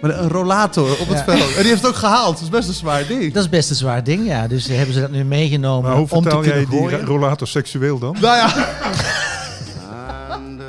Maar 0.00 0.18
een 0.18 0.28
rollator 0.28 0.90
op 1.00 1.08
het 1.08 1.18
Ja. 1.18 1.24
veld. 1.24 1.40
En 1.54 1.60
die 1.60 1.66
heeft 1.70 1.82
het 1.82 1.86
ook 1.90 1.96
gehaald. 1.96 2.34
Dat 2.34 2.42
is 2.42 2.48
best 2.48 2.68
een 2.68 2.74
zwaar 2.74 3.06
ding. 3.06 3.32
Dat 3.32 3.42
is 3.42 3.48
best 3.48 3.70
een 3.70 3.76
zwaar 3.76 4.04
ding, 4.04 4.26
ja. 4.26 4.46
Dus 4.46 4.66
hebben 4.66 4.94
ze 4.94 5.00
dat 5.00 5.10
nu 5.10 5.24
meegenomen 5.24 5.90
Maar 5.90 5.98
hoe 5.98 6.06
om 6.10 6.22
te 6.22 6.38
jij 6.42 6.58
die 6.66 6.78
gooien. 6.78 7.04
rollator 7.04 7.46
seksueel 7.48 7.98
dan? 7.98 8.16
Nou 8.20 8.36
ja. 8.36 8.46
And 10.30 10.60
uh, 10.60 10.66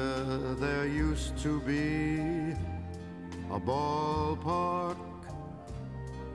there 0.60 0.88
used 1.12 1.32
to 1.44 1.62
be 1.66 2.54
a 3.54 3.60
ballpark 3.66 4.96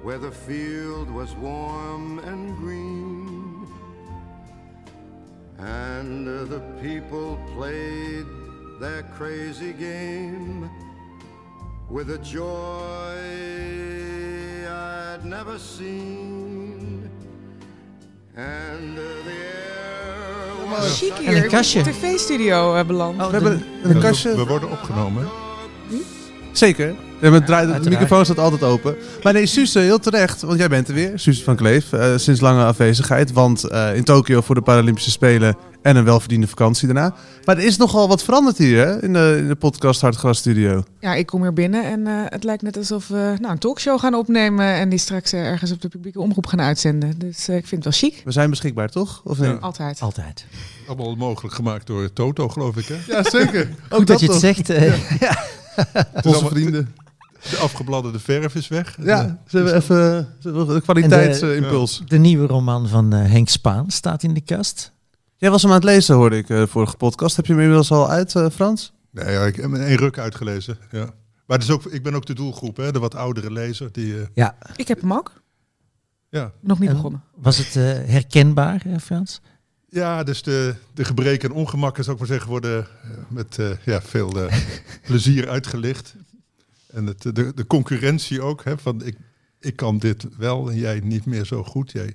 where 0.04 0.18
the 0.20 0.32
field 0.46 1.08
was 1.14 1.28
warm 1.40 2.18
and 2.18 2.58
green. 2.62 3.32
And 5.58 6.26
uh, 6.26 6.32
the 6.50 6.60
people 6.80 7.38
played 7.56 8.26
their 8.80 9.04
crazy 9.18 9.72
game 9.78 10.68
with 11.90 12.08
a 12.10 12.18
joy 12.22 13.14
I'd 14.66 15.24
never 15.24 15.58
seen. 15.58 17.10
And 18.36 18.98
uh, 18.98 19.02
the 19.24 19.30
air 19.30 20.70
was 20.70 20.98
Chic 20.98 21.12
En 21.26 21.36
een 21.42 21.48
kastje. 21.48 21.82
tv-studio 21.82 22.74
eh, 22.74 22.86
beland. 22.86 23.20
Oh, 23.20 23.26
We 23.26 23.32
hebben 23.32 23.62
een 23.82 23.92
We- 23.94 23.98
kastje. 24.00 24.36
We 24.36 24.44
worden 24.46 24.70
opgenomen. 24.70 25.22
hè? 25.88 25.96
Zeker. 26.52 26.94
Ja, 27.20 27.32
het 27.32 27.46
draait, 27.46 27.82
de 27.84 27.90
microfoon 27.90 28.24
staat 28.24 28.38
altijd 28.38 28.62
open. 28.62 28.96
Maar 29.22 29.32
nee, 29.32 29.46
Suze, 29.46 29.78
heel 29.78 29.98
terecht. 29.98 30.42
Want 30.42 30.58
jij 30.58 30.68
bent 30.68 30.88
er 30.88 30.94
weer. 30.94 31.18
Suze 31.18 31.42
van 31.44 31.56
Kleef. 31.56 31.92
eh, 31.92 32.12
sinds 32.16 32.40
lange 32.40 32.64
afwezigheid. 32.64 33.32
Want 33.32 33.64
eh, 33.64 33.96
in 33.96 34.04
Tokio 34.04 34.40
voor 34.40 34.54
de 34.54 34.60
Paralympische 34.60 35.10
Spelen. 35.10 35.56
En 35.84 35.96
een 35.96 36.04
welverdiende 36.04 36.46
vakantie 36.48 36.86
daarna. 36.86 37.14
Maar 37.44 37.56
er 37.56 37.64
is 37.64 37.76
nogal 37.76 38.08
wat 38.08 38.22
veranderd 38.24 38.58
hier 38.58 38.86
hè? 38.86 39.02
In, 39.02 39.12
de, 39.12 39.34
in 39.38 39.48
de 39.48 39.54
podcast 39.54 40.00
Hartgras 40.00 40.38
Studio. 40.38 40.84
Ja, 41.00 41.14
ik 41.14 41.26
kom 41.26 41.42
hier 41.42 41.52
binnen 41.52 41.84
en 41.84 42.06
eh, 42.06 42.12
het 42.28 42.44
lijkt 42.44 42.62
net 42.62 42.76
alsof 42.76 43.08
we 43.08 43.34
nou, 43.40 43.52
een 43.52 43.58
talkshow 43.58 44.00
gaan 44.00 44.14
opnemen 44.14 44.66
en 44.74 44.88
die 44.88 44.98
straks 44.98 45.32
eh, 45.32 45.40
ergens 45.46 45.72
op 45.72 45.80
de 45.80 45.88
publieke 45.88 46.20
omroep 46.20 46.46
gaan 46.46 46.60
uitzenden. 46.60 47.18
Dus 47.18 47.48
eh, 47.48 47.56
ik 47.56 47.66
vind 47.66 47.84
het 47.84 48.00
wel 48.00 48.10
chic. 48.10 48.22
We 48.24 48.32
zijn 48.32 48.50
beschikbaar, 48.50 48.88
toch? 48.88 49.20
Of 49.24 49.38
nee? 49.38 49.50
Ja. 49.50 49.56
Altijd. 49.56 50.00
Altijd. 50.00 50.46
Allemaal 50.86 51.14
mogelijk 51.16 51.54
gemaakt 51.54 51.86
door 51.86 52.12
Toto, 52.12 52.48
geloof 52.48 52.76
ik. 52.76 52.86
Hè? 52.86 52.96
Ja, 53.16 53.22
zeker. 53.30 53.68
Ook 53.88 53.96
Goed 53.98 54.06
dat 54.06 54.20
je 54.20 54.26
het 54.26 54.40
toch. 54.40 54.40
zegt. 54.54 54.70
eh, 54.70 54.82
Onze 56.14 56.28
allemaal- 56.28 56.50
vrienden. 56.50 56.94
De 57.50 57.56
afgebladderde 57.56 58.18
verf 58.18 58.54
is 58.54 58.68
weg. 58.68 58.96
Ja, 59.02 59.38
ze 59.48 59.56
hebben 59.56 59.74
even 59.76 60.28
ze 60.40 60.48
hebben 60.48 60.74
een 60.74 60.82
kwaliteitsimpuls. 60.82 62.02
de 62.06 62.18
nieuwe 62.18 62.46
roman 62.46 62.88
van 62.88 63.12
Henk 63.12 63.48
Spaan 63.48 63.90
staat 63.90 64.22
in 64.22 64.34
de 64.34 64.40
kast. 64.40 64.92
Jij 65.44 65.52
was 65.52 65.62
hem 65.62 65.70
aan 65.70 65.76
het 65.76 65.86
lezen, 65.86 66.14
hoorde 66.14 66.36
ik, 66.36 66.48
eh, 66.48 66.58
de 66.58 66.66
vorige 66.66 66.96
podcast. 66.96 67.36
Heb 67.36 67.46
je 67.46 67.52
hem 67.52 67.60
inmiddels 67.60 67.90
al 67.90 68.10
uit, 68.10 68.34
eh, 68.34 68.50
Frans? 68.50 68.92
Nee, 69.10 69.32
ja, 69.32 69.44
ik 69.44 69.56
heb 69.56 69.64
hem 69.64 69.74
in 69.74 69.80
één 69.80 69.96
ruk 69.96 70.18
uitgelezen. 70.18 70.78
Ja. 70.90 71.04
Maar 71.46 71.58
het 71.58 71.62
is 71.62 71.70
ook, 71.70 71.84
ik 71.84 72.02
ben 72.02 72.14
ook 72.14 72.26
de 72.26 72.34
doelgroep, 72.34 72.76
hè? 72.76 72.92
de 72.92 72.98
wat 72.98 73.14
oudere 73.14 73.52
lezer. 73.52 73.92
Die, 73.92 74.20
eh, 74.20 74.26
Ja. 74.34 74.56
Ik 74.76 74.88
heb 74.88 75.00
hem 75.00 75.12
ook. 75.12 75.32
ja. 76.28 76.52
Nog 76.60 76.78
niet 76.78 76.88
En 76.88 76.94
begonnen. 76.94 77.22
Was 77.36 77.58
het 77.58 77.76
eh, 77.76 77.82
herkenbaar, 78.10 78.82
Frans? 79.00 79.40
ja, 79.88 80.22
dus 80.22 80.42
de, 80.42 80.74
de 80.94 81.04
gebreken 81.04 81.48
en 81.50 81.54
ongemakken, 81.54 82.04
zou 82.04 82.16
ik 82.16 82.22
maar 82.22 82.30
zeggen, 82.32 82.50
worden 82.50 82.86
met 83.28 83.58
eh, 83.58 83.70
ja, 83.84 84.02
veel 84.02 84.46
eh, 84.46 84.58
plezier 85.06 85.48
uitgelicht. 85.48 86.14
En 86.86 87.06
het, 87.06 87.22
de, 87.22 87.52
de 87.54 87.66
concurrentie 87.66 88.42
ook, 88.42 88.64
hè, 88.64 88.78
van 88.78 89.04
ik, 89.04 89.16
ik 89.60 89.76
kan 89.76 89.98
dit 89.98 90.26
wel 90.36 90.70
en 90.70 90.76
jij 90.76 91.00
niet 91.00 91.26
meer 91.26 91.44
zo 91.44 91.64
goed. 91.64 91.92
Jij, 91.92 92.14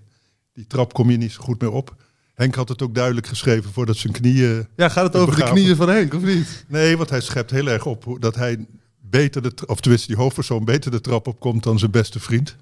die 0.54 0.68
trap 0.68 0.94
kom 0.94 1.10
je 1.12 1.18
niet 1.18 1.32
zo 1.32 1.42
goed 1.42 1.62
meer 1.62 1.72
op. 1.72 1.96
Henk 2.40 2.56
had 2.56 2.70
het 2.70 2.82
ook 2.82 2.96
duidelijk 2.96 3.28
geschreven 3.28 3.72
voordat 3.74 3.98
zijn 3.98 4.14
knieën 4.14 4.68
Ja, 4.76 4.90
gaat 4.90 5.04
het 5.14 5.16
over 5.22 5.36
de 5.36 5.44
knieën 5.44 5.76
van 5.76 5.90
Henk, 5.90 6.14
of 6.14 6.22
niet? 6.22 6.66
Nee, 6.68 6.98
want 6.98 7.10
hij 7.10 7.22
schept 7.22 7.52
heel 7.52 7.68
erg 7.68 7.86
op 7.86 8.18
dat 8.20 8.36
hij 8.36 8.66
beter 9.10 9.42
de, 9.42 9.52
of 9.66 9.80
tenminste 9.80 10.08
die 10.08 10.16
hoofdpersoon 10.18 10.66
beter 10.66 10.92
de 10.92 11.02
trap 11.02 11.28
opkomt 11.28 11.64
dan 11.64 11.80
zijn 11.80 11.92
beste 11.92 12.20
vriend. 12.20 12.56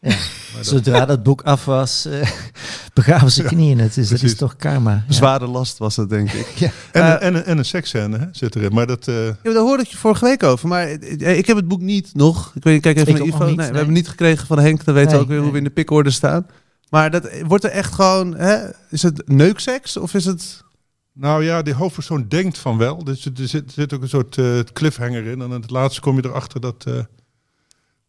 Ja. 0.00 0.10
Dat- 0.56 0.66
Zodra 0.66 1.06
dat 1.06 1.22
boek 1.22 1.42
af 1.42 1.64
was, 1.64 2.04
eh, 2.06 2.28
begaven 2.94 3.30
ze 3.30 3.42
knieën 3.42 3.78
het. 3.78 3.94
Dus 3.94 4.08
dat 4.08 4.22
is 4.22 4.34
toch 4.36 4.56
karma. 4.56 5.04
Ja. 5.08 5.12
Zware 5.14 5.46
last 5.46 5.78
was 5.78 5.94
dat, 5.94 6.08
denk 6.08 6.32
ik. 6.32 6.46
Ja. 6.58 6.70
en, 6.92 7.02
Eh, 7.02 7.08
een- 7.10 7.18
en, 7.20 7.34
een- 7.34 7.44
en 7.44 7.58
een 7.58 7.64
seksscène 7.64 8.18
hè, 8.18 8.26
zit 8.32 8.54
erin. 8.56 8.72
Maar 8.74 8.86
dat, 8.86 9.08
eh, 9.08 9.24
Ja, 9.26 9.34
daar 9.42 9.54
hoorde 9.62 9.82
ik 9.82 9.88
je 9.88 9.96
vorige 9.96 10.24
week 10.24 10.42
over, 10.42 10.68
maar 10.68 10.86
eh, 10.88 11.38
ik 11.38 11.46
heb 11.46 11.56
het 11.56 11.68
boek 11.68 11.80
niet 11.80 12.10
nog. 12.14 12.52
Ik 12.54 12.64
weet 12.64 12.74
niet, 12.74 12.82
kijk 12.82 12.96
even 12.96 13.12
Ik 13.12 13.18
naar 13.18 13.26
Ivo. 13.28 13.36
niet, 13.38 13.46
nee, 13.46 13.56
we 13.56 13.62
hebben 13.62 13.84
het 13.84 13.88
niet 13.94 14.08
gekregen 14.08 14.46
van 14.46 14.58
Henk, 14.58 14.84
dan 14.84 14.94
weten 14.94 15.10
we 15.10 15.14
Nee, 15.16 15.22
ook 15.24 15.30
weer 15.30 15.40
hoe 15.40 15.52
we 15.52 15.58
in 15.58 15.64
de 15.64 15.70
pikorde 15.70 16.10
staan. 16.10 16.46
Maar 16.94 17.10
dat, 17.10 17.28
wordt 17.42 17.64
er 17.64 17.70
echt 17.70 17.94
gewoon, 17.94 18.36
hè, 18.36 18.68
is 18.88 19.02
het 19.02 19.28
neukseks 19.28 19.96
of 19.96 20.14
is 20.14 20.24
het... 20.24 20.64
nou 21.12 21.44
ja, 21.44 21.62
die 21.62 21.74
hoofdpersoon 21.74 22.28
denkt 22.28 22.58
van 22.58 22.78
wel. 22.78 23.04
Dus 23.04 23.24
er 23.24 23.32
zit, 23.34 23.66
er 23.66 23.72
zit 23.72 23.92
ook 23.92 24.02
een 24.02 24.08
soort 24.08 24.38
eh, 24.38 24.58
cliffhanger 24.72 25.26
in. 25.26 25.42
En 25.42 25.52
aan 25.52 25.60
het 25.60 25.70
laatste 25.70 26.00
kom 26.00 26.16
je 26.16 26.24
erachter 26.24 26.60
dat... 26.60 26.84
eh 26.86 26.92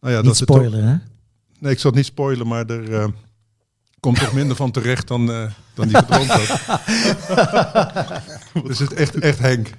nou 0.00 0.14
ja, 0.14 0.20
Niet 0.20 0.46
dat 0.46 0.72
hè? 0.72 0.94
nee, 1.58 1.72
ik 1.72 1.78
zal 1.78 1.90
het 1.90 1.94
niet 1.94 2.04
spoilen, 2.04 2.46
maar 2.46 2.66
er 2.66 2.94
eh, 2.94 3.06
komt 4.00 4.18
toch 4.18 4.32
minder 4.32 4.56
van 4.56 4.70
terecht 4.70 5.08
dan, 5.08 5.30
eh, 5.30 5.50
dan 5.74 5.88
die 5.88 5.96
gedroomd 5.96 6.30
had. 6.30 6.80
dus 8.66 8.78
het 8.78 8.92
is 8.92 8.98
echt, 8.98 9.18
echt 9.18 9.38
Henk. 9.38 9.68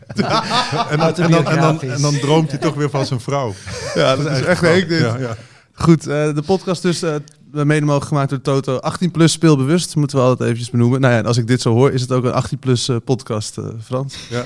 en, 0.91 0.97
dan, 0.97 1.15
en, 1.15 1.15
dan, 1.15 1.15
en, 1.17 1.31
dan, 1.31 1.33
Autobiografisch. 1.33 1.89
en 1.89 2.01
dan 2.01 2.19
droomt 2.19 2.49
hij 2.51 2.59
toch 2.59 2.75
weer 2.75 2.89
van 2.89 3.05
zijn 3.05 3.19
vrouw. 3.19 3.53
Ja, 3.95 4.15
dat 4.15 4.31
is 4.31 4.41
echt 4.41 4.61
Henk 4.61 4.87
dit. 4.87 4.99
Ja, 5.01 5.17
ja. 5.17 5.37
Goed, 5.79 6.07
eh, 6.07 6.33
de 6.35 6.43
podcast 6.45 6.81
dus 6.81 7.01
eh, 7.01 7.15
mede 7.51 7.85
mogelijk 7.85 8.05
gemaakt 8.07 8.29
door 8.29 8.41
Toto. 8.41 8.77
18 8.77 9.11
plus 9.11 9.31
speelbewust, 9.31 9.95
moeten 9.95 10.17
we 10.17 10.23
altijd 10.23 10.41
eventjes 10.41 10.69
benoemen. 10.69 11.01
Nou 11.01 11.13
ja, 11.13 11.19
en 11.19 11.25
als 11.25 11.37
ik 11.37 11.47
dit 11.47 11.61
zo 11.61 11.73
hoor, 11.73 11.91
is 11.91 12.01
het 12.01 12.11
ook 12.11 12.23
een 12.23 12.33
18 12.33 12.59
plus 12.59 12.89
eh, 12.89 12.95
podcast, 13.05 13.57
eh, 13.57 13.65
Frans. 13.83 14.17
Ja. 14.29 14.45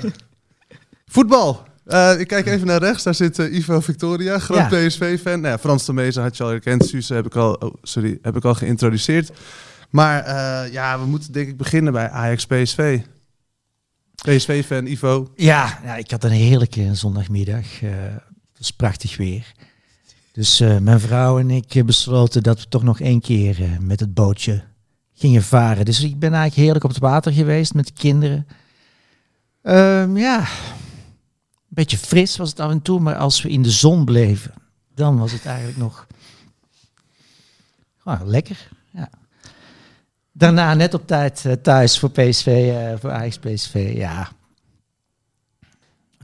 Voetbal. 1.06 1.64
Eh, 1.86 2.20
ik 2.20 2.28
kijk 2.28 2.46
even 2.46 2.68
naar 2.68 2.80
rechts, 2.80 3.04
daar 3.04 3.16
zit 3.16 3.38
Ivo 3.38 3.80
Victoria, 3.80 4.40
groot 4.40 4.58
Ja. 4.72 4.88
PSV-fan. 4.88 5.40
Nou 5.42 5.54
ja, 5.54 5.60
Frans 5.60 5.86
de 5.86 5.94
Mezen 5.94 6.22
had 6.24 6.38
je 6.38 6.44
al 6.44 6.50
herkend, 6.50 6.86
Suze 6.86 7.14
heb 7.14 7.26
ik 7.26 7.36
al, 7.36 7.54
oh, 7.54 7.74
sorry, 7.82 8.20
heb 8.22 8.36
ik 8.36 8.46
al 8.46 8.54
geïntroduceerd. 8.56 9.32
Maar 9.90 10.24
eh, 10.24 10.72
ja, 10.74 11.00
we 11.00 11.06
moeten 11.06 11.32
denk 11.32 11.48
ik 11.48 11.58
beginnen 11.58 11.94
bij 11.94 12.10
Ajax 12.10 12.46
PSV. 12.46 13.00
PSV-fan, 14.16 14.86
Ivo. 14.86 15.32
Ja, 15.36 15.80
ja, 15.84 15.96
ik 15.96 16.12
had 16.12 16.24
een 16.24 16.32
heerlijke 16.32 16.96
zondagmiddag. 16.96 17.82
eh, 17.82 17.90
het 17.92 18.58
was 18.58 18.72
prachtig 18.72 19.18
weer. 19.18 19.46
Dus 20.32 20.60
eh, 20.60 20.78
mijn 20.78 21.00
vrouw 21.00 21.40
en 21.40 21.50
ik 21.50 21.76
eh, 21.76 21.84
besloten 21.84 22.44
dat 22.44 22.60
we 22.60 22.68
toch 22.68 22.84
nog 22.84 23.00
één 23.00 23.22
keer 23.22 23.64
eh, 23.64 23.78
met 23.78 24.00
het 24.00 24.14
bootje 24.14 24.64
gingen 25.14 25.44
varen. 25.44 25.86
Dus 25.86 26.02
ik 26.02 26.20
ben 26.20 26.34
eigenlijk 26.34 26.62
heerlijk 26.62 26.84
op 26.84 26.90
het 26.90 27.00
water 27.00 27.32
geweest 27.32 27.74
met 27.74 27.88
de 27.88 27.94
kinderen. 27.94 28.48
Ehm, 29.62 30.18
ja, 30.18 30.40
een 30.40 30.48
beetje 31.68 31.98
fris 31.98 32.38
was 32.38 32.50
het 32.50 32.60
af 32.60 32.72
en 32.72 32.82
toe, 32.82 33.00
maar 33.00 33.16
als 33.16 33.42
we 33.42 33.50
in 33.50 33.62
de 33.62 33.72
zon 33.72 34.06
bleven, 34.06 34.54
dan 34.96 35.18
was 35.18 35.32
het 35.32 35.46
eigenlijk 35.46 35.78
nog 35.78 36.08
gewoon 37.98 38.28
lekker. 38.28 38.70
Ja. 38.92 39.10
Daarna 40.32 40.74
net 40.74 40.94
op 40.94 41.08
tijd 41.08 41.46
thuis 41.62 42.00
voor 42.00 42.12
PSV, 42.12 42.74
voor 43.00 43.12
Ajax 43.12 43.38
PSV. 43.38 43.94
Ja, 43.96 44.32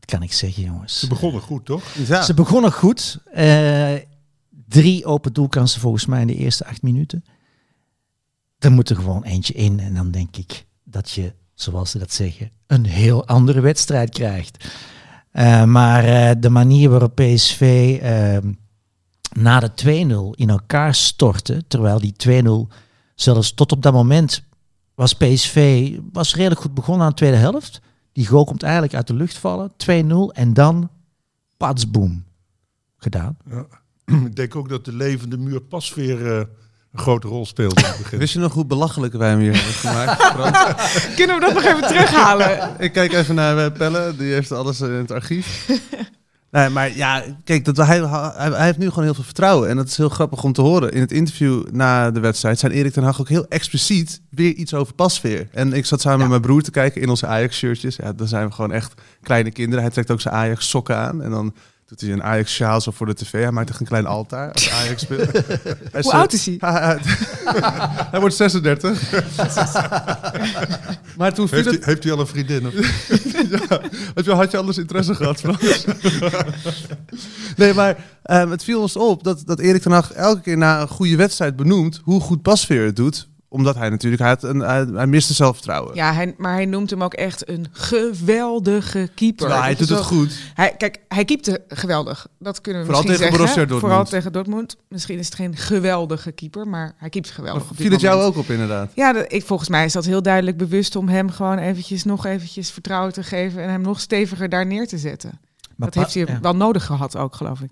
kan 0.07 0.23
ik 0.23 0.33
zeggen, 0.33 0.63
jongens? 0.63 0.99
Ze 0.99 1.07
begonnen 1.07 1.41
goed, 1.41 1.65
toch? 1.65 1.83
Ja. 2.07 2.21
Ze 2.21 2.33
begonnen 2.33 2.71
goed. 2.71 3.19
Eh, 3.33 3.93
drie 4.67 5.05
open 5.05 5.33
doelkansen 5.33 5.81
volgens 5.81 6.05
mij 6.05 6.21
in 6.21 6.27
de 6.27 6.35
eerste 6.35 6.65
acht 6.65 6.81
minuten. 6.81 7.25
Er 8.59 8.71
moet 8.71 8.89
er 8.89 8.95
gewoon 8.95 9.23
eentje 9.23 9.53
in. 9.53 9.79
En 9.79 9.93
dan 9.93 10.11
denk 10.11 10.37
ik 10.37 10.65
dat 10.83 11.11
je, 11.11 11.33
zoals 11.53 11.91
ze 11.91 11.97
dat 11.97 12.13
zeggen, 12.13 12.51
een 12.67 12.85
heel 12.85 13.27
andere 13.27 13.61
wedstrijd 13.61 14.09
krijgt. 14.09 14.65
Eh, 15.31 15.63
maar 15.63 16.03
eh, 16.03 16.35
de 16.39 16.49
manier 16.49 16.89
waarop 16.89 17.15
PSV 17.15 17.97
eh, 18.01 18.37
na 19.31 19.59
de 19.59 19.71
2-0 20.35 20.39
in 20.39 20.49
elkaar 20.49 20.95
stortte, 20.95 21.63
terwijl 21.67 21.99
die 21.99 22.43
2-0 22.69 22.73
zelfs 23.15 23.53
tot 23.53 23.71
op 23.71 23.81
dat 23.81 23.93
moment 23.93 24.43
was 24.95 25.13
PSV 25.13 25.91
was 26.11 26.35
redelijk 26.35 26.61
goed 26.61 26.73
begonnen 26.73 27.03
aan 27.03 27.09
de 27.09 27.15
tweede 27.15 27.37
helft. 27.37 27.81
Die 28.17 28.27
goal 28.27 28.43
komt 28.43 28.63
eigenlijk 28.63 28.93
uit 28.93 29.07
de 29.07 29.13
lucht 29.13 29.37
vallen. 29.37 29.71
2-0 29.71 29.75
en 30.33 30.53
dan 30.53 30.89
patsboom 31.57 32.25
gedaan. 32.97 33.37
Ik 34.25 34.35
denk 34.35 34.55
ook 34.55 34.69
dat 34.69 34.85
de 34.85 34.93
levende 34.93 35.37
muur 35.37 35.61
pas 35.61 35.93
weer 35.93 36.31
eh, 36.31 36.37
een 36.91 36.99
grote 36.99 37.27
rol 37.27 37.45
speelde 37.45 37.81
in 37.81 37.87
het 37.87 37.97
begin. 37.97 38.19
Wist 38.19 38.33
je 38.33 38.39
nog 38.39 38.53
hoe 38.53 38.65
belachelijk 38.65 39.13
wij 39.13 39.29
hem 39.29 39.39
hier 39.39 39.55
hebben 39.55 39.73
gemaakt? 39.73 41.15
Kunnen 41.15 41.39
we 41.39 41.45
dat 41.45 41.53
nog 41.53 41.63
even 41.63 41.87
terughalen? 41.87 42.75
Ik 42.79 42.91
kijk 42.91 43.13
even 43.13 43.35
naar 43.35 43.57
eh, 43.57 43.71
Pelle, 43.71 44.15
die 44.15 44.33
heeft 44.33 44.51
alles 44.51 44.81
in 44.81 44.91
het 44.91 45.11
archief. 45.11 45.69
Nee, 46.57 46.69
maar 46.69 46.95
ja, 46.95 47.23
kijk, 47.43 47.65
dat, 47.65 47.77
hij, 47.77 47.99
hij, 47.99 48.49
hij 48.49 48.65
heeft 48.65 48.77
nu 48.77 48.89
gewoon 48.89 49.03
heel 49.03 49.13
veel 49.13 49.23
vertrouwen. 49.23 49.69
En 49.69 49.75
dat 49.75 49.87
is 49.87 49.97
heel 49.97 50.09
grappig 50.09 50.43
om 50.43 50.53
te 50.53 50.61
horen. 50.61 50.91
In 50.91 51.01
het 51.01 51.11
interview 51.11 51.63
na 51.71 52.11
de 52.11 52.19
wedstrijd 52.19 52.59
zijn 52.59 52.71
Erik 52.71 52.93
ten 52.93 53.03
Hag 53.03 53.19
ook 53.19 53.29
heel 53.29 53.45
expliciet 53.47 54.21
weer 54.29 54.53
iets 54.53 54.73
over 54.73 54.93
pasveer. 54.93 55.47
En 55.51 55.73
ik 55.73 55.85
zat 55.85 56.01
samen 56.01 56.19
met 56.19 56.29
mijn 56.29 56.41
broer 56.41 56.61
te 56.61 56.71
kijken 56.71 57.01
in 57.01 57.09
onze 57.09 57.25
Ajax-shirtjes. 57.27 57.95
Ja, 57.95 58.13
dan 58.13 58.27
zijn 58.27 58.47
we 58.47 58.53
gewoon 58.53 58.71
echt 58.71 58.93
kleine 59.21 59.51
kinderen. 59.51 59.83
Hij 59.83 59.93
trekt 59.93 60.11
ook 60.11 60.21
zijn 60.21 60.33
Ajax-sokken 60.33 60.97
aan. 60.97 61.21
En 61.21 61.29
dan 61.29 61.53
doet 61.87 62.01
hij 62.01 62.11
een 62.11 62.23
Ajax-sjaal 62.23 62.81
zo 62.81 62.91
voor 62.91 63.05
de 63.05 63.13
tv. 63.13 63.31
Hij 63.31 63.51
maakt 63.51 63.69
echt 63.69 63.79
een 63.79 63.85
klein 63.85 64.05
altaar 64.05 64.51
als 64.51 64.71
Ajax 64.71 65.01
speelt. 65.01 65.31
Hij 65.91 66.01
Hoe 66.01 66.11
oud 66.11 66.33
is 66.33 66.45
hij? 66.45 66.57
hij? 68.11 68.19
wordt 68.19 68.35
36. 68.35 69.11
maar 71.17 71.33
toen 71.33 71.47
viel 71.47 71.57
Heeft 71.57 71.69
het... 71.71 71.83
hij, 71.83 71.93
heeft 71.93 72.03
hij 72.03 72.13
al 72.13 72.19
een 72.19 72.27
vriendin? 72.27 72.67
Of? 72.67 72.73
ja, 73.69 73.79
had, 74.15 74.25
je, 74.25 74.31
had 74.31 74.51
je 74.51 74.57
anders 74.57 74.77
interesse 74.77 75.15
gehad, 75.15 75.39
Frans? 75.39 75.85
nee, 77.55 77.73
maar 77.73 78.05
ehm, 78.23 78.49
het 78.49 78.63
viel 78.63 78.81
ons 78.81 78.95
op 78.95 79.23
dat, 79.23 79.43
dat 79.45 79.59
Erik 79.59 79.81
ten 79.81 79.91
Hag 79.91 80.11
elke 80.11 80.41
keer 80.41 80.57
na 80.57 80.81
een 80.81 80.87
goede 80.87 81.15
wedstrijd 81.15 81.55
benoemt 81.55 82.01
hoe 82.03 82.21
goed 82.21 82.41
Pasveer 82.41 82.85
het 82.85 82.95
doet. 82.95 83.27
Omdat 83.49 83.75
hij 83.75 83.89
natuurlijk, 83.89 84.21
hij, 84.21 84.31
had 84.31 84.43
een, 84.43 84.59
hij, 84.59 84.85
hij 84.93 85.07
miste 85.07 85.33
zelfvertrouwen. 85.33 85.95
Ja, 85.95 86.13
hij, 86.13 86.35
maar 86.37 86.53
hij 86.53 86.65
noemt 86.65 86.89
hem 86.89 87.03
ook 87.03 87.13
echt 87.13 87.49
een 87.49 87.65
geweldige 87.71 89.09
keeper. 89.15 89.37
Terwijl 89.37 89.61
hij 89.61 89.75
doet 89.75 89.89
het 89.89 89.99
goed. 89.99 90.39
Hij, 90.53 90.75
kijk, 90.77 90.99
hij 91.07 91.25
keepte 91.25 91.63
geweldig. 91.67 92.27
Dat 92.39 92.61
kunnen 92.61 92.81
we 92.81 92.87
Vooral 92.87 93.03
misschien 93.03 93.27
tegen 93.27 93.37
zeggen. 93.37 93.37
Borussia 93.37 93.65
Dortmund. 93.65 93.81
Vooral 93.81 94.05
tegen 94.05 94.31
Dortmund. 94.31 94.77
Misschien 94.89 95.19
is 95.19 95.25
het 95.25 95.35
geen 95.35 95.55
geweldige 95.55 96.31
keeper, 96.31 96.67
maar 96.67 96.93
hij 96.97 97.09
keept 97.09 97.29
geweldig. 97.29 97.61
Maar 97.61 97.71
op 97.71 97.77
dit 97.77 97.85
viel 97.85 97.95
het 97.95 98.01
jou 98.01 98.21
ook 98.21 98.37
op 98.37 98.49
inderdaad? 98.49 98.91
Ja, 98.95 99.13
dat- 99.13 99.25
ik, 99.33 99.45
volgens 99.45 99.69
mij 99.69 99.85
is 99.85 99.93
dat 99.93 100.05
heel 100.05 100.21
duidelijk 100.21 100.57
bewust 100.57 100.95
om 100.95 101.07
hem 101.07 101.29
gewoon 101.29 101.57
eventjes, 101.57 102.03
nog 102.03 102.25
eventjes 102.25 102.71
vertrouwen 102.71 103.13
te 103.13 103.23
geven 103.23 103.63
en 103.63 103.69
hem 103.69 103.81
nog 103.81 103.99
steviger 103.99 104.49
daar 104.49 104.65
neer 104.65 104.87
te 104.87 104.97
zetten. 104.97 105.39
Maar 105.75 105.89
dat 105.89 106.03
heeft 106.03 106.13
hij 106.13 106.35
ja. 106.35 106.41
wel 106.41 106.55
nodig 106.55 106.85
gehad 106.85 107.17
ook, 107.17 107.35
geloof 107.35 107.61
ik. 107.61 107.71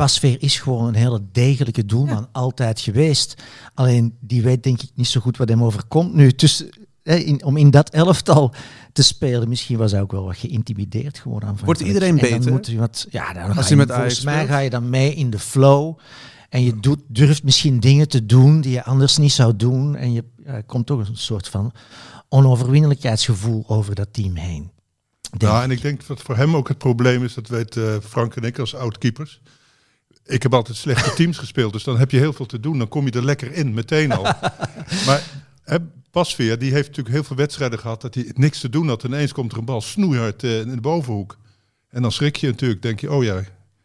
Pasveer 0.00 0.36
is 0.42 0.58
gewoon 0.58 0.86
een 0.86 0.94
hele 0.94 1.20
degelijke 1.32 1.84
doelman, 1.84 2.28
altijd 2.32 2.80
geweest. 2.80 3.34
Alleen 3.74 4.16
die 4.20 4.42
weet 4.42 4.62
denk 4.62 4.82
ik 4.82 4.90
niet 4.94 5.06
zo 5.06 5.20
goed 5.20 5.36
wat 5.36 5.48
hem 5.48 5.64
overkomt 5.64 6.14
nu. 6.14 6.32
Dus 6.36 6.64
hè, 7.02 7.14
in, 7.14 7.44
om 7.44 7.56
in 7.56 7.70
dat 7.70 7.90
elftal 7.90 8.54
te 8.92 9.02
spelen, 9.02 9.48
misschien 9.48 9.78
was 9.78 9.92
hij 9.92 10.00
ook 10.00 10.12
wel 10.12 10.24
wat 10.24 10.36
geïntimideerd 10.36 11.18
gewoon 11.18 11.44
aan. 11.44 11.58
Wordt 11.64 11.80
iedereen 11.80 12.14
beter? 12.14 12.40
Dan 12.40 12.52
moet 12.52 12.66
hij 12.66 12.76
wat, 12.76 13.06
ja, 13.10 13.32
dan 13.32 13.54
ga 13.54 13.60
hij 13.60 13.68
je, 13.68 13.76
met 13.76 13.86
volgens 13.88 14.06
Ajax 14.06 14.24
mij 14.24 14.34
speelt? 14.34 14.48
ga 14.48 14.58
je 14.58 14.70
dan 14.70 14.90
mee 14.90 15.14
in 15.14 15.30
de 15.30 15.38
flow. 15.38 15.98
En 16.48 16.62
je 16.62 16.80
doet, 16.80 17.00
durft 17.06 17.42
misschien 17.42 17.80
dingen 17.80 18.08
te 18.08 18.26
doen 18.26 18.60
die 18.60 18.72
je 18.72 18.84
anders 18.84 19.16
niet 19.16 19.32
zou 19.32 19.56
doen. 19.56 19.96
En 19.96 20.12
je 20.12 20.24
ja, 20.44 20.60
komt 20.60 20.86
toch 20.86 21.08
een 21.08 21.16
soort 21.16 21.48
van 21.48 21.72
onoverwinnelijkheidsgevoel 22.28 23.64
over 23.66 23.94
dat 23.94 24.08
team 24.12 24.34
heen. 24.34 24.70
Ja, 25.38 25.58
ik. 25.58 25.64
en 25.64 25.70
ik 25.70 25.82
denk 25.82 26.06
dat 26.06 26.20
voor 26.20 26.36
hem 26.36 26.56
ook 26.56 26.68
het 26.68 26.78
probleem 26.78 27.24
is, 27.24 27.34
dat 27.34 27.48
weet 27.48 27.76
eh, 27.76 27.96
Frank 28.02 28.36
en 28.36 28.42
ik 28.42 28.58
als 28.58 28.74
oud-keepers. 28.74 29.40
Ik 30.30 30.42
heb 30.42 30.54
altijd 30.54 30.76
slechte 30.76 31.14
teams 31.14 31.38
gespeeld, 31.38 31.72
dus 31.72 31.84
dan 31.84 31.98
heb 31.98 32.10
je 32.10 32.18
heel 32.18 32.32
veel 32.32 32.46
te 32.46 32.60
doen. 32.60 32.78
Dan 32.78 32.88
kom 32.88 33.04
je 33.04 33.12
er 33.12 33.24
lekker 33.24 33.52
in, 33.52 33.74
meteen 33.74 34.12
al. 34.12 34.22
maar 35.06 35.22
hè, 35.64 35.76
Pasveer, 36.10 36.58
die 36.58 36.72
heeft 36.72 36.88
natuurlijk 36.88 37.14
heel 37.14 37.24
veel 37.24 37.36
wedstrijden 37.36 37.78
gehad 37.78 38.00
dat 38.00 38.14
hij 38.14 38.30
niks 38.34 38.60
te 38.60 38.68
doen 38.68 38.88
had. 38.88 39.04
En 39.04 39.10
ineens 39.10 39.32
komt 39.32 39.52
er 39.52 39.58
een 39.58 39.64
bal 39.64 39.80
snoeihard 39.80 40.44
eh, 40.44 40.60
in 40.60 40.74
de 40.74 40.80
bovenhoek. 40.80 41.38
En 41.88 42.02
dan 42.02 42.12
schrik 42.12 42.36
je 42.36 42.46
natuurlijk, 42.46 42.82
denk 42.82 43.00
je, 43.00 43.12
oh 43.12 43.24
ja, 43.24 43.42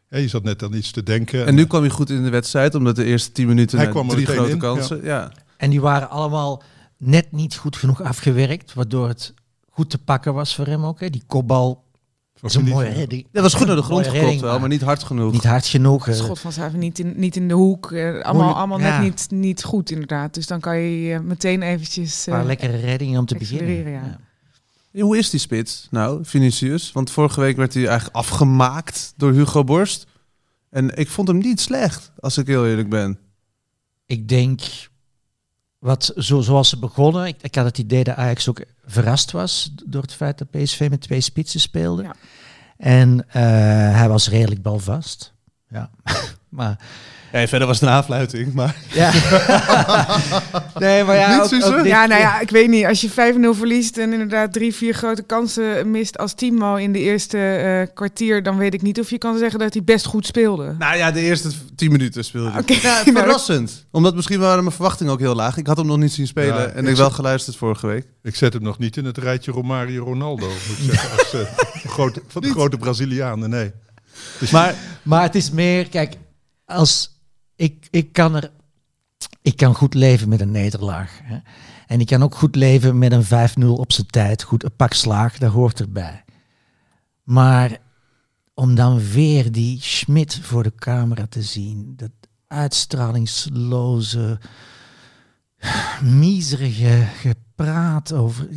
hè, 0.07 0.17
je 0.17 0.27
zat 0.27 0.43
net 0.43 0.63
aan 0.63 0.73
iets 0.73 0.91
te 0.91 1.03
denken. 1.03 1.45
En 1.45 1.55
nu 1.55 1.65
kwam 1.65 1.81
hij 1.81 1.89
goed 1.89 2.09
in 2.09 2.23
de 2.23 2.29
wedstrijd, 2.29 2.75
omdat 2.75 2.95
de 2.95 3.03
eerste 3.03 3.31
10 3.31 3.47
minuten 3.47 3.77
Hij 3.77 3.89
kwam 3.89 4.09
er 4.09 4.15
drie 4.15 4.25
grote 4.25 4.51
in, 4.51 4.57
kansen. 4.57 5.03
Ja. 5.03 5.31
En 5.57 5.69
die 5.69 5.81
waren 5.81 6.09
allemaal 6.09 6.63
net 6.97 7.31
niet 7.31 7.55
goed 7.55 7.75
genoeg 7.75 8.01
afgewerkt, 8.01 8.73
waardoor 8.73 9.07
het 9.07 9.33
goed 9.69 9.89
te 9.89 9.97
pakken 9.97 10.33
was 10.33 10.55
voor 10.55 10.65
hem 10.65 10.85
ook. 10.85 10.99
Hè. 10.99 11.09
Die 11.09 11.23
kopbal, 11.27 11.83
Van 12.39 12.49
is 12.49 12.55
een 12.55 12.63
mooie 12.63 12.89
redding. 12.89 13.27
Dat 13.31 13.43
was 13.43 13.53
goed 13.53 13.67
naar 13.67 13.75
de 13.75 13.81
grond 13.81 14.03
geklopt 14.03 14.23
redding, 14.23 14.41
wel, 14.41 14.59
maar 14.59 14.69
niet 14.69 14.81
hard 14.81 15.03
genoeg. 15.03 15.31
niet 15.31 15.43
hard 15.43 15.65
genoeg. 15.65 16.05
Het 16.05 16.15
eh. 16.17 16.23
schot 16.23 16.39
van 16.39 16.51
Zuiver 16.51 16.79
niet 16.79 16.99
in, 16.99 17.13
niet 17.15 17.35
in 17.35 17.47
de 17.47 17.53
hoek. 17.53 17.91
eh, 17.91 18.21
allemaal 18.21 18.55
allemaal 18.55 18.79
ja. 18.79 18.99
net 18.99 19.01
niet, 19.01 19.27
niet 19.29 19.63
goed, 19.63 19.91
inderdaad. 19.91 20.33
Dus 20.33 20.47
dan 20.47 20.59
kan 20.59 20.77
je 20.77 21.19
meteen 21.19 21.61
eventjes... 21.61 22.25
Een 22.25 22.33
paar 22.33 22.41
eh, 22.41 22.47
lekkere 22.47 22.77
reddingen 22.77 23.19
om 23.19 23.25
te 23.25 23.37
beginnen. 23.37 23.91
Ja, 23.91 25.01
Hoe 25.01 25.17
is 25.17 25.29
die 25.29 25.39
spits 25.39 25.87
nou, 25.91 26.25
Vinicius? 26.25 26.91
Want 26.91 27.11
vorige 27.11 27.39
week 27.39 27.57
werd 27.57 27.73
hij 27.73 27.85
eigenlijk 27.87 28.15
afgemaakt 28.15 29.13
door 29.17 29.31
Hugo 29.31 29.63
Borst. 29.63 30.05
En 30.69 30.97
ik 30.97 31.09
vond 31.09 31.27
hem 31.27 31.37
niet 31.37 31.61
slecht, 31.61 32.11
als 32.19 32.37
ik 32.37 32.47
heel 32.47 32.67
eerlijk 32.67 32.89
ben. 32.89 33.19
Ik 34.05 34.27
denk, 34.27 34.61
wat, 35.85 36.13
zo, 36.17 36.41
zoals 36.41 36.69
ze 36.69 36.79
begonnen, 36.79 37.25
ik, 37.25 37.35
ik 37.41 37.55
had 37.55 37.65
het 37.65 37.77
idee 37.77 38.03
dat 38.03 38.15
Ajax 38.15 38.49
ook 38.49 38.61
verrast 38.85 39.31
was 39.31 39.71
door 39.85 40.01
het 40.01 40.13
feit 40.13 40.37
dat 40.37 40.49
PSV 40.49 40.87
met 40.89 41.01
twee 41.01 41.21
spitsen 41.21 41.59
speelde. 41.59 42.03
Ja. 42.03 42.15
En 42.77 43.25
eh, 43.27 43.41
hij 43.97 44.09
was 44.09 44.29
redelijk 44.29 44.61
balvast. 44.61 45.33
Ja, 45.69 45.89
maar... 46.49 46.79
Ja, 47.31 47.47
verder 47.47 47.67
was 47.67 47.79
het 47.79 47.89
een 47.89 47.95
aanfluiting, 47.95 48.53
maar... 48.53 48.75
Ja. 48.93 49.11
nee, 50.85 51.03
maar 51.03 51.15
ja, 51.15 51.31
Niet, 51.33 51.41
ook, 51.41 51.47
Suze? 51.47 51.65
ook 51.65 51.75
dit- 51.75 51.85
Ja, 51.85 52.05
nou 52.05 52.21
ja, 52.21 52.39
ik 52.39 52.49
weet 52.49 52.69
niet. 52.69 52.85
Als 52.85 53.01
je 53.01 53.09
5-0 53.09 53.13
verliest 53.57 53.97
en 53.97 54.11
inderdaad 54.11 54.53
drie, 54.53 54.75
vier 54.75 54.93
grote 54.93 55.21
kansen 55.23 55.91
mist 55.91 56.17
als 56.17 56.33
Timo 56.33 56.75
in 56.75 56.91
de 56.91 56.99
eerste 56.99 57.37
eh, 57.37 57.93
kwartier, 57.95 58.43
dan 58.43 58.57
weet 58.57 58.73
ik 58.73 58.81
niet 58.81 58.99
of 58.99 59.09
je 59.09 59.17
kan 59.17 59.37
zeggen 59.37 59.59
dat 59.59 59.73
hij 59.73 59.83
best 59.83 60.05
goed 60.05 60.25
speelde. 60.25 60.75
Nou 60.79 60.97
ja, 60.97 61.11
de 61.11 61.19
eerste 61.19 61.49
10 61.75 61.91
minuten 61.91 62.23
speelde 62.25 62.49
hij. 62.51 62.61
Oké. 62.61 62.73
Ja, 62.87 63.03
verrassend. 63.03 63.85
Omdat 63.91 64.15
misschien 64.15 64.39
waren 64.39 64.63
mijn 64.63 64.75
verwachtingen 64.75 65.13
ook 65.13 65.19
heel 65.19 65.35
laag. 65.35 65.57
Ik 65.57 65.67
had 65.67 65.77
hem 65.77 65.85
nog 65.85 65.97
niet 65.97 66.11
zien 66.13 66.27
spelen 66.27 66.55
Ja, 66.55 66.65
en 66.67 66.83
ik 66.83 66.89
ik 66.89 66.95
wel 66.97 67.11
geluisterd 67.11 67.55
vorige 67.57 67.87
week. 67.87 68.05
Ik 68.23 68.35
zet 68.35 68.53
hem 68.53 68.61
nog 68.63 68.77
niet 68.77 68.97
in 68.97 69.05
het 69.05 69.17
rijtje 69.17 69.51
Romario 69.51 70.03
Ronaldo, 70.03 70.47
moet 70.47 70.77
ik 70.77 70.83
zeggen. 70.93 71.17
Als, 71.19 71.33
eh, 71.33 71.39
grote, 71.95 72.21
van 72.27 72.41
de 72.41 72.49
grote 72.49 72.77
Brazilianen, 72.77 73.49
nee. 73.49 73.71
Maar 74.51 74.75
Maar 75.03 75.21
het 75.21 75.35
is 75.35 75.51
meer, 75.51 75.89
kijk, 75.89 76.13
als 76.65 77.14
ik, 77.55 77.87
ik 77.91 78.13
kan 78.13 78.35
er, 78.35 78.51
ik 79.41 79.57
kan 79.57 79.75
goed 79.75 79.93
leven 79.93 80.29
met 80.29 80.41
een 80.41 80.51
nederlaag. 80.51 81.19
Hè. 81.23 81.37
En 81.87 81.99
ik 81.99 82.07
kan 82.07 82.23
ook 82.23 82.35
goed 82.35 82.55
leven 82.55 82.97
met 82.97 83.11
een 83.11 83.49
5-0 83.63 83.65
op 83.65 83.91
zijn 83.91 84.07
tijd. 84.07 84.43
Goed, 84.43 84.63
een 84.63 84.75
pak 84.75 84.93
slaag, 84.93 85.37
dat 85.37 85.51
hoort 85.51 85.79
erbij. 85.79 86.23
Maar 87.23 87.77
om 88.53 88.75
dan 88.75 88.99
weer 89.11 89.51
die 89.51 89.81
Schmidt 89.81 90.39
voor 90.41 90.63
de 90.63 90.75
camera 90.75 91.27
te 91.27 91.41
zien, 91.41 91.93
dat 91.95 92.11
uitstralingsloze, 92.47 94.39
miserige 96.01 97.07
gepraat 97.19 98.13
over. 98.13 98.47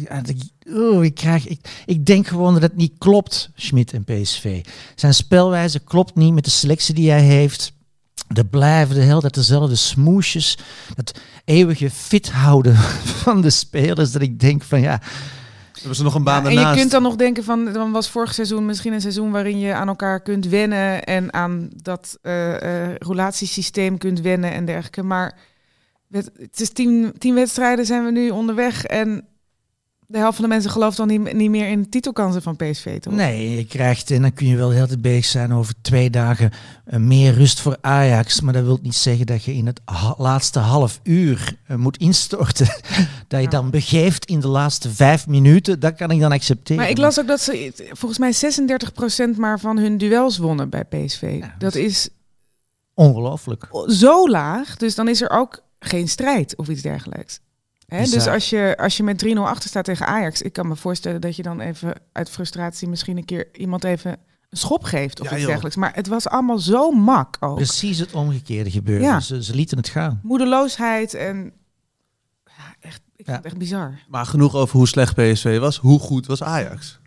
Oh, 0.72 1.04
ik, 1.04 1.14
krijg, 1.14 1.46
ik, 1.46 1.82
ik 1.86 2.06
denk 2.06 2.26
gewoon 2.26 2.52
dat 2.52 2.62
het 2.62 2.76
niet 2.76 2.98
klopt, 2.98 3.50
Schmidt 3.54 3.92
en 3.92 4.04
PSV. 4.04 4.64
Zijn 4.94 5.14
spelwijze 5.14 5.78
klopt 5.78 6.14
niet 6.14 6.34
met 6.34 6.44
de 6.44 6.50
selectie 6.50 6.94
die 6.94 7.10
hij 7.10 7.22
heeft. 7.22 7.72
Er 8.34 8.46
blijven 8.46 8.94
de 8.94 9.00
hele 9.00 9.20
tijd 9.20 9.34
dezelfde 9.34 9.76
smoesjes. 9.76 10.58
Dat 10.94 11.20
eeuwige 11.44 11.90
fit 11.90 12.30
houden 12.30 12.76
van 13.25 13.40
de 13.40 13.50
spelers. 13.50 14.12
Dat 14.12 14.22
ik 14.22 14.40
denk 14.40 14.62
van 14.62 14.80
ja, 14.80 15.00
hebben 15.78 15.96
ze 15.96 16.02
nog 16.02 16.14
een 16.14 16.25
baan 16.25 16.42
Ja, 16.42 16.48
en 16.48 16.69
je 16.69 16.80
kunt 16.80 16.90
dan 16.90 17.02
nog 17.02 17.17
denken 17.17 17.44
van, 17.44 17.72
dan 17.72 17.93
was 17.93 18.10
vorig 18.10 18.34
seizoen 18.34 18.67
misschien 18.67 18.93
een 18.93 19.00
seizoen 19.00 19.31
waarin 19.31 19.58
je 19.58 19.74
aan 19.74 19.88
elkaar 19.88 20.20
kunt 20.20 20.46
wennen 20.46 21.05
en 21.05 21.32
aan 21.32 21.69
dat 21.82 22.19
eh, 22.22 22.86
eh, 22.86 22.94
relatiesysteem 22.98 23.98
kunt 23.98 24.20
wennen 24.20 24.53
en 24.53 24.64
dergelijke. 24.64 25.03
Maar 25.03 25.38
het, 26.10 26.31
het 26.38 26.60
is 26.60 26.70
tien, 26.70 27.12
tien 27.19 27.34
wedstrijden 27.34 27.86
zijn 27.86 28.05
we 28.05 28.10
nu 28.10 28.31
onderweg 28.31 28.84
en 28.84 29.24
de 30.10 30.19
helft 30.19 30.34
van 30.36 30.44
de 30.44 30.50
mensen 30.50 30.70
gelooft 30.70 30.96
dan 30.96 31.06
niet, 31.08 31.32
niet 31.32 31.50
meer 31.50 31.69
in 31.69 31.82
de 31.82 31.88
titelkansen 31.88 32.43
van 32.43 32.56
PSV, 32.56 32.98
toch? 33.00 33.12
nee, 33.15 33.56
je 33.56 33.65
krijgt 33.67 34.10
en 34.10 34.22
dan 34.22 34.32
kun 34.32 34.46
je 34.46 34.56
wel 34.56 34.70
heel 34.70 34.86
tijd 34.86 35.03
bezig 35.03 35.24
zijn 35.24 35.53
over 35.53 35.74
twee 35.81 36.10
dagen 36.10 36.50
eh, 36.84 36.98
meer 36.98 37.32
rust 37.34 37.60
voor 37.60 37.77
Ajax. 37.81 38.41
Maar 38.41 38.53
dat 38.53 38.65
wil 38.65 38.79
niet 38.82 38.94
zeggen 38.94 39.27
dat 39.27 39.44
je 39.44 39.55
in 39.55 39.67
het 39.67 39.81
ha- 39.84 40.15
laatste 40.19 40.58
half 40.58 41.00
uur 41.03 41.56
eh, 41.67 41.77
moet 41.77 41.96
instorten. 41.96 42.67
dat 43.29 43.41
je 43.41 43.43
Ja. 43.43 43.48
dan 43.48 43.70
begeeft 43.70 44.24
in 44.24 44.41
de 44.41 44.48
laatste 44.48 44.91
vijf 44.91 45.27
minuten. 45.27 45.81
Dat 45.81 45.94
kan 45.94 46.10
ik 46.10 46.20
dan 46.20 46.32
accepteren. 46.32 46.82
Maar 46.82 46.91
ik 46.91 46.98
las 46.98 47.20
ook 47.20 47.27
dat 47.27 47.41
ze 47.41 47.72
volgens 47.93 48.19
mij 48.19 48.32
36% 49.34 49.36
maar 49.38 49.60
van 49.60 49.79
hun 49.79 49.98
duels 49.98 50.38
wonnen 50.38 50.69
bij 50.70 50.84
PSV. 50.84 51.36
Ja, 51.41 51.55
dat 51.58 51.74
is 51.74 52.08
Ongelooflijk. 52.94 53.69
zo 53.86 54.29
laag, 54.29 54.77
dus 54.77 54.94
dan 54.94 55.08
is 55.08 55.22
er 55.22 55.31
ook 55.31 55.62
geen 55.79 56.08
strijd 56.08 56.56
of 56.56 56.69
iets 56.69 56.82
dergelijks. 56.82 57.41
Dus 57.88 58.26
als 58.26 58.50
je, 58.50 58.76
als 58.76 58.96
je 58.96 59.02
met 59.02 59.24
3-0 59.26 59.28
achter 59.38 59.68
staat 59.68 59.84
tegen 59.84 60.06
Ajax, 60.06 60.42
ik 60.42 60.52
kan 60.52 60.68
me 60.68 60.76
voorstellen 60.76 61.20
dat 61.20 61.36
je 61.36 61.42
dan 61.42 61.60
even 61.60 61.94
uit 62.12 62.30
frustratie 62.30 62.88
misschien 62.88 63.16
een 63.16 63.24
keer 63.24 63.48
iemand 63.56 63.84
even 63.84 64.10
een 64.50 64.56
schop 64.56 64.84
geeft 64.84 65.20
of 65.20 65.30
Ja, 65.30 65.36
iets 65.36 65.46
dergelijks. 65.46 65.76
Maar 65.76 65.94
het 65.94 66.06
was 66.06 66.28
allemaal 66.28 66.58
zo 66.58 66.90
mak 66.90 67.36
ook. 67.40 67.56
Precies 67.56 67.98
het 67.98 68.12
omgekeerde 68.12 68.70
gebeurde. 68.70 69.04
Ja. 69.04 69.20
Ze, 69.20 69.42
ze 69.42 69.54
lieten 69.54 69.76
het 69.78 69.88
gaan. 69.88 70.20
Moedeloosheid 70.22 71.14
en 71.14 71.52
ja, 72.44 72.74
echt, 72.80 73.00
ik 73.16 73.26
Ja. 73.26 73.32
vind 73.32 73.36
het 73.36 73.44
echt 73.46 73.58
bizar. 73.58 73.98
Maar 74.08 74.26
genoeg 74.26 74.54
over 74.54 74.76
hoe 74.76 74.88
slecht 74.88 75.14
PSV 75.14 75.58
was. 75.58 75.76
Hoe 75.76 75.98
goed 75.98 76.26
was 76.26 76.42
Ajax? 76.42 77.00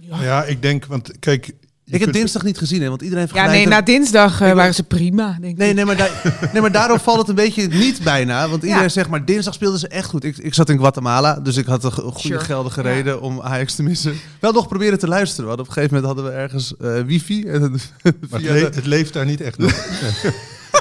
Ja, 0.00 0.44
ik 0.44 0.62
denk, 0.62 0.86
want 0.86 1.18
kijk, 1.18 1.52
Ik 1.90 2.00
heb 2.00 2.12
dinsdag 2.12 2.42
niet 2.42 2.58
gezien, 2.58 2.82
hè, 2.82 2.88
want 2.88 3.02
iedereen 3.02 3.28
Ja, 3.32 3.46
nee, 3.46 3.66
na 3.66 3.80
dinsdag 3.80 4.40
eh, 4.40 4.52
waren 4.52 4.74
ze 4.74 4.82
prima, 4.82 5.36
denk 5.40 5.56
Nee, 5.56 5.68
ik. 5.68 5.74
nee, 5.74 5.84
maar, 5.84 5.96
daar- 5.96 6.38
nee, 6.52 6.60
maar 6.62 6.72
daardoor 6.72 6.98
valt 7.00 7.18
het 7.18 7.28
een 7.28 7.34
beetje 7.34 7.66
niet 7.68 8.02
bijna. 8.02 8.48
Want 8.48 8.62
iedereen 8.62 8.82
Ja. 8.82 8.88
zegt, 8.88 9.08
maar 9.08 9.24
dinsdag 9.24 9.54
speelden 9.54 9.78
ze 9.80 9.88
echt 9.88 10.08
goed. 10.08 10.24
Ik, 10.24 10.36
ik 10.38 10.54
zat 10.54 10.68
in 10.70 10.78
Guatemala, 10.78 11.40
dus 11.40 11.56
ik 11.56 11.66
had 11.66 11.84
een 11.84 11.92
go- 11.92 12.02
goede 12.02 12.18
Sure. 12.20 12.40
geldige 12.40 12.82
Ja. 12.82 12.88
reden 12.88 13.20
om 13.20 13.40
Ajax 13.40 13.74
te 13.74 13.82
missen. 13.82 14.14
Wel 14.40 14.52
nog 14.52 14.68
proberen 14.68 14.98
te 14.98 15.08
luisteren. 15.08 15.46
Want 15.46 15.60
op 15.60 15.66
een 15.66 15.72
gegeven 15.72 15.94
moment 15.96 16.14
hadden 16.14 16.32
we 16.34 16.40
ergens 16.40 16.76
eh, 16.76 17.00
wifi. 17.06 17.44
En, 17.44 17.60
Maar 17.60 17.70
het, 18.02 18.14
via, 18.30 18.52
le- 18.52 18.58
de, 18.70 18.76
het 18.76 18.86
leeft 18.86 19.12
daar 19.12 19.26
niet 19.26 19.40
echt 19.40 19.58
nog. 19.58 19.72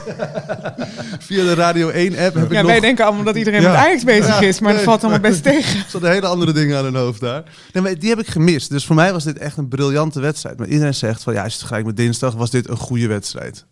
via 1.27 1.43
de 1.43 1.53
Radio 1.53 1.89
1 1.89 2.17
app 2.17 2.33
heb 2.35 2.43
ik 2.45 2.51
Ja, 2.51 2.61
nog... 2.61 2.71
wij 2.71 2.79
denken 2.79 3.05
allemaal 3.05 3.23
dat 3.23 3.35
iedereen 3.35 3.61
Ja. 3.61 3.69
met 3.71 3.77
Ajax 3.79 4.03
bezig 4.03 4.39
Ja, 4.39 4.47
is, 4.47 4.59
maar 4.59 4.73
dat 4.73 4.81
valt 4.81 5.01
allemaal 5.01 5.19
best 5.21 5.43
tegen. 5.53 5.79
Er 5.79 5.85
zaten 5.89 6.11
hele 6.11 6.27
andere 6.27 6.51
dingen 6.51 6.77
aan 6.77 6.83
hun 6.83 6.95
hoofd 6.95 7.19
daar. 7.19 7.43
Nee, 7.73 7.83
maar 7.83 7.99
die 7.99 8.09
heb 8.09 8.19
ik 8.19 8.27
gemist. 8.27 8.69
Dus 8.69 8.85
voor 8.85 8.95
mij 8.95 9.11
was 9.11 9.23
dit 9.23 9.37
echt 9.37 9.57
een 9.57 9.67
briljante 9.67 10.19
wedstrijd. 10.19 10.57
Maar 10.57 10.67
iedereen 10.67 10.93
zegt 10.93 11.23
van 11.23 11.33
ja, 11.33 11.43
als 11.43 11.53
je 11.53 11.59
het 11.59 11.67
vergelijkt 11.67 11.87
met 11.87 11.97
dinsdag, 12.05 12.33
was 12.33 12.49
dit 12.49 12.69
een 12.69 12.77
goede 12.77 13.07
wedstrijd. 13.07 13.65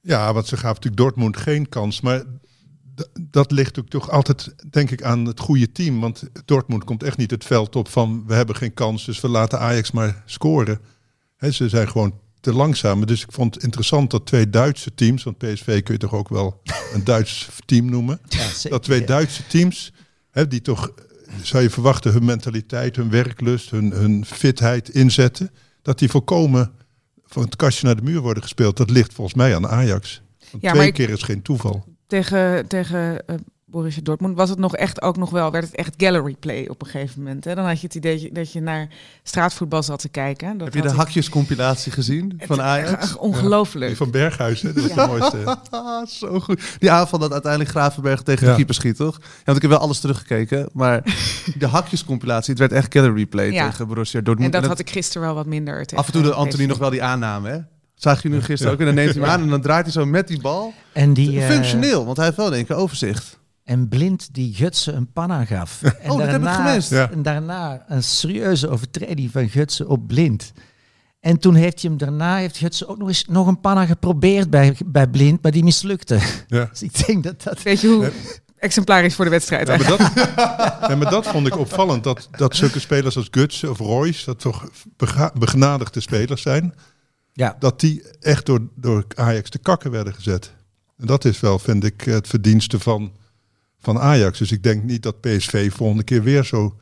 Ja, 0.00 0.32
want 0.32 0.46
ze 0.46 0.54
gaven 0.54 0.68
natuurlijk 0.68 0.96
Dortmund 0.96 1.36
geen 1.36 1.68
kans. 1.68 2.00
Maar 2.00 2.22
dat 3.20 3.50
ligt 3.50 3.78
ook 3.78 3.88
toch 3.88 4.10
altijd, 4.10 4.54
denk 4.70 4.90
ik, 4.90 5.02
aan 5.02 5.24
het 5.24 5.40
goede 5.40 5.72
team. 5.72 6.00
Want 6.00 6.22
Dortmund 6.44 6.84
komt 6.84 7.02
echt 7.02 7.16
niet 7.16 7.30
het 7.30 7.44
veld 7.44 7.76
op 7.76 7.88
van 7.88 8.24
we 8.26 8.34
hebben 8.34 8.56
geen 8.56 8.74
kans, 8.74 9.04
dus 9.04 9.20
we 9.20 9.28
laten 9.28 9.58
Ajax 9.60 9.90
maar 9.90 10.22
scoren. 10.26 10.80
Hè, 11.36 11.50
ze 11.50 11.68
zijn 11.68 11.88
gewoon 11.88 12.20
te. 12.52 13.06
Dus 13.06 13.22
ik 13.22 13.32
vond 13.32 13.54
het 13.54 13.62
interessant 13.64 14.10
dat 14.10 14.26
twee 14.26 14.50
Duitse 14.50 14.94
teams, 14.94 15.22
want 15.22 15.38
PSV 15.38 15.82
kun 15.82 15.94
je 15.94 16.00
toch 16.00 16.14
ook 16.14 16.28
wel 16.28 16.62
een 16.94 17.04
Duits 17.04 17.48
team 17.64 17.90
noemen. 17.90 18.20
Ja, 18.28 18.48
zeker. 18.48 18.70
Dat 18.70 18.82
twee 18.82 19.04
Duitse 19.04 19.46
teams, 19.46 19.92
hè, 20.30 20.46
die 20.48 20.60
toch, 20.62 20.90
zou 21.42 21.62
je 21.62 21.70
verwachten, 21.70 22.12
hun 22.12 22.24
mentaliteit, 22.24 22.96
hun 22.96 23.10
werklust, 23.10 23.70
hun, 23.70 23.90
hun 23.90 24.24
fitheid 24.26 24.88
inzetten. 24.88 25.50
Dat 25.82 25.98
die 25.98 26.10
volkomen 26.10 26.72
van 27.24 27.42
het 27.42 27.56
kastje 27.56 27.86
naar 27.86 27.96
de 27.96 28.02
muur 28.02 28.20
worden 28.20 28.42
gespeeld. 28.42 28.76
Dat 28.76 28.90
ligt 28.90 29.12
volgens 29.12 29.36
mij 29.36 29.54
aan 29.54 29.68
Ajax. 29.68 30.22
Want 30.50 30.62
Ja, 30.62 30.72
twee 30.72 30.86
ik- 30.86 30.94
keer 30.94 31.10
is 31.10 31.22
geen 31.22 31.42
toeval. 31.42 31.84
Tegen, 32.06 32.66
tegen 32.66 33.26
eh, 33.26 33.36
Borussia 33.68 34.02
Dortmund 34.02 34.36
was 34.36 34.48
het 34.50 34.58
nog 34.58 34.76
echt 34.76 35.02
ook 35.02 35.16
nog 35.16 35.30
wel, 35.30 35.50
werd 35.50 35.64
het 35.64 35.74
echt 35.74 35.94
gallery 35.96 36.36
play 36.40 36.68
op 36.68 36.82
een 36.82 36.88
gegeven 36.88 37.22
moment. 37.22 37.44
Hè? 37.44 37.54
Dan 37.54 37.64
had 37.66 37.80
je 37.80 37.86
het 37.86 37.94
idee 37.96 38.32
dat 38.32 38.52
je- 38.52 38.60
naar 38.60 38.88
straatvoetbal 39.22 39.82
zat 39.82 40.00
te 40.00 40.08
kijken. 40.08 40.56
Dat 40.58 40.66
heb 40.66 40.74
je 40.74 40.82
de 40.82 40.88
ik- 40.88 40.94
hakjescompilatie 40.94 41.92
gezien 41.92 42.40
van 42.44 42.60
Ajax? 42.62 42.90
Echt 43.02 43.16
Ongelooflijk. 43.16 43.86
Die 43.86 43.96
van 43.96 44.10
Berghuis, 44.10 44.62
hè? 44.62 44.72
dat 44.72 44.84
is 44.84 44.94
Ja. 44.94 45.06
de 45.06 45.10
mooiste. 45.10 45.58
Ah, 45.70 46.06
zo 46.20 46.40
goed. 46.40 46.76
Die 46.78 46.90
aanval 46.90 47.18
dat 47.18 47.32
uiteindelijk 47.32 47.70
Gravenberg 47.70 48.22
tegen 48.22 48.44
de 48.44 48.50
Ja. 48.50 48.56
keeper 48.56 48.74
schiet, 48.74 48.96
toch? 48.96 49.16
Ja, 49.20 49.28
want 49.44 49.56
ik 49.56 49.62
heb 49.62 49.70
wel 49.70 49.80
alles 49.80 50.00
teruggekeken. 50.00 50.68
Maar 50.72 51.02
de 51.58 51.66
hakjescompilatie, 51.66 52.50
het 52.50 52.58
werd 52.58 52.72
echt 52.72 52.92
gallery 52.94 53.26
play 53.26 53.52
Ja. 53.52 53.70
tegen 53.70 53.86
Borussia 53.86 54.20
Dortmund. 54.20 54.46
En 54.54 54.60
dat 54.60 54.62
En 54.62 54.68
had 54.76 54.78
ik 54.86 54.90
gisteren 54.90 55.22
wel 55.26 55.34
wat 55.36 55.46
minder 55.46 55.80
tegen. 55.86 55.96
Af 55.98 56.06
en 56.06 56.12
toe 56.12 56.22
de 56.22 56.30
eh, 56.30 56.36
Anthony 56.36 56.64
nog 56.66 56.78
wel 56.78 56.90
die 56.90 57.02
aanname, 57.02 57.48
hè? 57.48 57.58
Zag 57.94 58.22
je 58.22 58.28
nu 58.28 58.42
gisteren 58.42 58.72
ook? 58.72 58.78
En 58.80 58.86
dan 58.86 58.94
neemt 58.94 59.12
hij 59.14 59.22
hem 59.22 59.30
aan 59.32 59.40
en 59.42 59.48
dan 59.48 59.60
draait 59.60 59.84
hij 59.84 59.92
zo 59.92 60.04
met 60.06 60.28
die 60.28 60.40
bal. 60.40 60.72
En, 60.92 61.12
die, 61.12 61.40
eh, 61.40 61.46
Functioneel, 61.50 62.04
want 62.04 62.16
hij 62.16 62.26
heeft 62.26 62.36
wel 62.38 62.50
denk 62.50 62.70
ik 62.70 62.76
overzicht. 62.76 63.38
En 63.66 63.88
Blind 63.88 64.34
die 64.34 64.54
Gutsen 64.54 64.96
een 64.96 65.12
panna 65.12 65.44
gaf. 65.44 65.82
En 65.82 66.10
Oh, 66.10 66.18
dat 66.18 66.28
heb 66.28 66.42
ik 66.42 66.48
gemist. 66.48 66.90
Ja. 66.90 67.10
En 67.10 67.22
daarna 67.22 67.84
een 67.88 68.02
serieuze 68.02 68.68
overtreding 68.68 69.30
van 69.30 69.48
Gutsen 69.48 69.88
op 69.88 70.06
Blind. 70.06 70.52
En 71.20 71.38
toen 71.38 71.54
heeft 71.54 71.80
hij 71.80 71.90
hem 71.90 71.98
daarna, 71.98 72.36
heeft 72.36 72.56
Gutsen 72.56 72.88
ook 72.88 72.98
nog 72.98 73.08
eens 73.08 73.24
nog 73.28 73.46
een 73.46 73.60
panna 73.60 73.86
geprobeerd 73.86 74.50
bij, 74.50 74.76
bij 74.86 75.08
Blind, 75.08 75.42
maar 75.42 75.52
die 75.52 75.64
mislukte. 75.64 76.18
Ja. 76.46 76.64
Dus 76.70 76.82
ik 76.82 77.06
denk 77.06 77.24
dat 77.24 77.42
dat... 77.42 77.62
Weet 77.62 77.80
je 77.80 77.88
hoe 77.88 78.12
exemplarisch 78.58 79.14
voor 79.14 79.24
de 79.24 79.30
wedstrijd 79.30 79.68
Ja, 79.68 79.76
maar, 79.76 79.86
dat, 79.86 80.12
ja, 80.88 80.96
maar 80.96 81.10
dat 81.10 81.26
vond 81.26 81.46
ik 81.46 81.56
opvallend. 81.56 82.04
Dat, 82.04 82.28
dat 82.30 82.56
zulke 82.56 82.80
spelers 82.80 83.16
als 83.16 83.28
Guts 83.30 83.64
of 83.64 83.78
Royce, 83.78 84.24
dat 84.24 84.40
toch 84.40 84.68
begenadigde 85.34 86.00
spelers 86.00 86.42
zijn. 86.42 86.74
Ja, 87.32 87.56
Dat 87.58 87.80
die 87.80 88.02
echt 88.20 88.46
door, 88.46 88.60
door 88.74 89.04
Ajax 89.14 89.50
te 89.50 89.58
kakken 89.58 89.90
werden 89.90 90.14
gezet. 90.14 90.54
En 90.98 91.06
dat 91.06 91.24
is 91.24 91.40
wel, 91.40 91.58
vind 91.58 91.84
ik, 91.84 92.00
het 92.00 92.28
verdienste 92.28 92.78
van, 92.78 93.12
van 93.86 93.98
Ajax. 93.98 94.38
Dus 94.38 94.52
ik 94.52 94.62
denk 94.62 94.82
niet 94.82 95.02
dat 95.02 95.20
PSV 95.20 95.72
volgende 95.72 96.02
keer 96.02 96.22
weer 96.22 96.44
zo 96.44 96.76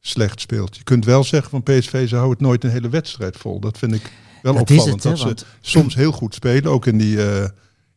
slecht 0.00 0.40
speelt. 0.40 0.76
Je 0.76 0.82
kunt 0.82 1.04
wel 1.04 1.24
zeggen 1.24 1.50
van 1.50 1.62
PSV, 1.62 2.08
ze 2.08 2.14
houden 2.14 2.36
het 2.36 2.46
nooit 2.46 2.64
een 2.64 2.70
hele 2.70 2.88
wedstrijd 2.88 3.36
vol. 3.36 3.60
Dat 3.60 3.78
vind 3.78 3.94
ik 3.94 4.12
wel 4.42 4.52
dat 4.52 4.62
opvallend. 4.62 4.92
het. 4.92 5.02
Dat 5.02 5.18
ze 5.18 5.24
want 5.24 5.46
soms 5.60 5.94
heel 5.94 6.12
goed 6.12 6.34
spelen, 6.34 6.70
ook 6.70 6.86
in 6.86 6.98
die, 6.98 7.26
eh, 7.26 7.42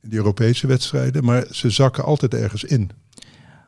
in 0.01 0.09
die 0.09 0.17
Europese 0.17 0.67
wedstrijden. 0.67 1.23
Maar 1.23 1.45
ze 1.51 1.69
zakken 1.69 2.03
altijd 2.03 2.33
ergens 2.33 2.63
in. 2.63 2.89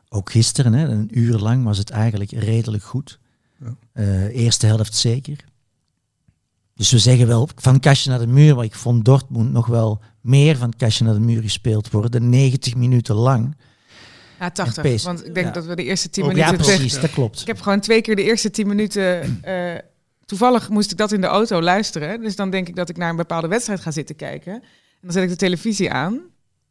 ook 0.08 0.30
gisteren, 0.30 0.72
hè, 0.72 0.88
een 0.88 1.18
uur 1.18 1.38
lang 1.38 1.64
was 1.64 1.78
het 1.78 1.90
eigenlijk 1.90 2.30
redelijk 2.30 2.82
goed. 2.82 3.18
Ja. 3.60 3.74
Eh, 3.92 4.24
eerste 4.24 4.66
helft 4.66 4.94
zeker. 4.94 5.44
Dus 6.74 6.90
we 6.90 6.98
zeggen 6.98 7.26
wel 7.26 7.48
van 7.54 7.80
kastje 7.80 8.10
naar 8.10 8.18
de 8.18 8.26
muur, 8.26 8.56
maar 8.56 8.64
ik 8.64 8.74
vond 8.74 9.04
Dortmund 9.04 9.52
nog 9.52 9.66
wel 9.66 10.02
meer 10.20 10.56
van 10.56 10.72
kastje 10.76 11.04
naar 11.04 11.14
de 11.14 11.20
muur 11.20 11.42
gespeeld 11.42 11.90
worden. 11.90 12.28
90 12.28 12.74
minuten 12.74 13.14
lang. 13.14 13.54
Ja, 14.40 14.50
80. 14.50 14.84
En 14.84 14.94
PSV. 14.94 15.04
Want 15.04 15.26
ik 15.26 15.34
denk 15.34 15.46
Ja. 15.46 15.52
dat 15.52 15.64
we 15.64 15.76
de 15.76 15.84
eerste 15.84 16.10
10 16.10 16.22
Ook- 16.24 16.28
minuten... 16.32 16.52
Ja, 16.52 16.62
precies, 16.62 17.00
dat 17.00 17.10
klopt. 17.10 17.40
Ik 17.40 17.46
heb 17.46 17.60
gewoon 17.60 17.80
twee 17.80 18.00
keer 18.00 18.16
de 18.16 18.22
eerste 18.22 18.50
10 18.50 18.66
minuten... 18.66 19.20
eh, 19.42 19.74
toevallig 20.24 20.68
moest 20.68 20.90
ik 20.90 20.96
dat 20.96 21.12
in 21.12 21.20
de 21.20 21.26
auto 21.26 21.62
luisteren. 21.62 22.20
Dus 22.20 22.36
dan 22.36 22.50
denk 22.50 22.68
ik 22.68 22.76
dat 22.76 22.88
ik 22.88 22.96
naar 22.96 23.10
een 23.10 23.16
bepaalde 23.16 23.48
wedstrijd 23.48 23.80
ga 23.80 23.90
zitten 23.90 24.16
kijken. 24.16 24.52
En 24.52 24.62
dan 25.00 25.12
zet 25.12 25.22
ik 25.22 25.28
de 25.28 25.36
televisie 25.36 25.90
aan. 25.92 26.20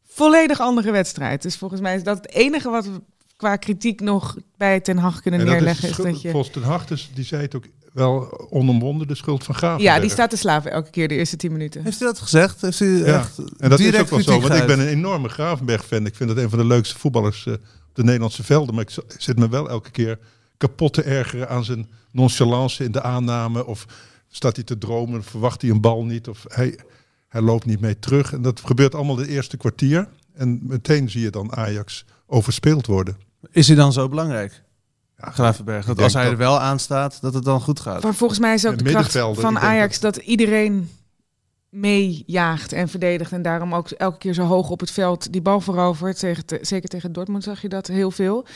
Volledig 0.08 0.60
andere 0.60 0.90
wedstrijd. 0.90 1.42
Dus 1.42 1.56
volgens 1.56 1.80
mij 1.80 1.94
is 1.94 2.02
dat 2.02 2.16
het 2.16 2.30
enige 2.32 2.70
wat 2.70 2.84
we 2.84 3.00
qua 3.36 3.56
kritiek 3.56 4.00
nog 4.00 4.36
bij 4.56 4.80
Ten 4.80 4.98
Hag 4.98 5.20
kunnen 5.20 5.40
En 5.40 5.46
dat 5.46 5.54
neerleggen. 5.54 5.82
de 5.82 5.88
Is 6.08 6.12
dat 6.12 6.22
je... 6.22 6.30
Volgens 6.30 6.52
Ten 6.52 6.62
Hag, 6.62 6.86
dus, 6.86 7.10
die 7.14 7.24
zei 7.24 7.42
het 7.42 7.54
ook 7.54 7.64
wel 7.92 8.46
onomwonden, 8.50 9.08
de 9.08 9.14
schuld 9.14 9.44
van 9.44 9.54
Gravenberg. 9.54 9.94
Ja, 9.94 10.00
die 10.00 10.10
staat 10.10 10.30
te 10.30 10.36
slapen 10.36 10.70
elke 10.70 10.90
keer 10.90 11.08
de 11.08 11.14
eerste 11.14 11.36
10 11.36 11.52
minuten. 11.52 11.82
Heeft 11.82 11.98
hij 11.98 12.08
dat 12.08 12.18
gezegd? 12.18 12.60
Heeft 12.60 12.78
Ja, 12.78 13.18
echt 13.18 13.38
en 13.58 13.70
dat 13.70 13.80
is 13.80 13.98
ook 13.98 14.08
wel 14.08 14.22
zo, 14.22 14.40
want 14.40 14.54
ik 14.54 14.66
ben 14.66 14.80
een 14.80 14.88
enorme 14.88 15.28
Gravenberg-fan. 15.28 16.06
Ik 16.06 16.14
vind 16.14 16.28
dat 16.28 16.38
een 16.38 16.50
van 16.50 16.58
de 16.58 16.64
leukste 16.64 16.98
voetballers 16.98 17.46
eh, 17.46 17.52
op 17.52 17.94
de 17.94 18.04
Nederlandse 18.04 18.42
velden. 18.42 18.74
Maar 18.74 18.84
ik 18.84 18.96
zit 19.18 19.38
me 19.38 19.48
wel 19.48 19.68
elke 19.68 19.90
keer 19.90 20.18
kapot 20.56 20.92
te 20.92 21.02
ergeren 21.02 21.48
aan 21.48 21.64
zijn 21.64 21.88
nonchalance 22.10 22.84
in 22.84 22.92
de 22.92 23.02
aanname. 23.02 23.66
Of 23.66 23.86
staat 24.28 24.56
hij 24.56 24.64
te 24.64 24.78
dromen, 24.78 25.24
verwacht 25.24 25.62
hij 25.62 25.70
een 25.70 25.80
bal 25.80 26.04
niet. 26.04 26.28
Of 26.28 26.44
hij, 26.48 26.78
hij 27.28 27.40
loopt 27.40 27.66
niet 27.66 27.80
mee 27.80 27.98
terug. 27.98 28.32
En 28.32 28.42
dat 28.42 28.60
gebeurt 28.64 28.94
allemaal 28.94 29.16
de 29.16 29.28
eerste 29.28 29.56
kwartier. 29.56 30.08
En 30.34 30.60
meteen 30.62 31.10
zie 31.10 31.22
je 31.22 31.30
dan 31.30 31.56
Ajax 31.56 32.04
overspeeld 32.26 32.86
worden. 32.86 33.16
Is 33.50 33.66
hij 33.66 33.76
dan 33.76 33.92
zo 33.92 34.08
belangrijk? 34.08 34.62
Ja, 35.24 35.30
Gravenberg. 35.30 35.86
Dat 35.86 36.00
als 36.00 36.12
hij 36.12 36.22
dat- 36.22 36.32
er 36.32 36.38
wel 36.38 36.60
aan 36.60 36.78
staat, 36.78 37.20
dat 37.20 37.34
het 37.34 37.44
dan 37.44 37.60
goed 37.60 37.80
gaat. 37.80 38.02
Maar 38.02 38.14
volgens 38.14 38.40
mij 38.40 38.54
is 38.54 38.66
ook 38.66 38.78
De 38.78 38.84
kracht 38.84 39.12
van 39.32 39.58
Ajax 39.58 40.00
dat... 40.00 40.16
iedereen 40.16 40.90
meejaagt 41.68 42.72
en 42.72 42.88
verdedigt. 42.88 43.32
En 43.32 43.42
daarom 43.42 43.74
ook 43.74 43.90
elke 43.90 44.18
keer 44.18 44.34
zo 44.34 44.42
hoog 44.42 44.70
op 44.70 44.80
het 44.80 44.90
veld 44.90 45.32
die 45.32 45.42
bal 45.42 45.60
verovert. 45.60 46.18
Tegen 46.18 46.46
te- 46.46 46.58
zeker 46.62 46.88
tegen 46.88 47.12
Dortmund 47.12 47.44
zag 47.44 47.62
je 47.62 47.68
dat 47.68 47.86
heel 47.86 48.10
veel. 48.10 48.46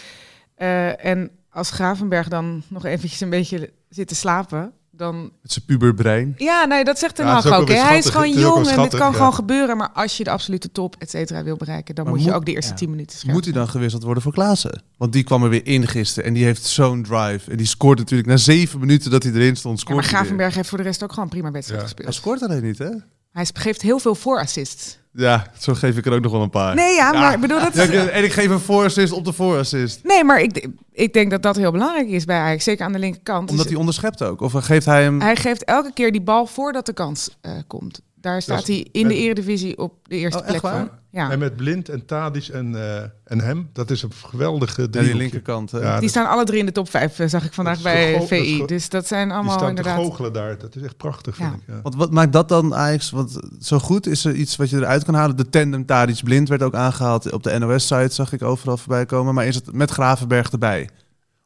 Eh, 0.54 1.04
en 1.04 1.30
als 1.50 1.70
Gravenberg 1.70 2.28
dan 2.28 2.62
nog 2.68 2.84
eventjes 2.84 3.20
een 3.20 3.30
beetje 3.30 3.72
zit 3.88 4.08
te 4.08 4.14
slapen... 4.14 4.72
Dan, 4.96 5.22
Met 5.42 5.52
zijn 5.52 5.64
puberbrein. 5.64 6.34
ja, 6.36 6.64
nee, 6.64 6.84
dat 6.84 6.98
zegt 6.98 7.14
Ten 7.14 7.24
het 7.26 7.34
Hag 7.34 7.44
is 7.44 7.50
ook 7.50 7.68
Hij 7.68 7.98
is 7.98 8.06
gewoon 8.06 8.26
Het 8.26 8.36
is 8.36 8.42
jong 8.42 8.66
en 8.66 8.82
dit 8.82 8.94
kan 8.94 9.10
ja. 9.10 9.16
gewoon 9.16 9.34
gebeuren. 9.34 9.76
Maar 9.76 9.90
als 9.90 10.16
je 10.16 10.24
de 10.24 10.30
absolute 10.30 10.72
top, 10.72 10.96
et 10.98 11.10
cetera, 11.10 11.42
wil 11.42 11.56
bereiken... 11.56 11.94
dan 11.94 12.08
moet 12.08 12.24
je 12.24 12.32
ook 12.32 12.44
de 12.46 12.52
eerste 12.54 12.70
ja. 12.70 12.76
10 12.76 12.90
minuten 12.90 13.18
scherp 13.18 13.32
Moet 13.34 13.44
hij 13.44 13.52
dan 13.52 13.68
gewisseld 13.68 14.02
worden 14.02 14.22
voor 14.22 14.32
Klaassen? 14.32 14.82
Want 14.96 15.12
die 15.12 15.22
kwam 15.24 15.42
er 15.42 15.48
weer 15.48 15.66
in 15.66 15.86
gisteren. 15.86 16.24
En 16.28 16.34
die 16.34 16.44
heeft 16.44 16.64
zo'n 16.64 17.02
drive. 17.02 17.50
En 17.50 17.56
die 17.56 17.66
scoort 17.66 17.98
natuurlijk 17.98 18.28
na 18.28 18.36
zeven 18.36 18.80
minuten 18.80 19.10
dat 19.10 19.22
hij 19.22 19.32
erin 19.32 19.56
stond. 19.56 19.78
Ja, 19.78 19.84
Scoort 19.84 19.94
maar 19.96 20.04
hij 20.04 20.12
weer. 20.12 20.20
Gravenberg 20.20 20.54
heeft 20.54 20.68
voor 20.68 20.78
de 20.78 20.84
rest 20.84 21.02
ook 21.02 21.12
gewoon 21.12 21.28
prima 21.28 21.50
wedstrijd 21.50 21.80
Ja. 21.80 21.86
gespeeld. 21.86 22.08
Hij 22.08 22.16
scoort 22.16 22.42
alleen 22.42 22.62
niet, 22.62 22.78
hè? 22.78 22.90
Hij 23.34 23.46
geeft 23.52 23.82
heel 23.82 23.98
veel 23.98 24.14
voorassists. 24.14 24.98
Ja, 25.12 25.46
zo 25.58 25.74
geef 25.74 25.96
ik 25.96 26.06
er 26.06 26.12
ook 26.12 26.22
nog 26.22 26.32
wel 26.32 26.42
een 26.42 26.50
paar. 26.50 26.74
Nee, 26.74 26.94
ja, 26.94 27.12
maar 27.12 27.34
ik 27.34 27.40
bedoel 27.40 27.60
dat... 27.60 27.74
Ja, 27.74 28.06
en 28.06 28.24
ik 28.24 28.32
geef 28.32 28.50
een 28.50 28.60
voorassist 28.60 29.12
op 29.12 29.24
de 29.24 29.32
voorassist. 29.32 30.00
Nee, 30.02 30.24
maar 30.24 30.40
ik, 30.40 30.68
ik 30.92 31.12
denk 31.12 31.30
dat 31.30 31.42
dat 31.42 31.56
heel 31.56 31.70
belangrijk 31.70 32.08
is 32.08 32.24
bij 32.24 32.38
Ajax. 32.38 32.64
Zeker 32.64 32.84
aan 32.84 32.92
de 32.92 32.98
linkerkant. 32.98 33.40
Omdat 33.40 33.56
Dus 33.56 33.66
hij 33.66 33.76
onderschept 33.76 34.22
ook. 34.22 34.40
Of 34.40 34.52
geeft 34.52 34.86
hij 34.86 35.02
hem... 35.02 35.20
hij 35.20 35.36
geeft 35.36 35.64
elke 35.64 35.92
keer 35.92 36.12
die 36.12 36.20
bal 36.20 36.46
voordat 36.46 36.86
de 36.86 36.92
kans 36.92 37.36
eh, 37.40 37.52
komt. 37.66 38.00
Daar 38.24 38.42
staat 38.42 38.66
hij 38.66 38.86
in 38.92 39.08
de 39.08 39.14
eredivisie 39.16 39.78
op 39.78 39.94
de 40.08 40.16
eerste 40.16 40.38
Oh, 40.40 40.46
plek 40.46 40.60
voor. 40.60 40.90
Ja. 41.10 41.30
En 41.30 41.38
met 41.38 41.56
Blind 41.56 41.88
en 41.88 42.06
Tadis 42.06 42.50
en, 42.50 42.74
eh, 42.74 43.02
en 43.24 43.40
hem, 43.40 43.70
dat 43.72 43.90
is 43.90 44.02
een 44.02 44.12
geweldige 44.12 44.80
Ja, 44.90 45.00
die 45.00 45.14
linkerkant. 45.14 45.70
Ja, 45.70 45.78
Die 45.92 46.00
dat- 46.00 46.10
staan 46.10 46.28
alle 46.28 46.44
drie 46.44 46.58
in 46.58 46.66
de 46.66 46.72
top 46.72 46.90
5, 46.90 47.20
zag 47.26 47.44
ik 47.44 47.52
vandaag 47.52 47.74
Dat 47.74 47.82
bij 47.82 48.18
dat 48.18 48.28
VI. 48.28 48.56
go- 48.58 48.66
Dus 48.66 48.88
dat 48.88 49.06
zijn 49.06 49.26
Die 49.28 49.36
allemaal 49.36 49.56
staan 49.56 49.68
inderdaad... 49.68 49.96
te 49.98 50.02
goochelen 50.04 50.32
daar. 50.32 50.58
Dat 50.58 50.76
is 50.76 50.82
echt 50.82 50.96
prachtig, 50.96 51.38
Ja. 51.38 51.48
vind 51.50 51.60
ik. 51.62 51.68
Ja. 51.74 51.80
Want 51.82 51.94
wat 51.94 52.10
maakt 52.10 52.32
dat 52.32 52.48
dan 52.48 52.74
Ajax 52.74 53.10
want 53.10 53.38
zo 53.60 53.78
goed? 53.78 54.06
Is 54.06 54.24
er 54.24 54.34
iets 54.34 54.56
wat 54.56 54.70
je 54.70 54.76
eruit 54.76 55.04
kan 55.04 55.14
halen? 55.14 55.36
De 55.36 55.48
tandem 55.48 55.86
Tadic 55.86 56.20
Blind 56.24 56.48
werd 56.48 56.62
ook 56.62 56.74
aangehaald 56.74 57.32
op 57.32 57.42
de 57.42 57.58
NOS-site, 57.58 58.14
zag 58.14 58.32
ik 58.32 58.42
overal 58.42 58.76
voorbij 58.76 59.06
komen. 59.06 59.34
Maar 59.34 59.46
is 59.46 59.54
het 59.54 59.72
met 59.72 59.90
Gravenberg 59.90 60.50
erbij? 60.50 60.88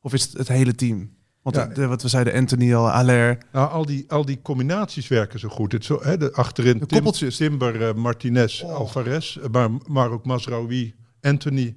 Of 0.01 0.13
is 0.13 0.23
het 0.23 0.33
het 0.39 0.49
hele 0.49 0.75
team? 0.75 1.11
Want 1.43 1.57
Ja. 1.57 1.67
de- 1.67 1.87
wat 1.87 2.03
we 2.03 2.09
zeiden, 2.09 2.35
Anthony 2.35 2.75
al, 2.75 2.91
Aller. 2.91 3.39
Nou, 3.53 3.71
al 3.71 3.87
die, 3.87 4.05
al 4.11 4.25
die 4.25 4.43
combinaties 4.43 5.09
werken 5.09 5.39
zo 5.39 5.49
goed. 5.49 5.73
Het 5.73 5.85
zo, 5.85 5.99
hè, 6.03 6.17
de, 6.17 6.33
achterin 6.33 6.73
De 6.73 6.79
Tim- 6.79 6.89
koppeltjes. 6.89 7.37
Timber, 7.37 7.89
eh, 7.89 7.95
Martinez, 7.95 8.63
Alvarez, 8.63 9.37
eh, 9.37 9.49
maar, 9.51 9.71
maar 9.87 10.11
ook 10.11 10.25
Masraoui, 10.25 10.95
Anthony. 11.21 11.77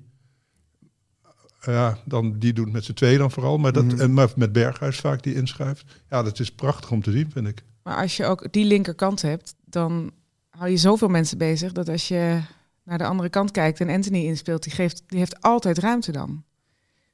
Ja, 1.66 1.98
dan, 2.06 2.40
die 2.40 2.54
doet 2.54 2.72
met 2.72 2.86
z'n 2.86 2.94
tweeën 2.94 3.18
dan 3.18 3.32
vooral. 3.32 3.58
Maar, 3.58 3.72
dat, 3.74 3.84
Mhm. 3.86 4.00
en, 4.02 4.14
maar 4.14 4.30
met 4.36 4.52
Berghuis 4.52 5.00
vaak 5.00 5.24
die 5.24 5.36
inschuift. 5.36 6.02
Ja, 6.10 6.24
dat 6.24 6.40
is 6.40 6.52
prachtig 6.52 6.92
om 6.92 7.02
te 7.02 7.12
zien, 7.12 7.32
vind 7.32 7.48
ik. 7.48 7.64
Maar 7.84 7.96
als 7.98 8.18
je 8.18 8.26
ook 8.26 8.52
die 8.52 8.66
linkerkant 8.66 9.22
hebt, 9.22 9.56
dan 9.66 10.12
hou 10.50 10.70
je 10.70 10.78
zoveel 10.78 11.08
mensen 11.08 11.38
bezig 11.38 11.72
dat 11.72 11.90
als 11.90 12.08
je 12.08 12.40
naar 12.84 12.98
de 12.98 13.06
andere 13.06 13.30
kant 13.30 13.52
kijkt 13.52 13.80
en 13.80 13.90
Anthony 13.90 14.26
inspeelt, 14.26 14.64
die, 14.64 14.74
geeft, 14.74 15.04
die 15.08 15.20
heeft 15.20 15.42
altijd 15.42 15.78
ruimte 15.78 16.12
dan. 16.12 16.44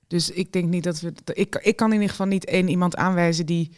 Dus 0.08 0.30
ik 0.30 0.54
denk 0.54 0.70
niet 0.70 0.84
dat 0.84 1.00
we. 1.00 1.14
Ik, 1.34 1.56
ik 1.56 1.76
kan 1.76 1.88
in 1.88 1.94
ieder 1.94 2.10
geval 2.10 2.26
niet 2.26 2.46
één 2.46 2.68
iemand 2.68 2.96
aanwijzen 2.96 3.46
die 3.46 3.72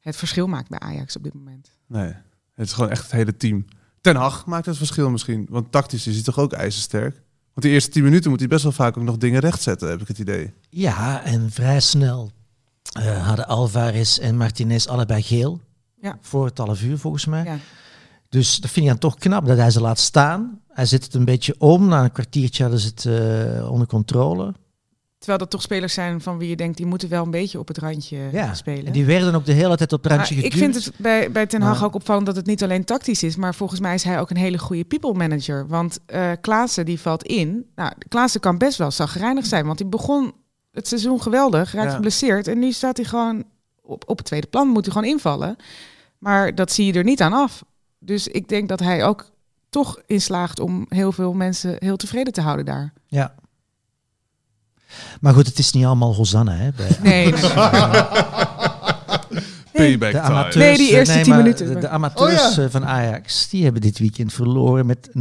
het 0.00 0.16
verschil 0.16 0.46
maakt 0.46 0.68
bij 0.68 0.78
Ajax 0.78 1.16
op 1.16 1.22
dit 1.22 1.34
moment. 1.34 1.70
Nee, 1.86 2.12
het 2.54 2.66
is 2.66 2.72
gewoon 2.72 2.90
echt 2.90 3.02
het 3.02 3.10
hele 3.10 3.36
team. 3.36 3.64
Ten 4.00 4.16
Hag 4.16 4.46
maakt 4.46 4.66
het 4.66 4.76
verschil 4.76 5.10
misschien. 5.10 5.46
Want 5.50 5.72
tactisch 5.72 6.06
is 6.06 6.14
hij 6.14 6.22
toch 6.22 6.38
ook 6.38 6.52
ijzersterk? 6.52 7.14
Want 7.52 7.66
die 7.66 7.70
eerste 7.70 7.90
tien 7.90 8.02
minuten 8.02 8.30
moet 8.30 8.38
hij 8.38 8.48
best 8.48 8.62
wel 8.62 8.72
vaak 8.72 8.96
ook 8.96 9.04
nog 9.04 9.16
dingen 9.16 9.40
rechtzetten, 9.40 9.88
heb 9.88 10.00
ik 10.00 10.08
het 10.08 10.18
idee. 10.18 10.52
Ja, 10.68 11.24
en 11.24 11.50
vrij 11.50 11.80
snel 11.80 12.30
eh, 12.92 13.26
hadden 13.26 13.46
Alvarez 13.46 14.18
en 14.18 14.36
Martinez 14.36 14.86
allebei 14.86 15.22
geel. 15.22 15.60
Ja. 16.00 16.18
Voor 16.20 16.44
het 16.44 16.58
half 16.58 16.82
uur 16.82 16.98
volgens 16.98 17.26
mij. 17.26 17.44
Ja. 17.44 17.58
Dus 18.28 18.56
dat 18.56 18.70
vind 18.70 18.84
ik 18.84 18.90
dan 18.90 19.00
toch 19.00 19.18
knap 19.18 19.46
dat 19.46 19.56
hij 19.56 19.70
ze 19.70 19.80
laat 19.80 19.98
staan. 19.98 20.60
Hij 20.68 20.86
zet 20.86 21.04
het 21.04 21.14
een 21.14 21.24
beetje 21.24 21.54
om. 21.58 21.88
Na 21.88 22.04
een 22.04 22.12
kwartiertje 22.12 22.62
hadden 22.62 22.80
ze 22.80 22.88
het 22.88 23.04
eh, 23.04 23.70
onder 23.70 23.86
controle. 23.86 24.54
Terwijl 25.20 25.38
dat 25.38 25.50
toch 25.50 25.62
spelers 25.62 25.94
zijn 25.94 26.20
van 26.20 26.38
wie 26.38 26.48
je 26.48 26.56
denkt, 26.56 26.76
die 26.76 26.86
moeten 26.86 27.08
wel 27.08 27.24
een 27.24 27.30
beetje 27.30 27.58
op 27.58 27.68
het 27.68 27.78
randje 27.78 28.28
Ja, 28.32 28.54
spelen. 28.54 28.86
En 28.86 28.92
die 28.92 29.04
werden 29.04 29.34
ook 29.34 29.44
de 29.44 29.52
hele 29.52 29.76
tijd 29.76 29.92
op 29.92 30.02
het 30.02 30.12
randje 30.12 30.34
Maar 30.34 30.44
ik 30.44 30.52
geduwd. 30.52 30.72
vind 30.72 30.84
het 30.84 30.94
bij, 30.98 31.30
bij 31.32 31.46
Ten 31.46 31.62
Hag 31.62 31.76
Maar- 31.78 31.84
ook 31.88 31.94
opvallend 31.94 32.26
dat 32.26 32.36
het 32.36 32.46
niet 32.46 32.62
alleen 32.62 32.84
tactisch 32.84 33.22
is, 33.22 33.36
maar 33.36 33.54
volgens 33.54 33.80
mij 33.80 33.94
is 33.94 34.02
hij 34.04 34.20
ook 34.20 34.30
een 34.30 34.36
hele 34.36 34.58
goede 34.58 34.84
people 34.84 35.12
manager. 35.14 35.66
Want 35.68 35.98
eh 36.06 36.30
Klaassen 36.40 36.84
die 36.84 37.00
valt 37.00 37.22
in. 37.22 37.66
Nou, 37.74 37.92
Klaassen 38.08 38.40
kan 38.40 38.58
best 38.58 38.78
wel 38.78 38.90
zagrijnig 38.90 39.46
zijn, 39.46 39.66
want 39.66 39.78
hij 39.78 39.88
begon 39.88 40.32
het 40.70 40.88
seizoen 40.88 41.22
geweldig, 41.22 41.72
raakt 41.72 41.88
Ja. 41.88 41.94
geblesseerd 41.94 42.48
en 42.48 42.58
nu 42.58 42.72
staat 42.72 42.96
hij 42.96 43.06
gewoon 43.06 43.44
op, 43.82 44.08
op 44.08 44.16
het 44.16 44.26
tweede 44.26 44.46
plan, 44.46 44.68
moet 44.68 44.84
hij 44.84 44.94
gewoon 44.94 45.08
invallen. 45.10 45.56
Maar 46.18 46.54
dat 46.54 46.72
zie 46.72 46.86
je 46.86 46.92
er 46.92 47.04
niet 47.04 47.20
aan 47.22 47.32
af. 47.32 47.64
Dus 47.98 48.28
ik 48.28 48.48
denk 48.48 48.68
dat 48.68 48.80
hij 48.80 49.04
ook 49.04 49.30
toch 49.70 50.00
in 50.06 50.20
slaagt 50.20 50.60
om 50.60 50.86
heel 50.88 51.12
veel 51.12 51.32
mensen 51.32 51.76
heel 51.78 51.96
tevreden 51.96 52.32
te 52.32 52.40
houden 52.40 52.64
daar. 52.64 52.92
Ja. 53.06 53.34
Maar 55.20 55.34
goed, 55.34 55.46
het 55.46 55.58
is 55.58 55.72
niet 55.72 55.84
allemaal 55.84 56.14
Hosanna. 56.14 56.52
Hè, 56.56 56.70
bij 56.76 56.96
Nee, 57.02 57.24
nee, 57.32 57.32
nee. 59.72 59.98
Payback 59.98 60.12
de 60.12 60.18
time. 60.20 60.30
amateurs, 60.34 60.54
Nee, 60.56 60.76
die 60.76 60.90
eerste 60.90 61.20
tien 61.20 61.28
maar 61.28 61.38
minuten. 61.42 61.66
De, 61.74 61.80
de 61.80 61.88
amateurs 61.88 62.58
eh, 62.58 62.64
van 62.70 62.84
Ajax, 62.86 63.48
die 63.48 63.64
hebben 63.64 63.80
dit 63.82 63.98
weekend 63.98 64.32
verloren 64.32 64.86
met 64.86 65.08
0-9. 65.08 65.12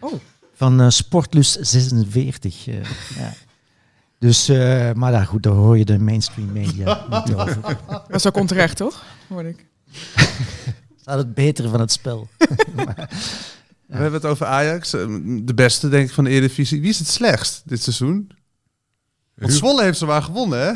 Oh. 0.00 0.12
Van 0.54 0.80
eh, 0.80 0.88
Sportlus 0.88 1.52
46. 1.52 2.66
eh, 2.68 2.74
ja. 3.18 3.32
Dus, 4.18 4.48
eh, 4.48 4.92
maar 4.92 5.12
daar, 5.12 5.26
goed, 5.26 5.42
daar 5.42 5.52
hoor 5.52 5.78
je 5.78 5.84
de 5.84 5.98
mainstream 5.98 6.52
media 6.52 7.04
niet 7.24 7.34
over. 7.34 7.58
was 8.08 8.26
ook 8.26 8.36
onterecht, 8.36 8.76
toch? 8.76 9.04
Hoorde 9.28 9.48
ik. 9.48 9.66
Dat 11.04 11.18
is 11.18 11.24
het 11.24 11.34
betere 11.34 11.68
van 11.68 11.80
het 11.80 11.92
spel. 11.92 12.28
We 13.86 13.96
hebben 13.96 14.12
het 14.20 14.24
over 14.24 14.46
Ajax. 14.46 14.92
eh, 14.92 15.00
De 15.42 15.54
beste, 15.54 15.88
denk 15.88 16.08
ik, 16.08 16.14
van 16.14 16.24
de 16.24 16.30
Eredivisie. 16.30 16.80
Wie 16.80 16.90
is 16.90 16.98
het 16.98 17.08
slechtst 17.08 17.62
dit 17.64 17.82
seizoen? 17.82 18.30
Want 19.40 19.52
Zwolle 19.52 19.82
heeft 19.82 19.98
ze 19.98 20.06
waar 20.06 20.22
gewonnen, 20.22 20.60
hè? 20.66 20.72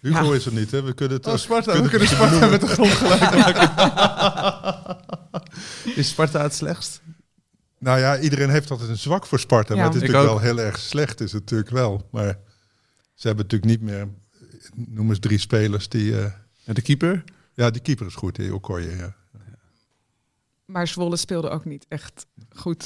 Hugo 0.00 0.32
is 0.32 0.46
er 0.46 0.52
niet, 0.52 0.70
hè? 0.70 0.82
We 0.82 0.94
kunnen 0.94 1.16
het 1.16 1.26
Oh, 1.26 1.32
ook- 1.32 1.38
Sparta. 1.38 1.82
We 1.82 1.88
kunnen 1.88 2.08
Sparta 2.08 2.46
met 2.48 2.60
de 2.60 2.66
grond 2.66 2.90
gelijk 2.90 3.20
maken. 3.44 3.70
is 5.94 6.08
Sparta 6.08 6.42
het 6.42 6.54
slechtst? 6.54 7.00
Nou 7.78 7.98
ja, 7.98 8.18
iedereen 8.18 8.50
heeft 8.50 8.70
altijd 8.70 8.88
een 8.88 8.98
zwak 8.98 9.26
voor 9.26 9.38
Sparta. 9.38 9.74
Ja. 9.74 9.80
Maar 9.80 9.88
het 9.92 9.96
is 9.96 10.02
Ik 10.02 10.06
natuurlijk 10.08 10.34
ook. 10.34 10.40
wel 10.42 10.54
heel 10.54 10.64
erg 10.64 10.78
slecht, 10.78 11.20
is 11.20 11.32
het 11.32 11.40
natuurlijk 11.40 11.70
wel. 11.70 12.08
Maar 12.10 12.38
ze 13.14 13.26
hebben 13.26 13.44
natuurlijk 13.48 13.70
niet 13.80 13.90
meer, 13.90 14.08
noem 14.74 15.08
eens 15.08 15.18
drie 15.18 15.38
spelers 15.38 15.88
die... 15.88 16.18
eh, 16.20 16.32
Ja, 16.64 16.72
de 16.72 16.82
keeper? 16.82 17.24
ja, 17.54 17.70
die 17.70 17.82
keeper 17.82 18.06
is 18.06 18.14
goed, 18.14 18.36
die 18.36 18.54
Okoye, 18.54 18.96
ja. 18.96 19.14
Maar 20.64 20.86
Zwolle 20.88 21.16
speelde 21.16 21.48
ook 21.48 21.64
niet 21.64 21.86
echt 21.88 22.26
goed. 22.56 22.84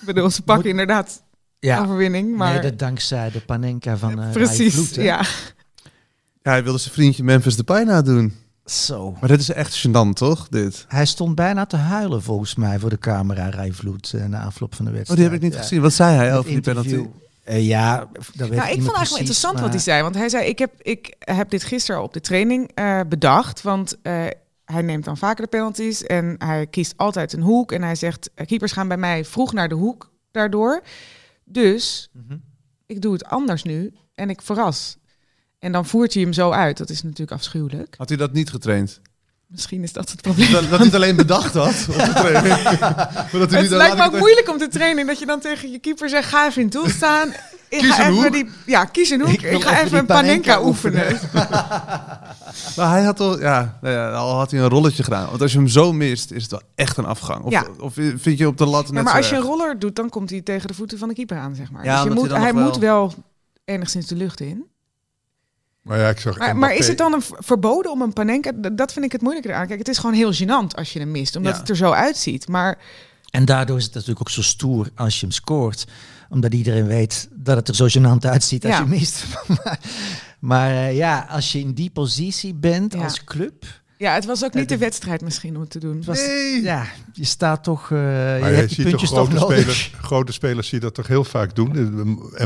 Ik 0.00 0.06
bedoel, 0.06 0.30
ze 0.30 0.42
pakken 0.42 0.70
inderdaad 0.70 1.22
Ja, 1.66 1.80
overwinning, 1.80 2.36
maar... 2.36 2.52
nee, 2.52 2.60
dat 2.62 2.78
dankzij 2.78 3.30
de 3.30 3.40
Panenka 3.40 3.96
van 3.96 4.10
eh 4.10 4.16
Rai 4.16 4.32
Precies, 4.32 4.74
Vloed, 4.74 4.94
ja. 4.94 5.20
Ja, 6.42 6.50
hij 6.50 6.62
wilde 6.64 6.78
zijn 6.78 6.94
vriendje 6.94 7.22
Memphis 7.24 7.56
Depay 7.56 7.82
nadoen. 7.84 8.34
Zo. 8.64 9.16
Maar 9.20 9.28
dit 9.28 9.40
is 9.40 9.50
echt 9.50 9.86
gênant, 9.86 10.12
toch? 10.12 10.48
Dit. 10.48 10.84
Hij 10.88 11.06
stond 11.06 11.34
bijna 11.34 11.66
te 11.66 11.76
huilen 11.76 12.22
volgens 12.22 12.54
mij 12.54 12.78
voor 12.78 12.90
de 12.90 12.98
camera, 12.98 13.50
Rai 13.50 13.72
Vloed, 13.72 14.12
eh, 14.12 14.24
na 14.24 14.42
afloop 14.44 14.74
van 14.74 14.84
de 14.84 14.90
Oh, 14.90 14.96
wedstrijd. 14.96 15.20
die 15.22 15.30
heb 15.30 15.38
ik 15.42 15.44
niet 15.48 15.54
Ja. 15.56 15.60
gezien. 15.60 15.80
Wat 15.80 15.92
zei 15.92 16.16
hij 16.16 16.36
over 16.36 16.50
die 16.50 16.60
penalty? 16.60 16.88
interview. 16.88 17.12
Eh, 17.44 17.66
ja, 17.66 17.98
dat 17.98 18.08
weet 18.14 18.36
Nou, 18.36 18.48
ik 18.48 18.48
vond 18.48 18.58
eigenlijk 18.58 18.82
wel 18.82 18.92
precies, 18.94 19.16
interessant 19.16 19.60
wat 19.60 19.68
hij 19.70 19.78
zei. 19.78 20.02
Want 20.02 20.14
hij 20.14 20.28
zei, 20.28 20.46
ik 20.46 20.58
heb, 20.58 20.72
ik 20.82 21.14
heb 21.18 21.50
dit 21.50 21.62
gisteren 21.64 22.02
op 22.02 22.12
de 22.12 22.20
training 22.20 22.70
eh, 22.74 23.00
bedacht. 23.08 23.62
Want 23.62 23.96
eh, 24.02 24.24
hij 24.64 24.82
neemt 24.82 25.04
dan 25.04 25.16
vaker 25.16 25.42
de 25.44 25.50
penalties 25.50 26.02
en 26.02 26.34
hij 26.38 26.66
kiest 26.66 26.92
altijd 26.96 27.32
een 27.32 27.42
hoek. 27.42 27.72
En 27.72 27.82
hij 27.82 27.94
zegt, 27.94 28.30
keepers 28.46 28.72
gaan 28.72 28.88
bij 28.88 28.96
mij 28.96 29.24
vroeg 29.24 29.52
naar 29.52 29.68
de 29.68 29.74
hoek 29.74 30.10
daardoor. 30.30 30.82
Dus 31.44 32.10
Mhm. 32.12 32.36
ik 32.86 33.02
doe 33.02 33.12
het 33.12 33.24
anders 33.24 33.62
nu 33.62 33.92
en 34.14 34.30
ik 34.30 34.42
verras. 34.42 34.96
En 35.58 35.72
dan 35.72 35.86
voert 35.86 36.14
hij 36.14 36.22
hem 36.22 36.32
zo 36.32 36.50
uit. 36.50 36.76
Dat 36.76 36.90
is 36.90 37.02
natuurlijk 37.02 37.32
afschuwelijk. 37.32 37.94
Had 37.98 38.08
hij 38.08 38.18
dat 38.18 38.32
niet 38.32 38.50
getraind? 38.50 39.00
Misschien 39.52 39.82
is 39.82 39.92
dat 39.92 40.10
het 40.10 40.20
probleem. 40.20 40.50
Dat, 40.52 40.62
dat 40.62 40.78
hij 40.78 40.86
het 40.86 40.94
alleen 40.94 41.16
bedacht 41.16 41.54
had 41.54 41.86
op 41.88 41.94
de 41.94 42.12
training. 42.22 42.62
maar 42.80 43.28
dat 43.32 43.50
hij 43.50 43.60
Het 43.60 43.60
niet 43.60 43.70
lijkt 43.70 43.96
me 43.96 44.04
ook 44.04 44.18
moeilijk 44.18 44.48
om 44.50 44.58
te 44.58 44.68
trainen. 44.68 45.06
Dat 45.06 45.18
je 45.18 45.26
dan 45.26 45.40
tegen 45.40 45.70
je 45.70 45.78
keeper 45.78 46.08
zegt, 46.08 46.28
ga 46.28 46.46
even 46.46 46.58
in 46.60 46.68
het 46.68 46.72
doel 46.76 46.88
staan. 46.88 47.28
Ik 47.68 47.78
Kies 47.78 47.90
ga 47.94 48.08
even. 48.08 48.32
Die, 48.32 48.50
ja, 48.66 48.84
kies 48.84 49.10
een 49.10 49.20
hoek. 49.20 49.30
Ik 49.40 49.62
ga 49.62 49.80
even 49.82 49.98
een 49.98 50.06
panenka 50.06 50.54
panenka 50.54 50.62
oefenen. 50.62 51.18
Maar 52.76 52.90
hij 52.90 53.02
had 53.02 53.20
al, 53.20 53.40
ja, 53.40 53.78
nou 53.80 53.94
ja, 53.94 54.10
al 54.10 54.36
had 54.36 54.50
hij 54.50 54.60
een 54.60 54.68
rolletje 54.68 55.02
gedaan. 55.02 55.28
Want 55.28 55.42
als 55.42 55.52
je 55.52 55.58
hem 55.58 55.68
zo 55.68 55.92
mist, 55.92 56.30
is 56.30 56.42
het 56.42 56.50
wel 56.50 56.62
echt 56.74 56.96
een 56.96 57.04
afgang. 57.04 57.44
Of, 57.44 57.52
Ja. 57.52 57.64
of 57.78 57.92
vind 58.16 58.38
je 58.38 58.46
op 58.46 58.58
de 58.58 58.66
lat 58.66 58.86
net 58.86 58.94
Ja, 58.96 59.02
maar 59.02 59.14
als 59.14 59.28
je 59.28 59.36
een 59.36 59.42
roller 59.42 59.78
doet, 59.78 59.96
dan 59.96 60.08
komt 60.08 60.30
hij 60.30 60.40
tegen 60.40 60.68
de 60.68 60.74
voeten 60.74 60.98
van 60.98 61.08
de 61.08 61.14
keeper 61.14 61.36
aan, 61.38 61.54
zeg 61.54 61.70
maar. 61.70 61.82
Dus 61.82 62.02
je 62.02 62.10
moet, 62.10 62.30
hij 62.30 62.52
nog 62.52 62.64
moet 62.64 62.76
wel 62.78 63.14
enigszins 63.64 64.06
de 64.06 64.16
lucht 64.16 64.40
in. 64.40 64.66
Maar 65.82 65.98
ja, 65.98 66.08
ik 66.08 66.18
zag 66.20 66.38
Maar, 66.38 66.56
maar 66.56 66.74
is 66.74 66.88
het 66.88 66.98
dan 66.98 67.12
een 67.12 67.22
verboden 67.38 67.90
om 67.92 68.02
een 68.02 68.12
panenka... 68.12 68.52
Dat 68.72 68.92
vind 68.92 69.04
ik 69.04 69.12
het 69.12 69.20
moeilijker 69.22 69.54
aan. 69.54 69.66
Kijk, 69.66 69.78
het 69.78 69.88
is 69.88 69.98
gewoon 69.98 70.14
heel 70.16 70.32
gênant 70.34 70.74
als 70.76 70.92
je 70.92 70.98
hem 70.98 71.10
mist, 71.10 71.36
omdat 71.36 71.52
Ja. 71.52 71.58
het 71.60 71.68
er 71.68 71.76
zo 71.76 71.90
uitziet. 71.90 72.48
Maar 72.48 72.78
En 73.30 73.44
daardoor 73.44 73.76
is 73.76 73.84
het 73.84 73.92
natuurlijk 73.94 74.20
ook 74.20 74.30
zo 74.30 74.42
stoer 74.42 74.88
als 74.94 75.14
je 75.14 75.20
hem 75.26 75.30
scoort. 75.34 75.84
Omdat 76.30 76.54
iedereen 76.54 76.86
weet 76.86 77.28
dat 77.32 77.56
het 77.56 77.68
er 77.68 77.74
zo 77.74 77.86
gênant 77.98 78.18
uitziet 78.26 78.64
als 78.64 78.74
Ja. 78.74 78.80
je 78.80 78.86
mist. 78.88 79.24
maar 79.48 79.78
maar 80.38 80.70
eh, 80.70 80.96
ja, 80.96 81.26
als 81.30 81.52
je 81.52 81.58
in 81.58 81.72
die 81.72 81.90
positie 81.90 82.54
bent 82.54 82.92
Ja. 82.94 83.02
als 83.02 83.24
club... 83.24 83.64
ja, 84.02 84.14
het 84.14 84.24
was 84.24 84.44
ook 84.44 84.54
niet 84.54 84.68
de- 84.68 84.78
wedstrijd 84.78 85.20
misschien 85.20 85.54
om 85.54 85.60
het 85.60 85.70
te 85.70 85.78
doen. 85.78 85.96
het 85.96 86.04
was- 86.04 86.26
Nee. 86.26 86.62
Ja, 86.62 86.86
je 87.12 87.24
staat 87.24 87.64
toch... 87.64 87.90
eh, 87.90 87.98
je 88.34 88.40
Maar 88.40 88.50
je 88.50 88.56
hebt 88.56 88.68
die 88.68 88.74
ziet 88.74 88.76
toch 88.76 88.84
puntjes 88.84 89.10
toch 89.10 89.28
grote 89.28 89.52
spelers, 89.54 89.92
grote 90.00 90.32
spelers 90.32 90.68
zie 90.68 90.78
je 90.78 90.84
dat 90.84 90.94
toch 90.94 91.06
heel 91.06 91.24
vaak 91.24 91.54
doen. 91.54 91.70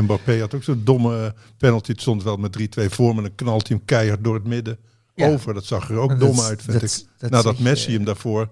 Mbappé 0.01 0.39
had 0.39 0.53
ook 0.53 0.63
zo'n 0.63 0.81
domme 0.83 1.33
penalty. 1.57 1.91
Het 1.91 2.01
stond 2.01 2.23
wel 2.23 2.37
met 2.37 2.51
3-2 2.51 2.89
voor, 2.89 3.13
maar 3.13 3.23
dan 3.23 3.35
knalt 3.35 3.67
hij 3.67 3.77
hem 3.77 3.85
keihard 3.85 4.23
door 4.23 4.33
het 4.33 4.47
midden 4.47 4.77
Ja. 5.15 5.27
over. 5.27 5.53
Dat 5.53 5.65
zag 5.65 5.89
er 5.89 5.97
ook 5.97 6.09
Dat- 6.09 6.19
dom 6.19 6.39
uit, 6.39 6.61
vind 6.61 6.79
dat- 6.81 6.97
ik. 6.99 7.05
dat 7.17 7.29
Nadat 7.31 7.55
zeg, 7.55 7.63
Messi 7.65 7.87
eh, 7.87 7.93
hem 7.95 8.05
daarvoor 8.05 8.49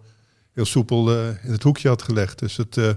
heel 0.54 0.66
soepel 0.66 1.12
eh, 1.12 1.28
in 1.44 1.52
het 1.52 1.64
hoekje 1.64 1.88
had 1.88 2.02
gelegd. 2.02 2.40
Dus 2.40 2.58
het, 2.58 2.78
eh, 2.78 2.90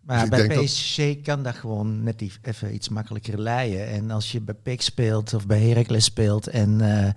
Maar 0.00 0.30
Dus 0.30 0.46
bij 0.48 0.64
PSG 0.64 1.22
kan 1.22 1.42
dat 1.42 1.54
gewoon 1.54 2.02
net 2.02 2.18
die- 2.18 2.32
even 2.42 2.74
iets 2.74 2.88
makkelijker 2.88 3.40
leiden. 3.40 3.86
En 3.88 4.10
als 4.10 4.32
je 4.32 4.40
bij 4.40 4.54
PEC 4.62 4.80
speelt 4.82 5.34
of 5.34 5.46
bij 5.46 5.60
Heracles 5.60 6.04
speelt 6.04 6.46
en 6.46 6.80
eh, 6.80 7.10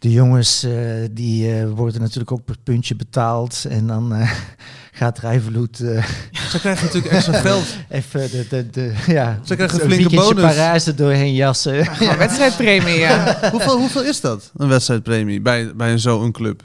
de 0.00 0.10
jongens 0.12 0.62
eh, 0.62 0.72
die 1.10 1.54
eh, 1.60 1.70
worden 1.70 2.00
natuurlijk 2.00 2.32
ook 2.32 2.44
per 2.44 2.56
puntje 2.64 2.96
betaald. 2.96 3.64
En 3.68 3.86
dan 3.86 4.14
eh, 4.14 4.30
gaat 4.92 5.18
Rijvloed 5.18 5.80
eh 5.80 6.04
Ze 6.50 6.58
krijgen 6.58 6.84
natuurlijk 6.86 7.12
extra 7.14 7.40
geld. 7.48 7.64
even 7.88 8.30
de, 8.30 8.46
de, 8.48 8.70
de, 8.70 8.94
ja, 9.06 9.40
Ze 9.44 9.54
krijgen 9.54 9.80
een 9.84 9.90
flinke 9.90 10.16
bonus. 10.16 10.42
Parijs 10.42 10.84
doorheen 10.84 11.34
jassen. 11.34 11.86
Gewoon 11.86 12.16
wedstrijdpremie, 12.26 12.98
ja. 12.98 13.38
hoeveel, 13.50 13.78
hoeveel 13.78 14.02
is 14.04 14.20
dat, 14.20 14.50
een 14.56 14.68
wedstrijdpremie, 14.68 15.40
bij, 15.40 15.76
bij 15.76 15.98
zo'n 15.98 16.32
club? 16.32 16.62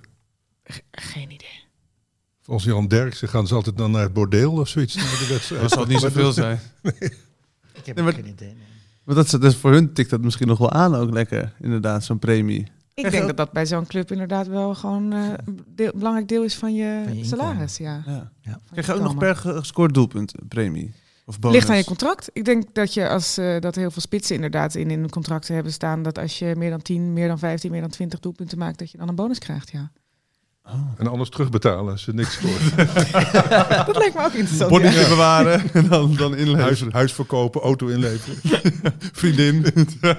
Geen 0.92 1.24
idee. 1.32 1.64
volgens 2.42 2.66
Jan 2.68 2.88
Derksen 2.88 3.28
gaan 3.30 3.48
ze 3.48 3.54
altijd 3.56 3.78
dan 3.78 3.92
naar 3.92 4.02
het 4.02 4.14
bordeel 4.14 4.52
of 4.52 4.68
zoiets. 4.68 4.96
naar 4.96 5.04
de 5.20 5.28
wedstrijd. 5.30 5.62
Dat 5.62 5.72
zal 5.72 5.86
niet 5.86 6.00
zoveel 6.00 6.32
zijn. 6.32 6.60
Ik 6.82 7.86
heb 7.86 7.96
Nee, 7.96 8.04
maar- 8.06 8.14
geen 8.14 8.28
idee. 8.28 8.48
nee. 8.48 8.58
Maar 9.04 9.16
dat, 9.16 9.26
is- 9.26 9.32
dus 9.32 9.56
voor 9.56 9.72
hun 9.72 9.94
tikt 9.94 10.10
dat 10.10 10.22
misschien 10.22 10.48
nog 10.48 10.58
wel 10.58 10.72
aan 10.72 10.96
ook 10.96 11.14
lekker, 11.14 11.54
inderdaad, 11.62 12.04
zo'n 12.04 12.20
premie. 12.20 12.68
Ik 12.96 13.12
denk 13.12 13.26
dat 13.28 13.38
dat 13.38 13.52
bij 13.52 13.66
zo'n 13.66 13.86
club 13.88 14.12
inderdaad 14.12 14.48
wel 14.48 14.76
gewoon 14.76 15.14
eh, 15.14 15.30
een 15.46 15.60
deel- 15.68 15.92
belangrijk 15.96 16.28
deel 16.28 16.44
is 16.44 16.56
van 16.56 16.74
je, 16.76 17.02
Van 17.06 17.18
je 17.18 17.26
salaris. 17.26 17.78
Ja. 17.78 18.04
Ja. 18.06 18.32
Ja. 18.42 18.60
Krijg 18.72 18.88
je 18.88 18.94
ook 18.94 19.02
nog 19.02 19.18
per 19.18 19.36
ge- 19.36 19.54
gescoord 19.60 19.94
doelpunt 19.94 20.40
een 20.42 20.48
premie? 20.48 20.94
Of 21.26 21.40
bonus? 21.40 21.58
Ligt 21.58 21.70
aan 21.70 21.78
je 21.78 21.84
contract. 21.84 22.30
Ik 22.34 22.46
denk 22.46 22.74
dat 22.74 22.94
je 22.94 23.10
als 23.10 23.38
eh, 23.38 23.60
dat 23.60 23.76
heel 23.76 23.92
veel 23.92 24.02
spitsen 24.02 24.36
inderdaad 24.36 24.76
in 24.76 24.90
hun 24.90 25.10
contracten 25.10 25.54
hebben 25.56 25.74
staan 25.74 26.04
dat 26.04 26.18
als 26.18 26.40
je 26.40 26.54
meer 26.58 26.70
dan 26.70 26.82
10, 26.82 27.14
meer 27.14 27.28
dan 27.28 27.40
15, 27.40 27.72
meer 27.72 27.82
dan 27.82 27.90
20 27.90 28.20
doelpunten 28.20 28.58
maakt, 28.58 28.80
dat 28.80 28.92
je 28.92 28.98
dan 28.98 29.08
een 29.08 29.16
bonus 29.16 29.40
krijgt. 29.40 29.72
Ja. 29.72 29.92
En 30.98 31.08
anders 31.08 31.30
terugbetalen 31.30 31.92
als 31.92 32.02
ze 32.02 32.14
niks 32.14 32.34
scoort. 32.34 32.76
Dat 33.86 33.98
lijkt 33.98 34.16
me 34.16 34.24
ook 34.24 34.34
interessant. 34.34 34.70
Bonnetje 34.70 35.00
ja. 35.00 35.08
bewaren 35.08 35.64
en 35.74 35.88
dan, 35.88 36.16
dan 36.16 36.32
Huis, 36.32 36.46
inleveren. 36.46 36.94
huis 36.94 37.14
verkopen, 37.14 37.62
auto 37.62 37.88
inleveren. 37.88 38.38
Vriendin. 39.14 39.66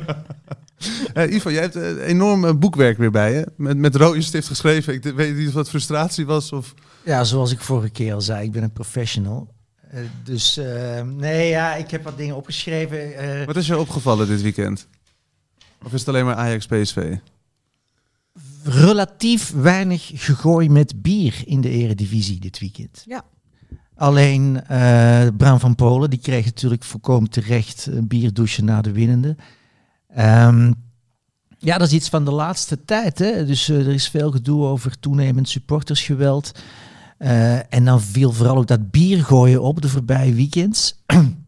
Eh, 1.15 1.33
Ivo, 1.35 1.51
jij 1.51 1.61
hebt 1.63 1.75
een 1.75 1.99
enorm 2.01 2.45
eh, 2.45 2.55
boekwerk 2.55 2.99
weer 2.99 3.11
bij 3.11 3.33
je. 3.33 3.47
Met, 3.57 3.77
met 3.77 3.95
rode 3.97 4.23
stift 4.23 4.47
geschreven. 4.47 4.95
Ik 4.95 5.03
weet 5.03 5.37
niet 5.37 5.49
of 5.49 5.55
dat 5.55 5.69
frustratie 5.69 6.27
was 6.27 6.53
of... 6.53 6.75
Ja, 7.05 7.25
zoals 7.25 7.53
ik 7.53 7.61
vorige 7.61 7.89
keer 7.91 8.15
al 8.15 8.21
zei, 8.21 8.45
ik 8.45 8.53
ben 8.53 8.63
een 8.63 8.73
professional. 8.73 9.55
Eh, 9.91 10.01
dus 10.25 10.57
eh, 10.57 11.03
nee, 11.03 11.49
ja, 11.49 11.75
ik 11.75 11.91
heb 11.91 12.05
wat 12.05 12.17
dingen 12.17 12.37
opgeschreven. 12.37 13.17
eh, 13.17 13.47
Wat 13.47 13.57
is 13.57 13.67
je 13.67 13.79
opgevallen 13.79 14.27
dit 14.29 14.43
weekend? 14.43 14.89
Of 15.85 15.93
is 15.93 15.99
het 16.01 16.09
alleen 16.09 16.25
maar 16.25 16.35
Ajax 16.35 16.67
PSV? 16.67 17.15
Relatief 18.67 19.53
weinig 19.53 20.11
gegooi 20.15 20.69
met 20.69 21.03
bier 21.03 21.43
in 21.45 21.61
de 21.61 21.71
eredivisie 21.71 22.41
dit 22.41 22.59
weekend. 22.59 23.03
Ja. 23.07 23.25
Alleen 23.95 24.65
eh 24.67 25.27
Bram 25.37 25.61
van 25.61 25.75
Polen, 25.75 26.11
die 26.11 26.19
kreeg 26.19 26.45
natuurlijk 26.45 26.85
volkomen 26.85 27.31
terecht 27.31 27.87
een 27.87 28.07
bierdouche 28.07 28.63
na 28.63 28.83
de 28.83 28.93
winnende. 28.93 29.37
Ehm, 30.09 30.73
ja, 31.59 31.79
dat 31.79 31.87
is 31.87 31.93
iets 31.93 32.09
van 32.09 32.25
de 32.25 32.31
laatste 32.31 32.85
tijd. 32.85 33.19
Hè? 33.19 33.47
Dus 33.47 33.69
eh, 33.69 33.87
er 33.87 33.95
is 33.95 34.09
veel 34.09 34.31
gedoe 34.31 34.65
over 34.65 34.99
toenemend 34.99 35.49
supportersgeweld. 35.49 36.53
Eh, 37.19 37.75
en 37.75 37.85
dan 37.85 38.01
viel 38.01 38.33
vooral 38.33 38.57
ook 38.57 38.67
dat 38.67 38.91
biergooien 38.91 39.63
op 39.63 39.83
de 39.83 39.89
voorbije 39.89 40.35
weekends. 40.35 40.95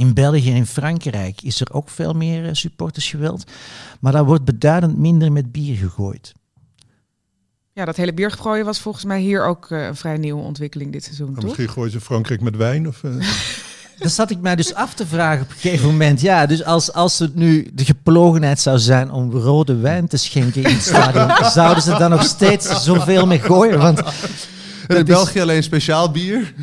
In 0.00 0.14
België 0.14 0.50
en 0.50 0.56
in 0.56 0.66
Frankrijk 0.66 1.42
is 1.42 1.60
er 1.60 1.72
ook 1.72 1.88
veel 1.88 2.12
meer 2.12 2.44
eh, 2.46 2.50
supportersgeweld. 2.54 3.44
Maar 4.00 4.12
daar 4.12 4.24
wordt 4.24 4.44
beduidend 4.44 4.96
minder 4.98 5.32
met 5.32 5.52
bier 5.52 5.76
gegooid. 5.76 6.32
Ja, 7.72 7.84
dat 7.84 7.96
hele 7.96 8.14
biergooien 8.14 8.64
was 8.64 8.78
volgens 8.80 9.04
mij 9.04 9.20
hier 9.20 9.44
ook 9.44 9.70
eh, 9.70 9.86
een 9.86 9.96
vrij 9.96 10.16
nieuwe 10.16 10.42
ontwikkeling 10.42 10.92
dit 10.92 11.04
seizoen, 11.04 11.26
Maar 11.26 11.34
toch? 11.34 11.44
misschien 11.44 11.68
gooien 11.68 11.90
ze 11.92 12.00
Frankrijk 12.00 12.40
met 12.40 12.56
wijn. 12.56 12.88
Of, 12.88 13.04
eh, 13.04 13.10
Dat 13.98 14.12
zat 14.12 14.30
ik 14.30 14.40
mij 14.40 14.56
dus 14.56 14.74
af 14.74 14.94
te 14.94 15.06
vragen 15.06 15.42
op 15.42 15.50
een 15.50 15.56
gegeven 15.56 15.86
moment. 15.90 16.20
Ja, 16.20 16.46
dus 16.46 16.64
als, 16.64 16.92
als 16.92 17.18
het 17.18 17.34
nu 17.34 17.70
de 17.72 17.84
geplogenheid 17.84 18.60
zou 18.60 18.78
zijn 18.78 19.10
om 19.10 19.30
rode 19.32 19.76
wijn 19.76 20.08
te 20.08 20.16
schenken 20.16 20.62
in 20.62 20.70
het 20.74 20.82
stadion, 20.82 21.50
zouden 21.60 21.82
ze 21.82 21.94
dan 21.98 22.10
nog 22.10 22.22
steeds 22.24 22.82
zoveel 22.84 23.26
mee 23.26 23.38
gooien? 23.40 23.78
Want 23.78 23.98
En 23.98 24.04
in 24.88 24.96
is- 24.96 25.02
België 25.02 25.40
alleen 25.40 25.62
speciaal 25.62 26.10
bier. 26.10 26.54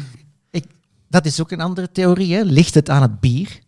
Dat 1.09 1.25
is 1.25 1.41
ook 1.41 1.51
een 1.51 1.61
andere 1.61 1.91
theorie. 1.91 2.33
Hè? 2.35 2.41
Ligt 2.41 2.73
het 2.73 2.89
aan 2.89 3.01
het 3.01 3.19
bier? 3.19 3.59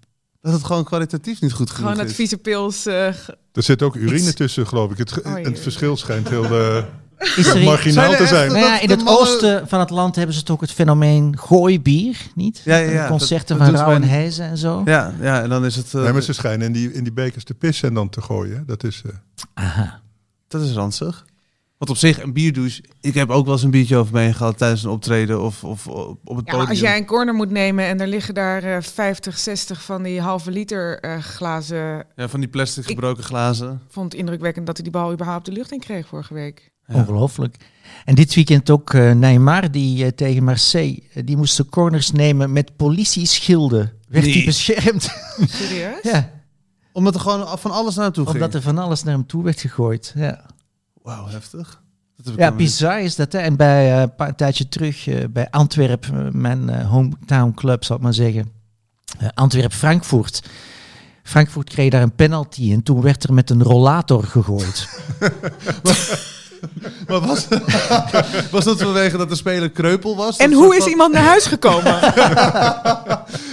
Dat 0.41 0.53
het 0.53 0.63
gewoon 0.63 0.83
kwalitatief 0.83 1.41
niet 1.41 1.51
goed 1.53 1.69
genoeg 1.69 1.83
Gewoon 1.89 1.99
het 2.01 2.09
is. 2.09 2.15
vieze 2.15 2.37
pils. 2.37 2.85
eh, 2.85 3.05
er 3.53 3.63
zit 3.63 3.81
ook 3.81 3.95
urine 3.95 4.15
Iets- 4.27 4.33
tussen, 4.33 4.67
geloof 4.67 4.91
ik. 4.91 4.97
Het, 4.97 5.21
Oh, 5.23 5.35
het 5.35 5.59
verschil 5.59 5.97
schijnt 5.97 6.29
heel 6.29 6.43
Is 7.35 7.47
er 7.47 7.55
in, 7.55 7.63
marginaal 7.65 8.05
Zijn 8.11 8.17
te 8.17 8.27
zijn. 8.27 8.47
nou 8.51 8.59
ja, 8.65 8.71
dat 8.73 8.81
in 8.81 8.89
het 8.89 9.03
mannen- 9.03 9.23
oosten 9.23 9.67
van 9.67 9.79
het 9.79 9.89
land 9.89 10.15
hebben 10.15 10.35
ze 10.35 10.43
toch 10.43 10.55
ook 10.55 10.61
het 10.61 10.71
fenomeen 10.71 11.37
gooibier, 11.39 12.17
niet? 12.35 12.61
Ja, 12.65 12.75
ja, 12.77 12.91
ja. 12.91 13.07
Concerten 13.07 13.57
Dat- 13.57 13.67
dat 13.67 13.75
van 13.75 13.85
Rauw 13.85 13.95
en 14.01 14.07
Heizen 14.09 14.45
en 14.45 14.57
zo. 14.57 14.81
Ja, 14.85 15.13
ja, 15.21 15.41
en 15.41 15.49
dan 15.49 15.65
is 15.65 15.75
het... 15.75 15.93
eh, 15.93 16.01
Nee, 16.01 16.13
maar 16.13 16.21
ze 16.21 16.33
schijnen 16.33 16.67
in 16.67 16.73
die, 16.73 16.93
in 16.93 17.03
die 17.03 17.13
bekers 17.13 17.43
te 17.43 17.53
pissen 17.53 17.87
en 17.87 17.93
dan 17.93 18.09
te 18.09 18.21
gooien. 18.21 18.63
Dat 18.67 18.83
is, 18.83 19.01
eh, 19.05 19.11
Aha. 19.53 20.01
Dat 20.47 20.61
is 20.61 20.71
ranzig. 20.73 21.25
Want 21.79 21.91
op 21.91 21.97
zich, 21.97 22.21
een 22.23 22.33
bierdouche... 22.33 22.83
Ik 23.01 23.13
heb 23.13 23.29
ook 23.29 23.45
wel 23.45 23.53
eens 23.53 23.63
een 23.63 23.71
biertje 23.71 23.97
over 23.97 24.13
me 24.13 24.33
gehad 24.33 24.57
tijdens 24.57 24.83
een 24.83 24.89
optreden 24.89 25.41
of, 25.41 25.63
of 25.63 25.87
op 25.87 26.19
op 26.23 26.35
het 26.35 26.45
Ja, 26.45 26.51
podium. 26.51 26.69
als 26.69 26.79
jij 26.79 26.97
een 26.97 27.05
corner 27.05 27.33
moet 27.33 27.49
nemen 27.51 27.85
en 27.85 27.99
er 28.01 28.07
liggen 28.07 28.33
daar 28.33 28.63
eh 28.63 28.81
50, 28.81 29.37
60 29.37 29.81
van 29.83 30.03
die 30.03 30.21
halve 30.21 30.51
liter 30.51 30.99
eh, 30.99 31.17
glazen. 31.17 32.05
Ja, 32.15 32.27
van 32.29 32.39
die 32.39 32.49
plastic 32.49 32.85
gebroken 32.85 33.23
glazen. 33.23 33.81
Vond 33.89 34.11
het 34.11 34.21
indrukwekkend 34.21 34.65
dat 34.65 34.75
hij 34.75 34.83
die 34.83 34.93
bal 34.93 35.11
überhaupt 35.13 35.45
de 35.45 35.51
lucht 35.51 35.71
in 35.71 35.79
kreeg 35.79 36.07
vorige 36.07 36.33
week. 36.33 36.71
Ja. 36.87 36.95
Ongelooflijk. 36.95 37.55
En 38.05 38.15
dit 38.15 38.33
weekend 38.35 38.69
ook 38.69 38.93
eh, 38.93 39.11
Neymar, 39.11 39.71
die 39.71 40.05
eh, 40.05 40.11
tegen 40.11 40.43
Marseille, 40.43 41.03
eh, 41.13 41.25
die 41.25 41.37
moest 41.37 41.57
de 41.57 41.65
corners 41.65 42.11
nemen 42.11 42.51
met 42.53 42.75
politieschilden. 42.75 43.93
Werd 44.09 44.25
Nee. 44.25 44.33
hij 44.33 44.45
beschermd? 44.45 45.09
Serieus? 45.47 46.01
ja, 46.01 46.31
Omdat 46.91 47.15
er 47.15 47.21
gewoon 47.21 47.59
van 47.59 47.71
alles 47.71 47.95
naartoe 47.95 48.23
ging. 48.25 48.35
omdat 48.35 48.53
er 48.53 48.61
van 48.61 48.77
alles 48.77 49.03
naar 49.03 49.13
hem 49.13 49.25
toe 49.25 49.43
werd 49.43 49.59
gegooid. 49.61 50.13
Ja, 50.15 50.45
Wauw, 51.09 51.27
heftig. 51.27 51.81
Dat 52.17 52.25
heb 52.25 52.33
ik 52.33 52.39
ja 52.39 52.51
bizar 52.51 53.01
is 53.01 53.15
dat. 53.15 53.31
Hè? 53.31 53.39
En 53.39 53.55
bij 53.55 53.93
eh, 53.95 54.01
een 54.01 54.15
paar 54.15 54.35
tijdje 54.35 54.69
terug, 54.69 55.07
eh, 55.07 55.23
bij 55.29 55.47
Antwerp, 55.49 56.05
eh, 56.05 56.19
mijn 56.31 56.83
hometown 56.85 57.51
club, 57.55 57.83
zal 57.83 57.95
ik 57.95 58.01
maar 58.01 58.13
zeggen. 58.13 58.51
eh, 59.19 59.27
Antwerp-Frankfurt. 59.33 60.41
Frankfurt 61.23 61.69
kreeg 61.69 61.89
daar 61.91 62.01
een 62.01 62.15
penalty 62.15 62.71
en 62.73 62.83
toen 62.83 63.01
werd 63.01 63.23
er 63.23 63.33
met 63.33 63.49
een 63.49 63.63
rollator 63.63 64.23
gegooid. 64.23 64.87
Maar 67.07 67.19
was, 67.19 67.47
was 68.51 68.63
dat 68.65 68.81
vanwege 68.81 69.17
dat 69.17 69.29
de 69.29 69.35
speler 69.35 69.69
kreupel 69.69 70.15
was? 70.15 70.37
En 70.37 70.53
hoe 70.53 70.75
is 70.75 70.81
van- 70.81 70.89
iemand 70.91 71.13
naar 71.13 71.23
huis 71.23 71.45
gekomen? 71.45 71.99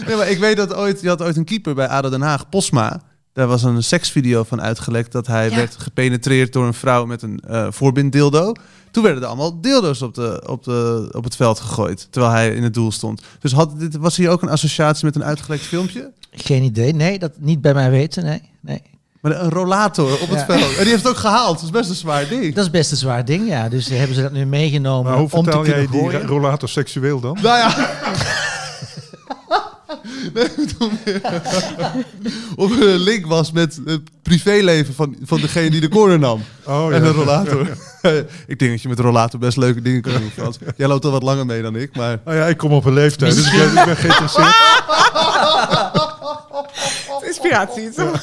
Nee, 0.06 0.16
maar 0.16 0.28
ik 0.28 0.38
weet 0.38 0.56
dat 0.56 0.74
ooit, 0.74 1.00
je 1.00 1.08
had 1.08 1.22
ooit 1.22 1.36
een 1.36 1.44
keeper 1.44 1.74
bij 1.74 1.88
ADO 1.88 2.10
Den 2.10 2.20
Haag, 2.22 2.48
Posma. 2.48 3.00
Daar 3.36 3.46
was 3.46 3.62
een 3.62 3.82
seksvideo 3.82 4.42
van 4.42 4.60
uitgelekt 4.60 5.12
dat 5.12 5.26
hij 5.26 5.50
Ja. 5.50 5.56
werd 5.56 5.74
gepenetreerd 5.78 6.52
door 6.52 6.66
een 6.66 6.74
vrouw 6.74 7.04
met 7.06 7.22
een 7.22 7.40
eh 7.48 7.66
voorbinddildo. 7.70 8.52
Toen 8.90 9.02
werden 9.04 9.22
er 9.22 9.28
allemaal 9.28 9.60
dildo's 9.60 10.02
op, 10.02 10.14
de, 10.14 10.42
op, 10.46 10.64
de, 10.64 11.08
op 11.12 11.24
het 11.24 11.36
veld 11.36 11.60
gegooid, 11.60 12.08
terwijl 12.10 12.32
hij 12.32 12.54
in 12.54 12.62
het 12.62 12.74
doel 12.74 12.92
stond. 12.92 13.22
Dus 13.40 13.52
had, 13.52 13.80
dit, 13.80 13.96
was 13.96 14.16
hier 14.16 14.30
ook 14.30 14.42
een 14.42 14.48
associatie 14.48 15.04
met 15.04 15.14
een 15.14 15.24
uitgelekt 15.24 15.62
filmpje? 15.62 16.10
Geen 16.30 16.62
idee, 16.62 16.92
nee, 16.94 17.18
dat 17.18 17.32
niet 17.38 17.60
bij 17.60 17.74
mij 17.74 17.90
weten, 17.90 18.24
nee. 18.24 18.42
nee. 18.60 18.82
Maar 19.20 19.40
een 19.40 19.50
rollator 19.50 20.12
op 20.12 20.28
het 20.28 20.38
Ja. 20.38 20.44
veld. 20.44 20.60
En 20.76 20.80
die 20.82 20.88
heeft 20.90 21.02
het 21.02 21.08
ook 21.12 21.16
gehaald. 21.18 21.54
Dat 21.54 21.62
is 21.64 21.70
best 21.70 21.88
een 21.90 21.94
zwaar 21.96 22.28
ding. 22.28 22.54
Dat 22.54 22.64
is 22.64 22.70
best 22.70 22.90
een 22.90 22.96
zwaar 22.96 23.24
ding, 23.24 23.48
ja. 23.48 23.68
Dus 23.68 23.88
hebben 23.88 24.16
ze 24.16 24.22
dat 24.22 24.32
nu 24.32 24.46
meegenomen 24.46 25.04
maar 25.10 25.20
hoe 25.20 25.30
om 25.30 25.44
te 25.44 25.50
vertel 25.50 25.66
jij 25.66 25.86
die 25.90 26.26
rollator 26.26 26.68
seksueel 26.68 27.20
dan? 27.20 27.38
Nou 27.42 27.58
ja. 27.58 27.74
Nee. 30.34 30.48
Of 32.56 32.80
er 32.80 32.88
een 32.88 32.98
link 32.98 33.26
was 33.26 33.52
met 33.52 33.80
het 33.84 34.00
privéleven 34.22 34.94
van, 34.94 35.16
van 35.22 35.40
degene 35.40 35.70
die 35.70 35.80
de 35.80 35.88
corner 35.88 36.18
nam. 36.18 36.42
Oh 36.64 36.94
en 36.94 37.02
ja. 37.02 37.08
een 37.08 37.14
rollator. 37.14 37.68
ik 38.46 38.58
denk 38.58 38.70
dat 38.70 38.82
je 38.82 38.88
met 38.88 38.98
een 38.98 39.04
rollator 39.04 39.40
best 39.40 39.56
leuke 39.56 39.82
dingen 39.82 40.02
kan 40.02 40.12
doen, 40.12 40.30
Frans. 40.30 40.58
Jij 40.76 40.88
loopt 40.88 41.04
al 41.04 41.10
wat 41.10 41.22
langer 41.22 41.46
mee 41.46 41.62
dan 41.62 41.76
ik, 41.76 41.96
maar... 41.96 42.18
Oh 42.24 42.34
ja, 42.34 42.46
ik 42.46 42.56
kom 42.56 42.72
op 42.72 42.84
een 42.84 42.92
leeftijd, 42.92 43.34
dus 43.34 43.46
ik 43.46 43.58
ben, 43.58 43.78
ik 43.78 43.84
ben 43.84 43.96
geïnteresseerd. 43.96 44.54
Inspiratie, 47.26 47.90
toch? 47.90 48.22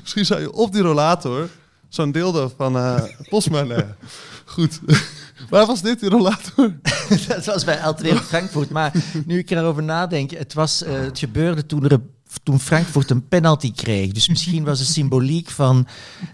Misschien 0.00 0.24
zou 0.24 0.40
je 0.40 0.52
op 0.52 0.72
die 0.72 0.82
rollator 0.82 1.48
zo'n 1.94 2.12
dildo 2.12 2.52
van 2.56 2.76
eh 2.76 3.02
Postma 3.28 3.64
leggen. 3.64 3.96
Goed. 4.44 4.80
Waar 5.50 5.66
was 5.66 5.82
dit, 5.82 6.00
die 6.00 6.08
rollator? 6.08 6.72
dat 7.28 7.44
was 7.44 7.64
bij 7.64 7.80
Antwerp 7.82 8.18
Frankfurt. 8.18 8.70
Maar 8.70 8.92
nu 9.26 9.38
ik 9.38 9.50
erover 9.50 9.82
nadenk, 9.82 10.30
het, 10.30 10.54
was, 10.54 10.82
eh, 10.82 10.92
het 11.00 11.18
gebeurde 11.18 11.66
toen, 11.66 11.84
er, 11.84 11.92
een- 11.92 12.10
toen 12.42 12.60
Frankfurt 12.60 13.10
een 13.10 13.28
penalty 13.28 13.72
kreeg. 13.72 14.12
Dus 14.12 14.28
misschien 14.28 14.64
was 14.64 14.78
de 14.78 14.84
symboliek 14.84 15.50
van 15.50 15.86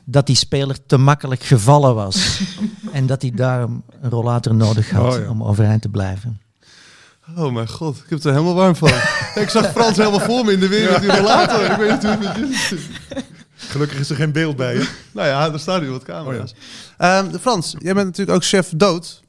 dat 0.05 0.27
die 0.27 0.37
speler 0.37 0.87
te 0.87 0.97
makkelijk 0.97 1.43
gevallen 1.43 1.95
was. 1.95 2.41
en 2.93 3.07
dat 3.07 3.23
hij 3.23 3.31
daarom 3.35 3.83
een 4.01 4.11
rollator 4.11 4.55
nodig 4.55 4.91
had 4.91 5.15
Oh 5.15 5.21
ja. 5.23 5.29
om 5.31 5.43
overeind 5.45 5.83
te 5.83 5.89
blijven. 5.89 6.41
Oh 7.37 7.53
mijn 7.53 7.69
god, 7.69 7.97
ik 7.97 8.03
heb 8.03 8.11
het 8.11 8.25
er 8.25 8.33
helemaal 8.33 8.55
warm 8.55 8.77
van. 8.77 8.89
ik 9.43 9.49
zag 9.49 9.71
Frans 9.71 9.97
helemaal 9.97 10.21
voor 10.21 10.45
me 10.45 10.53
in 10.53 10.61
de 10.61 10.69
weer 10.69 10.91
met 10.91 11.01
die 11.01 11.17
rollator. 11.17 11.71
Ik 11.71 11.77
weet 11.77 11.91
niet 11.93 12.03
hoe 12.03 12.11
het 12.11 12.21
met 12.21 12.37
jullie 12.37 12.57
zit. 12.59 12.81
Gelukkig 13.69 13.99
is 13.99 14.11
er 14.11 14.17
geen 14.17 14.33
beeld 14.33 14.57
bij. 14.57 14.75
Hè? 14.75 14.83
Nou 15.13 15.29
ja, 15.29 15.53
er 15.53 15.61
staan 15.61 15.81
nu 15.81 15.91
wat 15.91 16.03
camera's. 16.03 16.55
Ehm, 16.97 17.39
Frans, 17.39 17.75
jij 17.79 17.95
bent 17.95 18.07
natuurlijk 18.07 18.37
ook 18.37 18.45
chef 18.45 18.73
dood. 18.77 19.23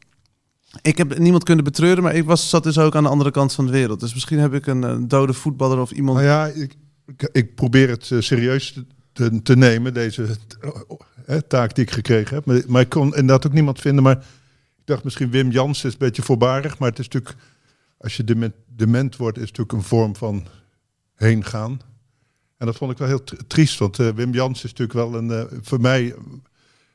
Ik 0.82 0.98
heb 0.98 1.18
niemand 1.18 1.44
kunnen 1.44 1.64
betreuren, 1.64 2.04
maar 2.04 2.16
ik 2.16 2.26
was, 2.26 2.50
zat 2.50 2.64
dus 2.64 2.78
ook 2.78 2.96
aan 2.96 3.04
de 3.04 3.10
andere 3.10 3.32
kant 3.32 3.54
van 3.54 3.66
de 3.66 3.72
wereld. 3.72 4.00
Dus 4.00 4.14
misschien 4.14 4.40
heb 4.40 4.54
ik 4.54 4.68
een, 4.68 4.84
eh, 4.84 4.98
dode 5.00 5.34
voetballer 5.34 5.80
of 5.80 5.92
iemand... 5.92 6.18
Nou 6.18 6.30
ja, 6.30 6.46
ik, 6.46 6.76
ik, 7.06 7.30
ik 7.32 7.56
probeer 7.56 7.90
het 7.90 8.12
eh, 8.12 8.20
serieus 8.20 8.72
te, 8.74 8.86
te, 9.14 9.42
te 9.42 9.56
nemen, 9.56 9.94
deze 9.94 10.28
eh, 11.26 11.38
taak 11.38 11.76
die 11.76 11.84
ik 11.84 11.92
gekregen 11.92 12.36
heb. 12.36 12.46
Maar, 12.46 12.62
maar 12.68 12.82
ik 12.82 12.90
kon 12.90 13.16
inderdaad 13.16 13.48
ook 13.48 13.54
niemand 13.54 13.80
vinden. 13.80 14.04
Maar 14.04 14.18
ik 14.78 14.86
dacht 14.86 15.04
misschien 15.04 15.32
Wim 15.32 15.52
Jans 15.52 15.84
is 15.84 15.92
een 15.92 16.00
beetje 16.00 16.22
voorbarig. 16.22 16.80
Maar 16.80 16.90
het 16.90 17.00
is 17.00 17.08
natuurlijk, 17.08 17.36
als 17.98 18.18
je 18.18 18.24
dement, 18.24 18.54
dement 18.76 19.16
wordt, 19.16 19.38
is 19.38 19.48
het 19.48 19.58
natuurlijk 19.58 19.84
een 19.84 19.90
vorm 19.90 20.16
van 20.16 20.48
heen 21.16 21.46
gaan. 21.46 21.82
En 22.60 22.66
dat 22.66 22.76
vond 22.76 22.92
ik 22.92 22.98
wel 22.98 23.08
heel 23.08 23.24
tr- 23.24 23.36
triest. 23.48 23.80
Want 23.80 24.00
eh, 24.00 24.10
Wim 24.10 24.34
Jans 24.34 24.64
is 24.64 24.74
natuurlijk 24.74 24.94
wel 24.94 25.16
een, 25.16 25.32
eh, 25.32 25.58
voor 25.62 25.82
mij 25.82 26.16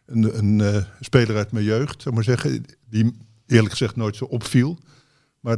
een, 0.06 0.38
een 0.38 0.60
eh, 0.60 0.84
speler 1.00 1.36
uit 1.36 1.52
mijn 1.52 1.64
jeugd, 1.64 2.02
zou 2.02 2.14
maar 2.14 2.24
zeggen. 2.24 2.64
Die 2.88 3.16
eerlijk 3.46 3.70
gezegd 3.70 3.96
nooit 3.96 4.16
zo 4.16 4.24
opviel. 4.24 4.78
Maar 5.40 5.56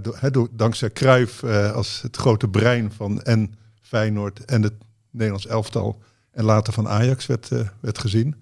dankzij 0.50 0.90
Cruijff 0.90 1.42
eh, 1.42 1.72
als 1.72 2.02
het 2.02 2.16
grote 2.16 2.48
brein 2.48 2.92
van 2.92 3.22
en 3.22 3.54
Feyenoord 3.80 4.44
en 4.44 4.62
het 4.62 4.74
Nederlands 5.10 5.46
elftal 5.46 6.02
en 6.30 6.44
later 6.44 6.72
van 6.72 6.88
Ajax 6.88 7.26
werd, 7.26 7.48
werd 7.80 7.98
gezien. 7.98 8.34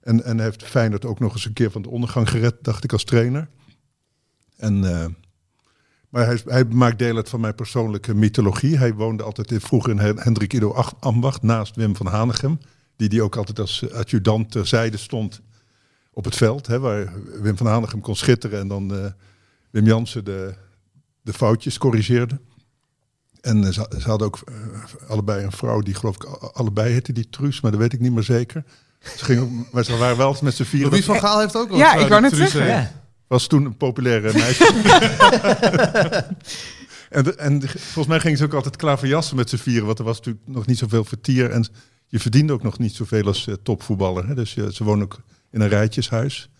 En, 0.00 0.24
en 0.24 0.40
heeft 0.40 0.64
Feyenoord 0.64 1.04
ook 1.04 1.18
nog 1.18 1.32
eens 1.32 1.44
een 1.44 1.52
keer 1.52 1.70
van 1.70 1.82
de 1.82 1.90
ondergang 1.90 2.28
gered, 2.28 2.54
dacht 2.62 2.84
ik 2.84 2.92
als 2.92 3.04
trainer. 3.04 3.48
En, 4.56 4.84
maar 6.10 6.26
hij, 6.26 6.40
hij 6.44 6.64
maakt 6.64 6.98
deel 6.98 7.16
uit 7.16 7.28
van 7.28 7.40
mijn 7.40 7.54
persoonlijke 7.54 8.14
mythologie. 8.14 8.78
Hij 8.78 8.94
woonde 8.94 9.22
altijd 9.22 9.50
in, 9.50 9.60
vroeger 9.60 9.90
in 9.90 9.98
Hen- 9.98 10.18
Hendrik 10.18 10.52
Ido 10.52 10.72
Ach- 10.72 10.94
Ambacht 11.00 11.42
naast 11.42 11.76
Wim 11.76 11.96
van 11.96 12.06
Hanegem. 12.06 12.58
Die 12.96 13.08
die 13.08 13.22
ook 13.22 13.36
altijd 13.36 13.58
als 13.58 13.88
eh, 13.88 13.96
adjudant 13.96 14.50
terzijde 14.50 14.96
stond 14.96 15.40
op 16.12 16.24
het 16.24 16.36
veld. 16.36 16.66
Hè, 16.66 16.78
waar 16.80 17.12
Wim 17.42 17.56
van 17.56 17.66
Hanegem 17.66 18.00
kon 18.00 18.16
schitteren 18.16 18.60
en 18.60 18.68
dan 18.68 18.94
eh, 18.94 19.04
Wim 19.70 19.84
Jansen 19.86 20.24
de, 20.24 20.54
de 21.22 21.32
foutjes 21.32 21.78
corrigeerde. 21.78 22.40
En 23.40 23.64
eh, 23.64 23.70
ze, 23.72 23.86
ze 23.98 24.08
hadden 24.08 24.26
ook 24.26 24.38
allebei 25.08 25.44
een 25.44 25.52
vrouw 25.52 25.80
die 25.80 25.94
geloof 25.94 26.14
ik 26.14 26.24
allebei 26.52 26.92
heette 26.92 27.12
die 27.12 27.28
Truus, 27.30 27.60
maar 27.60 27.70
dat 27.70 27.80
weet 27.80 27.92
ik 27.92 28.00
niet 28.00 28.12
meer 28.12 28.22
zeker. 28.22 28.64
Ze 29.16 29.24
gingen 29.24 29.66
maar 29.72 29.84
ze 29.84 29.96
waren 29.96 30.16
wel 30.16 30.36
met 30.42 30.54
z'n 30.54 30.62
vieren. 30.62 30.90
Louis 30.90 31.04
van 31.04 31.18
Gaal 31.18 31.40
heeft 31.40 31.56
ook 31.56 31.68
wel 31.68 31.78
Ja, 31.78 31.84
een 31.84 31.90
vrouw 31.92 32.02
ik 32.02 32.08
wou 32.08 32.20
net 32.22 32.34
zeggen. 32.36 32.66
Ja. 32.66 32.92
Was 33.30 33.46
toen 33.46 33.64
een 33.64 33.76
populaire 33.76 34.32
meisje. 34.42 34.64
en, 37.10 37.38
en 37.38 37.60
volgens 37.68 38.06
mij 38.06 38.20
gingen 38.20 38.38
ze 38.38 38.44
ook 38.44 38.54
altijd 38.54 38.76
klaverjassen 38.76 39.36
met 39.36 39.50
z'n 39.50 39.56
vieren, 39.56 39.86
want 39.86 39.98
er 39.98 40.04
was 40.04 40.16
natuurlijk 40.16 40.46
nog 40.46 40.66
niet 40.66 40.78
zoveel 40.78 41.04
vertier. 41.04 41.50
En 41.50 41.66
je 42.06 42.18
verdiende 42.18 42.52
ook 42.52 42.62
nog 42.62 42.78
niet 42.78 42.94
zoveel 42.94 43.26
als 43.26 43.46
eh, 43.46 43.54
topvoetballer. 43.62 44.26
Hè? 44.26 44.34
Dus 44.34 44.54
je, 44.54 44.74
ze 44.74 44.84
wonen 44.84 45.04
ook 45.04 45.20
in 45.50 45.60
een 45.60 45.68
rijtjeshuis. 45.68 46.50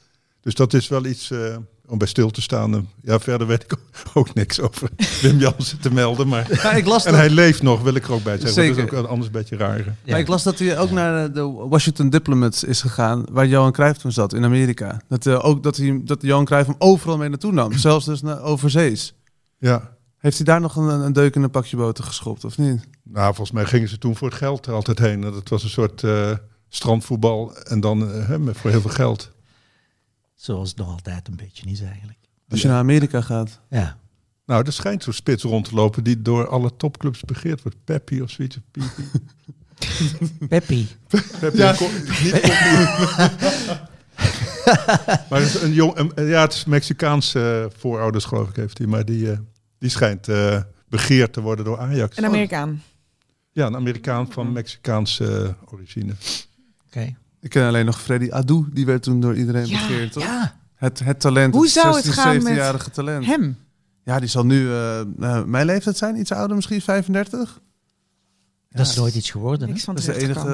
Dus 0.40 0.54
dat 0.54 0.74
is 0.74 0.88
wel 0.88 1.04
iets 1.04 1.30
eh, 1.30 1.56
om 1.90 1.98
bij 1.98 2.06
stil 2.06 2.30
te 2.30 2.42
staan. 2.42 2.74
En 2.74 2.88
ja, 3.02 3.18
verder 3.20 3.46
weet 3.46 3.62
ik 3.62 3.76
ook, 4.14 4.34
niks 4.34 4.60
over 4.60 4.88
Wim 5.22 5.38
Jansen 5.38 5.80
te 5.80 5.92
melden. 5.92 6.28
Maar, 6.28 6.46
Ja, 6.62 6.72
ik 6.72 6.86
las 6.86 7.04
en 7.04 7.10
dat, 7.10 7.20
hij 7.20 7.30
leeft 7.30 7.62
nog, 7.62 7.82
wil 7.82 7.94
ik 7.94 8.04
er 8.04 8.12
ook 8.12 8.22
bij 8.22 8.38
zeggen. 8.38 8.54
want 8.64 8.68
Dat 8.68 8.76
is 8.76 8.82
Zeker. 8.82 8.98
ook 8.98 9.06
anders 9.08 9.26
een 9.26 9.32
beetje 9.32 9.56
raar. 9.56 9.78
Ja. 9.78 9.92
maar 10.06 10.18
ik 10.18 10.28
las 10.28 10.42
dat 10.42 10.58
hij 10.58 10.78
ook 10.78 10.90
naar 10.90 11.26
de- 11.26 11.32
de 11.32 11.42
Washington 11.68 12.10
Diplomats 12.10 12.64
is 12.64 12.80
gegaan, 12.80 13.24
waar 13.30 13.46
Johan 13.46 13.72
Cruijff 13.72 13.98
toen 14.00 14.12
zat 14.12 14.32
in 14.34 14.44
Amerika. 14.44 15.00
Dat, 15.08 15.26
eh, 15.26 15.44
ook 15.44 15.62
dat, 15.62 15.76
hij, 15.76 16.00
dat 16.04 16.22
Johan 16.22 16.44
Cruijff 16.44 16.66
hem 16.66 16.76
overal 16.78 17.16
mee 17.18 17.28
naartoe 17.28 17.52
nam, 17.52 17.72
zelfs 17.88 18.04
dus 18.04 18.22
naar 18.22 18.42
overzees. 18.42 19.14
Ja. 19.58 19.96
Heeft 20.18 20.36
hij 20.36 20.44
daar 20.46 20.60
nog 20.60 20.76
een, 20.76 20.88
een 20.88 21.12
deuk 21.12 21.34
in 21.34 21.42
een 21.42 21.50
pakje 21.50 21.76
boter 21.76 22.04
geschopt, 22.04 22.44
of 22.44 22.58
niet? 22.58 22.80
Nou, 23.04 23.26
volgens 23.26 23.50
mij 23.50 23.64
gingen 23.64 23.88
ze 23.88 23.98
toen 23.98 24.16
voor 24.16 24.28
het 24.28 24.36
geld 24.36 24.66
er 24.66 24.72
altijd 24.72 24.98
heen. 24.98 25.20
Dat 25.20 25.48
was 25.48 25.62
een 25.62 25.68
soort 25.70 26.02
eh, 26.04 26.30
strandvoetbal 26.68 27.56
en 27.56 27.80
dan 27.80 28.12
eh, 28.12 28.26
hè, 28.28 28.38
met- 28.38 28.56
voor 28.56 28.70
heel 28.70 28.80
veel 28.80 28.90
geld. 28.90 29.30
Zoals 30.40 30.68
het 30.68 30.78
nog 30.78 30.88
altijd 30.88 31.28
een 31.28 31.36
beetje 31.36 31.70
is 31.70 31.80
eigenlijk. 31.80 32.18
Als 32.48 32.62
je 32.62 32.68
naar 32.68 32.78
Amerika 32.78 33.20
gaat. 33.20 33.60
Ja. 33.70 33.98
Nou, 34.46 34.64
er 34.66 34.72
schijnt 34.72 35.02
zo'n 35.02 35.12
spits 35.12 35.42
rond 35.42 35.64
te 35.68 35.74
lopen 35.74 36.04
die 36.04 36.22
door 36.22 36.48
alle 36.48 36.76
topclubs 36.76 37.20
begeerd 37.20 37.62
wordt. 37.62 37.78
Peppi 37.84 38.22
of 38.22 38.30
zoiets. 38.30 38.56
of 38.56 38.62
Pipi. 38.70 39.08
Peppy. 40.48 40.86
Peppi, 41.40 41.58
ja. 41.58 41.74
niet 42.22 42.32
maar 45.30 45.40
het 45.40 45.54
is 45.54 45.62
een 45.62 45.72
jong, 45.72 45.96
een- 46.14 46.26
ja, 46.26 46.40
het 46.40 46.52
is 46.52 46.64
Mexicaanse 46.64 47.68
eh, 47.70 47.78
voorouders 47.78 48.24
geloof 48.24 48.48
ik 48.48 48.56
heeft 48.56 48.78
hij. 48.78 48.86
Maar 48.86 49.04
die, 49.04 49.30
eh, 49.32 49.38
die 49.78 49.90
schijnt 49.90 50.28
eh, 50.28 50.62
begeerd 50.88 51.32
te 51.32 51.40
worden 51.40 51.64
door 51.64 51.78
Ajax. 51.78 52.16
Een 52.16 52.24
Amerikaan. 52.24 52.82
Ja, 53.52 53.66
een 53.66 53.76
Amerikaan 53.76 54.32
van 54.32 54.52
Mexicaanse 54.52 55.54
origine. 55.64 56.12
Oké. 56.86 57.14
Ik 57.40 57.50
ken 57.50 57.66
alleen 57.66 57.84
nog 57.84 58.00
Freddy 58.00 58.30
Adu, 58.30 58.64
die 58.72 58.86
werd 58.86 59.02
toen 59.02 59.20
door 59.20 59.36
iedereen 59.36 59.66
Ja, 59.66 59.78
begeerd, 59.78 60.12
toch? 60.12 60.22
Ja. 60.22 60.58
Het, 60.74 60.98
het 60.98 61.20
talent, 61.20 61.54
Hoe 61.54 61.62
het 61.62 61.72
zou 61.72 61.94
het 61.94 62.04
16, 62.04 62.22
gaan 62.22 62.42
met 62.42 62.52
17-jarige 62.52 62.90
talent. 62.90 63.26
Hem. 63.26 63.56
Ja, 64.04 64.18
die 64.20 64.28
zal 64.28 64.44
nu 64.46 64.68
eh, 64.68 65.00
eh, 65.00 65.44
mijn 65.44 65.66
leeftijd 65.66 65.96
zijn, 65.96 66.16
iets 66.18 66.32
ouder 66.32 66.56
misschien, 66.56 66.80
35. 66.80 67.60
Dat 68.70 68.86
is 68.86 68.96
nooit 68.96 69.14
iets 69.14 69.30
geworden. 69.30 69.68
Niks 69.68 69.84
van 69.84 69.94
Dat 69.94 70.08
is 70.08 70.14
de 70.14 70.20
enige 70.20 70.44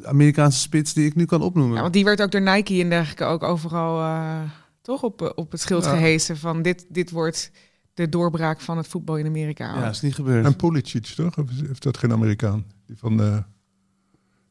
de 0.00 0.06
Amerikaanse 0.06 0.58
spits 0.58 0.92
die 0.92 1.06
ik 1.06 1.14
nu 1.14 1.24
kan 1.24 1.42
opnoemen. 1.42 1.74
Ja, 1.74 1.80
want 1.80 1.92
die 1.92 2.04
werd 2.04 2.22
ook 2.22 2.30
door 2.30 2.40
Nike 2.40 2.80
en 2.80 2.88
dergelijke 2.88 3.24
ook 3.24 3.42
overal 3.42 4.00
eh, 4.00 4.40
toch 4.82 5.02
op, 5.02 5.22
eh, 5.22 5.28
op 5.34 5.50
het 5.50 5.60
schild 5.60 5.84
Ja. 5.84 5.90
gehezen 5.90 6.36
van 6.36 6.62
dit, 6.62 6.86
dit 6.88 7.10
wordt 7.10 7.50
de 7.94 8.08
doorbraak 8.08 8.60
van 8.60 8.76
het 8.76 8.86
voetbal 8.86 9.16
in 9.16 9.26
Amerika. 9.26 9.74
ja, 9.74 9.88
is 9.88 10.00
niet 10.00 10.14
gebeurd. 10.14 10.44
En 10.44 10.56
Pulisic 10.56 11.04
toch? 11.06 11.34
Heeft 11.66 11.82
dat 11.82 11.98
geen 11.98 12.12
Amerikaan? 12.12 12.64
Die 12.86 12.96
van, 12.96 13.22
eh, 13.22 13.38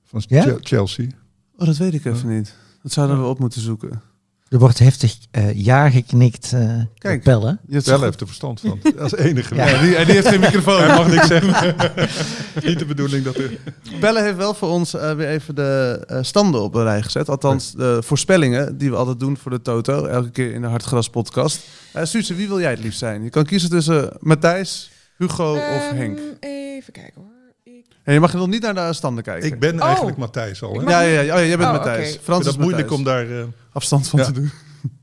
van 0.03 0.21
Chelsea. 0.61 1.07
Oh, 1.57 1.65
dat 1.67 1.77
weet 1.77 1.93
ik 1.93 2.05
even 2.05 2.29
niet. 2.35 2.53
Dat 2.83 2.91
zouden 2.91 3.21
we 3.21 3.27
op 3.27 3.39
moeten 3.39 3.61
zoeken. 3.61 4.01
Er 4.49 4.59
wordt 4.59 4.79
heftig 4.79 5.17
eh 5.31 5.53
ja 5.65 5.89
geknikt. 5.89 6.53
eh 6.53 6.81
Kijk. 6.97 7.23
Zo- 7.83 7.99
heeft 8.01 8.21
er 8.21 8.27
verstand 8.27 8.59
van. 8.59 8.79
Als 8.99 9.15
enige. 9.15 9.55
Ja. 9.55 9.67
Ja, 9.69 9.81
die, 9.81 9.95
en 9.95 10.05
die 10.05 10.13
heeft 10.15 10.27
geen 10.27 10.39
microfoon. 10.39 10.79
Hij 10.83 10.95
mag 10.97 11.07
niks 11.07 11.27
zeggen. 11.27 11.75
Niet 12.67 12.79
de 12.79 12.85
bedoeling 12.85 13.23
dat 13.23 13.35
er... 13.35 13.57
Belle 13.99 14.21
heeft 14.21 14.37
wel 14.37 14.53
voor 14.53 14.69
ons 14.69 14.93
eh, 14.93 15.13
weer 15.13 15.27
even 15.27 15.55
de 15.55 16.05
standen 16.21 16.61
op 16.61 16.75
een 16.75 16.83
rij 16.83 17.01
gezet. 17.01 17.29
Althans, 17.29 17.71
de 17.71 17.99
voorspellingen 18.03 18.77
die 18.77 18.89
we 18.89 18.95
altijd 18.95 19.19
doen 19.19 19.37
voor 19.37 19.51
de 19.51 19.61
Toto. 19.61 20.05
Elke 20.05 20.29
keer 20.31 20.53
in 20.53 20.61
de 20.61 20.67
Hartgras 20.67 21.09
podcast. 21.09 21.59
Eh 21.93 22.03
Suze, 22.05 22.35
wie 22.35 22.47
wil 22.47 22.59
jij 22.59 22.71
het 22.71 22.79
liefst 22.79 22.99
zijn? 22.99 23.23
Je 23.23 23.29
kan 23.29 23.45
kiezen 23.45 23.69
tussen 23.69 24.09
Matthijs, 24.19 24.91
Hugo 25.17 25.51
of 25.53 25.59
Ehm, 25.59 25.95
Henk. 25.95 26.19
Even 26.39 26.93
kijken 26.93 27.13
hoor. 27.21 27.31
En 28.07 28.13
je 28.13 28.19
mag 28.19 28.33
nog 28.33 28.47
niet 28.47 28.61
naar 28.61 28.73
de 28.73 28.93
standen 28.93 29.23
kijken. 29.23 29.47
Ik 29.51 29.59
ben 29.59 29.81
Oh. 29.81 29.85
eigenlijk 29.87 30.17
Matthijs 30.17 30.63
al. 30.63 30.73
Hè? 30.79 30.89
Ja, 30.89 31.01
ja, 31.01 31.19
ja. 31.21 31.33
Oh, 31.35 31.39
ja, 31.39 31.45
jij 31.45 31.57
bent 31.57 31.69
Oh, 31.69 31.75
Matthijs. 31.75 32.19
Frans 32.21 32.39
is 32.45 32.45
dat 32.51 32.61
moeilijk 32.61 32.91
om 32.91 33.03
daar... 33.03 33.29
eh, 33.39 33.43
afstand 33.71 34.07
van 34.07 34.19
Ja. 34.19 34.25
te 34.25 34.31
doen. 34.31 34.51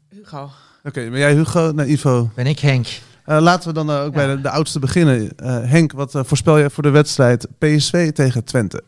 Hugo. 0.09 0.51
Oké, 0.85 1.09
maar 1.11 1.19
jij 1.19 1.35
Hugo, 1.35 1.73
naar 1.73 1.87
Ivo. 1.89 2.31
Ben 2.35 2.47
ik 2.47 2.59
Henk. 2.59 2.87
Eh, 3.25 3.39
laten 3.41 3.69
we 3.69 3.75
dan 3.75 3.91
eh, 3.91 3.97
ook 4.01 4.15
Ja. 4.15 4.27
bij 4.27 4.27
de, 4.37 4.41
de 4.41 4.51
oudste 4.51 4.79
beginnen. 4.79 5.37
Eh, 5.37 5.61
Henk, 5.71 5.93
wat 5.93 6.11
voorspel 6.13 6.59
je 6.59 6.71
voor 6.71 6.83
de 6.83 6.91
wedstrijd 6.91 7.47
PSV 7.59 8.13
tegen 8.13 8.45
Twente? 8.45 8.83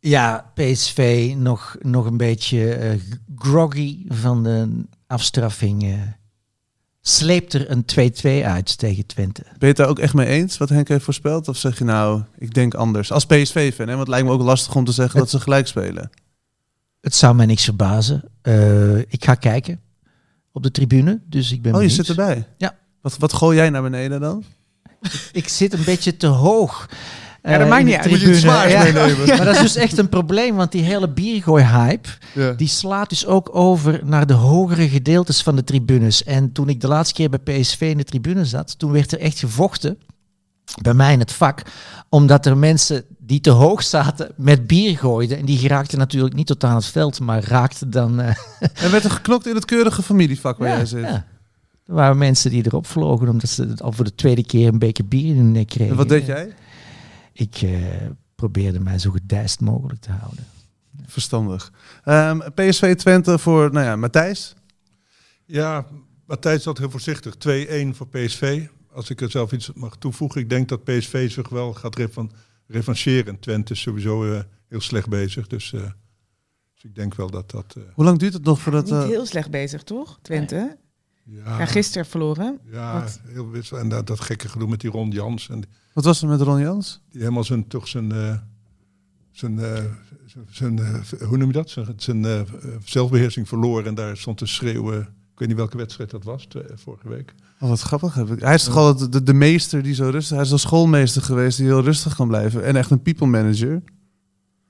Ja, 0.00 0.50
PSV 0.54 1.32
nog, 1.36 1.76
nog 1.80 2.06
een 2.06 2.16
beetje 2.16 2.74
eh, 2.74 2.98
groggy 3.36 4.04
van 4.08 4.42
de 4.42 4.84
afstraffing. 5.06 5.98
Sleept 7.06 7.52
er 7.52 7.70
een 7.70 7.84
2-2 8.42 8.44
uit 8.44 8.78
tegen 8.78 9.06
Twente. 9.06 9.42
Ben 9.42 9.56
je 9.58 9.66
het 9.66 9.76
daar 9.76 9.88
ook 9.88 9.98
echt 9.98 10.14
mee 10.14 10.26
eens 10.26 10.58
wat 10.58 10.68
Henk 10.68 10.88
heeft 10.88 11.04
voorspeld? 11.04 11.48
Of 11.48 11.56
zeg 11.56 11.78
je 11.78 11.84
nou, 11.84 12.22
ik 12.38 12.54
denk 12.54 12.74
anders? 12.74 13.12
Als 13.12 13.26
PSV-fan, 13.26 13.86
want 13.86 13.98
het 13.98 14.08
lijkt 14.08 14.26
me 14.26 14.32
ook 14.32 14.42
lastig 14.42 14.74
om 14.74 14.84
te 14.84 14.92
zeggen 14.92 15.18
dat 15.18 15.30
ze 15.30 15.40
gelijk 15.40 15.66
spelen. 15.66 16.10
Het 17.00 17.14
zou 17.14 17.34
mij 17.34 17.46
niks 17.46 17.64
verbazen. 17.64 18.24
Eh, 18.42 18.98
ik 18.98 19.24
ga 19.24 19.34
kijken 19.34 19.80
op 20.52 20.62
de 20.62 20.70
tribune, 20.70 21.20
dus 21.28 21.52
ik 21.52 21.62
ben 21.62 21.74
Oh, 21.74 21.82
je 21.82 21.88
zit 21.88 22.08
erbij? 22.08 22.46
Ja. 22.56 22.76
Wat, 23.00 23.18
wat 23.18 23.32
gooi 23.32 23.56
jij 23.56 23.70
naar 23.70 23.82
beneden 23.82 24.20
dan? 24.20 24.44
Ik 25.32 25.48
zit 25.48 25.72
een 25.72 25.84
beetje 25.84 26.16
te 26.16 26.26
hoog. 26.26 26.88
Ja, 27.46 27.50
dat 27.52 27.60
eh, 27.60 27.68
maakt 27.68 27.84
niet 27.84 27.94
uit. 27.94 28.10
Moet 28.10 28.20
je 28.20 28.30
iets 28.30 28.40
tribune. 28.40 28.54
zwaars 28.54 28.72
Ja. 28.72 28.82
meenemen? 28.82 29.26
Maar 29.36 29.44
dat 29.44 29.54
is 29.54 29.60
dus 29.60 29.76
echt 29.76 29.98
een 29.98 30.08
probleem, 30.08 30.54
want 30.56 30.72
die 30.72 30.82
hele 30.82 31.08
biergooi-hype, 31.08 32.08
Ja. 32.34 32.52
die 32.52 32.68
slaat 32.68 33.08
dus 33.08 33.26
ook 33.26 33.48
over 33.56 34.00
naar 34.04 34.26
de 34.26 34.32
hogere 34.32 34.88
gedeeltes 34.88 35.42
van 35.42 35.56
de 35.56 35.64
tribunes. 35.64 36.24
En 36.24 36.52
toen 36.52 36.68
ik 36.68 36.80
de 36.80 36.88
laatste 36.88 37.14
keer 37.14 37.30
bij 37.30 37.38
PSV 37.60 37.80
in 37.80 37.96
de 37.96 38.04
tribune 38.04 38.44
zat, 38.44 38.78
toen 38.78 38.92
werd 38.92 39.12
er 39.12 39.18
echt 39.20 39.38
gevochten 39.38 39.98
bij 40.82 40.94
mij 40.94 41.12
in 41.12 41.18
het 41.18 41.32
vak, 41.32 41.62
omdat 42.08 42.46
er 42.46 42.56
mensen 42.56 43.04
die 43.18 43.40
te 43.40 43.50
hoog 43.50 43.82
zaten 43.82 44.30
met 44.36 44.66
bier 44.66 44.98
gooiden. 44.98 45.38
En 45.38 45.44
die 45.44 45.58
geraakten 45.58 45.98
natuurlijk 45.98 46.34
niet 46.34 46.46
tot 46.46 46.64
aan 46.64 46.74
het 46.74 46.86
veld, 46.86 47.20
maar 47.20 47.44
raakten 47.44 47.90
dan... 47.90 48.20
eh, 48.20 48.34
En 48.84 48.90
werd 48.90 49.04
er 49.04 49.10
geknokt 49.10 49.46
in 49.46 49.54
het 49.54 49.64
keurige 49.64 50.02
familievak 50.02 50.58
waar 50.58 50.68
jij 50.68 50.86
zit. 50.86 51.00
ja. 51.00 51.26
Er 51.86 51.94
waren 51.94 52.18
mensen 52.18 52.50
die 52.50 52.66
erop 52.66 52.86
vlogen 52.86 53.28
omdat 53.28 53.50
ze 53.50 53.74
al 53.78 53.92
voor 53.92 54.04
de 54.04 54.14
tweede 54.14 54.44
keer 54.46 54.68
een 54.68 54.78
beker 54.78 55.04
bier 55.06 55.26
in 55.26 55.36
hun 55.36 55.52
nek 55.52 55.66
kregen. 55.68 55.90
En 55.90 55.96
wat 55.96 56.08
deed 56.08 56.26
jij? 56.26 56.52
Ik 57.36 57.54
eh, 57.62 57.80
probeerde 58.34 58.80
mij 58.80 58.98
zo 58.98 59.10
gedijst 59.10 59.60
mogelijk 59.60 60.00
te 60.00 60.10
houden. 60.12 60.44
Verstandig. 61.06 61.72
Ehm, 62.04 62.38
PSV 62.54 62.94
Twente 62.94 63.38
voor, 63.38 63.72
nou 63.72 63.84
ja, 63.86 63.96
Matthijs. 63.96 64.54
Ja, 65.44 65.86
Matthijs 66.26 66.62
zat 66.62 66.78
heel 66.78 66.90
voorzichtig. 66.90 67.34
2-1 67.34 67.94
voor 67.96 68.08
PSV. 68.08 68.66
Als 68.92 69.10
ik 69.10 69.20
er 69.20 69.30
zelf 69.30 69.52
iets 69.52 69.72
mag 69.72 69.96
toevoegen. 69.96 70.40
Ik 70.40 70.48
denk 70.48 70.68
dat 70.68 70.84
PSV 70.84 71.30
zich 71.30 71.48
wel 71.48 71.72
gaat 71.72 71.96
revan 71.96 72.32
revancheren. 72.66 73.38
Twente 73.38 73.72
is 73.72 73.80
sowieso 73.80 74.32
eh, 74.32 74.40
heel 74.68 74.80
slecht 74.80 75.08
bezig. 75.08 75.46
Dus, 75.46 75.72
eh, 75.72 75.80
dus 76.74 76.84
ik 76.84 76.94
denk 76.94 77.14
wel 77.14 77.30
dat 77.30 77.50
dat... 77.50 77.74
eh, 77.76 77.82
Hoe 77.94 78.04
lang 78.04 78.18
duurt 78.18 78.32
het 78.32 78.44
nog 78.44 78.60
voordat... 78.60 78.84
Niet 78.84 78.92
eh, 78.94 79.04
heel 79.04 79.26
slecht 79.26 79.50
bezig, 79.50 79.82
toch? 79.82 80.18
Twente. 80.22 80.76
Ja, 81.24 81.58
Ja, 81.58 81.66
gisteren 81.66 82.06
verloren. 82.06 82.58
ja, 82.70 83.00
Wat? 83.00 83.20
heel 83.26 83.50
wissel. 83.50 83.78
En 83.78 83.88
dat, 83.88 84.06
dat 84.06 84.20
gekke 84.20 84.48
gedoe 84.48 84.68
met 84.68 84.80
die 84.80 84.90
Ron 84.90 85.10
Jans. 85.10 85.48
En 85.48 85.62
wat 85.92 86.04
was 86.04 86.22
er 86.22 86.28
met 86.28 86.40
Ron 86.40 86.60
Jans? 86.60 87.00
die 87.10 87.20
helemaal 87.20 87.44
zijn, 87.44 87.66
toch 87.68 87.88
zijn... 87.88 88.12
eh, 88.12 88.34
zijn, 89.30 89.58
eh, 89.58 89.82
zijn, 90.26 90.44
zijn 90.50 90.78
eh, 90.78 91.28
hoe 91.28 91.36
noem 91.36 91.46
je 91.46 91.52
dat? 91.52 91.70
Zijn, 91.70 91.86
zijn 91.96 92.24
eh, 92.24 92.40
zelfbeheersing 92.84 93.48
verloren. 93.48 93.86
En 93.86 93.94
daar 93.94 94.16
stond 94.16 94.38
te 94.38 94.46
schreeuwen. 94.46 95.00
Ik 95.00 95.40
weet 95.40 95.48
niet 95.48 95.56
welke 95.56 95.76
wedstrijd 95.76 96.10
dat 96.10 96.24
was, 96.24 96.48
vorige 96.74 97.08
week. 97.08 97.34
Oh, 97.60 97.68
wat 97.68 97.80
grappig. 97.80 98.14
Heb 98.14 98.30
ik. 98.30 98.40
Hij 98.40 98.54
is 98.54 98.64
toch 98.64 98.76
altijd 98.76 99.12
de, 99.12 99.22
de 99.22 99.34
meester 99.34 99.82
die 99.82 99.94
zo 99.94 100.08
rustig... 100.08 100.36
Hij 100.36 100.44
is 100.44 100.50
een 100.50 100.58
schoolmeester 100.58 101.22
geweest 101.22 101.56
die 101.56 101.66
heel 101.66 101.80
rustig 101.82 102.14
kan 102.16 102.28
blijven. 102.28 102.64
En 102.64 102.76
echt 102.76 102.90
een 102.90 103.02
people 103.02 103.26
manager. 103.26 103.82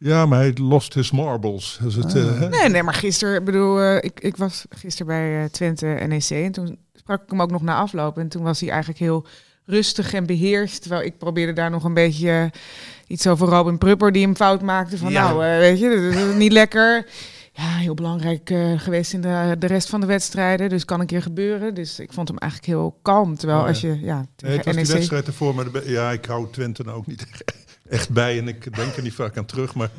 Ja, 0.06 0.26
maar 0.26 0.38
hij 0.38 0.52
lost 0.60 0.94
his 0.94 1.10
marbles. 1.10 1.78
Dus 1.82 1.94
het, 1.94 2.14
eh, 2.14 2.24
Ah. 2.26 2.38
hè? 2.40 2.48
Nee, 2.48 2.68
nee, 2.68 2.82
maar 2.82 2.94
gisteren, 2.94 3.34
ik 3.38 3.44
bedoel, 3.44 3.80
eh, 3.80 3.96
ik, 3.96 4.20
ik 4.20 4.36
was 4.36 4.64
gisteren 4.68 5.06
bij 5.06 5.42
eh, 5.42 5.48
Twente 5.50 5.86
NEC 5.86 6.30
en 6.30 6.52
toen 6.52 6.78
sprak 6.94 7.22
ik 7.22 7.30
hem 7.30 7.42
ook 7.42 7.50
nog 7.50 7.62
na 7.62 7.74
afloop. 7.76 8.18
En 8.18 8.28
toen 8.28 8.42
was 8.42 8.60
hij 8.60 8.68
eigenlijk 8.70 8.98
heel 9.00 9.26
rustig 9.66 10.12
en 10.14 10.26
beheerst. 10.26 10.80
Terwijl 10.80 11.02
ik 11.02 11.18
probeerde 11.18 11.52
daar 11.52 11.70
nog 11.70 11.84
een 11.84 11.94
beetje 11.94 12.28
eh, 12.30 12.60
iets 13.06 13.26
over 13.26 13.48
Robin 13.48 13.78
Prupper 13.78 14.12
die 14.12 14.22
hem 14.24 14.36
fout 14.36 14.62
maakte. 14.62 14.98
Van 14.98 15.10
Ja. 15.10 15.28
nou, 15.28 15.44
eh, 15.44 15.58
weet 15.58 15.78
je, 15.78 16.10
dat 16.12 16.28
is 16.28 16.34
niet 16.36 16.52
lekker. 16.52 17.06
Ja, 17.52 17.62
heel 17.76 17.94
belangrijk 17.94 18.50
eh, 18.50 18.72
geweest 18.78 19.12
in 19.12 19.20
de, 19.20 19.56
de 19.58 19.66
rest 19.66 19.88
van 19.88 20.00
de 20.00 20.06
wedstrijden. 20.06 20.68
Dus 20.68 20.84
kan 20.84 21.00
een 21.00 21.06
keer 21.06 21.22
gebeuren. 21.22 21.74
Dus 21.74 21.98
ik 21.98 22.12
vond 22.12 22.28
hem 22.28 22.38
eigenlijk 22.38 22.70
heel 22.72 22.98
kalm. 23.02 23.36
Terwijl 23.36 23.58
Oh, 23.58 23.64
ja. 23.64 23.70
als 23.70 23.80
je, 23.80 24.00
ja, 24.00 24.26
Nee, 24.36 24.56
het 24.56 24.64
was 24.64 24.74
die 24.74 24.84
NEC... 24.84 24.92
wedstrijd 24.94 25.26
ervoor, 25.26 25.54
maar 25.54 25.72
de 25.72 25.82
ja, 25.86 26.10
ik 26.12 26.24
hou 26.24 26.46
Twente 26.50 26.82
nou 26.82 26.96
ook 26.96 27.06
niet 27.06 27.26
echt 27.32 27.63
bij 28.10 28.38
en 28.38 28.48
ik 28.48 28.76
denk 28.76 28.96
er 28.96 29.02
niet 29.02 29.14
vaak 29.14 29.36
aan 29.36 29.44
terug. 29.44 29.74
Maar 29.74 29.90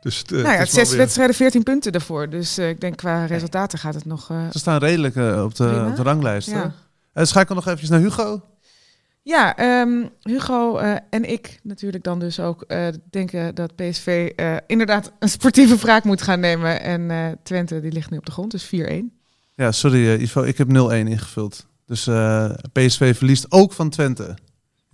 dus 0.00 0.18
het, 0.18 0.32
eh, 0.32 0.38
Nou 0.42 0.52
ja, 0.54 0.58
het 0.60 0.70
zes 0.70 0.88
weer- 0.88 0.98
wedstrijden, 0.98 1.34
14 1.36 1.62
punten 1.62 1.92
ervoor. 1.92 2.28
Dus 2.30 2.58
eh, 2.58 2.68
ik 2.68 2.80
denk 2.80 2.96
qua 2.96 3.24
resultaten 3.24 3.78
gaat 3.78 3.94
het 3.94 4.04
nog... 4.04 4.30
eh, 4.30 4.50
Ze 4.50 4.58
staan 4.58 4.78
redelijk 4.78 5.16
op, 5.16 5.54
de, 5.54 5.86
op 5.90 5.96
de 5.96 6.02
ranglijst. 6.02 6.50
ja. 6.50 6.72
Schakel 7.24 7.54
nog 7.54 7.66
even 7.68 7.90
naar 7.90 8.00
Hugo. 8.00 8.42
Ja, 9.22 9.56
ehm, 9.56 10.04
Hugo 10.22 10.76
eh, 10.76 10.94
en 11.10 11.30
ik 11.30 11.60
natuurlijk 11.62 12.04
dan 12.04 12.18
dus 12.18 12.40
ook 12.40 12.62
eh, 12.62 12.86
denken 13.10 13.54
dat 13.54 13.74
PSV 13.76 14.30
eh, 14.36 14.56
inderdaad 14.66 15.12
een 15.18 15.28
sportieve 15.28 15.76
wraak 15.76 16.04
moet 16.04 16.22
gaan 16.22 16.40
nemen. 16.40 16.80
En 16.80 17.10
eh, 17.10 17.26
Twente 17.42 17.80
die 17.80 17.92
ligt 17.92 18.10
nu 18.10 18.16
op 18.16 18.26
de 18.26 18.32
grond, 18.32 18.50
dus 18.50 18.70
4-1. 18.74 19.12
Ja, 19.54 19.72
sorry 19.72 20.06
eh, 20.08 20.20
Ivo, 20.20 20.42
ik 20.42 20.58
heb 20.58 20.68
0-1 20.68 20.72
ingevuld. 20.90 21.66
Dus 21.86 22.06
eh, 22.06 22.50
PSV 22.72 23.16
verliest 23.16 23.46
ook 23.48 23.72
van 23.72 23.90
Twente. 23.90 24.34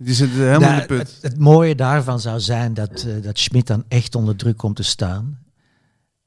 Die 0.03 0.13
zitten 0.13 0.37
helemaal 0.37 0.69
in 0.69 0.75
Nou, 0.75 0.79
de 0.79 0.85
put. 0.87 0.97
het, 0.99 1.17
het 1.21 1.39
mooie 1.39 1.75
daarvan 1.75 2.19
zou 2.19 2.39
zijn 2.39 2.73
dat, 2.73 3.05
eh, 3.07 3.23
dat 3.23 3.39
Schmid 3.39 3.67
dan 3.67 3.83
echt 3.87 4.15
onder 4.15 4.35
druk 4.35 4.57
komt 4.57 4.75
te 4.75 4.83
staan. 4.83 5.39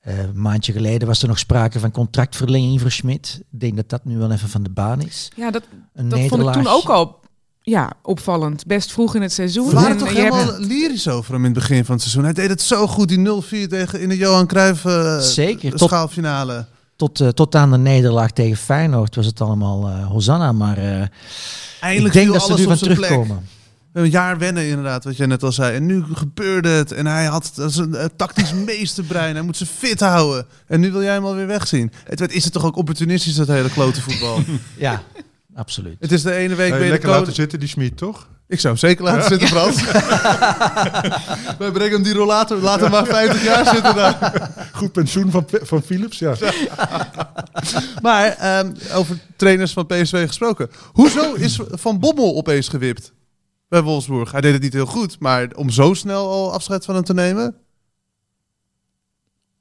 Eh, 0.00 0.18
een 0.18 0.40
maandje 0.40 0.72
geleden 0.72 1.08
was 1.08 1.22
er 1.22 1.28
nog 1.28 1.38
sprake 1.38 1.78
van 1.80 1.90
contractverlenging 1.90 2.80
voor 2.80 2.90
Schmid. 2.90 3.40
Ik 3.52 3.60
denk 3.60 3.76
dat 3.76 3.88
dat 3.88 4.04
nu 4.04 4.18
wel 4.18 4.30
even 4.30 4.48
van 4.48 4.62
de 4.62 4.70
baan 4.70 5.00
is. 5.00 5.28
Ja, 5.36 5.50
dat, 5.50 5.62
Een 5.94 6.08
dat 6.08 6.18
vond 6.28 6.42
ik 6.42 6.52
toen 6.52 6.66
ook 6.66 6.88
al 6.88 7.20
ja, 7.62 7.92
opvallend. 8.02 8.66
Best 8.66 8.92
vroeg 8.92 9.14
in 9.14 9.22
het 9.22 9.32
seizoen. 9.32 9.66
We 9.68 9.74
waren 9.74 9.90
En 9.90 9.96
toch 9.98 10.10
je 10.12 10.20
hebt- 10.20 10.34
helemaal 10.34 10.60
lyrisch 10.60 11.08
over 11.08 11.32
hem 11.32 11.44
in 11.44 11.50
het 11.50 11.58
begin 11.58 11.84
van 11.84 11.94
het 11.94 12.02
seizoen. 12.02 12.24
Hij 12.24 12.32
deed 12.32 12.48
het 12.48 12.62
zo 12.62 12.86
goed, 12.86 13.08
die 13.08 13.18
0-4 13.18 13.68
tegen 13.68 14.00
in 14.00 14.08
de 14.08 14.16
Johan 14.16 14.46
Cruijff 14.46 14.84
eh, 14.84 15.18
Zeker, 15.18 15.70
tot- 15.76 15.88
schaalfinale. 15.88 16.66
Tot, 16.96 17.20
eh, 17.20 17.28
tot 17.28 17.54
aan 17.54 17.70
de 17.70 17.78
nederlaag 17.78 18.30
tegen 18.30 18.56
Feyenoord 18.56 19.14
was 19.14 19.26
het 19.26 19.40
allemaal 19.40 19.88
eh 19.88 20.06
Hosanna. 20.06 20.52
Maar 20.52 20.78
eh, 20.78 21.02
Eindelijk 21.80 22.14
ik 22.14 22.20
denk 22.20 22.32
dat 22.32 22.42
ze 22.42 22.48
alles 22.48 22.60
nu 22.60 22.66
van 22.66 22.76
terugkomen. 22.76 23.46
Een 23.94 24.10
jaar 24.10 24.38
wennen 24.38 24.66
inderdaad, 24.66 25.04
wat 25.04 25.16
jij 25.16 25.26
net 25.26 25.42
al 25.42 25.52
zei. 25.52 25.74
En 25.76 25.86
nu 25.86 26.04
gebeurde 26.14 26.68
het. 26.68 26.92
En 26.92 27.06
hij 27.06 27.24
had 27.24 27.50
dat 27.54 27.70
is 27.70 27.76
een 27.76 27.94
eh, 27.94 28.04
tactisch 28.16 28.52
meesterbrein. 28.66 29.34
Hij 29.34 29.44
moet 29.44 29.56
ze 29.56 29.66
fit 29.66 30.00
houden. 30.00 30.46
En 30.66 30.80
nu 30.80 30.92
wil 30.92 31.02
jij 31.02 31.12
hem 31.12 31.24
alweer 31.24 31.46
wegzien. 31.46 31.92
Het 32.04 32.18
werd- 32.18 32.32
is 32.32 32.44
het 32.44 32.52
toch 32.52 32.64
ook 32.64 32.76
opportunistisch, 32.76 33.34
dat 33.34 33.46
hele 33.46 33.70
klote 33.70 34.00
voetbal. 34.00 34.40
Ja, 34.76 35.02
absoluut. 35.54 35.96
het 36.00 36.12
is 36.12 36.22
de 36.22 36.34
ene 36.34 36.54
week 36.54 36.72
Hey, 36.72 36.88
lekker 36.88 37.08
laten 37.08 37.32
zitten, 37.34 37.58
die 37.58 37.68
Schmid, 37.68 37.96
toch? 37.96 38.28
Ik 38.48 38.60
zou 38.60 38.72
hem 38.78 38.88
zeker 38.88 39.04
laten 39.04 39.28
zitten, 39.28 39.48
Frans. 39.48 39.82
Wij 41.58 41.70
brengen 41.70 41.92
hem 41.92 42.02
die 42.02 42.14
rollator. 42.14 42.58
Laat 42.58 42.80
hem 42.80 42.90
maar 42.90 43.06
50 43.06 43.44
jaar 43.44 43.66
zitten 43.66 43.94
daar. 43.94 44.50
Goed 44.72 44.92
pensioen 44.92 45.30
van, 45.30 45.46
van 45.50 45.82
Philips, 45.82 46.18
ja. 46.18 46.34
Maar 48.02 48.26
ehm, 48.38 48.72
over 48.94 49.18
trainers 49.36 49.72
van 49.72 49.86
PSV 49.86 50.26
gesproken. 50.26 50.70
Hoezo 50.92 51.32
is 51.34 51.58
Van 51.70 51.98
Bommel 51.98 52.36
opeens 52.36 52.68
gewipt 52.68 53.12
bij 53.68 53.82
Wolfsburg? 53.82 54.32
Hij 54.32 54.40
deed 54.40 54.52
het 54.52 54.62
niet 54.62 54.72
heel 54.72 54.86
goed, 54.86 55.20
maar 55.20 55.48
om 55.54 55.70
zo 55.70 55.94
snel 55.94 56.28
al 56.28 56.52
afscheid 56.52 56.84
van 56.84 56.94
hem 56.94 57.04
te 57.04 57.14
nemen? 57.14 57.56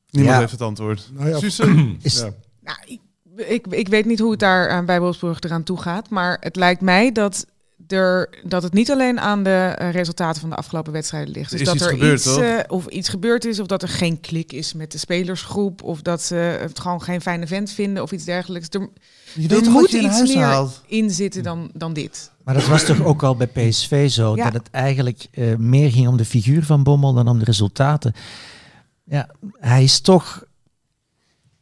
Niemand 0.10 0.34
Ja. 0.34 0.40
heeft 0.40 0.52
het 0.52 0.62
antwoord. 0.62 1.10
Nou 1.14 1.30
ja, 1.30 1.40
Suze? 1.40 1.86
Is, 2.02 2.18
ja. 2.20 2.34
Nou, 2.62 2.78
ik, 2.86 3.00
ik, 3.36 3.68
ik 3.68 3.88
weet 3.88 4.06
niet 4.06 4.20
hoe 4.20 4.32
het 4.32 4.40
daar 4.40 4.68
eh, 4.68 4.86
bij 4.86 5.00
Wolfsburg 5.00 5.40
eraan 5.40 5.64
toe 5.64 5.82
gaat. 5.82 6.10
Maar 6.10 6.38
het 6.40 6.56
lijkt 6.56 6.82
mij 6.82 7.12
dat, 7.12 7.46
er, 7.88 8.30
dat 8.44 8.64
het 8.64 8.74
niet 8.74 8.92
alleen 8.92 9.20
aan 9.20 9.44
de 9.44 9.74
eh, 9.78 9.92
resultaten 9.92 10.42
van 10.42 10.50
de 10.50 10.56
afgelopen 10.56 10.92
wedstrijden 10.94 11.34
ligt. 11.34 11.52
Er 11.52 11.58
Dus 11.58 11.68
is 11.68 11.74
dat 11.74 11.76
iets 11.76 11.86
er 11.86 11.92
gebeurd, 11.92 12.20
iets, 12.20 12.38
eh, 12.38 12.60
of 12.68 12.88
iets 12.88 13.10
gebeurd 13.10 13.46
is, 13.46 13.60
of 13.60 13.68
dat 13.68 13.82
er 13.82 13.88
geen 13.90 14.20
klik 14.20 14.52
is 14.52 14.74
met 14.74 14.92
de 14.92 14.98
spelersgroep, 14.98 15.84
of 15.84 16.02
dat 16.02 16.22
ze 16.22 16.36
het 16.36 16.80
gewoon 16.80 17.02
geen 17.02 17.22
fijne 17.22 17.48
vent 17.48 17.72
vinden 17.72 18.04
of 18.04 18.12
iets 18.12 18.24
dergelijks. 18.26 18.68
Er, 18.70 18.90
Je 19.34 19.48
er 19.48 19.72
moet 19.72 19.92
je 19.92 19.98
in 19.98 20.06
iets 20.06 20.16
huis 20.16 20.34
meer 20.34 20.44
haalt? 20.44 20.82
in 20.88 21.10
zitten 21.12 21.44
dan, 21.44 21.70
dan 21.74 21.94
dit. 21.94 22.32
Maar 22.44 22.54
dat 22.54 22.68
was 22.68 22.86
toch 22.86 23.04
ook 23.04 23.24
al 23.24 23.36
bij 23.36 23.48
PSV 23.48 24.10
zo, 24.10 24.36
Ja. 24.36 24.44
dat 24.44 24.54
het 24.54 24.70
eigenlijk 24.72 25.28
eh, 25.32 25.56
meer 25.56 25.92
ging 25.92 26.08
om 26.08 26.18
de 26.18 26.26
figuur 26.26 26.64
van 26.64 26.84
Bommel 26.84 27.14
dan 27.14 27.28
om 27.28 27.40
de 27.40 27.46
resultaten. 27.46 28.14
Ja, 29.04 29.30
hij 29.60 29.84
is 29.84 30.00
toch 30.00 30.44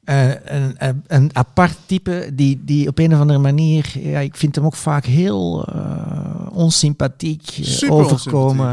eh, 0.04 0.30
een, 0.30 0.76
een, 0.78 1.04
een 1.08 1.30
apart 1.34 1.78
type 1.86 2.30
die, 2.34 2.62
die 2.66 2.88
op 2.88 2.98
een 3.00 3.14
of 3.14 3.20
andere 3.20 3.40
manier, 3.40 4.00
ja, 4.00 4.20
ik 4.20 4.36
vind 4.36 4.56
hem 4.56 4.66
ook 4.66 4.76
vaak 4.76 5.06
heel 5.06 5.66
eh, 5.66 6.48
onsympathiek 6.52 7.50
Super 7.62 7.96
overkomen. 7.96 8.72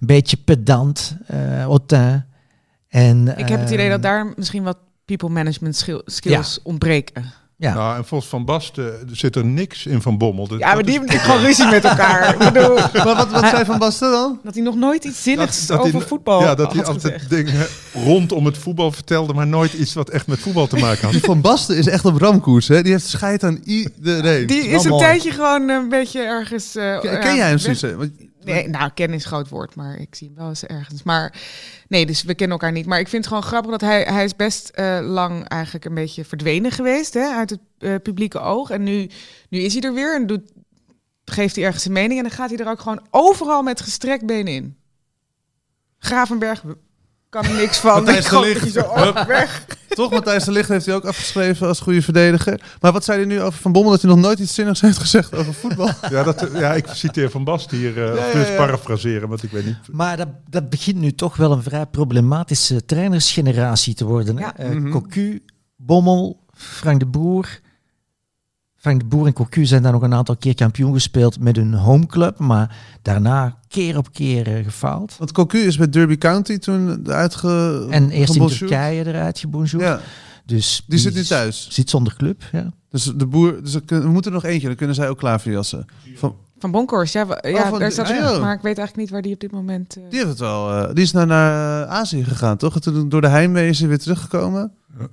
Een 0.00 0.06
beetje 0.06 0.36
pedant, 0.36 1.16
hautain. 1.26 2.26
En, 2.88 3.38
Ik 3.38 3.48
heb 3.48 3.60
het 3.60 3.70
idee 3.70 3.88
dat 3.88 4.04
ehm, 4.04 4.14
daar 4.14 4.32
misschien 4.36 4.62
wat 4.62 4.78
people 5.04 5.28
management 5.28 5.86
skills 6.04 6.60
ontbreken. 6.62 7.24
Ja, 7.60 7.74
Nou, 7.74 7.96
en 7.96 8.04
volgens 8.04 8.30
Van 8.30 8.44
Basten 8.44 8.92
zit 9.12 9.36
er 9.36 9.44
niks 9.44 9.86
in 9.86 10.02
Van 10.02 10.18
Bommel. 10.18 10.48
Dus 10.48 10.58
Ja, 10.58 10.74
maar 10.74 10.82
die 10.82 10.92
hebben 10.98 11.10
natuurlijk 11.10 11.32
gewoon 11.34 11.46
ruzie 11.46 11.66
met 11.70 11.84
elkaar. 11.84 12.32
Ik 12.32 12.52
bedoel, 12.52 12.74
Maar 13.04 13.16
wat, 13.16 13.30
wat 13.30 13.48
zei 13.48 13.64
Van 13.64 13.78
Basten 13.78 14.10
dan? 14.10 14.40
dat 14.44 14.54
hij 14.54 14.62
nog 14.62 14.74
nooit 14.74 15.04
iets 15.04 15.22
zinnigs 15.22 15.66
dat 15.66 15.82
hij- 15.82 15.86
over 15.94 16.08
voetbal 16.08 16.40
Ja, 16.40 16.54
dat 16.54 16.72
hij 16.72 16.84
altijd 16.84 17.28
dingen 17.30 17.66
rondom 17.92 18.44
het 18.46 18.58
voetbal 18.58 18.92
vertelde, 18.92 19.32
maar 19.34 19.46
nooit 19.46 19.72
iets 19.72 19.94
wat 19.94 20.08
echt 20.10 20.26
met 20.26 20.38
voetbal 20.38 20.66
te 20.66 20.76
maken 20.76 21.02
had. 21.02 21.12
Die 21.12 21.20
Van 21.22 21.40
Basten 21.40 21.76
is 21.76 21.86
echt 21.86 22.04
op 22.04 22.16
ramkoers. 22.20 22.68
Hè? 22.68 22.82
Die 22.82 22.92
heeft 22.92 23.06
scheid 23.06 23.44
aan 23.44 23.60
iedereen. 23.64 24.46
Die 24.46 24.68
is 24.68 24.84
een 24.84 24.98
tijdje 24.98 25.30
gewoon 25.30 25.68
een 25.68 25.88
beetje 25.88 26.20
ergens... 26.20 26.74
eh, 26.76 27.00
Ken, 27.00 27.36
jij 27.36 27.48
hem, 27.48 27.58
Suze? 27.58 28.10
Nee, 28.44 28.68
nou, 28.68 28.90
kennen 28.94 29.16
is 29.16 29.22
een 29.22 29.30
groot 29.30 29.48
woord, 29.48 29.74
maar 29.74 29.98
ik 29.98 30.14
zie 30.14 30.26
hem 30.26 30.36
wel 30.36 30.48
eens 30.48 30.64
ergens. 30.64 31.02
Maar 31.02 31.40
nee, 31.88 32.06
dus 32.06 32.22
we 32.22 32.34
kennen 32.34 32.58
elkaar 32.58 32.72
niet. 32.72 32.86
Maar 32.86 33.00
ik 33.00 33.08
vind 33.08 33.24
het 33.24 33.32
gewoon 33.32 33.48
grappig 33.48 33.70
dat 33.70 33.80
hij, 33.80 34.02
hij 34.02 34.24
is 34.24 34.36
best 34.36 34.68
eh, 34.68 34.98
lang 35.02 35.48
eigenlijk 35.48 35.84
een 35.84 35.94
beetje 35.94 36.24
verdwenen 36.24 36.70
geweest 36.70 37.14
hè, 37.14 37.34
uit 37.34 37.50
het 37.50 37.60
eh, 37.78 37.94
publieke 38.02 38.38
oog. 38.38 38.70
En 38.70 38.82
nu, 38.82 39.10
nu 39.48 39.58
is 39.58 39.72
hij 39.72 39.82
er 39.82 39.94
weer 39.94 40.14
en 40.14 40.26
doet, 40.26 40.52
geeft 41.24 41.56
hij 41.56 41.64
ergens 41.64 41.82
zijn 41.82 41.94
mening. 41.94 42.16
En 42.16 42.26
dan 42.26 42.36
gaat 42.36 42.50
hij 42.50 42.58
er 42.58 42.70
ook 42.70 42.80
gewoon 42.80 43.06
overal 43.10 43.62
met 43.62 43.80
gestrekt 43.80 44.26
been 44.26 44.46
in. 44.46 44.76
Gravenberg 45.98 46.64
kan 47.28 47.44
er 47.44 47.52
niks 47.54 47.78
van. 47.78 47.94
Matthijs 48.04 48.28
de 48.28 48.40
Ligt. 48.40 48.72
zo 48.72 48.80
oh, 48.80 49.26
weg. 49.26 49.64
Toch, 49.88 50.10
Matthijs 50.10 50.44
de 50.44 50.52
Ligt 50.52 50.68
heeft 50.68 50.86
hij 50.86 50.94
ook 50.94 51.04
afgeschreven 51.04 51.66
als 51.68 51.80
goede 51.80 52.02
verdediger. 52.02 52.60
Maar 52.80 52.92
wat 52.92 53.04
zei 53.04 53.18
hij 53.18 53.26
nu 53.26 53.42
over 53.42 53.60
Van 53.60 53.72
Bommel? 53.72 53.90
Dat 53.92 54.02
hij 54.02 54.10
nog 54.10 54.20
nooit 54.20 54.38
iets 54.38 54.54
zinnigs 54.54 54.80
heeft 54.80 54.98
gezegd 54.98 55.34
over 55.34 55.54
voetbal. 55.54 55.90
Ja, 56.10 56.22
dat, 56.22 56.48
ja 56.54 56.74
ik 56.74 56.86
citeer 56.92 57.30
Van 57.30 57.44
Basten 57.44 57.76
hier, 57.78 58.02
eh 58.10 58.16
Ja, 58.16 58.32
dus 58.38 58.48
ja. 58.48 58.56
parafraseren, 58.56 59.28
want 59.28 59.42
ik 59.42 59.50
weet 59.50 59.64
niet. 59.66 59.76
Maar 59.90 60.16
dat, 60.16 60.28
dat 60.50 60.70
begint 60.70 60.98
nu 61.00 61.12
toch 61.12 61.36
wel 61.36 61.52
een 61.52 61.62
vrij 61.62 61.86
problematische 61.86 62.84
trainersgeneratie 62.84 63.94
te 63.94 64.04
worden. 64.04 64.36
Ja. 64.36 64.56
Eh, 64.56 64.68
Mhm. 64.70 64.90
Cocu, 64.90 65.42
Bommel, 65.76 66.40
Frank 66.54 67.00
de 67.00 67.06
Boer. 67.06 67.60
Frank 68.88 69.00
de 69.10 69.16
Boer 69.16 69.26
en 69.26 69.32
Cocu 69.32 69.66
zijn 69.66 69.82
dan 69.82 69.92
nog 69.92 70.02
een 70.02 70.14
aantal 70.14 70.36
keer 70.36 70.54
kampioen 70.54 70.92
gespeeld 70.92 71.40
met 71.40 71.56
hun 71.56 71.74
homeclub. 71.74 72.38
Maar 72.38 72.76
daarna 73.02 73.58
keer 73.68 73.96
op 73.96 74.12
keer 74.12 74.56
eh, 74.56 74.64
gefaald. 74.64 75.16
Want 75.18 75.32
Cocu 75.32 75.58
is 75.58 75.76
bij 75.76 75.88
Derby 75.88 76.18
County 76.18 76.58
toen 76.58 77.08
uitge... 77.10 77.86
En 77.90 78.10
eerst 78.10 78.34
in. 78.34 78.46
Turkije 78.46 79.06
eruit 79.06 79.38
gebonjourd. 79.38 79.84
Ja, 79.84 80.00
Dus 80.44 80.84
die 80.86 80.98
zit 80.98 81.14
nu 81.14 81.24
thuis. 81.24 81.68
Zit 81.70 81.90
zonder 81.90 82.14
club, 82.16 82.42
ja. 82.52 82.72
Dus 82.90 83.04
de 83.16 83.26
boer, 83.26 83.62
dus 83.62 83.74
er 83.74 83.82
we 83.86 84.08
moeten 84.08 84.30
er 84.30 84.36
nog 84.36 84.44
eentje, 84.44 84.66
dan 84.66 84.76
kunnen 84.76 84.94
zij 84.94 85.08
ook 85.08 85.18
klaverjassen. 85.18 85.86
Van, 86.14 86.34
Van 86.58 86.70
Bonkhorst, 86.70 87.12
ja, 87.12 87.26
wa- 87.26 87.38
ja 87.42 87.68
van 87.68 87.78
daar 87.78 87.92
staat 87.92 88.10
ah, 88.10 88.16
ja. 88.16 88.38
maar 88.38 88.54
ik 88.54 88.62
weet 88.62 88.78
eigenlijk 88.78 88.96
niet 88.96 89.10
waar 89.10 89.22
die 89.22 89.34
op 89.34 89.40
dit 89.40 89.50
moment... 89.50 89.96
eh, 89.96 90.02
die 90.08 90.18
heeft 90.18 90.30
het 90.30 90.38
wel. 90.38 90.70
eh, 90.70 90.94
die 90.94 91.04
is 91.04 91.12
naar, 91.12 91.26
naar 91.26 91.86
Azië 91.86 92.24
gegaan, 92.24 92.56
toch? 92.56 92.74
En 92.74 92.80
toen 92.80 93.08
door 93.08 93.20
de 93.20 93.28
heimwee 93.28 93.68
is 93.68 93.78
hij 93.78 93.88
weer 93.88 93.98
teruggekomen. 93.98 94.72
Ja. 94.98 95.06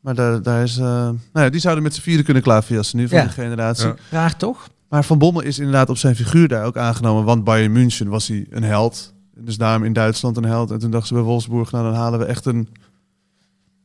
Maar 0.00 0.14
daar, 0.14 0.42
daar 0.42 0.62
is, 0.62 0.76
eh, 0.78 0.84
nou 0.84 1.18
ja, 1.32 1.48
die 1.48 1.60
zouden 1.60 1.82
met 1.84 1.94
z'n 1.94 2.00
vieren 2.00 2.24
kunnen 2.24 2.42
klaverjassen 2.42 2.98
nu 2.98 3.08
van 3.08 3.18
Ja. 3.18 3.24
die 3.24 3.32
generatie. 3.32 3.86
Ja. 3.86 3.94
Raar 4.10 4.36
toch? 4.36 4.68
Maar 4.88 5.04
Van 5.04 5.18
Bommel 5.18 5.42
is 5.42 5.58
inderdaad 5.58 5.88
op 5.90 5.96
zijn 5.96 6.16
figuur 6.16 6.48
daar 6.48 6.64
ook 6.64 6.76
aangenomen. 6.76 7.24
Want 7.24 7.44
Bayern 7.44 7.72
München 7.72 8.08
was 8.08 8.28
hij 8.28 8.46
een 8.50 8.62
held. 8.62 9.14
Dus 9.36 9.56
daarom 9.56 9.84
in 9.84 9.92
Duitsland 9.92 10.36
een 10.36 10.44
held. 10.44 10.70
En 10.70 10.78
toen 10.78 10.90
dachten 10.90 11.08
ze 11.08 11.14
bij 11.14 11.22
Wolfsburg, 11.22 11.70
nou 11.70 11.84
dan 11.84 11.94
halen 11.94 12.18
we 12.18 12.24
echt 12.24 12.44
een, 12.46 12.68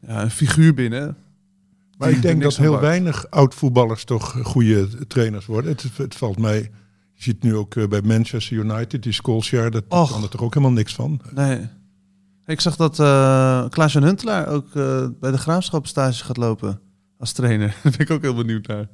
ja, 0.07 0.21
een 0.21 0.31
figuur 0.31 0.73
binnen. 0.73 1.15
Maar 1.97 2.09
ik 2.09 2.21
denk 2.21 2.41
dat 2.43 2.57
heel 2.57 2.71
bakt. 2.71 2.81
weinig 2.83 3.25
oud-voetballers 3.29 4.03
toch 4.03 4.35
goede 4.43 4.87
trainers 5.07 5.45
worden. 5.45 5.71
Het, 5.71 5.85
het 5.97 6.15
valt 6.15 6.39
mij, 6.39 6.59
je 7.13 7.23
ziet 7.23 7.43
nu 7.43 7.55
ook 7.55 7.75
eh, 7.75 7.87
bij 7.87 8.01
Manchester 8.01 8.57
United, 8.57 9.03
die 9.03 9.11
Solskjaer, 9.13 9.71
dat 9.71 9.83
Och. 9.87 10.11
kan 10.11 10.23
er 10.23 10.29
toch 10.29 10.41
ook 10.41 10.53
helemaal 10.53 10.75
niks 10.75 10.93
van. 10.93 11.21
Nee. 11.33 11.59
Ik 12.45 12.59
zag 12.61 12.75
dat 12.75 12.99
eh 12.99 13.69
Klaas-Jan 13.69 14.03
Huntelaar 14.03 14.47
ook 14.47 14.75
eh, 14.75 15.07
bij 15.19 15.31
de 15.31 15.37
Graafschap 15.37 15.87
stage 15.87 16.23
gaat 16.23 16.37
lopen 16.37 16.79
als 17.17 17.31
trainer. 17.31 17.67
Daar 17.83 17.91
ben 17.91 17.99
ik 17.99 18.11
ook 18.11 18.21
heel 18.21 18.35
benieuwd 18.35 18.67
naar. 18.67 18.87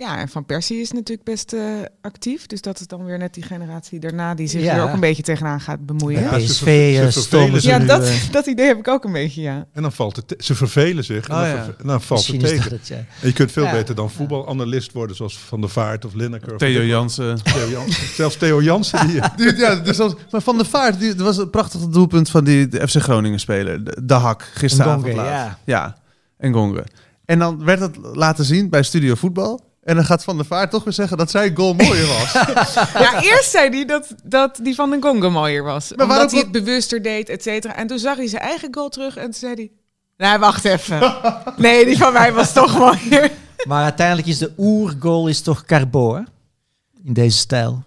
Ja, 0.00 0.18
en 0.18 0.28
Van 0.28 0.44
Persie 0.44 0.80
is 0.80 0.92
natuurlijk 0.92 1.24
best 1.28 1.52
eh, 1.52 1.60
actief. 2.00 2.46
Dus 2.46 2.60
dat 2.60 2.80
is 2.80 2.86
dan 2.86 3.04
weer 3.04 3.18
net 3.18 3.34
die 3.34 3.42
generatie 3.42 3.98
daarna 4.00 4.34
die 4.34 4.46
zich 4.46 4.62
Ja. 4.62 4.74
er 4.76 4.82
ook 4.82 4.92
een 4.92 5.00
beetje 5.00 5.22
tegenaan 5.22 5.60
gaat 5.60 5.86
bemoeien. 5.86 6.20
Ja, 6.20 6.38
ze 6.38 6.46
PSV 6.46 7.12
ze 7.12 7.60
ze 7.60 7.68
Ja, 7.68 7.78
dat, 7.78 8.12
dat 8.32 8.46
idee 8.46 8.66
heb 8.66 8.78
ik 8.78 8.88
ook 8.88 9.04
een 9.04 9.12
beetje, 9.12 9.42
ja. 9.42 9.66
En 9.72 9.82
dan 9.82 9.92
valt 9.92 10.16
het, 10.16 10.28
te- 10.28 10.36
ze 10.38 10.54
vervelen 10.54 11.04
zich 11.04 11.28
en 11.28 11.34
Oh, 11.34 11.40
dan, 11.40 11.48
ja. 11.48 11.64
verve- 11.64 11.86
dan 11.86 12.02
valt 12.02 12.26
het 12.26 12.40
misschien 12.40 12.56
tegen. 12.56 12.70
dat 12.70 12.78
het, 12.78 12.88
ja. 12.88 12.96
En 12.96 13.06
je 13.28 13.32
kunt 13.32 13.52
veel 13.52 13.64
Ja. 13.64 13.72
beter 13.72 13.94
dan 13.94 14.10
voetbalanalist 14.10 14.92
worden, 14.92 15.16
zoals 15.16 15.38
Van 15.38 15.60
der 15.60 15.70
Vaart 15.70 16.04
of 16.04 16.14
Lineker. 16.14 16.52
Of 16.52 16.58
Theo 16.58 16.82
Jansen. 16.82 17.42
Theo 17.42 17.68
Jansen. 17.68 18.06
Zelfs 18.20 18.36
Theo 18.36 18.62
Jansen. 18.62 19.06
Die, 19.08 19.20
Die- 19.36 19.56
ja, 19.56 19.74
dus 19.74 20.00
als, 20.00 20.14
maar 20.30 20.42
Van 20.42 20.56
der 20.56 20.66
Vaart, 20.66 21.00
die, 21.00 21.14
dat 21.14 21.26
was 21.26 21.36
een 21.36 21.50
prachtig 21.50 21.80
doelpunt 21.88 22.30
van 22.30 22.44
die 22.44 22.68
de 22.68 22.88
FC 22.88 22.96
Groningen 22.96 23.40
speler. 23.40 23.84
De, 23.84 23.96
de 24.04 24.14
Hak, 24.14 24.42
gisteravond 24.54 25.02
Ngonge, 25.06 25.16
laat. 25.16 25.28
ja. 25.30 25.58
ja, 25.64 25.96
en 26.38 26.52
Gonge. 26.52 26.84
En 27.24 27.38
dan 27.38 27.64
werd 27.64 27.80
het 27.80 27.96
laten 28.12 28.44
zien 28.44 28.70
bij 28.70 28.82
Studio 28.82 29.14
Voetbal. 29.14 29.68
En 29.90 29.96
dan 29.96 30.04
gaat 30.04 30.24
Van 30.24 30.36
der 30.36 30.46
Vaart 30.46 30.70
toch 30.70 30.84
weer 30.84 30.92
zeggen 30.92 31.16
dat 31.16 31.30
zijn 31.30 31.56
goal 31.56 31.74
mooier 31.74 32.06
was. 32.06 32.32
Ja, 33.04 33.22
eerst 33.22 33.50
zei 33.50 33.68
hij 33.68 33.84
dat, 33.84 34.14
dat 34.24 34.58
die 34.62 34.74
van 34.74 34.90
den 34.90 35.02
Gonga 35.02 35.28
mooier 35.28 35.62
was. 35.62 35.88
Maar 35.88 36.06
waarom 36.06 36.16
omdat 36.16 36.30
hij 36.30 36.40
het 36.40 36.64
bewuster 36.64 37.02
deed, 37.02 37.28
et 37.28 37.42
cetera. 37.42 37.76
En 37.76 37.86
toen 37.86 37.98
zag 37.98 38.16
hij 38.16 38.26
zijn 38.26 38.42
eigen 38.42 38.74
goal 38.74 38.88
terug 38.88 39.16
en 39.16 39.24
toen 39.24 39.32
zei 39.32 39.54
hij... 39.54 39.70
Nee, 40.16 40.38
wacht 40.38 40.64
even. 40.64 41.14
Nee, 41.56 41.84
die 41.84 41.96
van 41.96 42.12
mij 42.12 42.32
was 42.32 42.52
toch 42.52 42.78
mooier. 42.78 43.30
Maar 43.66 43.82
uiteindelijk 43.82 44.28
is 44.28 44.38
de 44.38 44.52
oergoal 44.56 45.28
is 45.28 45.40
toch 45.40 45.64
Carbo, 45.64 46.14
hè? 46.14 46.22
In 47.04 47.12
deze 47.12 47.38
stijl. 47.38 47.82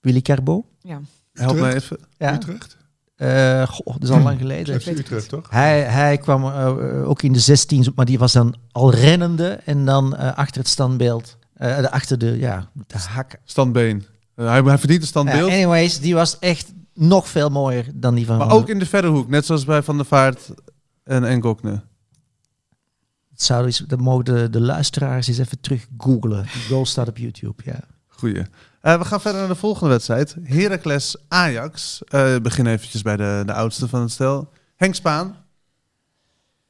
Willy 0.00 0.20
Carbo. 0.20 0.64
Ja. 0.80 1.00
Help 1.32 1.56
me 1.56 1.66
Utrecht? 1.66 1.84
even. 1.84 1.98
Ja. 2.18 2.34
Utrecht? 2.34 2.76
Eh, 3.16 3.66
goh, 3.68 3.86
dat 3.86 4.02
is 4.02 4.10
al 4.10 4.22
lang 4.28 4.38
geleden. 4.38 4.74
Utrecht, 4.74 5.28
toch? 5.28 5.50
Hij, 5.50 5.82
hij 5.82 6.18
kwam 6.18 6.44
eh, 6.44 7.08
ook 7.08 7.22
in 7.22 7.32
de 7.32 7.38
16, 7.38 7.92
maar 7.94 8.04
die 8.04 8.18
was 8.18 8.32
dan 8.32 8.54
al 8.72 8.94
rennende 8.94 9.60
en 9.64 9.84
dan 9.84 10.16
eh, 10.16 10.36
achter 10.36 10.60
het 10.60 10.68
standbeeld, 10.68 11.36
eh, 11.58 11.84
achter 11.84 12.18
de, 12.18 12.38
ja, 12.38 12.70
de 12.86 12.98
hak. 12.98 13.38
Standbeen. 13.44 14.06
Eh, 14.34 14.46
hij, 14.46 14.60
hij 14.62 14.78
verdient 14.78 14.90
een 14.90 15.00
Ja, 15.00 15.06
standbeeld. 15.06 15.50
anyways, 15.50 16.00
die 16.00 16.14
was 16.14 16.38
echt 16.38 16.72
nog 16.94 17.28
veel 17.28 17.48
mooier 17.48 17.86
dan 17.94 18.14
die 18.14 18.26
van 18.26 18.36
maar 18.38 18.48
Van 18.48 18.56
ook 18.56 18.68
in 18.68 18.78
de 18.78 18.86
verre 18.86 19.08
hoek. 19.08 19.28
Net 19.28 19.46
zoals 19.46 19.64
bij 19.64 19.82
Van 19.82 19.96
der 19.96 20.06
Vaart 20.06 20.50
en, 21.04 21.24
en 21.24 21.42
Gokne. 21.42 21.82
Zou 23.34 23.66
eens, 23.66 23.78
dat 23.78 24.00
mogen 24.00 24.24
de, 24.24 24.50
de 24.50 24.60
luisteraars 24.60 25.28
eens 25.28 25.38
even 25.38 25.60
terug 25.60 25.86
googlen. 25.98 26.46
Goal 26.68 26.86
staat 26.86 27.08
op 27.08 27.16
YouTube, 27.18 27.62
ja. 27.64 27.80
Goeie. 28.06 28.42
Eh, 28.80 28.98
we 28.98 29.04
gaan 29.04 29.20
verder 29.20 29.40
naar 29.40 29.50
de 29.50 29.54
volgende 29.54 29.90
wedstrijd. 29.90 30.36
Heracles 30.42 31.16
Ajax. 31.28 32.02
Eh 32.04 32.36
begin 32.42 32.66
eventjes 32.66 33.02
bij 33.02 33.16
de, 33.16 33.42
de 33.46 33.52
oudste 33.52 33.88
van 33.88 34.00
het 34.00 34.10
stel. 34.10 34.52
Henk 34.76 34.94
Spaan. 34.94 35.26
Kan 35.26 35.36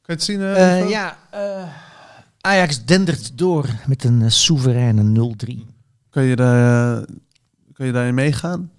je 0.02 0.12
het 0.12 0.22
zien? 0.22 0.40
Ivo? 0.40 0.88
ja, 0.88 1.18
Ajax 2.48 2.84
dendert 2.84 3.38
door 3.38 3.68
met 3.86 4.04
een 4.04 4.22
eh, 4.22 4.30
soevereine 4.30 5.34
0-3. 5.46 5.54
Kan 6.10 6.22
je, 6.22 6.36
daar, 6.36 7.04
kan 7.72 7.86
je 7.86 7.92
daarin 7.92 8.14
meegaan? 8.14 8.70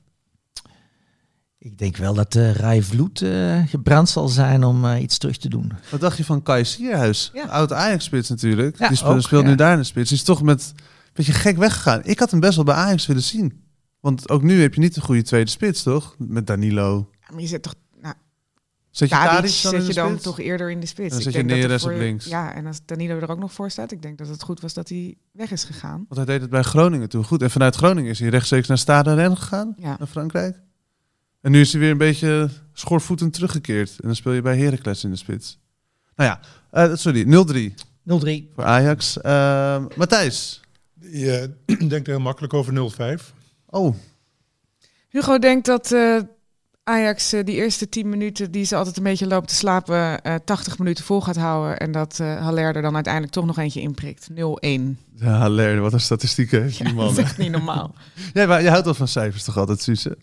Ik 1.57 1.77
denk 1.77 1.97
wel 1.97 2.13
dat 2.13 2.31
de 2.31 2.51
Rai 2.51 2.83
Vloed 2.83 3.21
eh, 3.21 3.63
gebrand 3.67 4.09
zal 4.09 4.27
zijn 4.27 4.63
om 4.63 4.85
eh, 4.85 5.01
iets 5.01 5.17
terug 5.17 5.37
te 5.37 5.49
doen. 5.49 5.71
Wat 5.91 5.99
dacht 5.99 6.17
je 6.17 6.25
van 6.25 6.43
Kai 6.43 6.65
Sierhuis? 6.65 7.31
Ja. 7.33 7.45
Oud 7.45 7.73
Ajax-spits 7.73 8.29
natuurlijk. 8.29 8.79
Ja, 8.79 8.87
Die 8.87 8.97
speelt, 8.97 9.15
ook, 9.15 9.21
speelt 9.21 9.43
ja. 9.43 9.49
nu 9.49 9.55
daar 9.55 9.73
in 9.73 9.79
de 9.79 9.83
spits. 9.83 10.09
Die 10.09 10.17
is 10.17 10.23
toch 10.23 10.41
met 10.41 10.73
een 10.75 11.11
beetje 11.13 11.33
gek 11.33 11.57
weggegaan. 11.57 12.01
Ik 12.03 12.19
had 12.19 12.31
hem 12.31 12.39
best 12.39 12.55
wel 12.55 12.65
bij 12.65 12.75
Ajax 12.75 13.05
willen 13.05 13.23
zien. 13.23 13.63
Want 13.99 14.29
ook 14.29 14.43
nu 14.43 14.61
heb 14.61 14.73
je 14.73 14.79
niet 14.79 14.95
een 14.95 15.01
goede 15.01 15.21
tweede 15.21 15.49
spits, 15.49 15.83
toch? 15.83 16.15
Met 16.17 16.47
Danilo. 16.47 17.09
Ja, 17.11 17.27
Maar 17.31 17.41
je 17.41 17.47
zet 17.47 17.63
toch 17.63 17.75
Zet 18.91 19.09
je 19.09 19.15
Tadic 19.15 19.41
dan 19.41 19.71
zet 19.71 19.87
je 19.87 19.93
dan 19.93 20.09
spits? 20.09 20.23
toch 20.23 20.39
eerder 20.39 20.71
in 20.71 20.79
de 20.79 20.85
spits. 20.85 21.09
Dan 21.09 21.17
Ik 21.17 21.23
zet 21.23 21.33
je 21.33 21.39
denk 21.39 21.49
dat 21.49 21.57
er 21.59 21.67
Neres 21.67 21.83
op 21.83 21.91
links. 21.91 22.25
Ja, 22.25 22.53
en 22.53 22.65
als 22.65 22.79
Danilo 22.85 23.19
er 23.19 23.29
ook 23.29 23.39
nog 23.39 23.53
voor 23.53 23.71
staat, 23.71 23.91
ik 23.91 24.01
denk 24.01 24.17
dat 24.17 24.27
het 24.27 24.43
goed 24.43 24.61
was 24.61 24.73
dat 24.73 24.89
hij 24.89 25.15
weg 25.31 25.51
is 25.51 25.63
gegaan. 25.63 26.05
Want 26.07 26.15
hij 26.15 26.25
deed 26.25 26.41
het 26.41 26.49
bij 26.49 26.61
Groningen 26.61 27.09
toen 27.09 27.23
goed. 27.23 27.41
En 27.41 27.51
vanuit 27.51 27.75
Groningen 27.75 28.09
is 28.09 28.19
hij 28.19 28.29
rechtstreeks 28.29 28.67
naar 28.67 28.77
Stade 28.77 29.13
Rennes 29.13 29.39
gegaan. 29.39 29.73
Ja. 29.77 29.95
Naar 29.99 30.07
Frankrijk. 30.07 30.59
En 31.41 31.51
nu 31.51 31.59
is 31.59 31.71
hij 31.71 31.81
weer 31.81 31.91
een 31.91 31.97
beetje 31.97 32.49
schoorvoetend 32.73 33.33
teruggekeerd. 33.33 33.89
En 33.89 34.07
dan 34.07 34.15
speel 34.15 34.33
je 34.33 34.41
bij 34.41 34.57
Heracles 34.57 35.03
in 35.03 35.09
de 35.09 35.15
spits. 35.15 35.59
Nou 36.15 36.29
ja, 36.29 36.39
eh, 36.71 36.95
sorry, 36.95 37.23
0-3 37.23 37.73
0-3. 38.03 38.49
voor 38.55 38.63
Ajax. 38.63 39.21
Eh, 39.21 39.85
Matthijs. 39.95 40.61
Eh, 41.01 41.43
denkt 41.89 41.93
er 41.93 42.13
heel 42.13 42.19
makkelijk 42.19 42.53
over 42.53 42.73
0-5. 42.73 43.33
Oh, 43.65 43.95
Hugo 45.09 45.39
denkt 45.39 45.65
dat 45.65 45.91
eh, 45.91 46.19
Ajax 46.89 47.33
eh, 47.33 47.45
die 47.45 47.55
eerste 47.55 47.89
10 47.89 48.09
minuten 48.09 48.51
die 48.51 48.63
ze 48.65 48.75
altijd 48.75 48.97
een 48.97 49.03
beetje 49.03 49.27
loopt 49.27 49.47
te 49.47 49.55
slapen, 49.55 50.21
eh 50.21 50.35
80 50.45 50.77
minuten 50.77 51.03
vol 51.03 51.21
gaat 51.21 51.35
houden. 51.35 51.77
En 51.77 51.91
dat 51.91 52.19
eh 52.19 52.41
Haller 52.41 52.75
er 52.75 52.81
dan 52.81 52.95
uiteindelijk 52.95 53.33
toch 53.33 53.45
nog 53.45 53.57
eentje 53.57 53.81
inprikt. 53.81 54.29
0-1. 54.31 54.35
ja, 55.15 55.49
Ler, 55.49 55.81
wat 55.81 55.93
een 55.93 55.99
statistiek 55.99 56.51
heeft 56.51 56.77
die 56.77 56.87
Ja, 56.87 56.93
man. 56.93 57.05
dat 57.05 57.17
is 57.17 57.23
echt 57.23 57.37
niet 57.37 57.51
normaal. 57.51 57.93
Jij, 58.33 58.47
maar 58.47 58.61
je 58.61 58.69
houdt 58.69 58.85
wel 58.85 58.93
van 58.93 59.07
cijfers 59.07 59.43
toch 59.43 59.57
altijd, 59.57 59.81
Suze? 59.81 60.17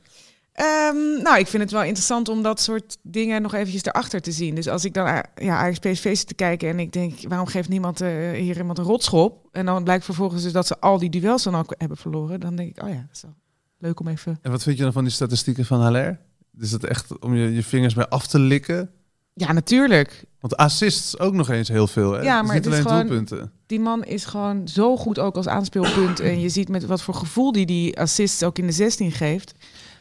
Ehm, 0.52 1.22
nou, 1.22 1.38
ik 1.38 1.46
vind 1.46 1.62
het 1.62 1.72
wel 1.72 1.82
interessant 1.82 2.28
om 2.28 2.42
dat 2.42 2.60
soort 2.60 2.96
dingen 3.02 3.42
nog 3.42 3.54
eventjes 3.54 3.84
erachter 3.84 4.20
te 4.20 4.32
zien. 4.32 4.54
Dus 4.54 4.68
als 4.68 4.84
ik 4.84 4.94
dan 4.94 5.04
ja, 5.34 5.56
Ajax 5.56 5.78
PSV 5.78 6.16
zit 6.16 6.26
te 6.26 6.34
kijken 6.34 6.68
en 6.68 6.78
ik 6.78 6.92
denk, 6.92 7.28
waarom 7.28 7.46
geeft 7.46 7.68
niemand 7.68 7.98
hier 7.98 8.56
iemand 8.56 8.78
een 8.78 8.84
rotschop? 8.84 9.48
En 9.52 9.66
dan 9.66 9.84
blijkt 9.84 10.04
vervolgens 10.04 10.42
dus 10.42 10.52
dat 10.52 10.66
ze 10.66 10.80
al 10.80 10.98
die 10.98 11.10
duels 11.10 11.42
dan 11.42 11.56
ook 11.56 11.74
hebben 11.78 11.96
verloren. 11.96 12.40
Dan 12.40 12.56
denk 12.56 12.76
ik, 12.76 12.82
oh 12.82 12.88
ja, 12.88 12.94
dat 12.94 13.16
is 13.16 13.22
wel 13.22 13.34
leuk 13.78 14.00
om 14.00 14.08
even... 14.08 14.38
En 14.42 14.50
wat 14.50 14.62
vind 14.62 14.76
je 14.76 14.82
dan 14.82 14.92
van 14.92 15.04
die 15.04 15.12
statistieken 15.12 15.64
van 15.64 15.80
Haller? 15.80 16.18
Is 16.60 16.72
het 16.72 16.84
echt 16.84 17.18
om 17.18 17.34
je, 17.34 17.54
je 17.54 17.62
vingers 17.62 17.94
bij 17.94 18.08
af 18.08 18.26
te 18.26 18.38
likken? 18.38 18.90
Ja, 19.34 19.52
natuurlijk. 19.52 20.24
Want 20.40 20.56
assists 20.56 21.18
ook 21.18 21.34
nog 21.34 21.50
eens 21.50 21.68
heel 21.68 21.86
veel, 21.86 22.12
hè? 22.12 22.20
Ja, 22.20 22.42
maar 22.42 22.54
niet 22.54 22.64
het 22.64 22.66
is 22.74 22.80
alleen 22.80 22.82
gewoon- 22.82 23.06
doelpunten. 23.06 23.52
Die 23.66 23.80
man 23.80 24.04
is 24.04 24.24
gewoon 24.24 24.68
zo 24.68 24.96
goed 24.96 25.18
ook 25.18 25.36
als 25.36 25.48
aanspeelpunt. 25.48 26.20
En 26.20 26.40
je 26.40 26.48
ziet 26.48 26.68
met 26.68 26.86
wat 26.86 27.02
voor 27.02 27.14
gevoel 27.14 27.52
die 27.52 27.66
die 27.66 28.00
assists 28.00 28.42
ook 28.42 28.58
in 28.58 28.66
de 28.66 28.72
16 28.72 29.12
geeft. 29.12 29.54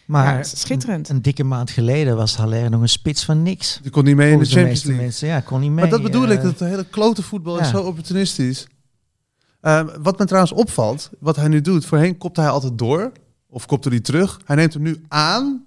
Maar 0.05 0.37
Ja, 0.37 0.43
schitterend. 0.43 1.09
Een, 1.09 1.15
een 1.15 1.21
dikke 1.21 1.43
maand 1.43 1.69
geleden 1.69 2.15
was 2.15 2.35
Haller 2.35 2.69
nog 2.69 2.81
een 2.81 2.89
spits 2.89 3.25
van 3.25 3.43
niks. 3.43 3.79
Die 3.81 3.91
kon 3.91 4.03
niet 4.03 4.15
mee 4.15 4.31
in 4.31 4.37
de 4.39 4.43
de 4.43 4.49
Champions 4.49 4.83
League. 4.83 5.03
mensen. 5.03 5.27
Ja, 5.27 5.39
kon 5.39 5.59
niet 5.59 5.69
mee. 5.71 5.79
Maar 5.79 5.89
dat 5.89 6.01
bedoel 6.01 6.27
ik, 6.29 6.37
eh, 6.37 6.43
dat 6.43 6.59
hele 6.59 6.85
klote 6.89 7.23
voetbal 7.23 7.59
is 7.59 7.69
zo 7.69 7.81
opportunistisch. 7.81 8.67
Ehm, 9.61 9.87
wat 10.01 10.19
me 10.19 10.25
trouwens 10.25 10.53
opvalt, 10.53 11.09
wat 11.19 11.35
hij 11.35 11.47
nu 11.47 11.61
doet, 11.61 11.85
voorheen 11.85 12.17
kopte 12.17 12.41
hij 12.41 12.49
altijd 12.49 12.77
door, 12.77 13.11
of 13.49 13.65
kopte 13.65 13.89
hij 13.89 13.99
terug. 13.99 14.39
Hij 14.45 14.55
neemt 14.55 14.73
hem 14.73 14.81
nu 14.83 15.03
aan 15.07 15.63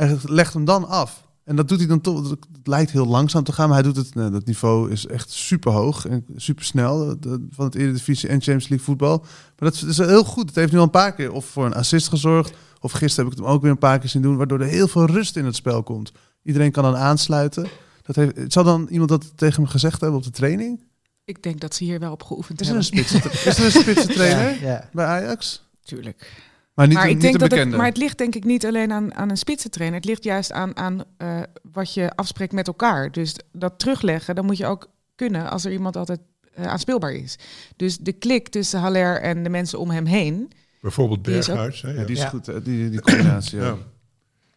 en 0.00 0.18
legt 0.22 0.54
hem 0.54 0.64
dan 0.64 0.88
af. 0.88 1.28
En 1.44 1.56
dat 1.56 1.68
doet 1.68 1.78
hij 1.78 1.86
dan 1.86 2.00
toch, 2.00 2.30
het 2.30 2.46
lijkt 2.64 2.90
heel 2.90 3.06
langzaam 3.06 3.44
te 3.44 3.52
gaan, 3.52 3.68
maar 3.68 3.82
hij 3.82 3.92
doet 3.92 3.96
het, 3.96 4.14
nou, 4.14 4.30
dat 4.30 4.44
niveau 4.46 4.90
is 4.90 5.06
echt 5.06 5.30
super 5.30 5.72
hoog 5.72 6.06
en 6.06 6.24
super 6.36 6.64
snel 6.64 7.16
van 7.50 7.64
het 7.64 7.74
Eredivisie 7.74 8.28
en 8.28 8.34
Champions 8.34 8.68
League 8.68 8.86
voetbal. 8.86 9.18
Maar 9.58 9.70
dat 9.70 9.82
is, 9.88 9.98
heel 9.98 10.24
goed. 10.24 10.46
Het 10.46 10.54
heeft 10.54 10.72
nu 10.72 10.78
al 10.78 10.84
een 10.84 10.90
paar 10.90 11.14
keer 11.14 11.32
of 11.32 11.44
voor 11.44 11.66
een 11.66 11.74
assist 11.74 12.08
gezorgd, 12.08 12.52
of 12.80 12.92
gisteren 12.92 13.24
heb 13.24 13.32
ik 13.32 13.38
het 13.38 13.46
hem 13.46 13.56
ook 13.56 13.62
weer 13.62 13.70
een 13.70 13.78
paar 13.78 13.98
keer 13.98 14.08
zien 14.08 14.22
doen, 14.22 14.36
waardoor 14.36 14.60
er 14.60 14.66
heel 14.66 14.88
veel 14.88 15.06
rust 15.06 15.36
in 15.36 15.44
het 15.44 15.56
spel 15.56 15.82
komt. 15.82 16.12
Iedereen 16.42 16.70
kan 16.70 16.82
dan 16.82 16.96
aansluiten. 16.96 17.66
Dat 18.02 18.16
heeft, 18.16 18.52
zal 18.52 18.64
dan 18.64 18.86
iemand 18.90 19.08
dat 19.10 19.32
tegen 19.36 19.62
hem 19.62 19.70
gezegd 19.70 20.00
hebben 20.00 20.18
op 20.18 20.24
de 20.24 20.30
training? 20.30 20.80
Ik 21.24 21.42
denk 21.42 21.60
dat 21.60 21.74
ze 21.74 21.84
hier 21.84 21.98
wel 21.98 22.12
op 22.12 22.22
geoefend 22.22 22.60
Is 22.60 22.68
er 22.68 22.76
een 22.76 22.82
hebben. 22.82 23.04
spitse, 23.04 23.30
is 23.48 23.58
er 23.58 23.64
een 23.64 23.82
spitse 23.82 24.06
trainer 24.06 24.60
Ja, 24.60 24.68
ja. 24.68 24.88
bij 24.92 25.06
Ajax? 25.06 25.62
Tuurlijk. 25.82 26.49
Maar 26.74 26.86
niet, 26.86 26.96
maar, 26.96 27.04
een- 27.04 27.10
ik 27.10 27.16
niet 27.16 27.24
denk 27.24 27.38
dat 27.50 27.58
het, 27.58 27.70
maar 27.70 27.86
het 27.86 27.96
ligt 27.96 28.18
denk 28.18 28.34
ik 28.34 28.44
niet 28.44 28.66
alleen 28.66 28.92
aan, 28.92 29.14
aan 29.14 29.30
een 29.30 29.36
spitsentrainer. 29.36 29.96
Het 29.98 30.08
ligt 30.08 30.24
juist 30.24 30.52
aan, 30.52 30.76
aan 30.76 31.02
eh, 31.16 31.40
wat 31.72 31.94
je 31.94 32.10
afspreekt 32.14 32.52
met 32.52 32.66
elkaar. 32.66 33.12
Dus 33.12 33.34
dat 33.52 33.78
terugleggen, 33.78 34.34
dan 34.34 34.44
moet 34.44 34.56
je 34.56 34.66
ook 34.66 34.88
kunnen 35.14 35.50
als 35.50 35.64
er 35.64 35.72
iemand 35.72 35.96
altijd 35.96 36.20
eh, 36.54 36.66
aanspeelbaar 36.66 37.12
is. 37.12 37.38
Dus 37.76 37.98
de 37.98 38.12
klik 38.12 38.48
tussen 38.48 38.80
Haller 38.80 39.20
en 39.20 39.42
de 39.42 39.48
mensen 39.50 39.78
om 39.78 39.90
hem 39.90 40.04
heen. 40.06 40.50
Bijvoorbeeld 40.80 41.24
Die 41.24 41.36
is 41.36 41.48
ook- 41.50 41.56
Berghuis. 41.56 41.82
hè, 41.82 41.90
ja, 41.90 42.04
die 42.04 42.16
is 42.16 42.22
Ja. 42.22 42.28
goed, 42.28 42.64
die, 42.64 42.90
die 42.90 43.00
combinatie. 43.00 43.58
ja. 43.58 43.64
Ja. 43.64 43.76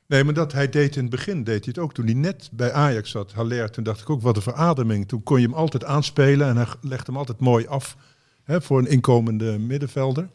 Nee, 0.07 0.23
maar 0.23 0.33
dat 0.33 0.51
hij 0.51 0.69
deed 0.69 0.95
in 0.95 1.01
het 1.01 1.11
begin, 1.11 1.43
deed 1.43 1.65
hij 1.65 1.73
het 1.75 1.77
ook. 1.77 1.93
Toen 1.93 2.05
hij 2.05 2.13
net 2.13 2.49
bij 2.51 2.71
Ajax 2.71 3.11
zat, 3.11 3.31
Haller, 3.31 3.71
toen 3.71 3.83
dacht 3.83 4.01
ik 4.01 4.09
ook, 4.09 4.21
wat 4.21 4.35
een 4.35 4.41
verademing. 4.41 5.07
Toen 5.07 5.23
kon 5.23 5.39
je 5.41 5.45
hem 5.47 5.55
altijd 5.55 5.83
aanspelen 5.83 6.47
en 6.47 6.55
hij 6.57 6.65
legde 6.81 7.05
hem 7.05 7.17
altijd 7.17 7.39
mooi 7.39 7.67
af 7.67 7.97
hè, 8.43 8.61
voor 8.61 8.79
een 8.79 8.87
inkomende 8.87 9.59
middenvelder. 9.59 10.29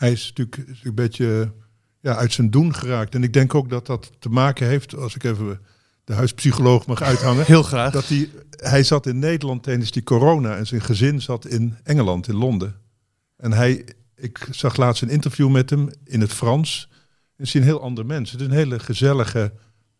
Hij 0.00 0.12
is 0.12 0.32
natuurlijk 0.36 0.80
een 0.82 0.94
beetje 0.94 1.52
ja, 2.00 2.16
uit 2.16 2.32
zijn 2.32 2.50
doen 2.50 2.74
geraakt. 2.74 3.14
En 3.14 3.22
ik 3.22 3.32
denk 3.32 3.54
ook 3.54 3.68
dat 3.70 3.86
dat 3.86 4.10
te 4.18 4.28
maken 4.28 4.66
heeft, 4.66 4.94
als 4.96 5.14
ik 5.14 5.24
even 5.24 5.60
de 6.04 6.14
huispsycholoog 6.14 6.86
mag 6.86 7.02
uithangen, 7.02 7.44
Heel 7.44 7.62
graag. 7.62 7.92
dat 7.92 8.08
hij, 8.08 8.28
hij 8.50 8.82
zat 8.82 9.06
in 9.06 9.18
Nederland 9.18 9.62
tijdens 9.62 9.90
die 9.90 10.02
corona 10.02 10.56
en 10.56 10.66
zijn 10.66 10.80
gezin 10.80 11.20
zat 11.22 11.46
in 11.46 11.76
Engeland, 11.82 12.28
in 12.28 12.34
Londen. 12.34 12.74
En 13.36 13.52
hij, 13.52 13.84
ik 14.16 14.46
zag 14.50 14.76
laatst 14.76 15.02
een 15.02 15.08
interview 15.08 15.50
met 15.50 15.70
hem 15.70 15.88
in 16.04 16.20
het 16.20 16.32
Frans. 16.32 16.88
Het 17.36 17.46
is 17.46 17.54
een 17.54 17.62
heel 17.62 17.80
ander 17.82 18.06
mens. 18.06 18.30
Het 18.30 18.40
is 18.40 18.46
een 18.46 18.52
hele 18.52 18.78
gezellige, 18.78 19.52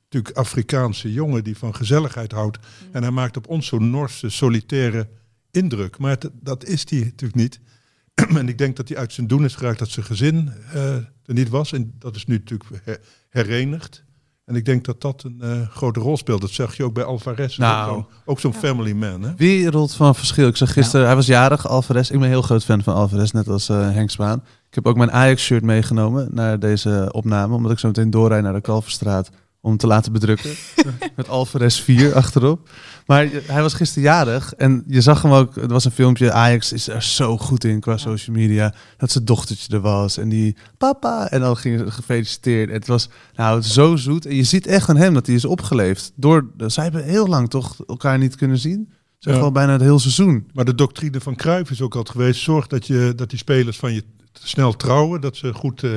natuurlijk 0.03 0.37
Afrikaanse 0.37 1.13
jongen 1.13 1.45
die 1.45 1.57
van 1.57 1.75
gezelligheid 1.75 2.33
houdt. 2.33 2.59
En 2.93 3.03
hij 3.03 3.11
maakt 3.13 3.37
op 3.37 3.49
ons 3.49 3.67
zo'n 3.67 3.91
Norse, 3.91 4.29
solitaire 4.31 5.09
indruk. 5.51 5.99
Maar 5.99 6.11
het- 6.11 6.31
dat 6.41 6.65
is 6.65 6.91
hij 6.91 6.99
natuurlijk 7.01 7.35
niet. 7.41 7.61
en 8.37 8.49
ik 8.49 8.59
denk 8.59 8.77
dat 8.77 8.89
hij 8.89 8.97
uit 8.99 9.13
zijn 9.13 9.27
doen 9.27 9.45
is 9.45 9.55
geraakt 9.55 9.79
dat 9.79 9.89
zijn 9.89 10.07
gezin 10.07 10.53
eh, 10.73 10.95
er 10.95 11.05
niet 11.35 11.49
was. 11.49 11.73
En 11.73 11.95
dat 11.99 12.17
is 12.17 12.27
nu 12.27 12.35
natuurlijk 12.37 12.71
her- 12.85 13.01
herenigd. 13.29 14.05
En 14.45 14.57
ik 14.57 14.65
denk 14.65 14.85
dat 14.85 15.01
dat 15.01 15.23
een 15.23 15.39
eh, 15.41 15.69
grote 15.69 16.01
rol 16.01 16.17
speelt. 16.17 16.41
Dat 16.41 16.51
zag 16.51 16.77
je 16.77 16.85
ook 16.85 16.95
bij 16.95 17.05
Alvarez. 17.05 17.57
Nou. 17.57 17.91
Ook 17.91 17.95
zo'n- 17.97 18.07
Ook 18.25 18.41
zo'n 18.41 18.55
family 18.55 18.93
man. 18.93 19.23
Hè? 19.23 19.35
Wereld 19.37 19.95
van 19.95 20.15
verschil. 20.15 20.49
Ik 20.49 20.57
zag 20.57 20.73
gisteren, 20.73 21.07
hij 21.07 21.15
was 21.15 21.27
jarig, 21.27 21.69
Alvarez. 21.69 22.07
Ik 22.11 22.13
ben 22.15 22.23
een 22.23 22.29
heel 22.29 22.43
groot 22.43 22.65
fan 22.65 22.83
van 22.83 22.95
Alvarez, 22.95 23.31
net 23.31 23.49
als 23.49 23.69
eh, 23.69 23.91
Henk 23.91 24.11
Spaan. 24.11 24.43
Ik 24.69 24.75
heb 24.75 24.87
ook 24.87 24.97
mijn 24.97 25.13
Ajax-shirt 25.13 25.63
meegenomen 25.63 26.29
naar 26.33 26.59
deze 26.59 27.09
opname, 27.13 27.55
omdat 27.55 27.73
ik 27.73 27.79
zo 27.79 27.87
meteen 27.87 28.11
doorrijd 28.11 28.43
naar 28.43 28.53
de 28.53 28.61
Kalverstraat 28.61 29.31
om 29.61 29.69
hem 29.71 29.79
te 29.79 29.87
laten 29.87 30.13
bedrukken. 30.13 30.51
Met 31.17 31.29
Alvarez 31.29 31.81
4 31.81 32.15
achterop. 32.15 32.69
Maar 33.11 33.29
hij 33.47 33.63
was 33.63 33.75
gisteren 33.75 34.03
jarig 34.03 34.55
en 34.55 34.85
je 34.87 35.01
zag 35.01 35.23
hem 35.23 35.33
ook, 35.33 35.57
er 35.57 35.69
was 35.69 35.85
een 35.85 35.91
filmpje, 35.91 36.33
Ajax 36.33 36.73
is 36.73 36.89
er 36.89 37.03
zo 37.03 37.39
goed 37.39 37.65
in 37.65 37.81
qua 37.81 37.97
social 37.97 38.37
media, 38.37 38.75
dat 38.97 39.11
zijn 39.11 39.25
dochtertje 39.25 39.73
er 39.75 39.81
was 39.81 40.17
en 40.17 40.29
die 40.29 40.57
papa 40.79 41.31
en 41.31 41.41
dan 41.41 41.57
ging 41.57 41.79
ze 41.79 41.91
gefeliciteerd. 41.91 42.69
En 42.69 42.75
het 42.75 42.87
was 42.87 43.09
nou 43.35 43.63
zo 43.63 43.97
zoet 43.97 44.27
en 44.27 44.35
je 44.35 44.43
ziet 44.43 44.67
echt 44.67 44.89
aan 44.89 44.97
hem 44.97 45.15
dat 45.15 45.27
hij 45.27 45.35
is 45.35 45.45
opgeleefd. 45.45 46.13
Door, 46.15 46.51
zij 46.67 46.83
hebben 46.83 47.05
heel 47.05 47.27
lang 47.27 47.51
toch 47.51 47.77
elkaar 47.87 48.19
niet 48.19 48.37
kunnen 48.37 48.59
zien. 48.59 48.89
Zeg 49.19 49.35
Ja. 49.35 49.41
wel 49.41 49.53
bijna 49.53 49.73
het 49.73 49.81
hele 49.81 49.99
seizoen. 49.99 50.47
Maar 50.53 50.65
de 50.65 50.75
doctrine 50.75 51.21
van 51.21 51.37
Cruijff 51.37 51.71
is 51.71 51.83
ook 51.83 51.95
altijd 51.95 52.17
geweest: 52.17 52.41
zorg 52.41 52.67
dat, 52.67 52.87
je, 52.87 53.13
dat 53.17 53.31
die 53.31 53.39
spelers 53.39 53.79
van 53.79 53.93
je 53.93 54.05
snel 54.33 54.77
trouwen, 54.77 55.21
dat 55.21 55.37
ze 55.37 55.53
goed 55.53 55.83
eh 55.83 55.91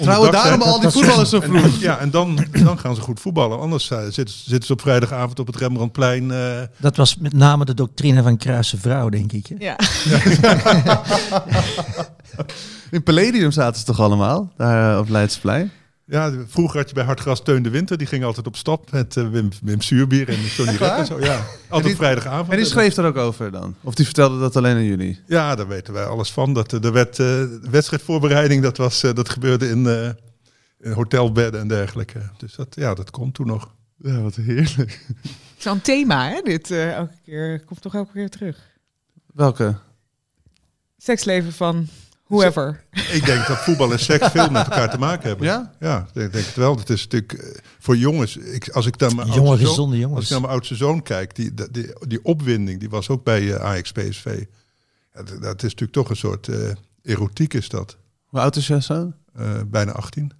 Trouwen 0.00 0.32
daarom 0.32 0.60
zijn. 0.62 0.72
al 0.72 0.80
die 0.80 0.90
voetballers 0.98 1.30
zo 1.30 1.40
vroeg. 1.40 1.80
Ja, 1.80 1.98
en 1.98 2.10
dan, 2.10 2.46
dan 2.64 2.78
gaan 2.78 2.94
ze 2.94 3.00
goed 3.00 3.20
voetballen. 3.20 3.58
Anders 3.60 3.90
eh, 3.90 3.98
zitten, 4.02 4.34
zitten 4.44 4.64
ze 4.66 4.72
op 4.72 4.80
vrijdagavond 4.80 5.38
op 5.38 5.46
het 5.46 5.56
Rembrandtplein. 5.56 6.30
eh, 6.30 6.60
Dat 6.76 6.96
was 6.96 7.16
met 7.16 7.32
name 7.32 7.64
de 7.64 7.74
doctrine 7.74 8.22
van 8.22 8.36
Kruise 8.36 8.76
Vrouw, 8.78 9.08
denk 9.08 9.32
ik. 9.32 9.46
hè? 9.46 9.54
Ja. 9.58 9.76
In 12.90 13.02
Palladium 13.02 13.50
zaten 13.50 13.78
ze 13.80 13.86
toch 13.86 14.00
allemaal, 14.00 14.52
daar 14.56 14.98
op 14.98 15.08
Leidseplein? 15.08 15.70
Ja, 16.10 16.32
vroeger 16.46 16.78
had 16.78 16.88
je 16.88 16.94
bij 16.94 17.04
Hartgras 17.04 17.42
Teun 17.42 17.62
de 17.62 17.70
Winter. 17.70 17.98
Die 17.98 18.06
ging 18.06 18.24
altijd 18.24 18.46
op 18.46 18.56
stap 18.56 18.90
met 18.92 19.16
eh, 19.16 19.28
Wim, 19.30 19.48
Wim 19.62 19.80
Suurbier 19.80 20.28
en 20.28 20.40
Johnny 20.56 20.76
Rep 20.76 20.90
en 20.96 21.06
zo. 21.06 21.20
Ja, 21.20 21.44
altijd 21.68 21.84
die- 21.84 21.96
vrijdagavond. 21.96 22.50
En 22.50 22.56
die 22.56 22.66
schreef 22.66 22.96
er 22.96 23.04
ook 23.04 23.16
over 23.16 23.50
dan? 23.50 23.74
Of 23.82 23.94
die 23.94 24.04
vertelde 24.04 24.38
dat 24.40 24.56
alleen 24.56 24.76
aan 24.76 24.84
jullie? 24.84 25.20
Ja, 25.26 25.54
daar 25.54 25.68
weten 25.68 25.92
wij 25.94 26.04
alles 26.04 26.30
van. 26.32 26.52
Dat, 26.52 26.72
eh, 26.72 26.84
er 26.84 26.92
werd, 26.92 27.18
eh, 27.18 27.42
wedstrijdvoorbereiding, 27.70 28.62
dat, 28.62 28.76
was, 28.76 29.02
eh, 29.02 29.14
dat 29.14 29.28
gebeurde 29.28 29.68
in, 29.68 29.86
eh, 29.86 30.08
in 30.80 30.92
hotelbedden 30.92 31.60
en 31.60 31.68
dergelijke. 31.68 32.20
Dus 32.36 32.54
dat, 32.54 32.74
ja, 32.74 32.94
dat 32.94 33.10
komt 33.10 33.34
toen 33.34 33.46
nog. 33.46 33.74
Ja, 33.96 34.20
wat 34.20 34.34
heerlijk. 34.34 35.04
Zo'n 35.56 35.80
thema, 35.80 36.28
hè? 36.28 36.40
Dit 36.42 36.70
eh, 36.70 36.92
elke 36.94 37.14
keer 37.24 37.64
komt 37.64 37.82
toch 37.82 37.94
elke 37.94 38.12
keer 38.12 38.28
terug. 38.30 38.58
Welke? 39.34 39.76
Seksleven 40.96 41.52
van 41.52 41.88
whoever. 42.28 42.84
Ik 43.12 43.24
denk 43.26 43.46
dat 43.46 43.58
voetbal 43.58 43.92
en 43.92 43.98
seks 43.98 44.28
veel 44.30 44.50
met 44.50 44.64
elkaar 44.64 44.90
te 44.90 44.98
maken 44.98 45.28
hebben. 45.28 45.46
Ja? 45.46 45.72
Ja, 45.80 45.98
ik 45.98 46.14
denk, 46.14 46.32
denk 46.32 46.46
het 46.46 46.54
wel. 46.54 46.76
Het 46.76 46.90
is 46.90 47.02
natuurlijk 47.02 47.32
eh, 47.32 47.60
voor 47.78 47.96
jongens. 47.96 48.36
Ik, 48.36 48.68
als 48.68 48.86
ik 48.86 48.98
naar 48.98 49.14
mijn 49.14 49.28
Jonge, 49.28 49.40
oudste 49.48 49.66
zoon- 49.66 49.68
gezonde 49.74 49.94
Als 49.96 50.02
ik 50.04 50.08
jongens. 50.08 50.30
naar 50.30 50.40
mijn 50.40 50.52
oudste 50.52 50.74
zoon 50.74 51.02
kijk, 51.02 51.34
die, 51.34 51.54
die, 51.54 51.70
die, 51.70 51.92
die 52.06 52.24
opwinding, 52.24 52.80
die 52.80 52.90
was 52.90 53.08
ook 53.08 53.24
bij 53.24 53.54
eh, 53.54 53.64
Ajax 53.64 53.92
PSV. 53.92 54.44
Ja, 55.14 55.22
dat, 55.22 55.42
dat 55.42 55.56
is 55.56 55.62
natuurlijk 55.62 55.92
toch 55.92 56.10
een 56.10 56.16
soort 56.16 56.48
eh, 56.48 56.56
erotiek 57.02 57.54
is 57.54 57.68
dat. 57.68 57.96
Hoe 58.24 58.40
oud 58.40 58.56
is 58.56 58.66
jij 58.66 58.80
zo? 58.80 59.12
Eh, 59.34 59.50
bijna 59.66 59.92
18. 59.92 60.32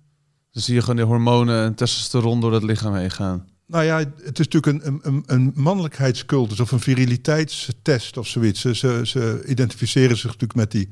Dan 0.53 0.63
zie 0.63 0.75
je 0.75 0.81
gewoon 0.81 0.97
de 0.97 1.03
hormonen 1.03 1.65
en 1.65 1.75
testosteron 1.75 2.41
door 2.41 2.51
dat 2.51 2.63
lichaam 2.63 2.95
heen 2.95 3.11
gaan. 3.11 3.49
Nou 3.67 3.85
ja, 3.85 3.99
het 3.99 4.39
is 4.39 4.49
natuurlijk 4.49 4.85
een, 4.85 5.01
een, 5.03 5.23
een 5.27 5.53
mannelijkheidscultus 5.55 6.61
of 6.61 6.73
een 6.73 6.81
viriliteitstest 6.81 8.17
of 8.17 8.27
zoiets. 8.27 8.61
Ze, 8.61 8.75
ze, 8.75 9.01
ze 9.05 9.43
identificeren 9.47 10.17
zich 10.17 10.25
natuurlijk 10.25 10.55
met 10.55 10.71
die, 10.71 10.89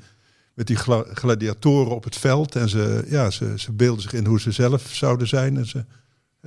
met 0.57 0.67
die 0.67 0.77
gla- 0.77 1.05
gladiatoren 1.15 1.95
op 1.95 2.05
het 2.05 2.17
veld. 2.17 2.57
En 2.57 2.69
ze, 2.69 3.05
ja, 3.09 3.31
ze, 3.31 3.53
ze 3.57 3.73
beelden 3.73 4.03
zich 4.03 4.13
in 4.13 4.27
hoe 4.27 4.41
ze 4.41 4.51
zelf 4.51 4.83
zouden 4.91 5.27
zijn. 5.29 5.57
En 5.57 5.67
ze, 5.67 5.85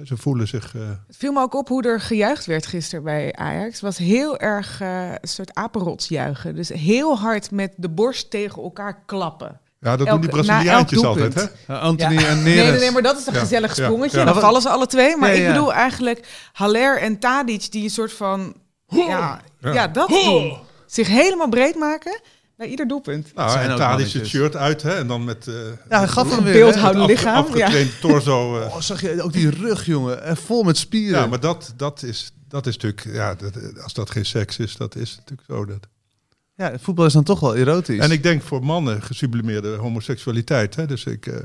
ze 0.03 0.17
voelen 0.17 0.47
zich... 0.47 0.75
eh, 0.75 0.81
Het 1.07 1.17
viel 1.17 1.31
me 1.31 1.41
ook 1.41 1.53
op 1.55 1.67
hoe 1.67 1.83
er 1.83 2.01
gejuicht 2.01 2.45
werd 2.45 2.65
gisteren 2.65 3.03
bij 3.03 3.33
Ajax. 3.35 3.71
Het 3.73 3.81
was 3.81 3.97
heel 3.97 4.37
erg 4.39 4.81
eh, 4.81 5.09
een 5.11 5.27
soort 5.27 5.53
apenrotsjuichen. 5.53 6.55
Dus 6.55 6.69
heel 6.69 7.17
hard 7.17 7.51
met 7.51 7.73
de 7.77 7.89
borst 7.89 8.29
tegen 8.29 8.63
elkaar 8.63 9.03
klappen. 9.05 9.59
ja, 9.79 9.97
dat 9.97 10.07
doen 10.07 10.21
die 10.21 10.29
Braziliaantjes 10.29 11.03
altijd, 11.03 11.33
hè? 11.33 11.43
Uh, 11.75 11.81
Anthony 11.81 12.13
Ja. 12.19 12.27
en 12.27 12.43
Nee, 12.43 12.55
Neres. 12.55 12.69
nee, 12.71 12.79
nee, 12.79 12.91
maar 12.91 13.01
dat 13.01 13.17
is 13.19 13.25
een 13.27 13.33
Ja, 13.33 13.39
gezellig 13.39 13.75
sprongetje. 13.75 14.17
ja. 14.19 14.25
Dan 14.25 14.39
vallen 14.39 14.61
ze 14.61 14.69
alle 14.69 14.85
twee. 14.87 15.17
Maar 15.17 15.33
ik 15.33 15.41
ja. 15.41 15.47
bedoel 15.51 15.73
eigenlijk 15.73 16.49
Haller 16.53 16.99
en 17.01 17.19
Tadic 17.19 17.71
die 17.71 17.83
een 17.83 17.89
soort 17.89 18.13
van... 18.13 18.55
Ja, 18.87 19.41
Ja. 19.59 19.73
ja. 19.73 19.87
dat 19.87 20.07
doen. 20.09 20.57
Zich 20.85 21.07
helemaal 21.07 21.49
breed 21.49 21.75
maken 21.75 22.19
bij 22.59 22.67
ieder 22.67 22.87
doelpunt. 22.87 23.33
Nou, 23.35 23.59
en 23.59 23.75
Tadic 23.75 24.11
het 24.11 24.27
shirt 24.27 24.55
uit, 24.55 24.81
hè? 24.81 24.93
En 24.93 25.07
dan 25.07 25.23
met... 25.23 25.47
eh 25.47 25.53
Ja, 25.89 25.97
hij 25.97 26.07
gaf 26.07 26.35
hem 26.35 26.43
weer. 26.43 26.53
Beeldhouden 26.53 27.05
lichaam. 27.05 27.33
ja. 27.33 27.39
afgetraind 27.39 27.99
torso. 28.01 28.59
eh. 28.59 28.65
Oh, 28.67 28.81
zag 28.81 29.01
je 29.01 29.21
ook 29.21 29.33
die 29.33 29.49
rug, 29.49 29.85
jongen? 29.85 30.23
En 30.23 30.37
vol 30.37 30.63
met 30.63 30.77
spieren. 30.77 31.19
Ja, 31.19 31.27
maar 31.27 31.39
dat, 31.39 31.73
dat, 31.77 32.03
is, 32.03 32.31
dat 32.47 32.67
is 32.67 32.77
natuurlijk... 32.77 33.15
Ja, 33.15 33.35
dat, 33.35 33.81
als 33.83 33.93
dat 33.93 34.09
geen 34.09 34.25
seks 34.25 34.57
is, 34.57 34.75
dat 34.75 34.95
is 34.95 35.15
natuurlijk 35.15 35.47
zo. 35.47 35.65
Dat. 35.65 35.87
Ja, 36.55 36.73
voetbal 36.79 37.05
is 37.05 37.13
dan 37.13 37.23
toch 37.23 37.39
wel 37.39 37.55
erotisch. 37.55 37.99
En 37.99 38.11
ik 38.11 38.23
denk 38.23 38.41
voor 38.41 38.63
mannen 38.65 39.01
gesublimeerde 39.01 39.75
homoseksualiteit. 39.75 40.75
Hè? 40.75 40.87
Dus 40.87 41.03
ik, 41.05 41.27
eh, 41.27 41.35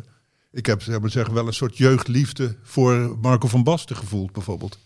ik 0.53 0.67
heb 0.67 0.83
zeg 0.83 1.01
maar 1.01 1.11
zeggen, 1.11 1.35
wel 1.35 1.47
een 1.47 1.53
soort 1.53 1.77
jeugdliefde 1.77 2.57
voor 2.62 3.17
Marco 3.21 3.49
van 3.49 3.62
Basten 3.62 3.97
gevoeld, 3.97 4.33
bijvoorbeeld. 4.33 4.79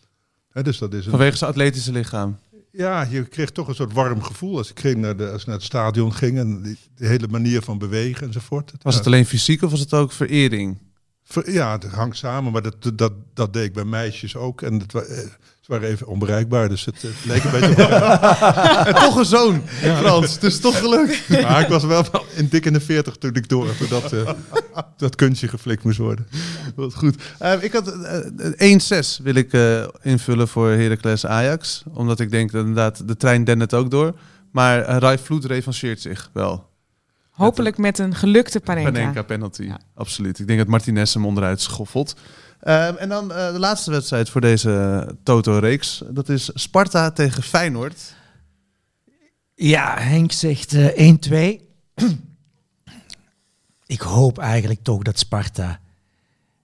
Hè, 0.53 0.63
dus 0.63 0.79
dat 0.79 0.93
is 0.93 1.05
een, 1.05 1.11
Vanwege 1.11 1.37
zijn 1.37 1.51
atletische 1.51 1.93
lichaam. 1.93 2.39
Ja, 2.79 3.03
je 3.11 3.25
kreeg 3.25 3.51
toch 3.51 3.69
een 3.69 3.75
soort 3.75 3.93
warm 3.93 4.23
gevoel 4.23 4.57
als 4.57 4.71
ik 4.71 4.81
ging 4.81 4.97
naar, 4.97 5.17
de, 5.17 5.31
als 5.31 5.41
ik 5.41 5.47
naar 5.47 5.57
het 5.57 5.65
stadion 5.65 6.15
ging. 6.15 6.39
En 6.39 6.63
die, 6.63 6.79
de 6.95 7.07
hele 7.07 7.29
manier 7.29 7.63
van 7.63 7.79
bewegen 7.79 8.27
enzovoort. 8.27 8.73
Was 8.83 8.95
het 8.95 9.07
alleen 9.07 9.27
fysiek 9.27 9.63
of 9.63 9.71
was 9.71 9.81
het 9.81 9.93
ook 9.95 10.13
verering? 10.13 10.79
ver- 11.25 11.53
Ja, 11.53 11.73
het 11.73 11.85
hangt 11.85 12.17
samen, 12.17 12.53
maar 12.53 12.63
dat, 12.63 12.91
dat, 12.95 13.13
dat 13.35 13.53
deed 13.53 13.65
ik 13.65 13.73
bij 13.73 13.85
meisjes 13.85 14.37
ook. 14.37 14.63
En 14.63 14.75
het, 14.81 14.95
eh, 14.95 15.19
ze 15.69 15.75
waren 15.75 15.89
even 15.89 16.07
onbereikbaar, 16.07 16.69
dus 16.69 16.85
het, 16.85 17.05
eh, 17.05 17.11
leek 17.27 17.45
een 17.45 17.51
beetje 17.51 17.85
en 18.87 18.95
toch 18.95 19.17
een 19.17 19.25
zoon, 19.25 19.63
Frans. 19.67 20.35
Het 20.35 20.43
is 20.43 20.61
toch 20.61 20.79
gelukt. 20.79 21.29
Maar 21.43 21.61
ik 21.61 21.69
was 21.69 21.85
wel 21.85 22.05
in 22.35 22.49
dik 22.49 22.65
in 22.65 22.73
de 22.73 22.81
veertig 22.81 23.17
toen 23.17 23.35
ik 23.35 23.49
door 23.49 23.69
dat, 23.89 24.13
eh, 24.13 24.31
dat 24.97 25.15
kunstje 25.15 25.49
geflikt 25.49 25.85
moest 25.85 25.99
worden. 25.99 26.27
Wat 26.75 26.95
goed. 26.95 27.23
Eh, 27.39 27.63
ik 27.63 27.73
had 27.73 28.03
eh, 28.57 28.79
1-6 29.19 29.23
wil 29.23 29.35
ik 29.35 29.53
eh, 29.53 29.87
invullen 30.03 30.49
voor 30.49 30.71
Heracles 30.71 31.27
Ajax. 31.27 31.83
Omdat 31.93 32.21
ik 32.21 32.31
denk 32.31 32.53
dat 32.53 32.61
inderdaad 32.61 33.09
de 33.09 33.17
trein 33.17 33.45
dendert 33.45 33.75
ook 33.75 33.91
door. 33.91 34.15
Maar 34.53 34.89
uh, 34.89 34.97
Rai 34.97 35.19
Vloed 35.19 35.45
revancheert 35.45 36.01
zich 36.01 36.31
wel. 36.33 36.67
Hopelijk 37.31 37.79
met 37.79 37.99
een 37.99 38.15
gelukte 38.15 38.61
Panenka. 38.61 38.91
Panenka 38.91 39.23
penalty. 39.23 39.63
Ja. 39.63 39.81
Absoluut. 39.95 40.39
Ik 40.39 40.47
denk 40.47 40.59
dat 40.59 40.69
Martinez 40.69 41.15
hem 41.15 41.27
onderuit 41.27 41.61
schoffelt. 41.61 42.15
Ehm, 42.61 42.95
en 42.97 43.09
dan 43.09 43.33
eh, 43.33 43.53
de 43.53 43.59
laatste 43.59 43.91
wedstrijd 43.91 44.31
voor 44.31 44.41
deze 44.41 45.07
Toto-reeks. 45.23 46.03
Dat 46.11 46.29
is 46.29 46.51
Sparta 46.55 47.11
tegen 47.11 47.43
Feyenoord. 47.43 48.15
Ja, 49.55 49.99
Henk 49.99 50.33
zegt 50.33 50.75
eh 50.75 51.15
1-2. 51.15 51.61
ik 53.87 54.01
hoop 54.01 54.39
eigenlijk 54.39 54.83
toch 54.83 55.03
dat 55.03 55.19
Sparta 55.19 55.81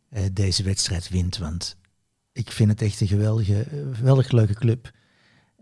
eh, 0.09 0.23
deze 0.33 0.63
wedstrijd 0.63 1.09
wint. 1.09 1.39
Want 1.39 1.77
ik 2.35 2.53
vind 2.53 2.71
het 2.71 2.83
echt 2.83 3.01
een 3.01 3.07
geweldige, 3.07 3.61
eh, 3.61 3.79
geweldig 3.93 4.31
leuke 4.31 4.55
club. 4.55 4.91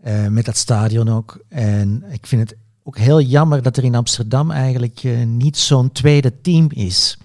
Eh, 0.01 0.27
met 0.27 0.45
dat 0.45 0.57
stadion 0.57 1.09
ook. 1.09 1.39
En 1.47 2.03
ik 2.11 2.27
vind 2.27 2.49
het 2.49 2.59
ook 2.83 2.97
heel 2.97 3.21
jammer 3.21 3.61
dat 3.61 3.77
er 3.77 3.83
in 3.83 3.95
Amsterdam 3.95 4.51
eigenlijk 4.51 5.03
eh, 5.03 5.23
niet 5.23 5.57
zo'n 5.57 5.91
tweede 5.91 6.41
team 6.41 6.67
is. 6.71 7.17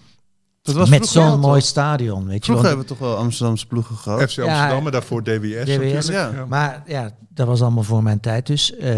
Dat 0.74 0.88
was 0.88 0.98
met 0.98 1.06
zo'n 1.08 1.30
toch? 1.30 1.40
mooi 1.40 1.60
stadion. 1.60 2.26
Weet 2.26 2.36
je 2.36 2.44
Vroeger 2.44 2.66
hebben 2.66 2.84
we 2.86 2.90
toch 2.90 2.98
wel 2.98 3.16
Amsterdamse 3.16 3.66
ploegen 3.66 3.96
gehad. 3.96 4.18
FC 4.30 4.38
Amsterdam 4.38 4.86
en 4.86 4.92
daarvoor 4.92 5.22
DWS. 5.22 6.10
Maar 6.48 6.82
ja, 6.86 7.10
dat 7.28 7.46
was 7.46 7.62
allemaal 7.62 7.82
voor 7.82 8.02
mijn 8.02 8.20
tijd. 8.20 8.46
Dus 8.46 8.76
eh, 8.76 8.94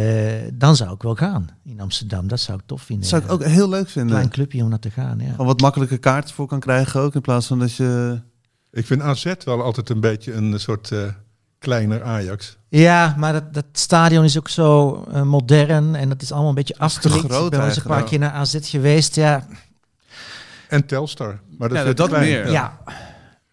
dan 0.53 0.77
zou 0.77 0.95
ik 0.95 1.03
wel 1.03 1.15
gaan 1.15 1.49
in 1.65 1.81
Amsterdam. 1.81 2.29
Dat 2.29 2.41
zou 2.41 2.59
ik 2.59 2.65
tof 2.67 2.83
vinden. 2.83 3.11
Dat 3.11 3.21
zou 3.21 3.23
ik 3.25 3.41
ook 3.41 3.49
heel 3.53 3.69
leuk 3.69 3.81
Een 3.81 3.87
vinden. 3.87 4.11
klein 4.13 4.31
clubje 4.31 4.63
om 4.63 4.69
naar 4.69 4.79
te 4.79 4.91
gaan. 4.91 5.19
Ja. 5.19 5.31
Gewoon 5.31 5.47
wat 5.47 5.61
makkelijke 5.61 5.99
kaarten 5.99 6.35
voor 6.35 6.47
kan 6.47 6.61
krijgen 6.61 7.01
ook. 7.01 7.15
In 7.15 7.21
plaats 7.21 7.47
van 7.47 7.59
dat 7.59 7.75
je... 7.75 8.21
Ik 8.73 8.87
vind 8.87 9.03
AZ 9.03 9.33
wel 9.45 9.63
altijd 9.63 9.89
een 9.89 10.01
beetje 10.01 10.33
een 10.33 10.61
soort 10.61 10.91
eh, 10.91 10.99
kleiner 11.59 12.03
Ajax. 12.03 12.57
Ja, 12.69 13.15
maar 13.19 13.33
dat, 13.33 13.55
dat 13.55 13.65
stadion 13.73 14.25
is 14.25 14.39
ook 14.39 14.49
zo 14.49 15.03
eh, 15.13 15.23
modern 15.23 15.95
en 15.95 16.09
dat 16.09 16.23
is 16.23 16.31
allemaal 16.31 16.49
een 16.49 16.55
beetje 16.55 16.79
afgelikt. 16.79 17.23
ik 17.23 17.29
ben 17.29 17.51
wel 17.51 17.65
eens 17.67 17.77
een 17.77 17.83
paar 17.83 18.05
keer 18.05 18.19
naar 18.19 18.33
AZ 18.33 18.57
geweest, 18.61 19.15
ja. 19.15 19.47
En 20.71 20.87
Telstar. 20.87 21.41
Maar 21.59 21.69
dat, 21.69 21.79
Ja, 21.79 21.85
is 21.85 21.95
dat 21.95 22.09
klein. 22.09 22.25
meer. 22.25 22.51
ja. 22.51 22.79
En 22.85 22.95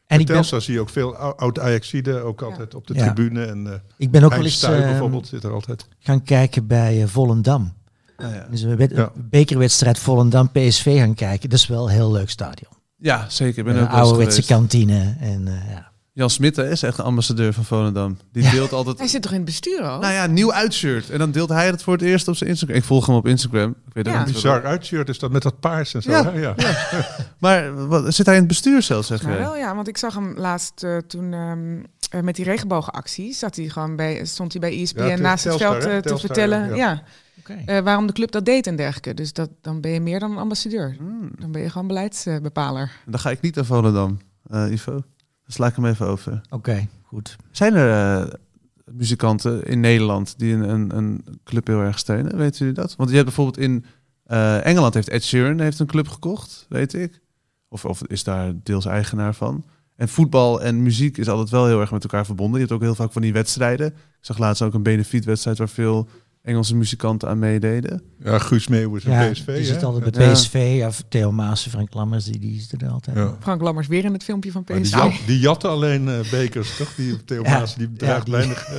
En 0.07 0.19
ik 0.19 0.25
ben, 0.25 0.35
Telstar 0.35 0.61
zie 0.61 0.73
je 0.73 0.79
ook 0.79 0.89
veel 0.89 1.15
ou- 1.15 1.33
oud-Ajaxiden, 1.37 2.23
ook 2.23 2.41
altijd 2.41 2.75
op 2.75 2.87
de 2.87 2.93
Ja. 2.93 3.13
tribune. 3.13 3.45
En 3.45 3.67
eh 3.67 3.73
ik 3.97 4.11
ben 4.11 4.23
ook 4.23 4.33
wel 4.33 4.43
eens 4.43 4.55
Stuy 4.57 4.73
eh, 4.73 4.81
bijvoorbeeld 4.81 5.27
zit 5.27 5.43
er 5.43 5.51
altijd. 5.53 5.87
gaan 5.99 6.23
kijken 6.23 6.67
bij 6.67 7.01
eh, 7.01 7.07
Volendam. 7.07 7.73
Nou 8.17 8.33
ja. 8.33 8.47
Dus 8.51 8.61
een 8.61 8.89
Ja. 8.95 9.11
bekerwedstrijd 9.15 9.99
Volendam-PSV 9.99 10.97
gaan 10.99 11.13
kijken. 11.13 11.49
Dat 11.49 11.59
is 11.59 11.67
wel 11.67 11.83
een 11.87 11.93
heel 11.93 12.11
leuk 12.11 12.29
stadion. 12.29 12.71
ja, 12.97 13.25
zeker. 13.29 13.57
Ik 13.57 13.65
ben 13.65 13.77
Een 13.81 13.87
ouderwetse 13.89 14.29
geweest. 14.41 14.47
kantine. 14.47 15.15
En, 15.19 15.47
eh, 15.47 15.53
ja. 15.71 15.91
Jan 16.17 16.29
Smit 16.29 16.55
hè, 16.55 16.69
is 16.71 16.83
echt 16.83 16.97
een 16.97 17.03
ambassadeur 17.05 17.53
van 17.53 17.63
Volendam. 17.65 18.17
Die 18.31 18.43
Ja. 18.43 18.51
deelt 18.51 18.71
altijd... 18.73 18.97
Hij 18.97 19.07
zit 19.07 19.21
toch 19.21 19.31
in 19.31 19.37
het 19.37 19.45
bestuur 19.45 19.81
al? 19.81 19.99
Nou 19.99 20.13
ja, 20.13 20.25
nieuw 20.25 20.53
uitshirt. 20.53 21.09
En 21.09 21.19
dan 21.19 21.31
deelt 21.31 21.49
hij 21.49 21.65
het 21.65 21.83
voor 21.83 21.93
het 21.93 22.01
eerst 22.01 22.27
op 22.27 22.35
zijn 22.35 22.49
Instagram. 22.49 22.77
Ik 22.77 22.83
volg 22.83 23.05
hem 23.05 23.15
op 23.15 23.27
Instagram. 23.27 23.69
Ik 23.87 23.93
weet 23.93 24.05
Ja. 24.05 24.23
niet 24.23 24.33
Bizar 24.33 24.65
uitshirt 24.65 25.09
is 25.09 25.19
dat 25.19 25.31
met 25.31 25.41
dat 25.41 25.59
paars 25.59 25.93
en 25.93 26.01
zo. 26.01 26.11
Ja. 26.11 26.23
hè? 26.31 26.39
Ja. 26.39 26.55
Maar 27.39 27.87
wat, 27.87 28.13
zit 28.15 28.25
hij 28.25 28.35
in 28.35 28.39
het 28.41 28.49
bestuur 28.49 28.81
zelfs, 28.81 29.07
zeg 29.07 29.21
Maar 29.23 29.31
jij? 29.31 29.41
wel 29.41 29.55
ja, 29.57 29.75
want 29.75 29.87
ik 29.87 29.97
zag 29.97 30.13
hem 30.13 30.33
laatst 30.37 30.83
eh, 30.83 30.97
toen 30.97 31.33
ehm, 31.33 31.77
eh, 32.09 32.21
met 32.21 32.35
die 32.35 32.45
regenbogenactie. 32.45 33.33
Zat 33.33 33.55
hij 33.55 33.67
gewoon 33.69 33.95
bij, 33.95 34.25
stond 34.25 34.51
hij 34.51 34.61
bij 34.61 34.81
ESPN 34.81 35.01
Ja, 35.03 35.07
Tel- 35.13 35.17
naast 35.23 35.43
het 35.43 35.55
veld 35.57 35.85
eh, 35.85 35.97
te 35.97 36.17
vertellen 36.17 36.75
ja. 36.75 37.01
eh, 37.65 37.79
waarom 37.79 38.07
de 38.07 38.13
club 38.13 38.31
dat 38.31 38.45
deed 38.45 38.67
en 38.67 38.75
dergelijke. 38.75 39.13
Dus 39.13 39.33
dat, 39.33 39.49
dan 39.61 39.81
ben 39.81 39.91
je 39.91 39.99
meer 40.01 40.19
dan 40.19 40.31
een 40.31 40.37
ambassadeur. 40.37 40.95
Hmm. 40.97 41.29
Dan 41.39 41.51
ben 41.51 41.61
je 41.61 41.69
gewoon 41.69 41.87
beleidsbepaler. 41.87 42.91
Dan 43.05 43.19
ga 43.19 43.29
ik 43.29 43.41
niet 43.41 43.55
naar 43.55 43.65
Volendam, 43.65 44.17
eh, 44.49 44.71
Ivo. 44.71 45.01
Sla 45.47 45.67
ik 45.67 45.75
hem 45.75 45.85
even 45.85 46.07
over. 46.07 46.41
Oké, 46.49 46.87
goed. 47.03 47.35
Zijn 47.51 47.75
er 47.75 48.21
eh, 48.21 48.33
muzikanten 48.85 49.63
in 49.63 49.79
Nederland 49.79 50.39
die 50.39 50.53
een, 50.53 50.69
een, 50.69 50.97
een 50.97 51.23
club 51.43 51.67
heel 51.67 51.79
erg 51.79 51.99
steunen? 51.99 52.37
Weten 52.37 52.59
jullie 52.59 52.73
dat? 52.73 52.95
Want 52.95 53.09
je 53.09 53.15
hebt 53.15 53.27
bijvoorbeeld 53.27 53.57
in 53.57 53.85
eh, 54.23 54.65
Engeland 54.65 54.93
heeft 54.93 55.09
Ed 55.09 55.23
Sheeran 55.23 55.59
heeft 55.59 55.79
een 55.79 55.87
club 55.87 56.07
gekocht, 56.07 56.65
weet 56.69 56.93
ik. 56.93 57.21
Of, 57.67 57.85
of 57.85 58.03
is 58.03 58.23
daar 58.23 58.53
deels 58.63 58.85
eigenaar 58.85 59.35
van. 59.35 59.65
En 59.95 60.09
voetbal 60.09 60.61
en 60.61 60.83
muziek 60.83 61.17
is 61.17 61.29
altijd 61.29 61.49
wel 61.49 61.65
heel 61.65 61.79
erg 61.79 61.91
met 61.91 62.03
elkaar 62.03 62.25
verbonden. 62.25 62.59
Je 62.59 62.65
hebt 62.65 62.71
ook 62.71 62.81
heel 62.81 62.95
vaak 62.95 63.11
van 63.11 63.21
die 63.21 63.33
wedstrijden. 63.33 63.87
Ik 63.87 63.93
zag 64.19 64.37
laatst 64.37 64.61
ook 64.61 64.73
een 64.73 64.83
benefietwedstrijd 64.83 65.57
waar 65.57 65.69
veel 65.69 66.07
Engelse 66.47 66.75
muzikanten 66.75 67.29
aan 67.29 67.39
meededen. 67.39 68.01
Ja, 68.23 68.39
Guus 68.39 68.67
Meeuwis 68.67 69.03
en 69.03 69.11
Ja, 69.11 69.31
PSV. 69.31 69.55
die 69.55 69.65
zit 69.65 69.83
altijd 69.83 70.11
bij 70.15 70.25
Ja. 70.25 70.31
PSV. 70.31 70.83
Of 70.87 71.03
Theo 71.09 71.31
Maassen, 71.31 71.71
Frank 71.71 71.93
Lammers, 71.93 72.25
die, 72.25 72.39
die 72.39 72.61
zit 72.61 72.81
er 72.81 72.89
altijd. 72.89 73.17
Ja. 73.17 73.35
Frank 73.39 73.61
Lammers 73.61 73.87
weer 73.87 74.05
in 74.05 74.13
het 74.13 74.23
filmpje 74.23 74.51
van 74.51 74.63
Maar 74.67 74.75
die, 74.77 74.85
PSV. 74.85 74.95
jat, 74.95 75.13
die 75.25 75.39
jatten 75.39 75.69
alleen 75.69 76.07
eh, 76.09 76.29
bekers, 76.31 76.77
toch? 76.77 76.95
Die 76.95 77.23
Theo 77.23 77.43
Ja. 77.43 77.49
Maas, 77.59 77.75
die 77.75 77.93
draagt, 77.93 78.25
Ja. 78.27 78.31
weinig, 78.31 78.65
eh, 78.65 78.77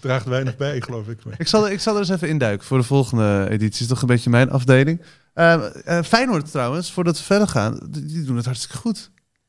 draagt 0.00 0.26
weinig 0.26 0.56
bij, 0.56 0.80
geloof 0.80 1.08
ik. 1.08 1.18
Ik 1.38 1.46
zal, 1.48 1.70
ik 1.70 1.80
zal 1.80 1.94
er 1.94 2.00
eens 2.00 2.08
even 2.08 2.28
induiken 2.28 2.66
voor 2.66 2.78
de 2.78 2.84
volgende 2.84 3.46
editie. 3.50 3.82
is 3.82 3.86
toch 3.86 4.00
een 4.00 4.06
beetje 4.06 4.30
mijn 4.30 4.50
afdeling. 4.50 5.00
Eh, 5.34 5.62
Feyenoord 6.04 6.50
trouwens, 6.50 6.92
voordat 6.92 7.18
we 7.18 7.24
verder 7.24 7.48
gaan, 7.48 7.78
die, 7.90 8.22
doen 8.24 8.36
het 8.36 8.44
hartstikke 8.44 8.76
goed. 8.76 8.98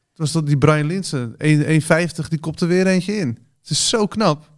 Het 0.10 0.18
was 0.20 0.32
dat 0.32 0.46
die 0.48 0.58
Brian 0.58 0.86
Linsen, 0.88 1.36
1 1.38 1.64
1,50, 1.66 2.28
die 2.30 2.40
kopte 2.40 2.66
weer 2.66 2.88
eentje 2.88 3.16
in. 3.16 3.28
Het 3.62 3.70
is 3.70 3.90
zo 3.90 4.08
knap. 4.08 4.50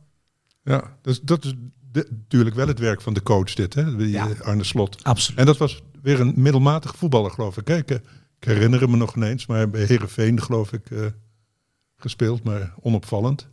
Ja, 0.63 0.97
dus 1.01 1.21
dat 1.21 1.45
is 1.45 1.53
de- 1.93 2.07
natuurlijk 2.11 2.55
wel 2.55 2.67
het 2.67 2.79
werk 2.79 3.01
van 3.01 3.13
de 3.13 3.23
coach 3.23 3.53
dit, 3.53 3.73
hè? 3.73 3.95
Die, 3.95 4.09
Ja. 4.09 4.29
eh, 4.29 4.39
Arne 4.39 4.63
Slot. 4.63 5.03
Absoluut. 5.03 5.39
En 5.39 5.45
dat 5.45 5.57
was 5.57 5.81
weer 6.01 6.19
een 6.19 6.33
middelmatig 6.35 6.95
voetballer, 6.95 7.31
geloof 7.31 7.57
ik. 7.57 7.65
Kijk, 7.65 7.89
ik 7.89 8.01
herinner 8.39 8.89
me 8.89 8.97
nog 8.97 9.15
ineens, 9.15 9.45
maar 9.45 9.69
bij 9.69 9.83
Herenveen 9.83 10.41
geloof 10.41 10.73
ik 10.73 10.91
eh, 10.91 11.05
gespeeld, 11.95 12.43
maar 12.43 12.73
onopvallend. 12.81 13.47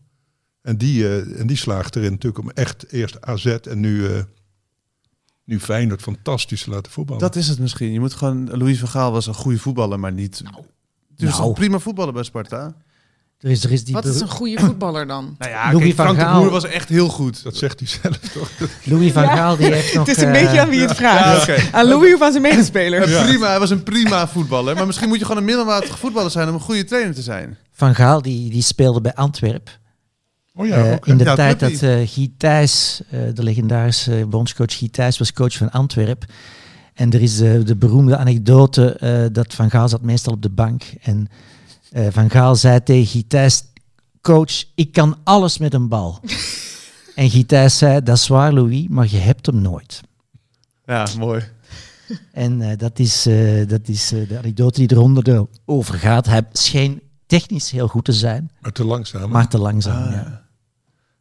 En 0.63 0.77
die, 0.77 1.09
eh, 1.09 1.41
en 1.41 1.47
die 1.47 1.57
slaagt 1.57 1.97
erin 1.97 2.11
natuurlijk 2.11 2.45
om 2.45 2.51
echt 2.51 2.93
eerst 2.93 3.21
AZ 3.21 3.47
en 3.47 3.81
nu, 3.81 4.07
eh 4.07 4.23
nu 5.45 5.61
Feyenoord 5.61 6.03
fantastisch 6.03 6.63
te 6.63 6.71
laten 6.71 6.93
voetballen. 6.93 7.23
Dat 7.23 7.37
is 7.37 7.49
het 7.49 7.59
misschien. 7.59 7.93
Je 7.93 8.01
moet 8.01 8.15
gewoon, 8.15 8.51
Louis 8.59 8.79
van 8.79 8.89
Gaal 8.89 9.13
was 9.13 9.27
een 9.27 9.35
goede 9.35 9.59
voetballer, 9.59 10.01
maar 10.01 10.13
niet... 10.13 10.43
Dus 11.17 11.29
Nou. 11.31 11.43
toch 11.43 11.55
prima 11.55 11.79
voetballer 11.79 12.13
bij 12.13 12.23
Sparta. 12.23 12.75
Er 13.41 13.51
is, 13.51 13.65
er 13.65 13.73
is 13.73 13.85
die 13.85 13.95
Wat 13.95 14.05
is 14.05 14.21
een 14.21 14.29
goede 14.29 14.59
voetballer 14.61 15.07
dan? 15.07 15.35
Nou 15.39 15.51
ja, 15.51 15.65
Louis 15.73 15.83
kijk, 15.85 15.95
van 15.95 16.05
Frank 16.05 16.19
de 16.19 16.25
Gaal. 16.25 16.41
Boer 16.41 16.51
was 16.51 16.65
echt 16.65 16.89
heel 16.89 17.09
goed. 17.09 17.43
Dat 17.43 17.57
zegt 17.57 17.79
hij 17.79 17.89
zelf 17.89 18.19
toch? 18.19 18.51
Louis 18.85 19.13
van 19.13 19.23
Ja. 19.23 19.37
Gaal 19.37 19.57
die 19.57 19.73
heeft 19.73 19.95
nog... 19.95 20.07
Het 20.07 20.17
is 20.17 20.23
een 20.23 20.35
eh, 20.35 20.41
beetje 20.43 20.61
aan 20.61 20.69
wie 20.69 20.81
het 20.81 20.95
vraagt. 20.95 21.47
Ja. 21.47 21.57
Aan 21.73 21.87
Louis 21.89 22.15
of 22.15 22.23
aan 22.23 22.31
zijn 22.31 22.43
medespeler? 22.43 23.03
Een 23.19 23.25
Prima, 23.27 23.49
hij 23.49 23.59
was 23.59 23.71
een 23.71 23.83
prima 23.83 24.29
voetballer. 24.29 24.75
Maar 24.75 24.87
misschien 24.87 25.09
moet 25.09 25.19
je 25.19 25.25
gewoon 25.25 25.41
een 25.41 25.47
middelmatige 25.47 25.97
voetballer 25.97 26.31
zijn 26.31 26.49
om 26.49 26.55
een 26.55 26.61
goede 26.61 26.85
trainer 26.85 27.15
te 27.15 27.23
zijn. 27.23 27.57
Van 27.73 27.95
Gaal 27.95 28.23
die, 28.23 28.51
die 28.51 28.63
speelde 28.63 29.01
bij 29.01 29.15
Antwerp. 29.15 29.79
Oh 30.55 30.67
ja, 30.67 30.77
Eh, 30.85 30.97
in 31.03 31.17
de 31.17 31.25
Ja, 31.25 31.35
tijd 31.35 31.61
dat 31.61 31.83
eh 31.83 32.09
Guy 32.09 32.33
Thijs, 32.37 33.01
eh, 33.11 33.21
de 33.35 33.43
legendarische 33.43 34.27
bondscoach 34.29 34.79
Guy 34.79 34.89
Thijs, 34.89 35.19
was 35.19 35.33
coach 35.33 35.57
van 35.57 35.71
Antwerp. 35.71 36.25
En 36.95 37.11
er 37.11 37.23
is 37.23 37.37
de 37.37 37.77
beroemde 37.79 38.17
anekdote 38.17 38.93
eh, 38.93 39.25
dat 39.33 39.55
Van 39.55 39.71
Gaal 39.71 39.89
zat 39.89 40.03
meestal 40.03 40.33
op 40.33 40.43
de 40.43 40.49
bank. 40.51 40.83
En 41.03 41.29
eh, 41.91 42.07
Van 42.11 42.31
Gaal 42.31 42.57
zei 42.57 42.83
tegen 42.83 43.07
Guy 43.07 43.25
Thijs, 43.29 43.63
coach, 44.21 44.65
ik 44.75 44.93
kan 44.93 45.17
alles 45.25 45.59
met 45.59 45.75
een 45.75 45.89
bal. 45.89 46.19
en 47.15 47.31
Guy 47.31 47.45
Thijs 47.45 47.79
zei, 47.79 48.03
dat 48.03 48.17
is 48.17 48.29
waar 48.29 48.53
Louis, 48.53 48.87
maar 48.89 49.07
je 49.11 49.17
hebt 49.19 49.47
hem 49.47 49.61
nooit. 49.61 50.01
Ja, 50.87 51.07
mooi. 51.19 51.43
En 52.33 52.61
eh, 52.71 52.77
dat 52.79 52.99
is, 52.99 53.27
eh, 53.27 53.69
dat 53.69 53.89
is 53.89 54.13
eh, 54.13 54.29
de 54.29 54.39
anekdote 54.39 54.79
die 54.87 54.93
eronder 54.97 55.25
de- 55.25 55.47
over 55.65 55.95
gaat. 55.95 56.27
Hij 56.27 56.43
scheen 56.53 57.01
technisch 57.27 57.71
heel 57.71 57.89
goed 57.89 58.05
te 58.05 58.13
zijn, 58.13 58.51
maar 58.61 58.73
te 58.73 58.85
langzaam. 58.85 59.31
maar 59.31 59.49
te 59.49 59.59
langzaam. 59.59 60.03
Ah. 60.05 60.13
ja. 60.13 60.40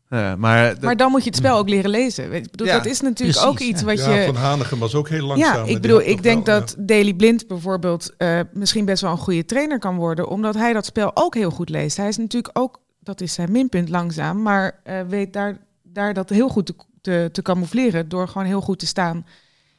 Ja, 0.10 0.36
maar, 0.36 0.76
Maar 0.82 0.98
dan 0.98 1.12
moet 1.12 1.24
je 1.24 1.30
het 1.30 1.38
spel 1.38 1.58
ook 1.58 1.70
leren 1.70 1.90
lezen. 1.90 2.30
Weet- 2.30 2.46
Ik 2.46 2.52
bedoel, 2.52 2.68
Ja, 2.68 2.74
dat 2.78 2.86
is 2.86 3.02
natuurlijk 3.02 3.40
precies, 3.40 3.50
ook 3.50 3.60
iets 3.60 3.80
ja. 3.80 3.86
wat 3.86 3.98
ja, 3.98 4.14
je... 4.14 4.26
Van 4.26 4.36
Hanegem 4.36 4.80
was 4.80 4.96
ook 4.96 5.10
heel 5.10 5.26
langzaam. 5.26 5.66
Ja, 5.66 5.72
ik 5.72 5.82
bedoel, 5.82 6.02
ik 6.02 6.24
denk 6.24 6.46
wel, 6.46 6.60
dat 6.60 6.76
Daley 6.78 7.14
Blind 7.14 7.48
bijvoorbeeld 7.48 8.14
eh, 8.18 8.40
misschien 8.54 8.86
best 8.86 9.02
wel 9.02 9.12
een 9.12 9.18
goede 9.18 9.46
trainer 9.46 9.80
kan 9.80 9.96
worden, 9.96 10.28
omdat 10.28 10.56
hij 10.56 10.74
dat 10.74 10.86
spel 10.86 11.12
ook 11.14 11.36
heel 11.36 11.50
goed 11.52 11.70
leest. 11.70 11.98
Hij 11.98 12.08
is 12.08 12.18
natuurlijk 12.18 12.58
ook, 12.60 12.80
dat 13.00 13.22
is 13.22 13.34
zijn 13.34 13.52
minpunt 13.52 13.90
langzaam, 13.90 14.42
maar 14.42 14.80
eh, 14.84 15.02
weet 15.08 15.34
daar, 15.34 15.58
daar 15.84 16.14
dat 16.14 16.30
heel 16.30 16.50
goed 16.50 16.66
te, 16.66 16.76
te, 17.02 17.30
te 17.32 17.42
camoufleren 17.42 18.10
door 18.10 18.28
gewoon 18.28 18.48
heel 18.48 18.62
goed 18.62 18.80
te 18.80 18.86
staan. 18.88 19.26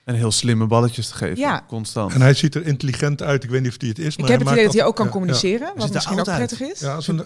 en 0.05 0.14
heel 0.14 0.31
slimme 0.33 0.66
balletjes 0.66 1.09
te 1.09 1.14
geven. 1.14 1.39
Ja. 1.39 1.64
Constant. 1.68 2.12
En 2.12 2.20
hij 2.20 2.35
ziet 2.35 2.55
er 2.55 2.66
intelligent 2.66 3.22
uit. 3.22 3.45
Ik 3.45 3.51
weet 3.51 3.62
niet 3.62 3.70
of 3.70 3.81
hij 3.81 3.89
het 3.89 3.99
is. 3.99 4.16
Maar 4.16 4.26
ik 4.26 4.33
heb 4.33 4.41
het 4.41 4.51
idee 4.51 4.64
dat 4.64 4.74
hij 4.74 4.85
ook 4.85 4.97
kan 4.97 5.07
ja, 5.07 5.12
communiceren, 5.12 5.72
wat 5.76 5.93
misschien 5.93 6.18
ook 6.18 6.24
prettig 6.24 6.61
is. 6.61 6.81
Ja, 6.81 6.89
ja, 6.89 6.95
als 6.95 7.09
een, 7.09 7.24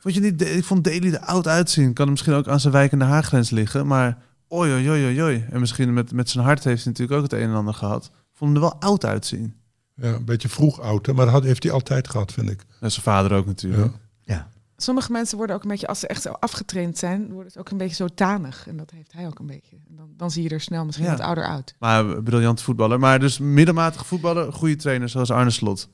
Vond 0.00 0.14
je 0.14 0.20
niet, 0.20 0.42
ik 0.42 0.64
vond 0.64 0.84
Daly 0.84 1.12
er 1.12 1.18
oud 1.20 1.46
uitzien. 1.46 1.92
Kan 1.92 2.04
hem 2.04 2.10
misschien 2.10 2.34
ook 2.34 2.48
aan 2.48 2.60
zijn 2.60 2.72
wijkende 2.72 3.04
haargrens 3.04 3.50
liggen. 3.50 3.86
Maar 3.86 4.18
oi, 4.48 4.72
oi, 4.72 4.90
oi, 4.90 5.22
oi. 5.22 5.46
En 5.50 5.60
misschien 5.60 5.92
met, 5.92 6.12
met 6.12 6.30
zijn 6.30 6.44
hart 6.44 6.64
heeft 6.64 6.84
hij 6.84 6.92
natuurlijk 6.92 7.18
ook 7.18 7.30
het 7.30 7.40
een 7.40 7.48
en 7.48 7.54
ander 7.54 7.74
gehad. 7.74 8.10
Vond 8.32 8.52
hem 8.54 8.62
er 8.62 8.68
wel 8.70 8.80
oud 8.80 9.04
uitzien. 9.04 9.54
ja, 9.94 10.12
een 10.12 10.24
beetje 10.24 10.48
vroeg 10.48 10.80
oud, 10.80 11.06
hè, 11.06 11.12
maar 11.12 11.24
dat 11.24 11.34
had, 11.34 11.44
heeft 11.44 11.62
hij 11.62 11.72
altijd 11.72 12.08
gehad, 12.08 12.32
vind 12.32 12.50
ik. 12.50 12.64
En 12.80 12.90
zijn 12.90 13.02
vader 13.04 13.32
ook 13.32 13.46
natuurlijk. 13.46 13.92
Ja. 14.22 14.48
Sommige 14.76 15.12
mensen 15.12 15.36
worden 15.36 15.56
ook 15.56 15.62
een 15.62 15.68
beetje, 15.68 15.86
als 15.86 16.00
ze 16.00 16.06
echt 16.06 16.22
zo 16.22 16.30
afgetraind 16.30 16.98
zijn, 16.98 17.32
worden 17.32 17.52
ze 17.52 17.58
ook 17.58 17.70
een 17.70 17.76
beetje 17.78 17.94
zo 17.94 18.08
tanig. 18.08 18.68
En 18.68 18.76
dat 18.76 18.90
heeft 18.90 19.12
hij 19.12 19.26
ook 19.26 19.38
een 19.38 19.46
beetje. 19.46 19.76
En 19.88 19.96
dan, 19.96 20.08
dan 20.16 20.30
zie 20.30 20.42
je 20.42 20.48
er 20.48 20.60
snel 20.60 20.84
misschien 20.84 21.06
Ja. 21.06 21.12
wat 21.12 21.20
ouder 21.20 21.44
uit. 21.44 21.74
Maar 21.78 22.22
briljant 22.22 22.62
voetballer. 22.62 22.98
Maar 22.98 23.18
dus 23.18 23.38
middelmatig 23.38 24.06
voetballer, 24.06 24.52
goede 24.52 24.76
trainer 24.76 25.08
zoals 25.08 25.30
Arne 25.30 25.50
Slot. 25.50 25.88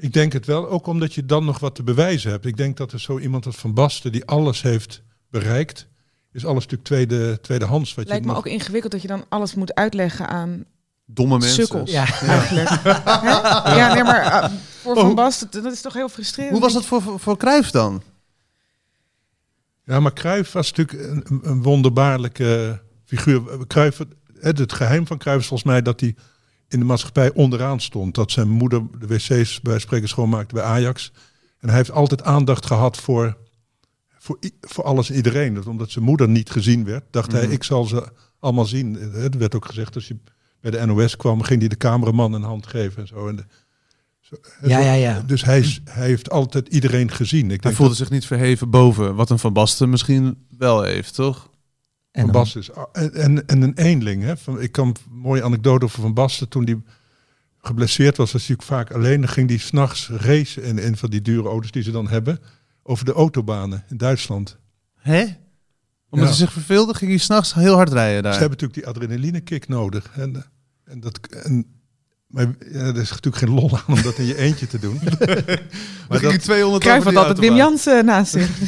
Ik 0.00 0.12
denk 0.12 0.32
het 0.32 0.46
wel, 0.46 0.68
ook 0.68 0.86
omdat 0.86 1.14
je 1.14 1.26
dan 1.26 1.44
nog 1.44 1.58
wat 1.58 1.74
te 1.74 1.82
bewijzen 1.82 2.30
hebt. 2.30 2.44
Ik 2.46 2.56
denk 2.56 2.76
dat 2.76 2.92
er 2.92 3.00
zo 3.00 3.18
iemand 3.18 3.46
als 3.46 3.56
Van 3.56 3.74
Basten, 3.74 4.12
die 4.12 4.24
alles 4.24 4.62
heeft 4.62 5.02
bereikt, 5.30 5.86
is 6.32 6.44
alles 6.44 6.62
natuurlijk 6.66 6.88
tweede, 6.88 7.40
tweedehands. 7.40 7.94
Wat 7.94 8.06
Lijkt 8.06 8.20
je 8.22 8.28
me 8.28 8.34
nog- 8.36 8.46
ook 8.46 8.52
ingewikkeld 8.52 8.92
dat 8.92 9.02
je 9.02 9.08
dan 9.08 9.24
alles 9.28 9.54
moet 9.54 9.74
uitleggen 9.74 10.28
aan 10.28 10.64
Domme 11.04 11.38
mensen. 11.38 11.54
sukkels. 11.66 11.90
Ja. 11.90 12.20
Eigenlijk. 12.20 12.68
Ja, 12.84 13.94
nee, 13.94 14.02
maar 14.02 14.24
uh, 14.24 14.50
voor 14.80 14.94
Oh, 14.94 15.00
Van 15.02 15.14
Basten, 15.14 15.50
dat 15.62 15.72
is 15.72 15.80
toch 15.80 15.92
heel 15.94 16.08
frustrerend. 16.08 16.52
Hoe 16.52 16.60
was 16.62 16.72
dat 16.72 16.84
voor, 16.84 17.02
voor, 17.20 17.36
Cruijff 17.36 17.70
dan? 17.70 18.02
Ja, 19.84 20.00
maar 20.00 20.12
Cruijff 20.12 20.52
was 20.52 20.72
natuurlijk 20.72 21.08
een, 21.30 21.40
een 21.42 21.62
wonderbaarlijke 21.62 22.80
figuur. 23.04 23.66
Cruijff, 23.66 23.98
het, 24.40 24.58
het 24.58 24.72
geheim 24.72 25.06
van 25.06 25.18
Cruijff 25.18 25.40
is 25.42 25.46
volgens 25.48 25.70
mij 25.70 25.82
dat 25.82 26.00
hij 26.00 26.14
in 26.70 26.78
de 26.78 26.84
maatschappij 26.84 27.32
onderaan 27.32 27.80
stond. 27.80 28.14
Dat 28.14 28.30
zijn 28.30 28.48
moeder 28.48 28.82
de 28.98 29.06
wc's 29.06 29.60
bij 29.60 29.78
spreken 29.78 30.08
schoonmaakte 30.08 30.54
bij 30.54 30.62
Ajax. 30.64 31.12
En 31.58 31.68
hij 31.68 31.76
heeft 31.76 31.90
altijd 31.90 32.22
aandacht 32.22 32.66
gehad 32.66 32.96
voor, 32.96 33.36
voor, 34.18 34.38
voor 34.60 34.84
alles 34.84 35.10
en 35.10 35.16
iedereen. 35.16 35.54
Dat 35.54 35.66
omdat 35.66 35.90
zijn 35.90 36.04
moeder 36.04 36.28
niet 36.28 36.50
gezien 36.50 36.84
werd, 36.84 37.04
dacht 37.10 37.32
hij, 37.32 37.42
Mhm. 37.44 37.52
ik 37.52 37.62
zal 37.64 37.84
ze 37.84 38.06
allemaal 38.38 38.64
zien. 38.66 38.94
Het 38.94 39.36
werd 39.36 39.54
ook 39.54 39.64
gezegd, 39.66 39.94
als 39.94 40.08
hij 40.08 40.18
bij 40.60 40.70
de 40.70 40.86
NOS 40.86 41.16
kwam, 41.16 41.42
ging 41.42 41.60
hij 41.60 41.68
de 41.68 41.76
cameraman 41.76 42.32
een 42.32 42.42
hand 42.42 42.66
geven 42.66 43.02
en 43.02 43.08
zo. 43.08 43.28
En 43.28 43.36
de- 43.36 43.44
zo- 44.20 44.36
Ja, 44.62 44.78
zo- 44.80 44.84
ja, 44.84 44.92
ja. 44.92 45.20
Dus 45.26 45.44
hij, 45.44 45.58
is- 45.58 45.80
hij 45.84 46.06
heeft 46.06 46.30
altijd 46.30 46.68
iedereen 46.68 47.10
gezien. 47.10 47.44
Ik 47.44 47.48
Hij 47.48 47.58
denk 47.58 47.74
voelde 47.74 47.94
zich 47.94 48.10
niet 48.10 48.26
verheven 48.26 48.70
boven 48.70 49.14
wat 49.14 49.30
een 49.30 49.38
Van 49.38 49.52
Basten 49.52 49.90
misschien 49.90 50.46
wel 50.58 50.82
heeft, 50.82 51.14
toch? 51.14 51.49
En 52.10 52.22
Van 52.22 52.32
dan- 52.32 52.42
Basten 52.42 52.60
is 52.60 52.70
en, 52.92 53.14
en, 53.14 53.46
en 53.46 53.62
een 53.62 53.74
eenling. 53.78 54.22
Hè? 54.22 54.36
Van, 54.36 54.60
ik 54.60 54.72
kan 54.72 54.86
een 54.88 54.96
mooie 55.10 55.42
anekdote 55.42 55.84
over 55.84 56.00
Van 56.00 56.14
Basten. 56.14 56.48
Toen 56.48 56.64
hij 56.64 56.82
geblesseerd 57.58 58.16
was, 58.16 58.32
was 58.32 58.46
hij 58.46 58.56
ook 58.56 58.62
vaak 58.62 58.92
alleen. 58.92 59.20
Dan 59.20 59.30
ging 59.30 59.48
hij 59.48 59.58
s'nachts 59.58 60.08
racen 60.08 60.62
in 60.62 60.78
een 60.78 60.96
van 60.96 61.10
die 61.10 61.22
dure 61.22 61.48
auto's 61.48 61.70
die 61.70 61.82
ze 61.82 61.90
dan 61.90 62.08
hebben. 62.08 62.38
Over 62.82 63.04
de 63.04 63.12
autobanen 63.12 63.84
in 63.88 63.96
Duitsland. 63.96 64.56
Hè? 64.96 65.20
Omdat 66.10 66.28
Ja. 66.28 66.34
hij 66.34 66.44
zich 66.44 66.52
verveelde, 66.52 66.94
ging 66.94 67.10
hij 67.10 67.20
s'nachts 67.20 67.54
heel 67.54 67.74
hard 67.74 67.92
rijden 67.92 68.22
daar. 68.22 68.32
Ze 68.34 68.38
hebben 68.40 68.58
natuurlijk 68.58 68.86
die 68.86 69.04
adrenaline 69.04 69.40
kick 69.40 69.68
nodig. 69.68 70.10
En, 70.16 70.44
en 70.84 71.00
dat, 71.00 71.18
en, 71.26 71.66
maar 72.26 72.44
ja, 72.72 72.78
er 72.80 72.96
is 72.96 73.10
natuurlijk 73.10 73.36
geen 73.36 73.50
lol 73.54 73.76
aan 73.78 73.94
om 73.96 74.02
dat 74.02 74.18
in 74.18 74.24
je 74.24 74.36
eentje 74.36 74.66
te 74.66 74.78
doen. 74.78 75.00
maar 76.08 76.20
hij 76.20 76.30
dat, 76.30 76.40
200 76.42 76.82
Cruijff 76.82 76.86
over 76.86 77.02
had 77.02 77.04
die 77.06 77.18
altijd 77.18 77.38
Wim. 77.38 77.56
Jansen 77.56 78.04
naast 78.04 78.32
zich. 78.32 78.50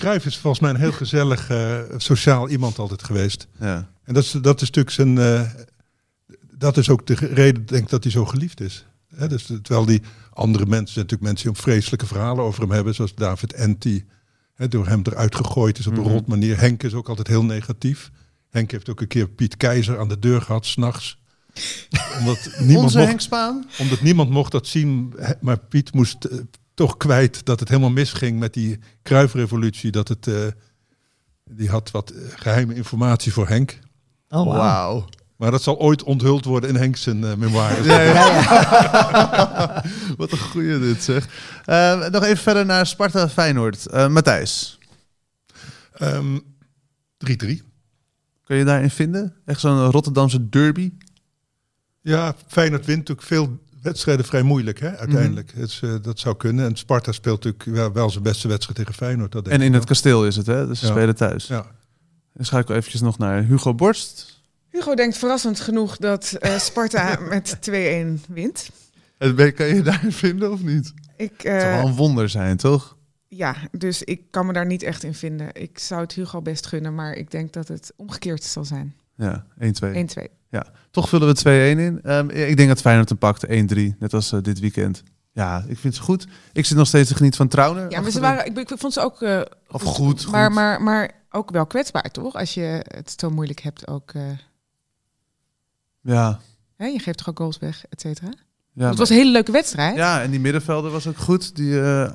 Cruijff 0.00 0.26
is 0.26 0.36
volgens 0.36 0.62
mij 0.62 0.70
een 0.70 0.76
heel 0.80 0.92
gezellig, 0.92 1.48
eh, 1.50 1.78
sociaal 1.96 2.48
iemand 2.48 2.78
altijd 2.78 3.02
geweest. 3.02 3.46
Ja. 3.60 3.90
En 4.04 4.14
dat 4.14 4.22
is, 4.22 4.30
dat 4.30 4.60
is 4.60 4.70
natuurlijk 4.70 4.94
zijn. 4.94 5.18
eh, 5.18 5.42
dat 6.58 6.76
is 6.76 6.88
ook 6.90 7.06
de 7.06 7.14
reden, 7.14 7.66
denk 7.66 7.82
ik, 7.82 7.88
dat 7.88 8.02
hij 8.02 8.12
zo 8.12 8.24
geliefd 8.24 8.60
is. 8.60 8.86
Hè, 9.14 9.28
dus, 9.28 9.44
terwijl 9.44 9.84
die 9.84 10.02
andere 10.32 10.66
mensen, 10.66 10.92
zijn 10.92 11.04
natuurlijk 11.04 11.22
mensen 11.30 11.42
die 11.48 11.56
ook 11.56 11.62
vreselijke 11.62 12.06
verhalen 12.06 12.44
over 12.44 12.60
hem 12.62 12.70
hebben, 12.70 12.94
zoals 12.94 13.14
David 13.14 13.52
Enti, 13.52 14.04
hè, 14.54 14.68
door 14.68 14.86
hem 14.86 15.00
eruit 15.04 15.34
gegooid 15.34 15.78
is 15.78 15.86
op 15.86 15.96
een 15.96 16.00
Mhm. 16.02 16.10
rot 16.10 16.26
manier. 16.26 16.58
Henk 16.60 16.82
is 16.82 16.94
ook 16.94 17.08
altijd 17.08 17.26
heel 17.26 17.44
negatief. 17.44 18.10
Henk 18.50 18.70
heeft 18.70 18.88
ook 18.88 19.00
een 19.00 19.06
keer 19.06 19.28
Piet 19.28 19.56
Keizer 19.56 19.98
aan 19.98 20.08
de 20.08 20.18
deur 20.18 20.42
gehad, 20.42 20.66
s'nachts. 20.66 21.18
Omdat 22.18 22.50
niemand, 22.58 22.84
Onze 22.84 22.96
mocht, 22.98 23.08
Henk 23.08 23.20
Spaan? 23.20 23.66
omdat 23.78 24.00
niemand 24.00 24.30
mocht 24.30 24.52
dat 24.52 24.66
zien, 24.66 25.14
maar 25.40 25.58
Piet 25.58 25.92
moest 25.94 26.24
eh, 26.24 26.38
toch 26.80 26.96
kwijt 26.96 27.44
dat 27.44 27.60
het 27.60 27.68
helemaal 27.68 27.90
misging 27.90 28.38
met 28.38 28.54
die 28.54 28.78
kruifrevolutie. 29.02 29.90
Dat 29.90 30.08
het, 30.08 30.26
eh, 30.26 30.34
die 31.44 31.68
had 31.68 31.90
wat 31.90 32.10
eh, 32.10 32.22
geheime 32.34 32.74
informatie 32.74 33.32
voor 33.32 33.48
Henk. 33.48 33.78
Oh, 34.28 34.46
wauw. 34.46 34.56
Wauw. 34.56 35.08
Maar 35.36 35.50
dat 35.50 35.62
zal 35.62 35.78
ooit 35.78 36.02
onthuld 36.02 36.44
worden 36.44 36.68
in 36.70 36.76
Henks 36.76 37.02
zijn 37.02 37.24
eh, 37.24 37.34
memoires. 37.34 37.86
Ja, 37.86 38.00
ja. 38.00 38.24
Wat 40.16 40.32
een 40.32 40.38
goeie 40.38 40.78
dit 40.78 41.02
zeg. 41.02 41.28
Nog 42.10 42.22
even 42.22 42.36
verder 42.36 42.66
naar 42.66 42.86
Sparta 42.86 43.28
Feyenoord. 43.28 43.86
Eh 43.86 44.08
Matthijs, 44.08 44.78
Ehm, 45.92 46.38
3-3. 47.18 47.62
kun 48.44 48.56
je 48.56 48.64
daarin 48.64 48.90
vinden? 48.90 49.34
Echt 49.44 49.60
zo'n 49.60 49.90
Rotterdamse 49.90 50.48
derby? 50.48 50.92
Ja, 52.00 52.34
Feyenoord 52.46 52.86
wint 52.86 52.98
natuurlijk 52.98 53.26
veel 53.26 53.58
wedstrijden 53.82 54.24
vrij 54.24 54.42
moeilijk, 54.42 54.80
hè, 54.80 54.96
uiteindelijk. 54.96 55.52
Het 55.54 55.68
is, 55.68 55.80
eh, 55.82 55.94
dat 56.02 56.18
zou 56.18 56.36
kunnen. 56.36 56.64
En 56.66 56.76
Sparta 56.76 57.12
speelt 57.12 57.44
natuurlijk 57.44 57.76
wel, 57.76 57.92
wel 57.92 58.10
zijn 58.10 58.22
beste 58.24 58.48
wedstrijd 58.48 58.78
tegen 58.78 58.94
Feyenoord. 58.94 59.32
Dat 59.32 59.44
denk 59.44 59.56
En 59.56 59.62
ik 59.62 59.68
in 59.68 59.74
het 59.74 59.84
kasteel 59.84 60.26
is 60.26 60.36
het, 60.36 60.46
hè? 60.46 60.66
Dus 60.66 60.78
ze 60.80 60.86
Ja. 60.86 60.92
spelen 60.92 61.16
thuis. 61.16 61.46
Ja. 61.46 61.66
Dan 62.34 62.44
schakel 62.44 62.74
eventjes 62.74 63.00
nog 63.00 63.18
naar 63.18 63.42
Hugo 63.44 63.74
Borst. 63.74 64.40
Hugo 64.68 64.94
denkt 64.94 65.18
verrassend 65.18 65.60
genoeg 65.60 65.96
dat 65.96 66.32
eh, 66.32 66.58
Sparta 66.58 67.18
met 67.28 67.56
2-1 67.60 68.24
wint. 68.28 68.70
En 69.18 69.34
ben- 69.34 69.54
Kan 69.54 69.66
je 69.66 69.82
daarin 69.82 70.12
vinden 70.12 70.52
of 70.52 70.62
niet? 70.62 70.92
Ik, 71.16 71.30
Het 71.42 71.60
zou 71.60 71.72
eh, 71.72 71.76
wel 71.78 71.86
een 71.86 71.94
wonder 71.94 72.28
zijn, 72.28 72.56
toch? 72.56 72.96
ja, 73.28 73.56
dus 73.72 74.02
ik 74.02 74.20
kan 74.30 74.46
me 74.46 74.52
daar 74.52 74.66
niet 74.66 74.82
echt 74.82 75.02
in 75.02 75.14
vinden. 75.14 75.48
Ik 75.52 75.78
zou 75.78 76.00
het 76.00 76.12
Hugo 76.12 76.42
best 76.42 76.66
gunnen, 76.66 76.94
maar 76.94 77.12
ik 77.12 77.30
denk 77.30 77.52
dat 77.52 77.68
het 77.68 77.92
omgekeerd 77.96 78.42
zal 78.44 78.64
zijn. 78.64 78.94
1-2. 79.20 79.22
Ja, 79.22 79.44
1-2. 79.58 79.94
1-2. 80.50 80.60
Toch 80.90 81.08
vullen 81.08 81.28
we 81.28 81.74
2-1 81.76 81.78
in. 81.80 82.00
Ehm, 82.02 82.28
ik 82.30 82.56
denk 82.56 82.68
dat 82.68 82.80
Feyenoord 82.80 83.08
hem 83.08 83.18
pakt, 83.18 83.46
1-3. 83.46 83.50
Net 83.98 84.14
als 84.14 84.32
eh, 84.32 84.40
dit 84.42 84.60
weekend. 84.60 85.02
Ja, 85.32 85.64
ik 85.68 85.78
vind 85.78 85.94
ze 85.94 86.02
goed. 86.02 86.26
Ik 86.52 86.66
zit 86.66 86.76
nog 86.76 86.86
steeds 86.86 87.08
te 87.08 87.14
genieten 87.14 87.38
van 87.38 87.48
Trauner. 87.48 87.90
Ja, 87.90 88.00
maar 88.00 88.10
ze 88.10 88.20
waren, 88.20 88.46
ik, 88.46 88.58
ik 88.70 88.78
vond 88.78 88.92
ze 88.92 89.00
ook 89.00 89.22
eh, 89.22 89.40
Of 89.70 89.82
goed, 89.82 90.26
Maar, 90.30 90.46
goed. 90.46 90.54
maar, 90.54 90.82
maar 90.82 91.10
ook 91.30 91.50
wel 91.50 91.66
kwetsbaar, 91.66 92.10
toch? 92.10 92.34
Als 92.34 92.54
je 92.54 92.84
het 92.94 93.14
zo 93.16 93.30
moeilijk 93.30 93.60
hebt 93.60 93.88
ook. 93.88 94.10
eh, 94.12 94.22
Ja, 96.02 96.40
hè, 96.76 96.86
je 96.86 96.98
geeft 96.98 97.18
toch 97.18 97.28
ook 97.28 97.38
goals 97.38 97.58
weg, 97.58 97.84
et 97.88 98.00
cetera. 98.00 98.32
ja, 98.72 98.88
het 98.88 98.98
was 98.98 99.10
een 99.10 99.16
hele 99.16 99.30
leuke 99.30 99.52
wedstrijd. 99.52 99.96
ja, 99.96 100.22
en 100.22 100.30
die 100.30 100.40
middenvelder 100.40 100.90
was 100.90 101.06
ook 101.06 101.16
goed. 101.18 101.56
Die 101.56 101.70
uh, 101.72 102.10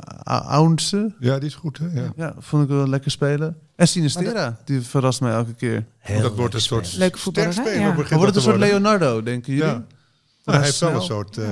Ounce. 0.48 1.16
Ja, 1.20 1.38
die 1.40 1.48
is 1.50 1.56
goed. 1.56 1.78
Hè? 1.78 1.88
Ja. 1.94 2.12
Ja, 2.16 2.34
vond 2.38 2.64
ik 2.64 2.70
wel 2.70 2.88
lekker 2.90 3.12
spelen. 3.12 3.58
En 3.76 3.88
Sinistera, 3.88 4.58
die 4.66 4.82
verrast 4.82 5.22
mij 5.22 5.32
elke 5.34 5.54
keer. 5.54 5.86
Heel 5.98 6.22
dat 6.22 6.36
wordt 6.36 6.54
een 6.54 6.62
soort 6.62 6.86
spelen. 6.86 7.02
Leuke 7.02 7.18
voetballer, 7.18 7.48
hè? 7.50 7.54
sterspeler 7.54 7.88
Ja. 7.88 7.90
begint 7.96 8.10
Maar 8.10 8.20
wordt 8.20 8.36
het 8.36 8.44
dat 8.46 8.54
een 8.54 8.60
soort. 8.60 8.72
Leonardo, 8.72 9.24
denken 9.24 9.54
jullie? 9.54 9.68
Ja. 9.70 9.84
Nou, 10.44 10.58
hij 10.58 10.62
heeft 10.68 10.80
wel 10.80 10.94
een 10.96 11.02
soort 11.02 11.38
eh, 11.38 11.50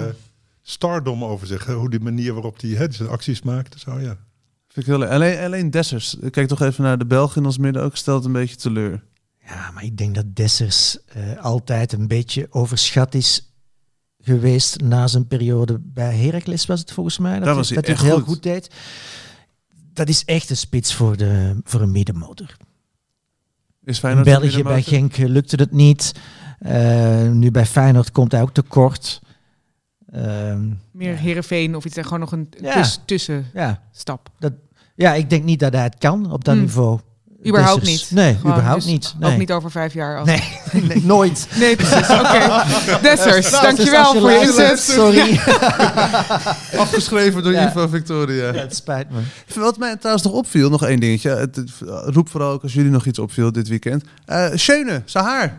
stardom 0.61 1.23
over 1.23 1.47
zich. 1.47 1.65
hè, 1.65 1.73
Hoe 1.73 1.89
die 1.89 1.99
manier 1.99 2.33
waarop 2.33 2.61
hij 2.61 2.87
zijn 2.91 3.09
acties 3.09 3.41
maakt. 3.41 3.79
Zo, 3.79 3.91
ja. 3.99 4.17
Vind 4.67 4.85
ik 4.85 4.85
heel 4.85 4.97
leuk. 4.97 5.09
Alleen, 5.09 5.43
alleen 5.43 5.71
Dessers. 5.71 6.17
Kijk 6.31 6.47
toch 6.47 6.61
even 6.61 6.83
naar 6.83 6.97
de 6.97 7.05
Belgen 7.05 7.37
in 7.41 7.45
ons 7.45 7.57
midden 7.57 7.83
ook. 7.83 7.95
Stelt 7.95 8.25
een 8.25 8.31
beetje 8.31 8.55
teleur. 8.55 9.03
Ja, 9.45 9.71
maar 9.71 9.83
ik 9.83 9.97
denk 9.97 10.15
dat 10.15 10.35
Dessers 10.35 10.97
eh, 11.05 11.37
altijd 11.43 11.93
een 11.93 12.07
beetje 12.07 12.47
overschat 12.49 13.13
is 13.13 13.53
geweest 14.21 14.81
na 14.81 15.07
zijn 15.07 15.27
periode 15.27 15.79
bij 15.81 16.15
Heracles 16.17 16.65
was 16.65 16.79
het 16.79 16.91
volgens 16.91 17.17
mij. 17.17 17.35
Dat, 17.37 17.45
hij- 17.45 17.53
was 17.55 17.67
hij 17.69 17.75
dat 17.77 17.85
hij 17.85 17.93
echt 17.95 18.03
het 18.03 18.11
heel 18.13 18.19
goed. 18.23 18.33
goed 18.33 18.43
deed. 18.43 18.69
Dat 19.93 20.09
is 20.09 20.25
echt 20.25 20.49
een 20.49 20.57
spits 20.57 20.93
voor, 20.93 21.17
de, 21.17 21.57
voor 21.63 21.81
een 21.81 21.91
middenmotor. 21.91 22.47
Is 22.47 22.57
In 23.83 23.93
Feyenoord 23.95 24.25
België 24.25 24.63
bij? 24.63 24.81
Genk 24.81 25.17
eh, 25.17 25.25
lukte 25.27 25.55
het 25.55 25.71
niet. 25.71 26.11
Eh, 26.59 27.29
nu 27.29 27.51
bij 27.51 27.65
Feyenoord 27.65 28.11
komt 28.11 28.31
hij 28.31 28.41
ook 28.41 28.53
tekort. 28.53 29.21
Ehm, 30.11 30.69
Meer 30.91 31.11
Ja. 31.11 31.17
Heerenveen 31.17 31.75
of 31.75 31.85
iets, 31.85 31.97
en 31.97 32.03
gewoon 32.03 32.19
nog 32.19 32.31
een 32.31 32.49
Ja. 32.61 32.73
tuss- 32.73 32.99
tussenstap. 33.05 34.29
ja, 34.39 34.49
ja, 34.95 35.13
ik 35.13 35.29
denk 35.29 35.43
niet 35.43 35.59
dat 35.59 35.73
hij 35.73 35.83
het 35.83 35.97
kan 35.97 36.31
op 36.31 36.43
dat 36.43 36.53
Hmm. 36.53 36.63
niveau. 36.63 36.99
Überhaupt 37.47 37.83
niet. 37.85 38.07
Nee, 38.11 38.35
Gewoon, 38.35 38.51
überhaupt 38.51 38.81
dus 38.83 38.91
niet. 38.91 39.13
Nee. 39.19 39.31
Ook 39.31 39.37
niet 39.37 39.51
over 39.51 39.71
vijf 39.71 39.93
jaar. 39.93 40.25
Nee, 40.25 40.43
nee, 40.87 41.03
nooit. 41.05 41.47
Nee, 41.59 41.75
precies. 41.75 42.09
Oké. 42.19 42.63
Dessers, 43.01 43.49
Dus 43.51 43.61
dankjewel 43.61 44.13
je 44.13 44.19
voor 44.19 44.31
je 44.31 44.39
inzet. 44.39 44.79
Sorry. 44.79 45.39
Afgeschreven 46.83 47.43
door 47.43 47.51
Ja. 47.51 47.69
Ivo 47.69 47.87
Victoria. 47.87 48.53
Ja, 48.53 48.59
het 48.61 48.75
spijt 48.75 49.07
me. 49.09 49.19
Wat 49.55 49.77
mij 49.77 49.95
trouwens 49.97 50.25
nog 50.25 50.33
opviel, 50.33 50.69
nog 50.69 50.83
één 50.85 50.99
dingetje. 50.99 51.29
Het, 51.29 51.55
het- 51.55 51.71
roep 52.05 52.29
vooral 52.29 52.51
ook 52.51 52.63
als 52.63 52.73
jullie 52.73 52.91
nog 52.91 53.05
iets 53.05 53.19
opviel 53.19 53.51
dit 53.51 53.67
weekend. 53.67 54.03
Eh 54.25 54.49
Schöne, 54.53 55.01
zijn 55.05 55.23
haar. 55.25 55.57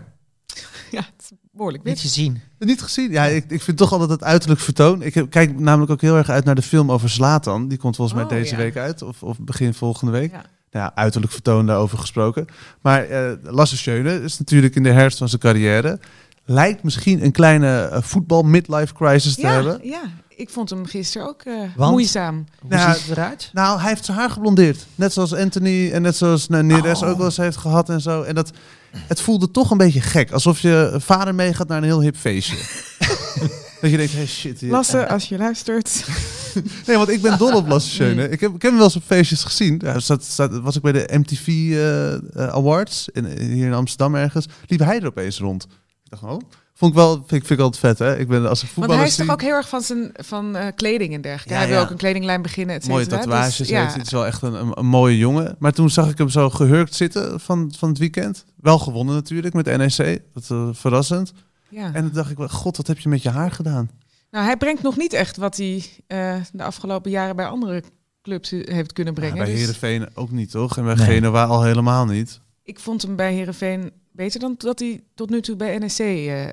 Ja, 0.90 1.00
het 1.00 1.30
is 1.30 1.30
behoorlijk 1.52 1.84
Niet 1.84 1.92
wit. 1.92 2.02
gezien. 2.02 2.40
Niet 2.58 2.82
gezien? 2.82 3.10
Ja, 3.10 3.24
ik, 3.24 3.44
ik 3.48 3.62
vind 3.62 3.76
toch 3.76 3.92
altijd 3.92 4.10
het 4.10 4.22
uiterlijk 4.22 4.60
vertoon. 4.60 5.02
Ik 5.02 5.14
heb- 5.14 5.30
kijk 5.30 5.58
namelijk 5.60 5.90
ook 5.92 6.00
heel 6.00 6.16
erg 6.16 6.28
uit 6.30 6.44
naar 6.44 6.54
de 6.54 6.62
film 6.62 6.92
over 6.92 7.08
Zlatan. 7.08 7.68
Die 7.68 7.78
komt 7.78 7.96
volgens 7.96 8.16
mij 8.16 8.26
Oh, 8.26 8.30
deze 8.32 8.50
ja. 8.50 8.56
week 8.56 8.76
uit. 8.76 9.02
Of, 9.02 9.22
of 9.22 9.36
begin 9.40 9.74
volgende 9.74 10.12
week. 10.12 10.30
Ja. 10.32 10.44
Ja, 10.74 10.92
uiterlijk 10.94 11.32
vertoon 11.32 11.66
daarover 11.66 11.98
gesproken. 11.98 12.46
Maar 12.80 13.02
eh 13.04 13.30
Lasse 13.42 13.76
Schöne 13.76 14.22
is 14.22 14.38
natuurlijk 14.38 14.74
in 14.74 14.82
de 14.82 14.90
herfst 14.92 15.18
van 15.18 15.28
zijn 15.28 15.40
carrière. 15.40 15.98
Lijkt 16.44 16.82
misschien 16.82 17.24
een 17.24 17.32
kleine 17.32 17.80
eh, 17.82 18.02
voetbal 18.02 18.42
midlife 18.42 18.94
crisis 18.94 19.34
te 19.34 19.40
Ja, 19.40 19.52
hebben. 19.52 19.80
ja, 19.82 20.00
ik 20.28 20.50
vond 20.50 20.70
hem 20.70 20.86
gisteren 20.86 21.28
ook 21.28 21.42
eh, 21.42 21.54
Want? 21.76 21.90
moeizaam. 21.90 22.44
Hoe 22.60 22.70
Nou, 22.70 22.92
ziet 22.94 23.02
het 23.06 23.16
eruit? 23.16 23.50
Nou, 23.52 23.80
hij 23.80 23.88
heeft 23.88 24.04
zijn 24.04 24.16
haar 24.18 24.30
geblondeerd. 24.30 24.86
Net 24.94 25.12
zoals 25.12 25.34
Anthony 25.34 25.90
en 25.92 26.02
net 26.02 26.16
zoals 26.16 26.48
nou, 26.48 26.62
Neres 26.64 27.02
Oh. 27.02 27.08
ook 27.08 27.16
wel 27.16 27.26
eens 27.26 27.36
heeft 27.36 27.56
gehad 27.56 27.88
en 27.88 28.00
zo. 28.00 28.22
En 28.22 28.34
dat, 28.34 28.50
het 28.90 29.20
voelde 29.20 29.50
toch 29.50 29.70
een 29.70 29.78
beetje 29.78 30.00
gek. 30.00 30.30
Alsof 30.32 30.60
je 30.60 30.94
vader 30.98 31.34
meegaat 31.34 31.68
naar 31.68 31.78
een 31.78 31.84
heel 31.84 32.00
hip 32.00 32.16
feestje. 32.16 32.56
dat 33.90 33.92
je 33.92 33.96
denkt, 33.96 34.12
hey 34.12 34.26
shit. 34.26 34.60
hier- 34.60 34.70
Lasse, 34.70 35.08
als 35.08 35.28
je 35.28 35.36
luistert. 35.38 36.04
Nee, 36.86 36.96
want 36.96 37.08
ik 37.08 37.20
ben 37.22 37.38
dol 37.38 37.54
op 37.56 37.66
Lasse 37.68 37.90
Schöne. 37.94 38.28
Ik 38.28 38.40
heb, 38.40 38.54
ik 38.54 38.62
heb 38.62 38.70
hem 38.70 38.74
wel 38.74 38.84
eens 38.84 38.96
op 38.96 39.02
feestjes 39.06 39.44
gezien. 39.44 39.80
Ja, 39.84 39.98
zat, 40.00 40.24
zat, 40.24 40.58
was 40.60 40.76
ik 40.76 40.82
bij 40.82 40.92
de 40.92 41.08
MTV 41.18 41.46
eh, 41.48 42.14
eh, 42.14 42.20
Awards 42.34 43.08
in, 43.12 43.24
hier 43.26 43.66
in 43.66 43.72
Amsterdam 43.74 44.14
ergens. 44.14 44.46
Liep 44.66 44.78
hij 44.80 45.00
er 45.00 45.06
opeens 45.06 45.38
rond. 45.38 45.64
Ik 46.04 46.10
dacht, 46.10 46.22
oh, 46.22 46.40
vond 46.74 46.90
ik 46.92 46.96
wel, 46.96 47.12
vind, 47.14 47.30
ik- 47.32 47.46
vind 47.46 47.50
ik 47.50 47.64
altijd 47.64 47.78
vet, 47.78 47.98
hè? 47.98 48.18
Ik 48.18 48.28
ben 48.28 48.48
als 48.48 48.60
Want 48.60 48.72
voetballer 48.72 48.98
hij 48.98 49.06
is 49.08 49.14
toch 49.16 49.30
ook 49.30 49.42
heel 49.42 49.54
erg 49.54 49.68
van, 49.68 49.80
zijn, 49.82 50.10
van 50.12 50.56
eh, 50.56 50.66
kleding 50.74 51.14
en 51.14 51.20
dergelijke. 51.20 51.52
Ja, 51.52 51.58
hij 51.58 51.68
wil 51.68 51.76
ja. 51.78 51.82
ook 51.82 51.90
een 51.90 51.96
kledinglijn 51.96 52.42
beginnen, 52.42 52.76
et 52.76 52.88
mooie 52.88 53.02
cetera. 53.04 53.20
tatoeages 53.22 53.56
Dus, 53.56 53.68
ja, 53.68 53.86
Het 53.92 54.02
is 54.06 54.10
wel 54.12 54.26
echt 54.26 54.42
een, 54.42 54.54
een, 54.54 54.70
een 54.74 54.86
mooie 54.86 55.18
jongen. 55.18 55.56
Maar 55.58 55.72
toen 55.72 55.90
zag 55.90 56.10
ik 56.10 56.18
hem 56.18 56.28
zo 56.28 56.50
gehurkt 56.50 56.94
zitten 56.94 57.40
van, 57.40 57.72
van 57.78 57.88
het 57.88 57.98
weekend. 57.98 58.44
Wel 58.60 58.78
gewonnen 58.78 59.14
natuurlijk 59.14 59.54
met 59.54 59.66
NEC. 59.76 60.20
Dat 60.34 60.48
uh, 60.52 60.68
verrassend. 60.72 61.32
Ja. 61.74 61.92
En 61.94 62.02
toen 62.04 62.12
dacht 62.12 62.30
ik, 62.30 62.36
wel, 62.36 62.48
god, 62.48 62.76
wat 62.76 62.86
heb 62.86 62.98
je 62.98 63.08
met 63.08 63.22
je 63.22 63.30
haar 63.30 63.50
gedaan? 63.50 63.90
Nou, 64.30 64.44
hij 64.44 64.56
brengt 64.56 64.82
nog 64.82 64.96
niet 64.96 65.12
echt 65.12 65.36
wat 65.36 65.56
hij 65.56 65.84
eh, 66.06 66.36
de 66.52 66.62
afgelopen 66.62 67.10
jaren 67.10 67.36
bij 67.36 67.46
andere 67.46 67.82
clubs 68.22 68.52
eh, 68.52 68.74
heeft 68.74 68.92
kunnen 68.92 69.14
Ja, 69.14 69.20
brengen. 69.20 69.36
bij 69.38 69.46
Dus 69.46 69.58
Heerenveen 69.58 70.08
ook 70.16 70.30
niet, 70.30 70.50
toch? 70.50 70.76
En 70.76 70.84
bij 70.84 70.94
Nee. 70.94 71.06
Genoa 71.06 71.44
al 71.44 71.62
helemaal 71.62 72.04
niet. 72.06 72.40
ik 72.62 72.78
vond 72.80 73.02
hem 73.02 73.16
bij 73.16 73.32
Heerenveen 73.34 73.92
beter 74.12 74.40
dan 74.40 74.54
dat 74.58 74.78
hij 74.78 75.02
tot 75.14 75.30
nu 75.30 75.40
toe 75.40 75.56
bij 75.56 75.78
NEC 75.78 75.98
eh, 75.98 76.44
eh, 76.44 76.50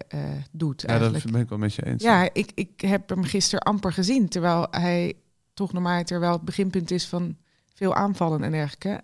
doet 0.52 0.82
Ja, 0.82 0.88
eigenlijk. 0.88 1.24
dat 1.24 1.32
ben 1.32 1.42
ik 1.42 1.50
wel 1.50 1.58
met 1.58 1.74
je 1.74 1.86
eens. 1.86 2.04
Ja, 2.04 2.30
ik, 2.34 2.52
ik 2.56 2.82
heb 2.82 3.10
hem 3.10 3.24
gisteren 3.24 3.64
amper 3.66 3.94
gezien. 3.94 4.28
Terwijl 4.30 4.68
hij 4.72 5.14
toch 5.54 5.74
normaal 5.74 6.04
terwijl 6.04 6.34
het 6.34 6.42
beginpunt 6.42 6.92
is 6.92 7.06
van 7.08 7.38
veel 7.74 7.96
aanvallen 7.96 8.44
en 8.44 8.52
dergelijke. 8.52 9.02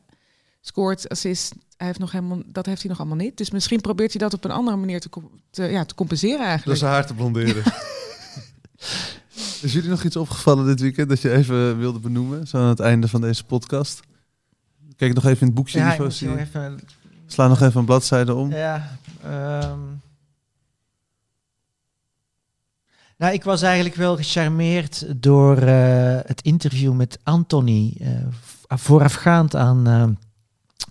Scoort, 0.61 1.09
assist, 1.09 1.55
hij 1.77 1.87
heeft 1.87 1.99
nog 1.99 2.11
helemaal, 2.11 2.41
dat 2.45 2.65
heeft 2.65 2.81
hij 2.81 2.89
nog 2.89 2.99
allemaal 2.99 3.17
niet. 3.17 3.37
Dus 3.37 3.51
misschien 3.51 3.81
probeert 3.81 4.11
hij 4.11 4.21
dat 4.21 4.33
op 4.33 4.43
een 4.45 4.51
andere 4.51 4.77
manier 4.77 4.99
te, 5.49 5.63
ja, 5.63 5.85
te 5.85 5.95
compenseren 5.95 6.37
Door 6.37 6.47
eigenlijk. 6.47 6.79
zijn 6.79 6.91
haar 6.91 7.05
te 7.05 7.13
blonderen. 7.13 7.63
Is 9.61 9.73
jullie 9.73 9.89
nog 9.89 10.03
iets 10.03 10.15
opgevallen 10.15 10.65
dit 10.65 10.79
weekend 10.79 11.09
dat 11.09 11.21
je 11.21 11.31
even 11.31 11.77
wilde 11.77 11.99
benoemen? 11.99 12.47
Zo 12.47 12.57
aan 12.57 12.67
het 12.67 12.79
einde 12.79 13.07
van 13.07 13.21
deze 13.21 13.43
podcast. 13.43 13.99
Kijk 14.95 15.13
nog 15.13 15.25
even 15.25 15.39
in 15.39 15.45
het 15.45 15.55
boekje. 15.55 15.79
Ja, 15.79 15.93
even... 15.99 16.79
Sla 17.27 17.47
nog 17.47 17.61
even 17.61 17.79
een 17.79 17.85
bladzijde 17.85 18.33
om. 18.33 18.51
Ja, 18.51 18.97
ehm. 19.23 19.79
Nou, 23.17 23.33
ik 23.33 23.43
was 23.43 23.61
eigenlijk 23.61 23.95
wel 23.95 24.15
gecharmeerd 24.15 25.05
door 25.21 25.57
eh, 25.57 26.19
het 26.25 26.41
interview 26.41 26.93
met 26.93 27.19
Anthony. 27.23 27.93
eh, 27.99 28.09
v- 28.31 28.63
voorafgaand 28.81 29.55
aan 29.55 30.17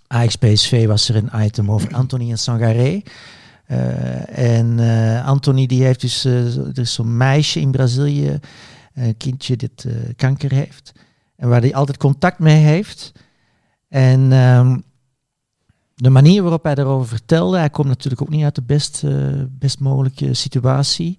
eh 0.08 0.16
Ajax 0.18 0.36
PSV 0.36 0.86
was 0.86 1.08
er 1.08 1.16
een 1.16 1.44
item 1.44 1.70
over 1.70 1.94
Anthony 1.94 2.30
en 2.30 2.38
Sangaré. 2.38 3.02
Eh, 3.66 4.56
en 4.56 4.78
eh, 4.78 5.26
Anthony 5.26 5.66
die 5.66 5.84
heeft 5.84 6.00
dus, 6.00 6.20
zo- 6.20 6.30
er 6.74 6.78
is 6.78 6.92
zo'n 6.92 7.16
meisje 7.16 7.60
in 7.60 7.70
Brazilië, 7.70 8.38
een 8.94 9.16
kindje 9.16 9.56
dat 9.56 9.86
kanker 10.16 10.52
heeft. 10.52 10.92
En 11.36 11.48
waar 11.48 11.60
hij 11.60 11.74
altijd 11.74 11.96
contact 11.96 12.38
mee 12.38 12.64
heeft. 12.64 13.12
En 13.88 14.32
ehm, 14.32 14.78
de 15.94 16.10
manier 16.10 16.42
waarop 16.42 16.62
hij 16.64 16.74
daarover 16.74 17.08
vertelde, 17.08 17.58
hij 17.58 17.70
komt 17.70 17.88
natuurlijk 17.88 18.22
ook 18.22 18.28
niet 18.28 18.44
uit 18.44 18.54
de 18.54 18.62
best, 18.62 19.02
best 19.48 19.80
mogelijke 19.80 20.34
situatie. 20.34 21.18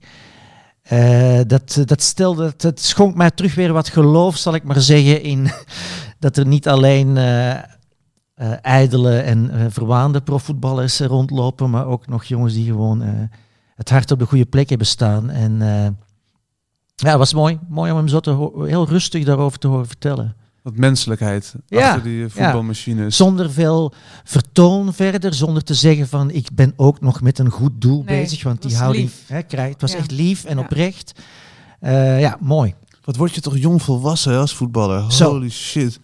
Dat, 1.47 1.81
dat 1.85 2.01
stelde, 2.01 2.43
dat, 2.43 2.61
dat 2.61 2.79
schonk 2.79 3.15
mij 3.15 3.31
terug 3.31 3.55
weer 3.55 3.73
wat 3.73 3.89
geloof, 3.89 4.37
zal 4.37 4.55
ik 4.55 4.63
maar 4.63 4.81
zeggen, 4.81 5.21
in 5.23 5.49
dat 6.19 6.37
er 6.37 6.47
niet 6.47 6.67
alleen 6.67 7.17
eh 8.37 8.51
eh, 8.51 8.57
ijdele 8.61 9.17
en 9.19 9.49
eh, 9.49 9.65
verwaande 9.69 10.21
profvoetballers 10.21 10.99
eh, 10.99 11.07
rondlopen, 11.07 11.69
maar 11.69 11.85
ook 11.85 12.07
nog 12.07 12.23
jongens 12.23 12.53
die 12.53 12.65
gewoon 12.65 13.01
eh, 13.01 13.09
het 13.75 13.89
hart 13.89 14.11
op 14.11 14.19
de 14.19 14.25
goede 14.25 14.45
plek 14.45 14.69
hebben 14.69 14.87
staan. 14.87 15.29
En 15.29 15.61
eh, 15.61 15.87
ja, 16.95 17.09
het 17.09 17.17
was 17.17 17.33
mooi. 17.33 17.59
Mooi 17.69 17.91
om 17.91 17.97
hem 17.97 18.07
zo 18.07 18.19
te 18.19 18.51
heel 18.67 18.87
rustig 18.87 19.23
daarover 19.25 19.59
te 19.59 19.67
horen 19.67 19.87
vertellen. 19.87 20.35
Wat 20.61 20.75
menselijkheid 20.77 21.55
Ja, 21.67 21.87
achter 21.87 22.03
die 22.03 22.29
voetbalmachines. 22.29 23.15
Zonder 23.15 23.51
veel 23.51 23.93
vertoon 24.23 24.93
verder, 24.93 25.33
zonder 25.33 25.63
te 25.63 25.73
zeggen 25.73 26.07
van 26.07 26.31
ik 26.31 26.47
ben 26.53 26.73
ook 26.75 27.01
nog 27.01 27.21
met 27.21 27.39
een 27.39 27.49
goed 27.49 27.71
doel 27.81 28.03
Nee, 28.05 28.21
bezig. 28.21 28.43
Want 28.43 28.61
die 28.61 28.77
houding 28.77 29.09
hè, 29.27 29.41
krijgt. 29.41 29.71
Het 29.71 29.81
was 29.81 29.91
Ja. 29.91 29.97
echt 29.97 30.11
lief 30.11 30.43
en 30.45 30.57
Ja. 30.57 30.63
oprecht. 30.63 31.19
Eh, 31.79 32.19
ja, 32.19 32.37
mooi. 32.39 32.73
Wat 33.03 33.15
word 33.15 33.35
je 33.35 33.41
toch 33.41 33.57
jong 33.57 33.81
volwassen 33.81 34.37
als 34.39 34.53
voetballer? 34.53 35.11
Zo. 35.11 35.29
Holy 35.29 35.49
shit. 35.49 35.99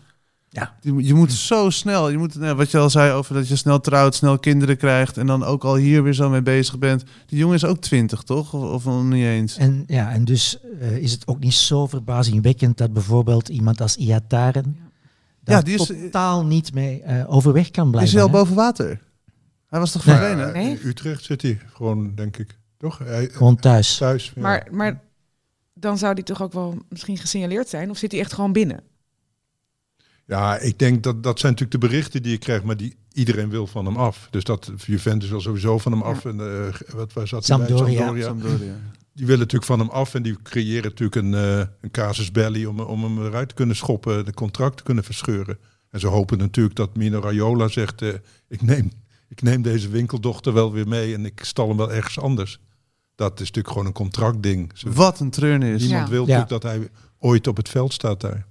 Ja. 0.56 0.76
Je, 0.82 0.92
moet- 0.94 1.08
je 1.08 1.14
moet 1.14 1.32
zo 1.32 1.70
snel, 1.70 2.10
je 2.10 2.18
moet, 2.18 2.36
nou, 2.36 2.56
wat 2.56 2.72
je 2.72 2.78
al 2.78 2.90
zei 2.90 3.12
over 3.12 3.34
dat 3.34 3.48
je 3.48 3.56
snel 3.56 3.80
trouwt, 3.80 4.16
snel 4.16 4.40
kinderen 4.40 4.78
krijgt 4.78 5.18
en 5.18 5.28
dan 5.28 5.44
ook 5.44 5.64
al 5.64 5.76
hier 5.76 6.04
weer 6.04 6.14
zo 6.14 6.30
mee 6.30 6.42
bezig 6.42 6.78
bent. 6.80 7.04
Die 7.26 7.38
jongen 7.40 7.56
is 7.56 7.66
ook 7.66 7.78
twintig, 7.78 8.22
toch? 8.24 8.54
Of, 8.54 8.86
of 8.88 9.04
niet 9.04 9.24
eens? 9.26 9.58
En, 9.58 9.84
ja, 9.88 10.12
en 10.12 10.26
dus 10.26 10.58
eh, 10.80 10.98
is 10.98 11.12
het 11.12 11.28
ook 11.28 11.40
niet 11.40 11.54
zo 11.54 11.88
verbazingwekkend 11.88 12.78
dat 12.78 12.94
bijvoorbeeld 12.94 13.50
iemand 13.50 13.82
als 13.82 13.96
Iataren 13.96 14.76
Ja. 14.78 14.84
daar 15.44 15.56
Ja, 15.58 15.62
die 15.62 15.74
is- 15.80 15.86
totaal 15.86 16.46
niet 16.46 16.74
mee 16.74 17.02
eh, 17.02 17.34
overweg 17.34 17.72
kan 17.72 17.86
Is 17.86 17.92
blijven. 17.92 18.14
hij 18.14 18.22
al 18.24 18.30
hè? 18.30 18.34
boven 18.38 18.56
water? 18.56 18.88
Hij 18.88 18.98
Hij 19.70 19.80
was 19.80 19.92
toch 19.92 20.06
Nee. 20.06 20.16
verdwenen? 20.16 20.54
Nee? 20.54 20.70
In 20.80 20.88
Utrecht 20.88 21.24
zit 21.24 21.42
hij 21.42 21.60
gewoon, 21.74 22.16
denk 22.16 22.38
ik. 22.38 22.58
Toch? 22.78 22.98
Hij, 22.98 23.30
Gewoon 23.32 23.56
thuis. 23.56 23.98
thuis. 23.98 24.32
ja. 24.36 24.42
Maar, 24.42 24.68
maar 24.72 25.02
dan 25.74 25.98
zou 25.98 26.14
die 26.16 26.24
toch 26.24 26.42
ook 26.42 26.54
wel 26.54 26.78
misschien 26.90 27.18
gesignaleerd 27.18 27.70
zijn? 27.70 27.90
Of 27.90 27.98
zit 27.98 28.12
hij 28.12 28.22
echt 28.22 28.34
gewoon 28.34 28.52
binnen? 28.52 28.80
Ja, 30.26 30.58
ik 30.60 30.80
denk 30.80 31.04
dat 31.04 31.24
dat 31.24 31.40
zijn 31.40 31.52
natuurlijk 31.52 31.82
de 31.82 31.88
berichten 31.88 32.22
die 32.22 32.32
je 32.32 32.38
krijgt, 32.38 32.64
maar 32.64 32.78
die 32.78 32.96
iedereen 33.12 33.50
wil 33.50 33.68
van 33.68 33.86
hem 33.86 33.96
af. 33.98 34.28
Dus 34.32 34.44
dat 34.44 34.72
Juventus 34.86 35.30
wil 35.30 35.42
sowieso 35.42 35.78
van 35.78 35.92
hem 35.92 36.02
af. 36.02 36.26
En 36.26 36.40
eh, 36.40 36.74
wat 36.96 37.14
hij 37.14 37.26
bij? 37.30 37.42
Sampdoria. 37.42 38.22
Sampdoria. 38.22 38.76
Die 39.14 39.26
willen 39.26 39.40
natuurlijk 39.40 39.66
van 39.66 39.80
hem 39.80 39.90
af 39.90 40.14
en 40.14 40.24
die 40.24 40.38
creëren 40.44 40.84
natuurlijk 40.84 41.16
een, 41.16 41.34
eh, 41.34 41.58
een 41.82 41.92
casus 41.92 42.32
belli 42.32 42.66
om, 42.66 42.80
om 42.80 43.04
hem 43.04 43.26
eruit 43.26 43.50
te 43.50 43.56
kunnen 43.56 43.76
schoppen, 43.76 44.26
de 44.26 44.34
contract 44.34 44.78
te 44.78 44.84
kunnen 44.84 45.04
verscheuren. 45.04 45.58
En 45.90 46.00
ze 46.00 46.08
hopen 46.08 46.38
natuurlijk 46.38 46.76
dat 46.76 46.96
Mino 46.96 47.20
Raiola 47.20 47.68
zegt, 47.68 48.02
eh, 48.02 48.10
ik, 48.48 48.62
neem, 48.62 48.92
ik 49.30 49.42
neem 49.42 49.62
deze 49.62 49.90
winkeldochter 49.90 50.54
wel 50.54 50.72
weer 50.72 50.88
mee 50.88 51.14
en 51.14 51.26
ik 51.26 51.40
stal 51.44 51.68
hem 51.68 51.78
wel 51.78 51.92
ergens 51.94 52.20
anders. 52.20 52.60
Dat 53.16 53.34
is 53.34 53.40
natuurlijk 53.40 53.68
gewoon 53.68 53.86
een 53.86 53.94
contractding. 53.94 54.72
Ze- 54.74 54.92
Wat 54.92 55.20
een 55.20 55.30
treurnis. 55.30 55.82
Niemand 55.82 56.06
Ja. 56.08 56.14
wil 56.14 56.28
Ja. 56.28 56.38
natuurlijk 56.38 56.62
dat 56.62 56.72
hij 56.72 56.90
ooit 57.20 57.48
op 57.48 57.58
het 57.58 57.70
veld 57.70 57.94
staat 57.94 58.22
daar. 58.22 58.46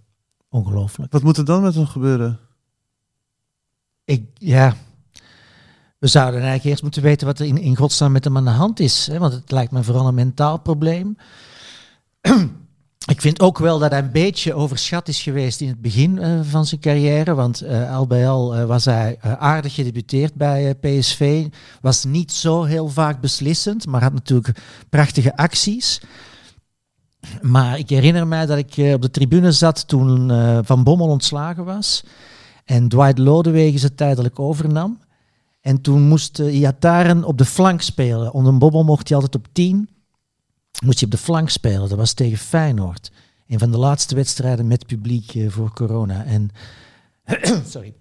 Ongelooflijk. 0.52 1.12
Wat 1.12 1.22
moet 1.22 1.36
er 1.36 1.44
dan 1.44 1.62
met 1.62 1.74
hem 1.74 1.86
gebeuren? 1.86 2.38
Ik, 4.04 4.26
ja. 4.34 4.74
We 5.98 6.06
zouden 6.06 6.40
eigenlijk 6.40 6.70
eerst 6.70 6.82
moeten 6.82 7.02
weten 7.02 7.26
wat 7.26 7.38
er 7.38 7.46
in, 7.46 7.58
in 7.58 7.76
godsnaam 7.76 8.12
met 8.12 8.24
hem 8.24 8.36
aan 8.36 8.44
de 8.44 8.50
hand 8.50 8.80
is. 8.80 9.06
Hè? 9.06 9.18
Want 9.18 9.32
het 9.32 9.50
lijkt 9.50 9.72
me 9.72 9.82
vooral 9.82 10.06
een 10.06 10.14
mentaal 10.14 10.58
probleem. 10.58 11.16
Ik 13.06 13.20
vind 13.20 13.40
ook 13.40 13.58
wel 13.58 13.78
dat 13.78 13.90
hij 13.90 14.00
een 14.00 14.12
beetje 14.12 14.54
overschat 14.54 15.08
is 15.08 15.22
geweest 15.22 15.60
in 15.60 15.68
het 15.68 15.80
begin 15.80 16.18
eh, 16.18 16.40
van 16.42 16.66
zijn 16.66 16.80
carrière. 16.80 17.34
Want 17.34 17.60
eh, 17.60 17.94
al 17.96 18.06
bij 18.06 18.28
al 18.28 18.54
eh, 18.54 18.64
was 18.64 18.84
hij 18.84 19.18
aardig 19.20 19.74
gedebuteerd 19.74 20.34
bij 20.34 20.74
PSV. 20.74 21.46
Was 21.80 22.04
niet 22.04 22.32
zo 22.32 22.62
heel 22.62 22.88
vaak 22.88 23.20
beslissend, 23.20 23.86
maar 23.86 24.02
had 24.02 24.12
natuurlijk 24.12 24.58
prachtige 24.88 25.36
acties. 25.36 26.00
Maar 27.40 27.78
ik 27.78 27.88
herinner 27.88 28.26
mij 28.26 28.46
dat 28.46 28.58
ik 28.58 28.76
eh, 28.76 28.92
op 28.92 29.02
de 29.02 29.10
tribune 29.10 29.52
zat 29.52 29.88
toen 29.88 30.30
eh, 30.30 30.58
Van 30.62 30.84
Bommel 30.84 31.08
ontslagen 31.08 31.64
was. 31.64 32.04
En 32.64 32.88
Dwight 32.88 33.18
Lodewegen 33.18 33.78
ze 33.78 33.94
tijdelijk 33.94 34.38
overnam. 34.38 34.98
En 35.60 35.80
toen 35.80 36.02
moest 36.02 36.38
uh, 36.38 36.54
Iataren 36.54 37.24
op 37.24 37.38
de 37.38 37.44
flank 37.44 37.82
spelen. 37.82 38.32
Onder 38.32 38.58
bobbel 38.58 38.84
mocht 38.84 39.08
hij 39.08 39.16
altijd 39.16 39.34
op 39.34 39.46
10. 39.52 39.88
Moest 40.84 40.98
hij 40.98 41.08
op 41.08 41.14
de 41.14 41.22
flank 41.22 41.48
spelen. 41.48 41.88
Dat 41.88 41.98
was 41.98 42.12
tegen 42.12 42.38
Feyenoord. 42.38 43.12
Een 43.46 43.58
van 43.58 43.70
de 43.70 43.78
laatste 43.78 44.14
wedstrijden 44.14 44.66
met 44.66 44.86
publiek 44.86 45.34
voor 45.48 45.72
corona. 45.72 46.24
En, 46.24 46.50
sorry. 47.68 47.94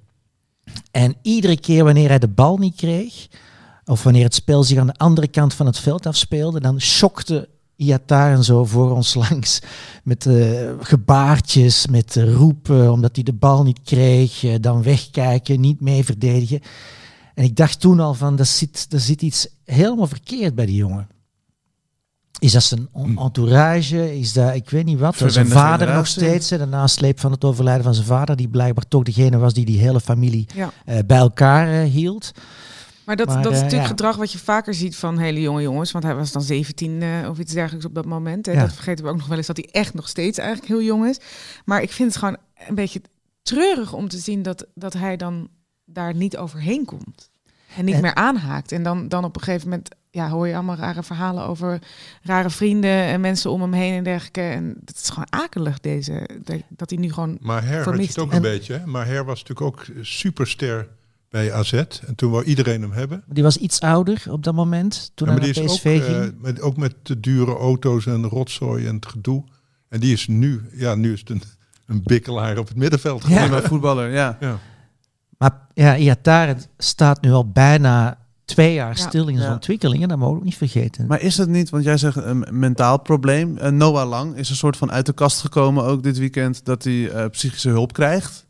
en 0.91 1.15
iedere 1.21 1.59
keer 1.59 1.83
wanneer 1.83 2.09
hij 2.09 2.19
de 2.19 2.27
bal 2.27 2.57
niet 2.57 2.75
kreeg, 2.75 3.27
of 3.85 4.03
wanneer 4.03 4.23
het 4.23 4.35
spel 4.35 4.63
zich 4.63 4.77
aan 4.77 4.87
de 4.87 4.97
andere 4.97 5.27
kant 5.27 5.53
van 5.53 5.65
het 5.65 5.79
veld 5.79 6.05
afspeelde, 6.05 6.59
dan 6.59 6.79
schokte 6.79 7.49
Iataren 7.81 8.43
zo 8.43 8.65
voor 8.65 8.91
ons 8.95 9.13
langs. 9.29 9.59
Met 10.03 10.25
uh, 10.25 10.69
gebaartjes, 10.79 11.87
met 11.87 12.15
uh, 12.15 12.33
roepen, 12.33 12.91
omdat 12.91 13.15
hij 13.15 13.23
de 13.23 13.33
bal 13.33 13.63
niet 13.63 13.79
kreeg. 13.83 14.43
Uh, 14.43 14.55
dan 14.61 14.83
wegkijken, 14.83 15.59
niet 15.59 15.81
mee 15.81 16.03
verdedigen. 16.05 16.59
En 17.35 17.43
ik 17.43 17.55
dacht 17.55 17.79
toen 17.79 17.99
al 17.99 18.13
van, 18.13 18.39
er 18.39 18.45
zit, 18.45 18.87
er 18.89 18.99
zit 18.99 19.21
iets 19.21 19.47
helemaal 19.65 20.07
verkeerd 20.07 20.55
bij 20.55 20.65
die 20.65 20.75
jongen. 20.75 21.07
Is 22.39 22.51
dat 22.51 22.63
zijn 22.63 22.87
entourage? 23.17 24.19
Is 24.19 24.33
dat, 24.33 24.55
ik 24.55 24.69
weet 24.69 24.85
niet 24.85 24.99
wat, 24.99 25.15
zijn 25.15 25.47
vader 25.47 25.71
generatie. 25.71 25.95
nog 25.95 26.07
steeds. 26.07 26.49
Hè, 26.49 26.57
de 26.57 26.65
nasleep 26.65 27.19
van 27.19 27.31
het 27.31 27.43
overlijden 27.43 27.83
van 27.83 27.93
zijn 27.93 28.05
vader, 28.05 28.35
die 28.35 28.47
blijkbaar 28.47 28.87
toch 28.87 29.03
degene 29.03 29.37
was 29.37 29.53
die 29.53 29.65
die 29.65 29.79
hele 29.79 29.99
familie 29.99 30.47
Ja. 30.55 30.71
uh, 30.85 30.95
bij 31.05 31.17
elkaar 31.17 31.83
uh, 31.83 31.91
hield. 31.91 32.31
Maar 33.05 33.15
dat, 33.15 33.27
Maar, 33.27 33.41
dat 33.43 33.51
is 33.51 33.57
eh, 33.57 33.63
natuurlijk 33.63 33.89
ja. 33.89 33.95
gedrag 33.95 34.15
wat 34.15 34.31
je 34.31 34.37
vaker 34.37 34.73
ziet 34.73 34.95
van 34.95 35.17
hele 35.17 35.41
jonge 35.41 35.61
jongens. 35.61 35.91
Want 35.91 36.03
hij 36.03 36.15
was 36.15 36.31
dan 36.31 36.41
17 36.41 37.01
eh, 37.01 37.29
of 37.29 37.39
iets 37.39 37.53
dergelijks 37.53 37.85
op 37.85 37.95
dat 37.95 38.05
moment. 38.05 38.45
Hè. 38.45 38.51
Ja. 38.51 38.59
Dat 38.61 38.73
vergeten 38.73 39.05
we 39.05 39.11
ook 39.11 39.17
nog 39.17 39.27
wel 39.27 39.37
eens 39.37 39.47
dat 39.47 39.57
hij 39.57 39.69
echt 39.71 39.93
nog 39.93 40.07
steeds 40.07 40.37
eigenlijk 40.37 40.67
heel 40.69 40.81
jong 40.81 41.07
is. 41.07 41.17
Maar 41.65 41.81
ik 41.81 41.91
vind 41.91 42.09
het 42.09 42.17
gewoon 42.17 42.37
een 42.67 42.75
beetje 42.75 43.01
treurig 43.41 43.93
om 43.93 44.07
te 44.07 44.17
zien 44.17 44.41
dat, 44.41 44.65
dat 44.75 44.93
hij 44.93 45.17
dan 45.17 45.49
daar 45.85 46.15
niet 46.15 46.37
overheen 46.37 46.85
komt. 46.85 47.29
En 47.77 47.85
niet 47.85 47.95
En- 47.95 48.01
meer 48.01 48.15
aanhaakt. 48.15 48.71
En 48.71 48.83
dan, 48.83 49.07
dan 49.07 49.23
op 49.23 49.35
een 49.35 49.41
gegeven 49.43 49.69
moment 49.69 49.89
ja, 50.09 50.29
hoor 50.29 50.47
je 50.47 50.53
allemaal 50.53 50.75
rare 50.75 51.03
verhalen 51.03 51.43
over 51.45 51.79
rare 52.21 52.49
vrienden 52.49 52.91
en 52.91 53.21
mensen 53.21 53.51
om 53.51 53.61
hem 53.61 53.73
heen 53.73 53.93
en 53.93 54.03
dergelijke. 54.03 54.41
En 54.41 54.75
het 54.85 54.99
is 55.03 55.09
gewoon 55.09 55.27
akelig 55.31 55.79
deze, 55.79 56.29
dat- 56.43 56.61
dat 56.69 56.89
hij 56.89 56.99
nu 56.99 57.11
gewoon... 57.13 57.37
Maar 57.41 57.61
Her 57.63 57.69
had 57.75 57.77
je 57.77 57.89
Vermist 57.89 58.09
het 58.15 58.19
ook 58.19 58.29
een 58.29 58.35
En- 58.35 58.41
beetje. 58.41 58.73
Hè? 58.73 58.85
Maar 58.85 59.05
Her 59.07 59.25
was 59.25 59.43
natuurlijk 59.43 59.67
ook 59.67 59.85
superster 60.01 60.87
bij 61.31 61.53
AZ. 61.53 61.73
En 61.73 62.15
toen 62.15 62.31
wou 62.31 62.43
iedereen 62.43 62.81
hem 62.81 62.91
hebben. 62.91 63.23
Die 63.27 63.43
was 63.43 63.57
iets 63.57 63.79
ouder 63.79 64.23
op 64.29 64.43
dat 64.43 64.53
moment, 64.53 65.11
toen 65.15 65.27
Ja, 65.27 65.33
maar 65.33 65.43
hij 65.43 65.51
naar 65.53 65.65
PSV 65.65 65.85
ook, 65.85 66.03
ging. 66.03 66.23
eh, 66.23 66.27
met, 66.41 66.61
ook 66.61 66.77
met 66.77 66.95
de 67.03 67.19
dure 67.19 67.55
auto's 67.55 68.05
en 68.05 68.25
rotzooi 68.25 68.87
en 68.87 68.95
het 68.95 69.05
gedoe. 69.05 69.43
En 69.89 69.99
die 69.99 70.13
is 70.13 70.27
nu, 70.27 70.61
ja, 70.73 70.95
nu 70.95 71.13
is 71.13 71.19
het 71.19 71.29
een, 71.29 71.41
een 71.85 72.01
bikkelaar 72.03 72.57
op 72.57 72.67
het 72.67 72.77
middenveld. 72.77 73.21
Ja. 73.21 73.27
geworden. 73.27 73.49
Prima 73.49 73.67
voetballer, 73.67 74.09
ja. 74.11 74.37
Ja. 74.39 74.59
Maar 75.37 75.67
ja, 75.73 75.97
Iataren 75.97 76.61
staat 76.77 77.21
nu 77.21 77.31
al 77.31 77.49
bijna 77.51 78.17
twee 78.45 78.73
jaar 78.73 78.97
Ja. 78.97 79.07
stil 79.07 79.27
in 79.27 79.35
zijn 79.35 79.47
Ja. 79.47 79.53
ontwikkelingen. 79.53 80.07
Dat 80.09 80.17
mogen 80.17 80.33
we 80.33 80.39
ook 80.39 80.45
niet 80.45 80.57
vergeten. 80.57 81.07
Maar 81.07 81.21
is 81.21 81.37
het 81.37 81.49
niet, 81.49 81.69
want 81.69 81.83
jij 81.83 81.97
zegt 81.97 82.15
een 82.15 82.45
mentaal 82.51 82.99
probleem. 82.99 83.57
Eh, 83.57 83.71
Noah 83.71 84.09
Lang 84.09 84.35
is 84.35 84.49
een 84.49 84.55
soort 84.55 84.77
van 84.77 84.91
uit 84.91 85.05
de 85.05 85.13
kast 85.13 85.41
gekomen 85.41 85.83
ook 85.83 86.03
dit 86.03 86.17
weekend 86.17 86.65
dat 86.65 86.83
hij 86.83 87.09
eh, 87.09 87.29
psychische 87.29 87.69
hulp 87.69 87.93
krijgt. 87.93 88.45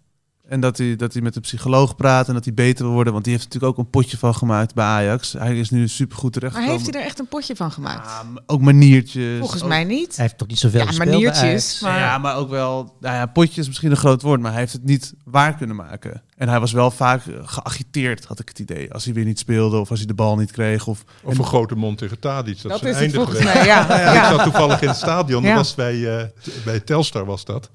En 0.52 0.60
dat 0.60 0.78
hij, 0.78 0.96
dat 0.96 1.14
hij 1.14 1.22
met 1.22 1.36
een 1.36 1.42
psycholoog 1.42 1.96
praat 1.96 2.28
en 2.28 2.34
dat 2.34 2.44
hij 2.46 2.54
beter 2.54 2.86
wil 2.86 2.94
worden. 2.94 3.14
Want 3.14 3.26
die 3.26 3.34
heeft 3.34 3.46
natuurlijk 3.46 3.72
ook 3.74 3.86
een 3.86 3.90
potje 3.90 4.18
van 4.18 4.36
gemaakt 4.36 4.74
bij 4.74 4.86
Ajax. 4.86 5.34
Hij 5.34 5.60
is 5.60 5.70
nu 5.70 5.88
supergoed 5.88 6.34
terecht. 6.34 6.54
Maar 6.54 6.64
heeft 6.64 6.92
hij 6.92 7.00
er 7.02 7.06
echt 7.08 7.20
een 7.20 7.28
potje 7.28 7.56
van 7.56 7.72
gemaakt? 7.72 8.10
ook 8.46 8.62
maniertjes. 8.62 9.40
Volgens 9.40 9.62
ook- 9.62 9.68
mij 9.68 9.84
niet. 9.84 10.16
Hij 10.16 10.26
heeft 10.26 10.38
toch 10.38 10.48
niet 10.48 10.60
zoveel 10.60 10.80
Ja, 10.80 10.92
maniertjes, 10.98 11.80
maar- 11.82 12.00
Ja, 12.00 12.18
maar 12.18 12.36
ook 12.36 12.50
wel... 12.50 12.96
Nou 13.00 13.16
ja, 13.16 13.26
potje 13.26 13.62
is 13.62 13.68
misschien 13.68 13.92
een 13.92 13.98
groot 13.98 14.22
woord, 14.22 14.42
maar 14.42 14.52
hij 14.52 14.60
heeft 14.60 14.74
het 14.74 14.84
niet 14.84 15.14
waar 15.24 15.56
kunnen 15.56 15.76
maken. 15.76 16.22
En 16.38 16.50
hij 16.50 16.60
was 16.60 16.72
wel 16.72 16.92
vaak 16.92 17.26
eh, 17.26 17.34
geagiteerd, 17.44 18.26
had 18.26 18.40
ik 18.40 18.48
het 18.48 18.60
idee. 18.60 18.94
Als 18.94 19.06
hij 19.06 19.14
weer 19.14 19.26
niet 19.26 19.40
speelde 19.40 19.78
of 19.80 19.90
als 19.90 20.00
hij 20.00 20.08
de 20.08 20.14
bal 20.14 20.36
niet 20.36 20.52
kreeg. 20.52 20.88
Of, 20.88 21.04
Of 21.24 21.38
een 21.38 21.44
grote 21.46 21.76
mond 21.76 21.98
tegen 21.98 22.20
Tadic. 22.20 22.62
Dat, 22.62 22.72
Dat 22.72 22.82
is 22.84 22.88
het 22.90 22.98
einde 22.98 23.16
volgens 23.16 23.44
mij, 23.44 23.66
ja. 23.66 23.86
Ja. 23.90 24.14
Ik 24.32 24.36
zat 24.36 24.44
toevallig 24.44 24.82
in 24.82 24.88
het 24.88 24.98
stadion. 24.98 25.42
Ja. 25.44 25.48
Dat 25.48 25.58
was 25.58 25.76
bij, 25.76 26.18
eh, 26.20 26.26
bij 26.66 26.80
Telstar 26.80 27.26
was 27.26 27.46
dat. 27.46 27.70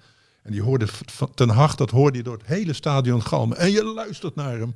En 0.47 0.53
die 0.53 0.63
hoorde 0.63 0.87
Ten 1.35 1.49
Hag, 1.49 1.75
dat 1.75 1.91
hoorde 1.91 2.17
je 2.17 2.23
door 2.25 2.37
het 2.37 2.47
hele 2.47 2.73
stadion 2.73 3.23
galmen. 3.23 3.57
En 3.57 3.71
je 3.71 3.85
luistert 3.85 4.35
naar 4.35 4.59
hem. 4.59 4.75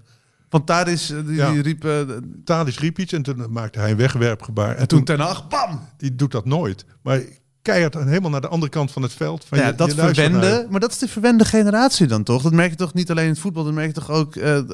want 0.49 0.67
daar 0.67 0.89
is, 0.89 1.07
die, 1.07 1.35
Ja. 1.35 1.53
die 1.53 1.63
riep... 1.63 1.85
eh, 1.85 2.01
Tadic 2.45 2.75
riep 2.75 2.99
iets 2.99 3.13
en 3.13 3.23
toen 3.23 3.47
maakte 3.51 3.79
hij 3.79 3.91
een 3.91 3.97
wegwerpgebaar. 3.97 4.71
En 4.75 4.77
en 4.81 4.89
toen 4.89 5.05
toen, 5.05 5.17
ten 5.17 5.25
Hag, 5.27 5.49
bam! 5.49 5.81
die 5.97 6.15
doet 6.17 6.33
dat 6.33 6.45
nooit. 6.45 6.85
Maar 7.03 7.21
keihard 7.63 7.95
en 7.97 8.09
helemaal 8.09 8.31
naar 8.31 8.41
de 8.41 8.49
andere 8.49 8.71
kant 8.73 8.91
van 8.91 9.03
het 9.03 9.13
veld. 9.13 9.45
Van 9.45 9.59
ja, 9.59 9.67
je- 9.67 9.75
dat 9.75 9.89
je 9.89 9.95
verwende, 9.95 10.67
maar 10.71 10.81
dat 10.81 10.91
is 10.91 10.99
de 10.99 11.09
verwende 11.09 11.45
generatie 11.45 12.07
dan 12.07 12.23
toch? 12.23 12.43
Dat 12.43 12.53
merk 12.53 12.71
je 12.71 12.77
toch 12.77 12.95
niet 12.95 13.11
alleen 13.11 13.25
in 13.25 13.31
het 13.31 13.39
voetbal, 13.39 13.65
dat 13.65 13.73
merk 13.73 13.87
je 13.87 13.93
toch 13.93 14.11
ook... 14.11 14.37
eh, 14.37 14.57
eh, 14.59 14.65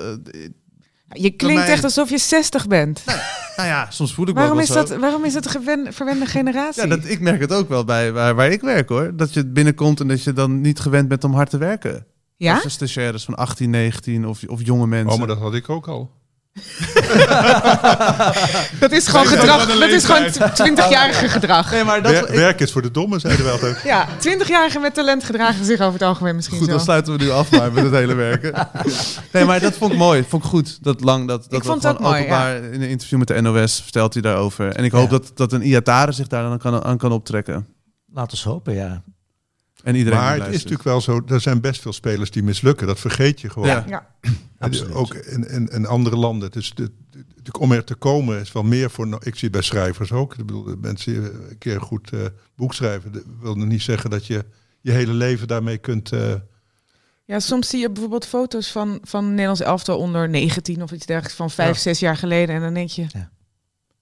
Je 1.09 1.31
klinkt 1.31 1.63
mij- 1.63 1.73
echt 1.73 1.85
alsof 1.85 2.11
je 2.11 2.19
60 2.19 2.67
bent. 2.67 3.03
nou 3.57 3.69
ja, 3.69 3.91
soms 3.91 4.15
voel 4.15 4.29
ik 4.29 4.35
me 4.35 4.41
Waarom 4.41 4.57
ook 4.57 4.63
is, 4.63 4.69
wel 4.69 4.87
zo. 4.87 4.93
dat, 4.93 5.01
waarom 5.01 5.25
is 5.25 5.33
dat 5.33 5.55
een 5.67 5.93
verwende 5.93 6.27
generatie? 6.27 6.83
Ja, 6.83 6.89
dat, 6.89 7.05
ik 7.05 7.21
merk 7.21 7.41
het 7.41 7.53
ook 7.53 7.69
wel 7.69 7.85
bij 7.85 8.13
waar, 8.13 8.35
waar 8.35 8.51
ik 8.51 8.61
werk 8.61 8.89
hoor. 8.89 9.17
Dat 9.17 9.35
je 9.35 9.47
binnenkomt 9.47 10.01
en 10.01 10.09
dat 10.09 10.23
je 10.23 10.33
dan 10.33 10.61
niet 10.61 10.79
gewend 10.81 11.09
bent 11.09 11.25
om 11.25 11.35
hard 11.35 11.51
te 11.51 11.59
werken. 11.59 12.07
ja? 12.37 12.61
Als 12.65 12.73
stagiaires 12.73 13.25
van 13.25 13.35
18, 13.35 13.71
19 13.71 14.27
of, 14.27 14.43
of 14.47 14.65
jonge 14.65 14.87
mensen. 14.87 15.13
Oh, 15.13 15.19
maar 15.19 15.27
dat 15.27 15.39
had 15.39 15.55
ik 15.55 15.69
ook 15.69 15.89
al. 15.89 16.11
Dat 18.81 18.93
is 18.93 19.09
gewoon 19.09 19.27
gedrag. 19.27 19.67
Dat 19.79 19.89
is 19.89 20.05
gewoon 20.05 20.23
leeftijd. 20.23 20.71
20-jarige 20.73 21.29
gedrag. 21.29 21.71
Nee, 21.71 21.85
maar 21.85 22.03
dat... 22.03 22.13
Wer- 22.13 22.37
werk 22.37 22.61
is 22.61 22.73
voor 22.73 22.83
de 22.83 22.91
dommen, 22.91 23.21
zeiden 23.21 23.45
we 23.45 23.51
altijd. 23.51 23.81
Ja, 23.85 24.07
20-jarigen 24.09 24.81
met 24.81 24.95
talent 24.95 25.25
gedragen 25.25 25.65
zich 25.65 25.81
over 25.81 25.93
het 25.93 26.03
algemeen 26.03 26.35
misschien 26.37 26.57
Goed, 26.59 26.67
zo. 26.67 26.73
dan 26.73 26.81
sluiten 26.83 27.17
we 27.19 27.25
nu 27.25 27.31
af 27.31 27.51
maar 27.51 27.73
met 27.73 27.85
het 27.85 27.93
hele 27.93 28.15
werken. 28.15 28.53
Nee, 29.33 29.45
maar 29.45 29.61
dat 29.61 29.75
vond 29.75 29.93
ik 29.93 29.99
mooi. 29.99 30.25
Vond 30.29 30.43
ik 30.45 30.49
goed. 30.49 30.85
Dat 30.85 31.01
lang 31.05 31.29
dat, 31.29 31.43
dat 31.49 31.61
Ik 31.61 31.67
vond 31.67 31.87
ook 31.87 32.01
mooi, 32.01 32.15
openbaar 32.19 32.57
in 32.57 32.83
een 32.83 32.89
interview 32.89 33.19
met 33.19 33.29
de 33.29 33.41
NOS 33.41 33.81
vertelt 33.83 34.13
hij 34.13 34.23
daarover. 34.23 34.77
En 34.77 34.85
ik 34.85 34.93
hoop 34.93 35.11
Ja. 35.11 35.19
dat, 35.19 35.31
dat 35.35 35.53
een 35.53 35.63
Iatare 35.67 36.13
zich 36.13 36.27
daar 36.27 36.43
dan 36.43 36.59
kan, 36.59 36.85
aan 36.85 36.99
kan 36.99 37.13
optrekken. 37.13 37.67
Laten 38.13 38.39
we 38.45 38.49
hopen, 38.51 38.75
ja. 38.75 39.03
En 39.87 39.95
iedereen 39.95 40.19
Maar 40.19 40.35
het 40.35 40.47
is 40.47 40.53
natuurlijk 40.55 40.83
wel 40.83 41.01
zo, 41.01 41.21
er 41.27 41.41
zijn 41.41 41.61
best 41.61 41.81
veel 41.83 41.93
spelers 41.93 42.31
die 42.31 42.43
mislukken. 42.43 42.87
Dat 42.87 42.99
vergeet 43.01 43.41
je 43.41 43.51
gewoon. 43.51 43.69
Ja. 43.69 43.85
Ja. 43.89 44.07
Absoluut. 44.59 44.93
Ook 44.95 45.15
in, 45.15 45.49
in, 45.49 45.69
in 45.69 45.87
andere 45.87 46.17
landen. 46.17 46.51
Dus 46.51 46.75
de, 46.75 46.91
de- 47.11 47.25
de- 47.43 47.59
om 47.59 47.73
er 47.73 47.85
te 47.85 47.95
komen 47.95 48.41
is 48.41 48.53
wel 48.53 48.63
meer 48.63 48.91
voor. 48.91 49.07
Ik 49.07 49.35
zie 49.35 49.43
het 49.43 49.51
bij 49.53 49.63
schrijvers 49.63 50.13
ook. 50.13 50.33
Ik 50.33 50.47
bedoel, 50.47 50.63
de 50.63 50.77
mensen 50.81 51.13
die 51.13 51.23
een 51.31 51.59
keer 51.59 51.81
goed 51.81 52.13
eh, 52.13 52.21
boek 52.57 52.75
schrijven. 52.75 53.13
Dat 53.13 53.23
wil 53.41 53.55
nog 53.55 53.67
niet 53.69 53.83
zeggen 53.83 54.11
dat 54.11 54.27
je 54.27 54.45
je 54.81 54.91
hele 54.93 55.13
leven 55.13 55.49
daarmee 55.49 55.79
kunt. 55.79 56.13
eh, 56.13 56.35
ja, 57.25 57.41
soms 57.41 57.69
zie 57.69 57.81
je 57.81 57.91
bijvoorbeeld 57.91 58.27
foto's 58.27 58.73
van, 58.73 58.99
van 59.03 59.29
Nederlands 59.31 59.61
elftal 59.61 59.99
onder 59.99 60.29
19 60.29 60.83
of 60.83 60.93
iets 60.93 61.07
dergelijks 61.07 61.37
van 61.37 61.51
5, 61.51 61.75
Ja. 61.75 61.81
6 61.81 61.99
jaar 61.99 62.17
geleden. 62.17 62.55
En 62.55 62.61
dan 62.61 62.75
denk 62.75 62.89
je, 62.89 63.07
Ja. 63.09 63.31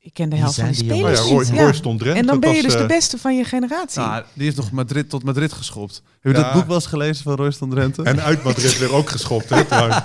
Ik 0.05 0.15
ken 0.15 0.29
de 0.29 0.37
helft 0.37 0.55
van 0.55 0.65
die 0.67 0.75
spelers 0.75 1.19
nou 1.21 1.31
ja. 1.31 1.35
Roy, 1.45 1.55
Ja. 1.57 1.63
Roy 1.63 1.73
stond 1.73 1.99
Drenthe. 1.99 2.21
En 2.21 2.27
dan 2.27 2.41
ben 2.41 2.49
je 2.51 2.55
was, 2.55 2.65
dus 2.65 2.73
de 2.73 2.79
eh, 2.79 2.87
beste 2.89 3.19
van 3.19 3.37
je 3.37 3.45
generatie. 3.45 4.01
Nou, 4.01 4.23
die 4.33 4.45
heeft 4.45 4.57
nog 4.57 4.71
Madrid 4.71 5.11
tot 5.11 5.25
Madrid 5.25 5.53
geschopt. 5.53 6.03
Heb 6.21 6.33
je 6.33 6.39
Ja. 6.39 6.45
dat 6.45 6.53
boek 6.55 6.67
wel 6.67 6.75
eens 6.75 6.87
gelezen 6.87 7.23
van 7.25 7.35
Royston 7.35 7.71
Drenthe? 7.71 8.03
En 8.03 8.23
uit 8.23 8.43
Madrid 8.43 8.79
weer 8.79 8.93
ook 8.95 9.11
geschopt. 9.11 9.49
Hè, 9.49 9.65
trouwens. 9.65 9.97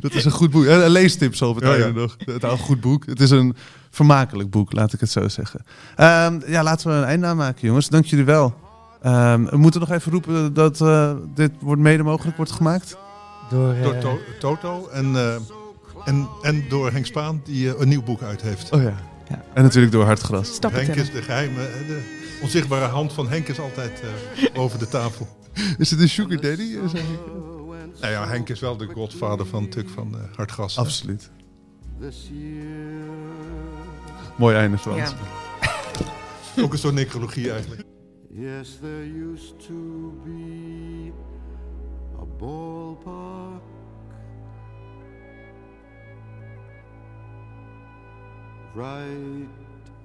Dat 0.00 0.12
is 0.14 0.24
een 0.24 0.30
goed 0.30 0.50
boek. 0.50 0.64
Een 0.64 0.90
leestip 0.90 1.34
zo 1.34 1.48
op 1.48 1.54
het 1.54 1.64
Ja, 1.64 1.70
einde 1.70 1.86
ja. 1.86 1.92
nog. 1.92 2.16
Het 2.18 2.42
is 2.42 2.50
een 2.50 2.58
goed 2.58 2.80
boek. 2.80 3.06
Het 3.06 3.20
is 3.20 3.30
een 3.30 3.56
vermakelijk 3.90 4.50
boek, 4.50 4.72
laat 4.72 4.92
ik 4.92 5.00
het 5.00 5.10
zo 5.10 5.28
zeggen. 5.28 5.64
Ehm, 5.96 6.40
ja, 6.46 6.62
laten 6.62 6.88
we 6.90 6.94
een 6.96 7.04
einde 7.04 7.34
maken, 7.34 7.66
jongens. 7.66 7.88
Dank 7.88 8.04
jullie 8.04 8.24
wel. 8.24 8.54
Ehm, 9.02 9.44
we 9.44 9.56
moeten 9.56 9.80
nog 9.80 9.90
even 9.90 10.12
roepen 10.12 10.54
dat 10.54 10.80
eh, 10.80 11.12
dit 11.34 11.50
wordt 11.60 11.82
mede 11.82 12.02
mogelijk 12.02 12.36
wordt 12.36 12.52
gemaakt. 12.52 12.96
Door, 13.50 13.74
Door 13.82 13.92
eh, 13.94 14.00
To- 14.00 14.18
Toto 14.40 14.88
en, 14.92 15.16
eh, 15.16 15.34
en, 16.04 16.28
en 16.42 16.64
door 16.68 16.90
Henk 16.90 17.06
Spaan, 17.06 17.40
die 17.44 17.68
eh, 17.68 17.80
een 17.80 17.88
nieuw 17.88 18.02
boek 18.02 18.22
uit 18.22 18.42
heeft. 18.42 18.72
Oh 18.72 18.82
ja. 18.82 18.94
Ja. 19.28 19.44
En 19.54 19.62
natuurlijk 19.62 19.92
door 19.92 20.04
Hartgras. 20.04 20.58
Henk 20.60 20.94
is 20.94 21.10
de 21.10 21.22
geheime, 21.22 21.66
eh, 21.66 21.86
de 21.86 22.02
onzichtbare 22.42 22.84
hand 22.84 23.12
van 23.12 23.28
Henk 23.28 23.48
is 23.48 23.60
altijd 23.60 24.00
eh, 24.00 24.54
boven 24.54 24.78
de 24.78 24.88
tafel. 24.88 25.28
Is 25.78 25.90
het 25.90 26.00
een 26.00 26.08
sugar 26.08 26.40
daddy? 26.40 26.76
zeg 26.88 27.02
ik? 27.02 27.18
Nou 28.00 28.12
ja, 28.12 28.28
Henk 28.28 28.48
is 28.48 28.60
wel 28.60 28.76
de 28.76 28.86
godvader 28.86 29.46
van, 29.46 29.62
natuurlijk 29.62 29.94
van 29.94 30.14
eh 30.14 30.36
Hartgas. 30.36 30.78
Absoluut. 30.78 31.30
Mooi 34.36 34.56
einde, 34.56 34.78
Frans. 34.78 35.14
Ja. 36.56 36.62
Ook 36.62 36.72
een 36.72 36.78
soort 36.78 36.94
necrologie 36.94 37.50
eigenlijk. 37.50 37.82
Yes, 38.28 38.78
there 38.80 39.32
used 39.32 39.66
to 39.66 40.12
be 40.24 41.12
a 42.20 42.24
ballpark 42.38 43.33
right 48.74 49.46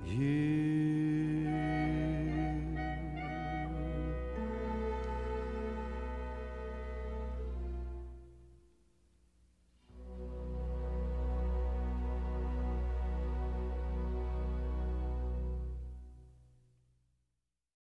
here 0.05 1.18